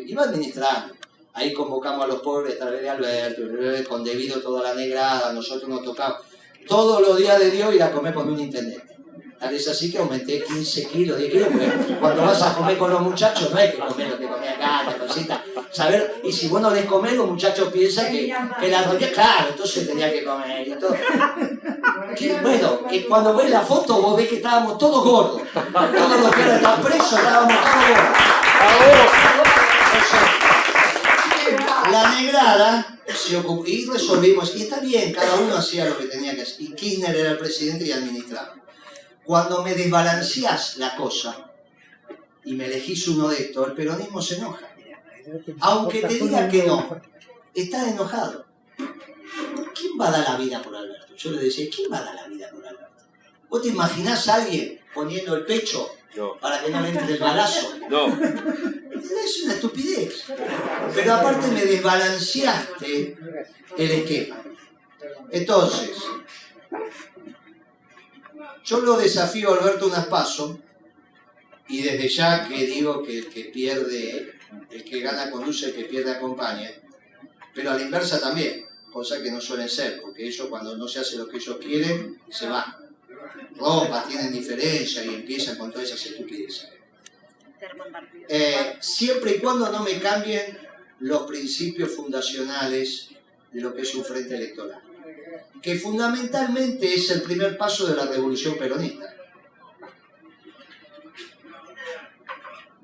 Iba 0.06 0.22
administrando. 0.22 0.94
Ahí 1.34 1.52
convocamos 1.52 2.04
a 2.04 2.08
los 2.08 2.22
pobres 2.22 2.54
a 2.56 2.58
través 2.58 2.82
de 2.82 2.90
Alberto, 2.90 3.42
con 3.88 4.04
debido 4.04 4.40
toda 4.40 4.62
la 4.62 4.74
negrada, 4.74 5.32
nosotros 5.32 5.68
nos 5.68 5.82
tocaba 5.82 6.20
todos 6.66 7.00
los 7.00 7.16
días 7.18 7.38
de 7.38 7.50
Dios 7.50 7.74
ir 7.74 7.82
a 7.82 7.90
comer 7.90 8.12
con 8.12 8.30
un 8.30 8.38
intendente. 8.38 8.92
Tal 9.38 9.54
es 9.54 9.66
así 9.66 9.90
que 9.90 9.98
aumenté 9.98 10.44
15 10.44 10.86
kilos, 10.88 11.18
10 11.18 11.32
kilos, 11.32 11.48
porque 11.50 11.98
cuando 11.98 12.22
vas 12.22 12.42
a 12.42 12.54
comer 12.54 12.78
con 12.78 12.90
los 12.90 13.00
muchachos 13.00 13.50
no 13.50 13.56
hay 13.56 13.72
que 13.72 13.78
comer 13.78 14.10
lo 14.10 14.18
que 14.18 14.26
comía 14.62 14.78
acá, 14.78 14.90
la 14.90 14.98
cosita. 14.98 15.44
Saber, 15.70 16.20
y 16.24 16.32
si 16.32 16.48
vos 16.48 16.60
no 16.60 16.70
les 16.70 16.84
comés, 16.86 17.14
los 17.14 17.28
muchachos 17.28 17.72
piensan 17.72 18.10
que, 18.10 18.34
que 18.60 18.68
la 18.68 18.82
rodilla, 18.82 19.12
claro, 19.12 19.48
entonces 19.50 19.86
tenía 19.86 20.12
que 20.12 20.24
comer 20.24 20.68
y 20.68 20.72
todo. 20.72 20.96
Que, 22.16 22.34
bueno, 22.40 22.86
que 22.88 23.06
cuando 23.06 23.34
ves 23.34 23.48
la 23.48 23.62
foto 23.62 24.02
vos 24.02 24.16
ves 24.16 24.28
que 24.28 24.36
estábamos 24.36 24.76
todos 24.76 25.02
gordos. 25.02 25.42
Todos 25.54 26.20
los 26.20 26.34
que 26.34 26.42
eran 26.42 26.82
presos 26.82 27.18
estábamos 27.18 27.54
todos 27.54 27.74
gordos. 27.74 29.12
La 31.90 32.10
negrada 32.10 32.98
se 33.14 33.36
ocupó 33.38 33.66
y 33.66 33.86
resolvimos, 33.86 34.54
y 34.56 34.62
está 34.62 34.80
bien, 34.80 35.12
cada 35.12 35.36
uno 35.36 35.56
hacía 35.56 35.86
lo 35.86 35.96
que 35.96 36.04
tenía 36.04 36.34
que 36.34 36.42
hacer. 36.42 36.60
Y 36.60 36.74
Kirchner 36.74 37.16
era 37.16 37.30
el 37.30 37.38
presidente 37.38 37.86
y 37.86 37.92
administraba. 37.92 38.54
Cuando 39.24 39.62
me 39.62 39.74
desbalanceás 39.74 40.76
la 40.76 40.94
cosa 40.96 41.51
y 42.44 42.54
me 42.54 42.66
elegís 42.66 43.06
uno 43.08 43.28
de 43.28 43.42
estos, 43.42 43.68
el 43.68 43.74
peronismo 43.74 44.20
se 44.20 44.36
enoja. 44.36 44.68
Aunque 45.60 46.02
te 46.02 46.14
diga 46.14 46.48
que 46.48 46.64
no, 46.64 47.00
estás 47.54 47.88
enojado. 47.88 48.46
¿Quién 49.74 49.92
va 50.00 50.08
a 50.08 50.10
dar 50.10 50.28
la 50.30 50.36
vida 50.36 50.62
por 50.62 50.74
Alberto? 50.74 51.14
Yo 51.16 51.30
le 51.32 51.42
decía, 51.42 51.66
¿quién 51.74 51.90
va 51.92 51.98
a 51.98 52.04
dar 52.04 52.14
la 52.14 52.28
vida 52.28 52.50
por 52.50 52.66
Alberto? 52.66 53.04
¿Vos 53.48 53.62
te 53.62 53.68
imaginás 53.68 54.28
a 54.28 54.34
alguien 54.36 54.80
poniendo 54.94 55.36
el 55.36 55.44
pecho 55.44 55.88
No, 56.16 56.38
para 56.38 56.62
que 56.62 56.70
no 56.70 56.80
le 56.80 56.88
entre 56.88 57.14
el 57.14 57.18
balazo? 57.18 57.78
no. 57.88 58.06
Es 58.06 59.42
una 59.44 59.54
estupidez. 59.54 60.24
Pero 60.94 61.14
aparte 61.14 61.48
me 61.48 61.64
desbalanceaste 61.64 63.16
el 63.76 63.90
esquema. 63.90 64.42
Entonces, 65.30 65.90
yo 68.64 68.80
lo 68.80 68.96
desafío 68.96 69.52
a 69.52 69.58
Alberto 69.58 69.86
unas 69.86 70.06
pasos 70.06 70.56
y 71.72 71.80
desde 71.80 72.06
ya 72.06 72.46
que 72.46 72.66
digo 72.66 73.02
que 73.02 73.20
el 73.20 73.28
que 73.30 73.44
pierde, 73.46 74.34
el 74.70 74.84
que 74.84 75.00
gana 75.00 75.30
conduce, 75.30 75.66
el 75.66 75.74
que 75.74 75.84
pierde 75.84 76.10
acompaña, 76.10 76.70
pero 77.54 77.70
a 77.70 77.76
la 77.76 77.82
inversa 77.82 78.20
también, 78.20 78.66
cosa 78.92 79.22
que 79.22 79.30
no 79.30 79.40
suelen 79.40 79.70
ser, 79.70 80.02
porque 80.02 80.26
ellos 80.26 80.48
cuando 80.48 80.76
no 80.76 80.86
se 80.86 81.00
hace 81.00 81.16
lo 81.16 81.26
que 81.26 81.38
ellos 81.38 81.56
quieren, 81.56 82.20
se 82.28 82.46
van. 82.46 82.76
Rompan, 83.56 84.06
tienen 84.06 84.30
diferencia 84.30 85.02
y 85.02 85.14
empiezan 85.14 85.56
con 85.56 85.72
todas 85.72 85.88
esas 85.88 86.04
estupideces. 86.04 86.68
Eh, 88.28 88.76
siempre 88.80 89.36
y 89.36 89.38
cuando 89.38 89.72
no 89.72 89.82
me 89.82 89.98
cambien 89.98 90.58
los 91.00 91.22
principios 91.22 91.92
fundacionales 91.92 93.08
de 93.50 93.60
lo 93.62 93.74
que 93.74 93.80
es 93.80 93.94
un 93.94 94.04
frente 94.04 94.34
electoral, 94.34 94.82
que 95.62 95.76
fundamentalmente 95.76 96.92
es 96.92 97.10
el 97.12 97.22
primer 97.22 97.56
paso 97.56 97.86
de 97.86 97.96
la 97.96 98.04
revolución 98.04 98.58
peronista. 98.58 99.11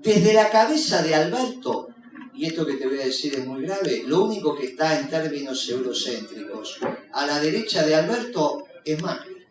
Desde 0.08 0.32
la 0.32 0.48
cabeza 0.48 1.02
de 1.02 1.14
Alberto, 1.14 1.90
y 2.32 2.46
esto 2.46 2.64
que 2.64 2.76
te 2.76 2.86
voy 2.86 2.98
a 2.98 3.04
decir 3.04 3.34
es 3.34 3.46
muy 3.46 3.60
grave, 3.60 4.04
lo 4.06 4.22
único 4.22 4.56
que 4.56 4.68
está 4.68 4.98
en 4.98 5.06
términos 5.06 5.68
eurocéntricos 5.68 6.78
a 7.12 7.26
la 7.26 7.38
derecha 7.38 7.84
de 7.84 7.94
Alberto 7.94 8.64
es 8.86 9.02
Macri. 9.02 9.46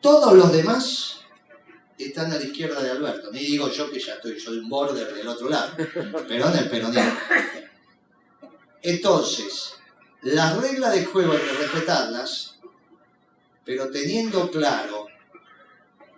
Todos 0.00 0.32
los 0.32 0.52
demás 0.52 1.20
están 1.96 2.32
a 2.32 2.36
la 2.36 2.42
izquierda 2.42 2.82
de 2.82 2.90
Alberto. 2.90 3.30
Ni 3.30 3.38
digo 3.38 3.70
yo 3.70 3.88
que 3.88 4.00
ya 4.00 4.14
estoy, 4.14 4.40
soy 4.40 4.58
un 4.58 4.68
border 4.68 5.14
del 5.14 5.28
otro 5.28 5.48
lado, 5.48 5.76
pero 6.26 6.48
en 6.48 6.58
el 6.58 6.68
peronismo. 6.68 7.12
Entonces, 8.82 9.74
las 10.22 10.60
reglas 10.60 10.94
del 10.94 11.06
juego 11.06 11.32
hay 11.32 11.38
que 11.38 11.52
respetarlas, 11.52 12.56
pero 13.64 13.88
teniendo 13.88 14.50
claro 14.50 15.06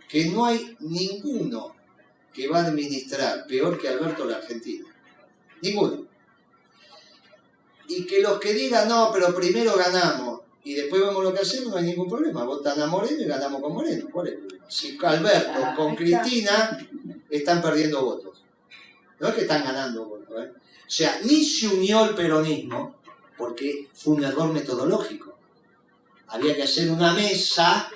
que 0.09 0.25
no 0.31 0.47
hay 0.47 0.75
ninguno 0.81 1.77
que 2.39 2.47
va 2.47 2.61
a 2.61 2.67
administrar 2.67 3.49
peor 3.49 3.77
que 3.81 3.89
Alberto 3.89 4.25
la 4.25 4.37
Argentina. 4.37 4.87
Ninguno. 5.61 6.07
Y 7.89 8.07
que 8.07 8.21
los 8.21 8.39
que 8.39 8.53
digan, 8.55 8.89
no, 8.89 9.11
pero 9.13 9.35
primero 9.35 9.75
ganamos 9.77 10.43
y 10.63 10.75
después 10.75 11.03
vemos 11.03 11.25
lo 11.25 11.35
que 11.35 11.41
hacemos, 11.41 11.73
no 11.73 11.79
hay 11.79 11.85
ningún 11.85 12.09
problema. 12.09 12.45
Votan 12.45 12.81
a 12.81 12.87
Moreno 12.87 13.21
y 13.21 13.25
ganamos 13.25 13.61
con 13.61 13.75
Moreno. 13.75 14.07
¿Cuál 14.13 14.29
es 14.29 14.33
el 14.35 14.39
problema? 14.41 14.67
Si 14.71 14.99
Alberto 15.03 15.51
Ah, 15.65 15.75
con. 15.75 15.97
Cristina 15.97 16.79
están 17.29 17.61
perdiendo 17.61 18.05
votos. 18.05 18.45
No 19.19 19.29
es 19.29 19.35
que 19.35 19.41
están 19.41 19.65
ganando 19.65 20.05
votos. 20.05 20.45
¿eh? 20.45 20.53
O 20.53 20.91
sea, 20.91 21.19
ni 21.25 21.45
se 21.45 21.67
unió 21.67 22.05
el 22.05 22.15
peronismo 22.15 23.01
porque 23.37 23.89
fue 23.95 24.15
un 24.15 24.25
error 24.25 24.53
metodológico. 24.53 25.37
Había 26.29 26.55
que 26.55 26.63
hacer 26.63 26.89
una 26.89 27.15
mesa 27.15 27.91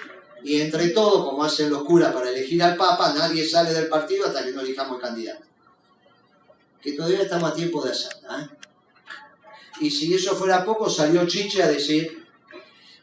y 0.45 0.61
entre 0.61 0.89
todos, 0.89 1.25
como 1.25 1.45
hacen 1.45 1.71
los 1.71 1.85
curas 1.85 2.13
para 2.13 2.31
elegir 2.31 2.63
al 2.63 2.77
Papa, 2.77 3.15
nadie 3.17 3.49
sale 3.49 3.73
del 3.73 3.89
partido 3.89 4.27
hasta 4.27 4.45
que 4.45 4.53
no 4.53 4.61
elijamos 4.61 4.97
el 4.97 5.03
candidato. 5.03 5.45
Que 6.81 6.93
todavía 6.93 7.23
estamos 7.23 7.53
a 7.53 7.55
tiempo 7.55 7.83
de 7.83 7.93
hacerla. 7.93 8.41
¿eh? 8.41 8.57
Y 9.81 9.91
si 9.91 10.15
eso 10.15 10.35
fuera 10.35 10.65
poco, 10.65 10.91
salió 10.91 11.27
Chiche 11.27 11.63
a 11.63 11.69
decir, 11.69 12.27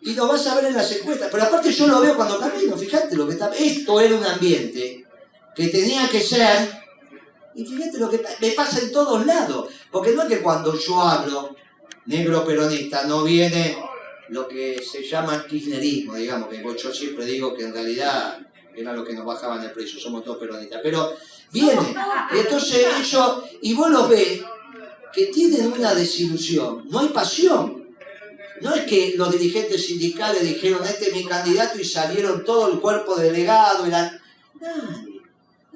y 0.02 0.14
lo 0.14 0.28
vas 0.28 0.45
a 0.48 0.56
ver 0.56 0.66
en 0.66 0.76
las 0.76 0.91
encuestas, 0.91 1.30
pero 1.32 1.44
aparte 1.44 1.72
yo 1.72 1.88
lo 1.88 2.02
veo 2.02 2.16
cuando 2.16 2.40
camino, 2.40 2.78
fíjate 2.78 3.16
lo 3.16 3.26
que 3.26 3.34
está... 3.34 3.52
Esto 3.57 3.99
era 3.99 4.16
un 4.16 4.26
ambiente 4.26 5.06
que 5.56 5.68
tenía 5.68 6.07
que 6.10 6.22
ser, 6.22 6.72
y 7.56 7.66
fíjate 7.66 7.98
lo 7.98 8.10
que 8.10 8.22
me 8.40 8.52
pasa 8.52 8.80
en 8.80 8.91
todos 8.91 9.26
lados, 9.26 9.70
porque 9.91 10.11
no 10.11 10.24
es 10.24 10.30
que 10.30 10.41
cuando 10.41 10.78
yo 10.78 11.02
hablo 11.02 11.56
negro 12.06 12.45
peronista 12.45 13.03
no 13.03 13.24
viene 13.24 13.78
lo 14.30 14.47
que 14.47 14.81
se 14.84 15.03
llama 15.03 15.45
kirchnerismo, 15.47 16.15
digamos, 16.15 16.49
que 16.49 16.64
yo 16.64 16.93
siempre 16.93 17.26
digo 17.26 17.56
que 17.56 17.64
en 17.64 17.73
realidad 17.73 18.39
era 18.76 18.93
lo 18.93 19.03
que 19.03 19.14
nos 19.14 19.26
bajaban 19.26 19.64
el 19.64 19.72
precio, 19.72 19.99
somos 19.99 20.23
todos 20.23 20.38
peronistas, 20.38 20.80
pero 20.84 21.14
viene, 21.51 21.95
y 22.34 22.39
entonces 22.39 22.85
ellos, 22.99 23.43
y 23.61 23.73
vos 23.73 23.89
los 23.89 24.07
ves 24.10 24.41
que 25.14 25.27
tienen 25.27 25.72
una 25.72 25.93
desilusión, 25.93 26.88
no 26.89 26.99
hay 26.99 27.10
pasión. 27.10 27.80
No 28.61 28.76
es 28.76 28.84
que 28.84 29.14
los 29.15 29.31
dirigentes 29.31 29.85
sindicales 29.85 30.43
dijeron, 30.43 30.84
este 30.84 31.07
es 31.07 31.14
mi 31.14 31.26
candidato 31.26 31.80
y 31.80 31.85
salieron 31.85 32.43
todo 32.43 32.69
el 32.69 32.80
cuerpo 32.80 33.15
delegado. 33.15 33.85
La... 33.88 34.22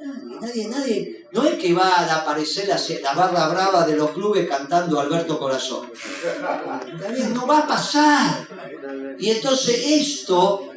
Nadie, 0.03 0.67
nadie. 0.67 1.27
No 1.31 1.45
es 1.45 1.55
que 1.55 1.73
va 1.73 1.87
a 1.87 2.15
aparecer 2.21 2.67
la, 2.67 2.77
la 3.01 3.13
barra 3.13 3.47
brava 3.47 3.87
de 3.87 3.95
los 3.95 4.11
clubes 4.11 4.47
cantando 4.47 4.99
Alberto 4.99 5.39
Corazón. 5.39 5.89
No 7.33 7.47
va 7.47 7.59
a 7.59 7.67
pasar. 7.67 8.47
Y 9.17 9.29
entonces 9.29 9.81
esto 9.85 10.69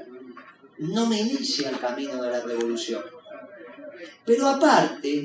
no 0.78 1.06
me 1.06 1.20
inicia 1.20 1.70
el 1.70 1.78
camino 1.78 2.22
de 2.22 2.30
la 2.30 2.40
revolución. 2.40 3.02
Pero 4.24 4.46
aparte, 4.46 5.24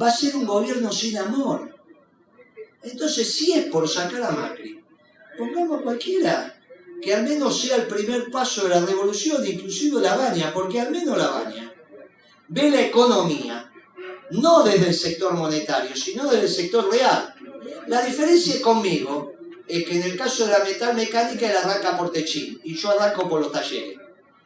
va 0.00 0.08
a 0.08 0.12
ser 0.12 0.36
un 0.36 0.46
gobierno 0.46 0.90
sin 0.90 1.18
amor. 1.18 1.74
Entonces, 2.82 3.32
si 3.32 3.52
es 3.52 3.66
por 3.66 3.88
sacar 3.88 4.22
a 4.22 4.30
Macri, 4.30 4.82
pongamos 5.36 5.82
cualquiera, 5.82 6.54
que 7.02 7.14
al 7.14 7.24
menos 7.24 7.60
sea 7.60 7.76
el 7.76 7.86
primer 7.86 8.30
paso 8.30 8.64
de 8.64 8.70
la 8.70 8.80
revolución, 8.80 9.44
inclusive 9.46 10.00
la 10.00 10.16
baña, 10.16 10.52
porque 10.54 10.80
al 10.80 10.90
menos 10.90 11.18
la 11.18 11.28
baña 11.28 11.67
ve 12.48 12.70
la 12.70 12.82
economía, 12.82 13.70
no 14.30 14.62
desde 14.62 14.88
el 14.88 14.94
sector 14.94 15.34
monetario, 15.34 15.94
sino 15.94 16.24
desde 16.24 16.42
el 16.42 16.48
sector 16.48 16.90
real. 16.90 17.34
La 17.86 18.02
diferencia 18.02 18.60
conmigo 18.60 19.34
es 19.66 19.84
que 19.84 19.96
en 19.96 20.02
el 20.02 20.16
caso 20.16 20.46
de 20.46 20.52
la 20.52 20.64
metal 20.64 20.94
mecánica 20.96 21.50
él 21.50 21.56
arranca 21.56 21.96
por 21.96 22.10
Techín 22.10 22.60
y 22.64 22.74
yo 22.74 22.90
arranco 22.90 23.28
por 23.28 23.40
los 23.40 23.52
talleres. 23.52 23.98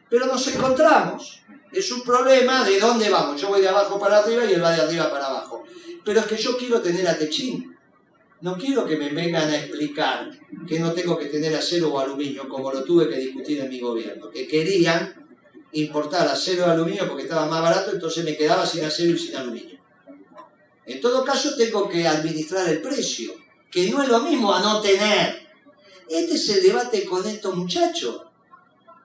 Pero 0.09 0.25
nos 0.25 0.45
encontramos. 0.47 1.41
Es 1.71 1.91
un 1.91 2.03
problema 2.03 2.63
de 2.63 2.79
dónde 2.79 3.09
vamos. 3.09 3.41
Yo 3.41 3.47
voy 3.47 3.61
de 3.61 3.69
abajo 3.69 3.99
para 3.99 4.19
arriba 4.19 4.45
y 4.45 4.53
él 4.53 4.63
va 4.63 4.71
de 4.71 4.81
arriba 4.81 5.09
para 5.09 5.25
abajo. 5.25 5.63
Pero 6.05 6.19
es 6.19 6.25
que 6.27 6.37
yo 6.37 6.57
quiero 6.57 6.81
tener 6.81 7.07
a 7.07 7.17
Techín. 7.17 7.75
No 8.41 8.57
quiero 8.57 8.85
que 8.85 8.97
me 8.97 9.09
vengan 9.09 9.49
a 9.49 9.57
explicar 9.57 10.29
que 10.67 10.77
no 10.77 10.91
tengo 10.91 11.17
que 11.17 11.27
tener 11.27 11.55
acero 11.55 11.93
o 11.93 11.99
aluminio, 11.99 12.47
como 12.49 12.71
lo 12.71 12.83
tuve 12.83 13.09
que 13.09 13.17
discutir 13.17 13.61
en 13.61 13.69
mi 13.69 13.79
gobierno. 13.79 14.29
Que 14.29 14.45
querían 14.45 15.22
importar 15.73 16.27
acero 16.27 16.65
y 16.67 16.69
aluminio 16.69 17.07
porque 17.07 17.23
estaba 17.23 17.45
más 17.47 17.61
barato, 17.61 17.91
entonces 17.91 18.23
me 18.23 18.37
quedaba 18.37 18.65
sin 18.65 18.83
acero 18.83 19.11
y 19.11 19.19
sin 19.19 19.35
aluminio. 19.35 19.79
En 20.85 20.99
todo 21.01 21.23
caso, 21.23 21.55
tengo 21.55 21.87
que 21.87 22.07
administrar 22.07 22.67
el 22.69 22.81
precio, 22.81 23.33
que 23.71 23.89
no 23.89 24.01
es 24.01 24.09
lo 24.09 24.19
mismo 24.21 24.53
a 24.53 24.61
no 24.61 24.81
tener. 24.81 25.47
Este 26.09 26.35
es 26.35 26.49
el 26.49 26.63
debate 26.63 27.05
con 27.05 27.25
estos 27.25 27.55
muchachos, 27.55 28.21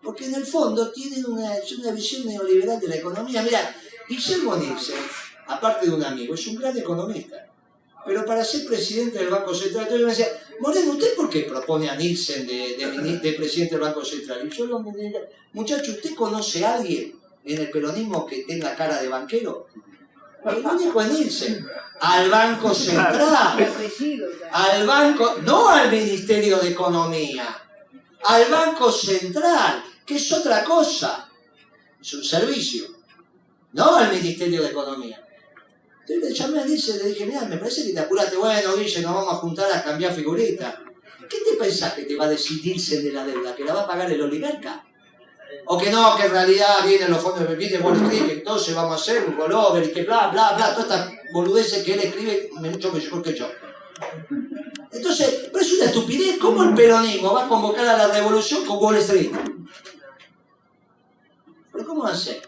porque 0.02 0.26
en 0.26 0.34
el 0.34 0.44
fondo 0.44 0.90
tienen 0.90 1.24
una, 1.26 1.52
una 1.78 1.92
visión 1.92 2.26
neoliberal 2.26 2.80
de 2.80 2.88
la 2.88 2.96
economía. 2.96 3.42
Mira, 3.42 3.74
Guillermo 4.08 4.56
Nielsen, 4.56 4.96
aparte 5.46 5.86
de 5.86 5.94
un 5.94 6.04
amigo, 6.04 6.34
es 6.34 6.46
un 6.48 6.56
gran 6.56 6.76
economista. 6.76 7.46
Pero 8.04 8.24
para 8.24 8.44
ser 8.44 8.66
presidente 8.66 9.18
del 9.18 9.28
Banco 9.28 9.54
Central, 9.54 9.86
me 9.90 10.10
decía, 10.10 10.28
Moreno, 10.60 10.92
¿usted 10.92 11.14
por 11.14 11.28
qué 11.30 11.42
propone 11.42 11.88
a 11.88 11.94
Nielsen 11.96 12.46
de, 12.46 12.76
de, 12.76 12.86
mini- 12.86 13.18
de 13.20 13.32
presidente 13.32 13.74
del 13.74 13.82
Banco 13.84 14.04
Central? 14.04 14.46
Y 14.46 14.50
yo 14.56 14.66
lo 14.66 14.80
muchacho, 15.52 15.92
¿usted 15.92 16.14
conoce 16.14 16.64
a 16.64 16.74
alguien 16.76 17.14
en 17.44 17.58
el 17.60 17.70
peronismo 17.70 18.26
que 18.26 18.44
tenga 18.44 18.74
cara 18.74 19.00
de 19.00 19.08
banquero? 19.08 19.66
El 20.44 20.64
único 20.64 21.00
es 21.02 21.12
Nielsen. 21.12 21.66
Al 22.00 22.30
Banco 22.30 22.72
Central, 22.72 23.58
al 24.52 24.86
Banco, 24.86 25.36
no 25.44 25.68
al 25.68 25.90
Ministerio 25.90 26.58
de 26.58 26.68
Economía, 26.68 27.46
al 28.24 28.44
Banco 28.50 28.92
Central, 28.92 29.82
que 30.06 30.16
es 30.16 30.32
otra 30.32 30.62
cosa, 30.64 31.28
es 32.00 32.14
un 32.14 32.22
servicio, 32.24 32.86
no 33.72 33.96
al 33.96 34.12
Ministerio 34.12 34.62
de 34.62 34.68
Economía. 34.68 35.24
Entonces 36.08 36.30
le 36.30 36.34
llamé 36.34 36.60
a 36.60 36.66
y 36.66 37.02
le 37.02 37.08
dije, 37.10 37.26
mira, 37.26 37.42
me 37.42 37.58
parece 37.58 37.84
que 37.84 37.92
te 37.92 38.00
apuraste, 38.00 38.36
bueno, 38.36 38.76
Guille, 38.76 39.02
nos 39.02 39.14
vamos 39.14 39.34
a 39.34 39.36
juntar 39.36 39.70
a 39.70 39.84
cambiar 39.84 40.14
figuritas. 40.14 40.74
¿Qué 41.28 41.38
te 41.40 41.56
pensás 41.56 41.92
que 41.92 42.04
te 42.04 42.16
va 42.16 42.24
a 42.24 42.28
decir 42.28 42.64
Nielsen 42.64 43.04
de 43.04 43.12
la 43.12 43.26
deuda? 43.26 43.54
¿Que 43.54 43.64
la 43.64 43.74
va 43.74 43.82
a 43.82 43.86
pagar 43.86 44.10
el 44.10 44.22
oligarca? 44.22 44.82
O 45.66 45.76
que 45.76 45.90
no, 45.90 46.16
que 46.16 46.24
en 46.24 46.30
realidad 46.30 46.86
vienen 46.86 47.10
los 47.10 47.20
fondos 47.22 47.56
viene 47.58 47.78
Wall 47.78 47.96
Street, 47.96 48.38
entonces 48.38 48.74
vamos 48.74 48.92
a 48.92 48.94
hacer 48.94 49.28
un 49.28 49.36
rollover 49.36 49.84
y 49.84 49.92
que 49.92 50.04
bla, 50.04 50.28
bla, 50.28 50.54
bla, 50.56 50.74
todas 50.74 50.90
estas 50.90 51.12
boludeces 51.32 51.84
que 51.84 51.92
él 51.92 52.00
escribe 52.00 52.50
mucho 52.54 52.90
mejor 52.90 53.22
que 53.22 53.34
yo. 53.34 53.46
Entonces, 54.90 55.50
pero 55.52 55.64
es 55.64 55.72
una 55.74 55.84
estupidez. 55.84 56.38
¿Cómo 56.38 56.62
el 56.62 56.74
peronismo 56.74 57.34
va 57.34 57.44
a 57.44 57.48
convocar 57.48 57.86
a 57.86 57.98
la 57.98 58.08
revolución 58.08 58.64
con 58.64 58.78
Wall 58.78 58.96
Street? 58.96 59.30
¿Pero 61.70 61.86
cómo 61.86 62.04
va 62.04 62.12
a 62.12 62.16
ser? 62.16 62.40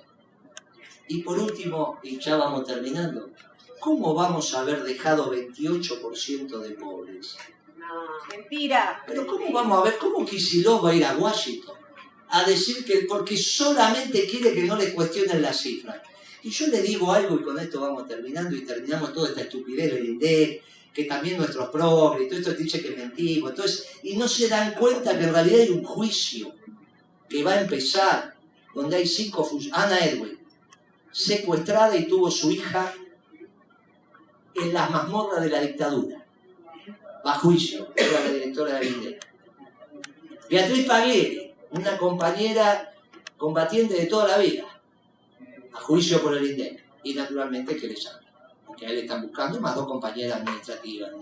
Y 1.08 1.22
por 1.22 1.38
último, 1.38 1.98
y 2.02 2.18
ya 2.18 2.36
vamos 2.36 2.64
terminando, 2.64 3.30
¿cómo 3.80 4.14
vamos 4.14 4.54
a 4.54 4.60
haber 4.60 4.84
dejado 4.84 5.32
28% 5.32 6.58
de 6.58 6.70
pobres? 6.72 7.36
No, 7.76 7.86
mentira. 8.30 9.02
Pero 9.06 9.26
¿cómo 9.26 9.50
vamos 9.52 9.80
a 9.80 9.84
ver? 9.84 9.98
¿Cómo 9.98 10.24
Kicillof 10.24 10.84
va 10.84 10.90
a 10.90 10.94
ir 10.94 11.04
a 11.04 11.16
Washington 11.16 11.76
a 12.28 12.44
decir 12.44 12.84
que 12.84 13.06
porque 13.08 13.36
solamente 13.36 14.26
quiere 14.26 14.52
que 14.52 14.62
no 14.62 14.76
le 14.76 14.92
cuestionen 14.94 15.42
las 15.42 15.60
cifras? 15.60 16.00
Y 16.42 16.50
yo 16.50 16.68
le 16.68 16.80
digo 16.82 17.12
algo 17.12 17.36
y 17.36 17.42
con 17.42 17.58
esto 17.58 17.80
vamos 17.80 18.06
terminando 18.06 18.54
y 18.54 18.64
terminamos 18.64 19.12
toda 19.12 19.30
esta 19.30 19.42
estupidez 19.42 19.92
del 19.92 20.06
INDEC, 20.06 20.62
que 20.92 21.04
también 21.04 21.36
nuestros 21.36 21.68
progres, 21.68 22.28
todo 22.28 22.38
esto 22.38 22.52
dice 22.54 22.82
que 22.82 22.90
mentimos, 22.90 23.50
entonces, 23.50 23.86
y 24.02 24.16
no 24.16 24.26
se 24.26 24.48
dan 24.48 24.74
cuenta 24.74 25.16
que 25.16 25.24
en 25.24 25.32
realidad 25.32 25.60
hay 25.60 25.70
un 25.70 25.84
juicio 25.84 26.54
que 27.28 27.44
va 27.44 27.52
a 27.52 27.60
empezar, 27.60 28.34
donde 28.74 28.96
hay 28.96 29.06
cinco. 29.06 29.48
Ana 29.72 29.98
Edwin, 29.98 30.38
secuestrada 31.12 31.96
y 31.96 32.06
tuvo 32.06 32.30
su 32.30 32.50
hija 32.50 32.92
en 34.62 34.74
las 34.74 34.90
mazmorras 34.90 35.42
de 35.42 35.50
la 35.50 35.60
dictadura 35.60 36.24
a 37.24 37.38
juicio, 37.38 37.88
era 37.94 38.20
la 38.20 38.30
directora 38.30 38.78
del 38.78 38.88
INDEC. 38.88 39.26
Beatriz 40.48 40.86
Paglieri, 40.86 41.54
una 41.70 41.96
compañera 41.96 42.92
combatiente 43.36 43.94
de 43.94 44.06
toda 44.06 44.28
la 44.28 44.38
vida, 44.38 44.64
a 45.72 45.80
juicio 45.80 46.22
por 46.22 46.36
el 46.36 46.50
INDEC. 46.50 46.84
Y 47.02 47.14
naturalmente 47.14 47.76
que 47.76 47.88
le 47.88 47.96
salga, 47.96 48.30
porque 48.66 48.84
a 48.84 48.90
él 48.90 48.96
le 48.96 49.00
están 49.02 49.22
buscando 49.22 49.58
más 49.60 49.74
dos 49.74 49.86
compañeras 49.86 50.40
administrativas. 50.40 51.12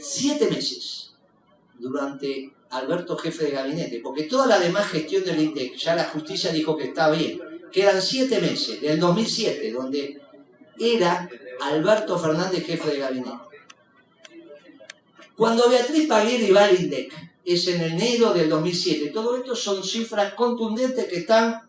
Siete 0.00 0.48
meses 0.48 1.14
durante 1.78 2.52
Alberto 2.70 3.16
jefe 3.16 3.46
de 3.46 3.50
gabinete, 3.50 4.00
porque 4.00 4.24
toda 4.24 4.46
la 4.46 4.58
demás 4.60 4.86
gestión 4.88 5.24
del 5.24 5.40
INDEC, 5.40 5.74
ya 5.76 5.96
la 5.96 6.04
justicia 6.04 6.52
dijo 6.52 6.76
que 6.76 6.84
está 6.84 7.10
bien. 7.10 7.40
Quedan 7.72 8.00
siete 8.00 8.40
meses, 8.40 8.80
del 8.80 9.00
2007, 9.00 9.72
donde 9.72 10.20
era 10.78 11.28
Alberto 11.60 12.18
Fernández 12.18 12.66
jefe 12.66 12.90
de 12.90 12.98
gabinete. 12.98 13.38
Cuando 15.36 15.68
Beatriz 15.68 16.06
Paglieri 16.06 16.52
va 16.52 16.64
al 16.64 16.80
INDEC, 16.80 17.12
es 17.44 17.66
en 17.68 17.82
enero 17.82 18.32
del 18.32 18.48
2007. 18.48 19.10
Todo 19.10 19.36
esto 19.36 19.56
son 19.56 19.82
cifras 19.82 20.34
contundentes 20.34 21.06
que 21.06 21.18
están... 21.18 21.62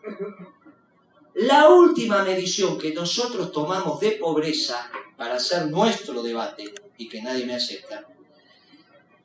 La 1.33 1.67
última 1.67 2.23
medición 2.23 2.77
que 2.77 2.93
nosotros 2.93 3.51
tomamos 3.51 3.99
de 3.99 4.11
pobreza 4.11 4.89
para 5.17 5.35
hacer 5.35 5.67
nuestro 5.67 6.23
debate 6.23 6.73
y 6.97 7.09
que 7.09 7.21
nadie 7.21 7.45
me 7.45 7.55
acepta, 7.55 8.07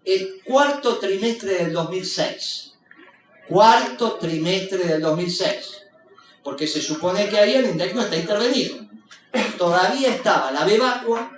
el 0.05 0.41
cuarto 0.43 0.99
trimestre 0.99 1.55
del 1.55 1.73
2006. 1.73 2.75
Cuarto 3.47 4.15
trimestre 4.15 4.85
del 4.85 5.03
2006. 5.03 5.83
Porque 6.43 6.67
se 6.67 6.81
supone 6.81 7.29
que 7.29 7.39
ahí 7.39 7.55
el 7.55 7.67
INDEC 7.67 7.95
no 7.95 8.03
está 8.03 8.17
intervenido. 8.17 8.90
Todavía 9.59 10.15
estaba 10.15 10.51
la 10.51 10.65
Bebacua, 10.65 11.31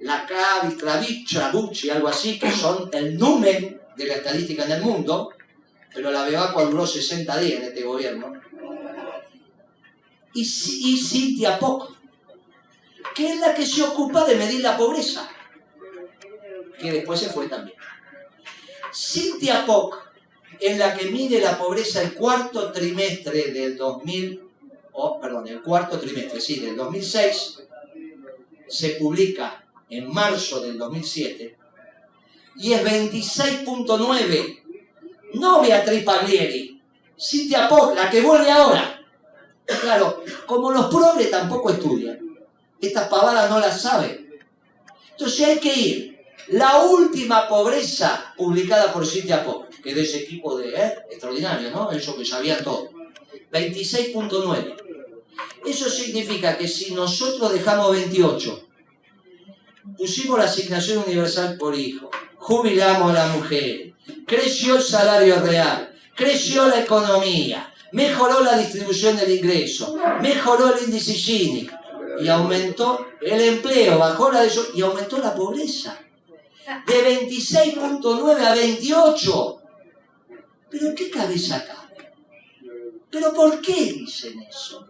la 0.00 0.26
Cavi, 0.26 0.74
Travich, 0.76 1.28
Trabucci, 1.32 1.90
algo 1.90 2.08
así, 2.08 2.38
que 2.38 2.50
son 2.50 2.90
el 2.92 3.16
número 3.16 3.80
de 3.96 4.06
la 4.06 4.14
estadística 4.14 4.64
en 4.64 4.72
el 4.72 4.82
mundo, 4.82 5.30
pero 5.94 6.10
la 6.10 6.24
Bebacua 6.24 6.64
duró 6.64 6.86
60 6.86 7.38
días 7.38 7.60
en 7.60 7.68
este 7.68 7.82
gobierno. 7.82 8.32
Y, 10.32 10.42
y 10.42 10.96
Cintia 10.96 11.58
Poc, 11.58 11.92
que 13.14 13.32
es 13.32 13.40
la 13.40 13.54
que 13.54 13.66
se 13.66 13.82
ocupa 13.82 14.24
de 14.24 14.36
medir 14.36 14.60
la 14.60 14.76
pobreza, 14.76 15.28
que 16.78 16.92
después 16.92 17.20
se 17.20 17.28
fue 17.28 17.48
también. 17.48 17.76
Cintia 18.92 19.64
Poc 19.66 20.10
es 20.58 20.78
la 20.78 20.94
que 20.94 21.06
mide 21.06 21.40
la 21.40 21.58
pobreza 21.58 22.02
el 22.02 22.14
cuarto 22.14 22.70
trimestre 22.72 23.52
del 23.52 23.76
2000, 23.76 24.49
perdón, 25.20 25.48
el 25.48 25.62
cuarto 25.62 25.98
trimestre, 25.98 26.40
sí, 26.40 26.60
del 26.60 26.76
2006, 26.76 27.62
se 28.68 28.90
publica 28.90 29.64
en 29.88 30.12
marzo 30.12 30.60
del 30.60 30.78
2007 30.78 31.56
y 32.56 32.72
es 32.72 32.84
26.9. 32.84 34.62
No 35.34 35.60
Beatriz 35.60 36.04
Paglieri, 36.04 36.80
Cintia 37.18 37.68
Poc, 37.68 37.94
la 37.94 38.10
que 38.10 38.20
vuelve 38.20 38.50
ahora. 38.50 38.96
Claro, 39.64 40.24
como 40.46 40.72
los 40.72 40.86
progres 40.86 41.30
tampoco 41.30 41.70
estudian, 41.70 42.18
estas 42.80 43.08
pavadas 43.08 43.48
no 43.50 43.60
las 43.60 43.80
saben. 43.80 44.38
Entonces 45.12 45.46
hay 45.46 45.58
que 45.58 45.74
ir. 45.74 46.10
La 46.48 46.78
última 46.78 47.48
pobreza 47.48 48.34
publicada 48.36 48.92
por 48.92 49.06
Cintia 49.06 49.44
Poc, 49.44 49.68
que 49.68 49.90
es 49.90 49.94
de 49.94 50.02
ese 50.02 50.18
equipo 50.22 50.58
de 50.58 50.70
¿eh? 50.70 50.94
extraordinario, 51.10 51.70
¿no? 51.70 51.92
Eso 51.92 52.16
que 52.16 52.24
sabían 52.24 52.64
todo. 52.64 52.90
26.9. 53.52 54.76
Eso 55.66 55.90
significa 55.90 56.56
que 56.56 56.68
si 56.68 56.94
nosotros 56.94 57.52
dejamos 57.52 57.92
28, 57.92 58.68
pusimos 59.96 60.38
la 60.38 60.44
asignación 60.44 61.04
universal 61.06 61.56
por 61.58 61.74
hijo, 61.74 62.10
jubilamos 62.36 63.10
a 63.10 63.26
la 63.26 63.32
mujer, 63.34 63.94
creció 64.26 64.76
el 64.76 64.82
salario 64.82 65.40
real, 65.40 65.94
creció 66.14 66.66
la 66.66 66.80
economía, 66.80 67.72
mejoró 67.92 68.42
la 68.42 68.56
distribución 68.56 69.16
del 69.16 69.32
ingreso, 69.32 69.96
mejoró 70.20 70.74
el 70.74 70.84
índice 70.84 71.12
Gini 71.12 71.68
y 72.20 72.28
aumentó 72.28 73.06
el 73.20 73.40
empleo, 73.40 73.98
bajó 73.98 74.30
la 74.30 74.42
de 74.42 74.50
y 74.74 74.82
aumentó 74.82 75.18
la 75.18 75.34
pobreza. 75.34 75.98
De 76.86 77.26
26.9 77.26 78.46
a 78.46 78.54
28. 78.54 79.62
¿Pero 80.70 80.94
qué 80.94 81.10
cabeza 81.10 81.64
cabe? 81.64 81.79
¿Pero 83.10 83.32
por 83.32 83.60
qué 83.60 83.92
dicen 83.92 84.40
eso? 84.42 84.86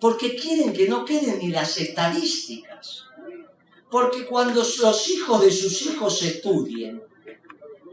Porque 0.00 0.36
quieren 0.36 0.72
que 0.72 0.88
no 0.88 1.04
queden 1.04 1.38
ni 1.38 1.48
las 1.48 1.78
estadísticas. 1.78 3.04
Porque 3.90 4.26
cuando 4.26 4.62
los 4.62 5.08
hijos 5.08 5.40
de 5.40 5.50
sus 5.50 5.82
hijos 5.82 6.22
estudien, 6.22 7.02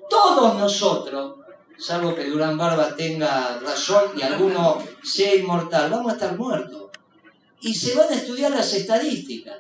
todos 0.10 0.56
nosotros, 0.58 1.38
salvo 1.78 2.16
que 2.16 2.26
Durán 2.26 2.58
Barba 2.58 2.96
tenga 2.96 3.60
razón 3.60 4.12
y 4.18 4.22
alguno 4.22 4.84
sea 5.04 5.36
inmortal, 5.36 5.92
vamos 5.92 6.12
a 6.12 6.16
estar 6.16 6.38
muertos. 6.38 6.90
Y 7.62 7.74
se 7.74 7.96
van 7.96 8.10
a 8.10 8.16
estudiar 8.16 8.52
las 8.52 8.74
estadísticas. 8.74 9.58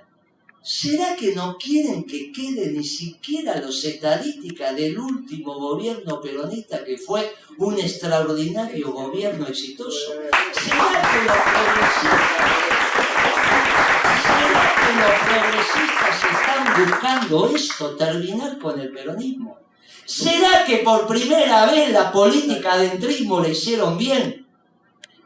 ¿Será 0.63 1.13
que 1.17 1.35
no 1.35 1.57
quieren 1.57 2.05
que 2.05 2.31
quede 2.31 2.71
ni 2.71 2.85
siquiera 2.85 3.59
las 3.59 3.83
estadísticas 3.83 4.73
del 4.73 4.97
último 4.97 5.55
gobierno 5.55 6.21
peronista 6.21 6.85
que 6.85 6.97
fue 6.97 7.35
un 7.57 7.77
extraordinario 7.77 8.93
gobierno 8.93 9.45
exitoso? 9.45 10.13
¿Será 10.53 11.01
que 11.11 11.25
los 11.25 11.37
progresistas, 15.27 16.15
están 16.31 16.63
buscando 16.85 17.49
esto, 17.53 17.97
terminar 17.97 18.57
con 18.57 18.79
el 18.79 18.89
peronismo? 18.93 19.57
¿Será 20.05 20.63
que 20.63 20.77
por 20.77 21.05
primera 21.07 21.65
vez 21.65 21.89
la 21.91 22.09
política 22.09 22.77
de 22.77 22.85
entrismo 22.87 23.41
le 23.41 23.49
hicieron 23.49 23.97
bien? 23.97 24.47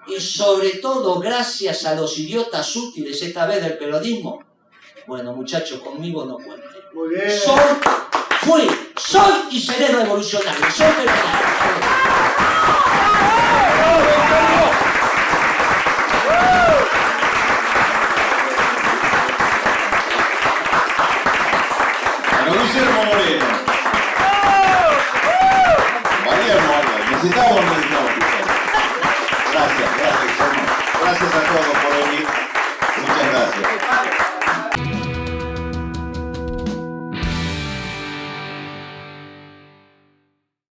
Y 0.08 0.20
sobre 0.20 0.78
todo 0.78 1.20
gracias 1.20 1.86
a 1.86 1.94
los 1.94 2.18
idiotas 2.18 2.76
útiles 2.76 3.22
esta 3.22 3.46
vez 3.46 3.62
del 3.62 3.78
peronismo, 3.78 4.47
bueno, 5.08 5.32
muchachos, 5.32 5.80
conmigo 5.80 6.26
no 6.26 6.36
cuenten. 6.36 6.70
Muy 6.94 7.16
bien. 7.16 7.32
Soy, 7.32 7.64
fui, 8.42 8.70
soy 8.98 9.34
y 9.52 9.62
seré 9.62 9.88
revolucionario. 9.88 10.70
Soy 10.70 10.88
Guillermo 22.78 23.04
Moreno. 23.06 23.46
Mariano, 26.26 26.74
necesitamos, 27.10 27.66
necesitamos. 27.66 28.12
Gracias, 29.52 29.90
gracias, 29.98 30.38
Gracias 31.02 31.34
a 31.34 31.42
todos 31.42 31.78
por 31.78 31.92
venir. 31.96 32.28
Muchas 33.02 33.32
gracias. 33.32 34.27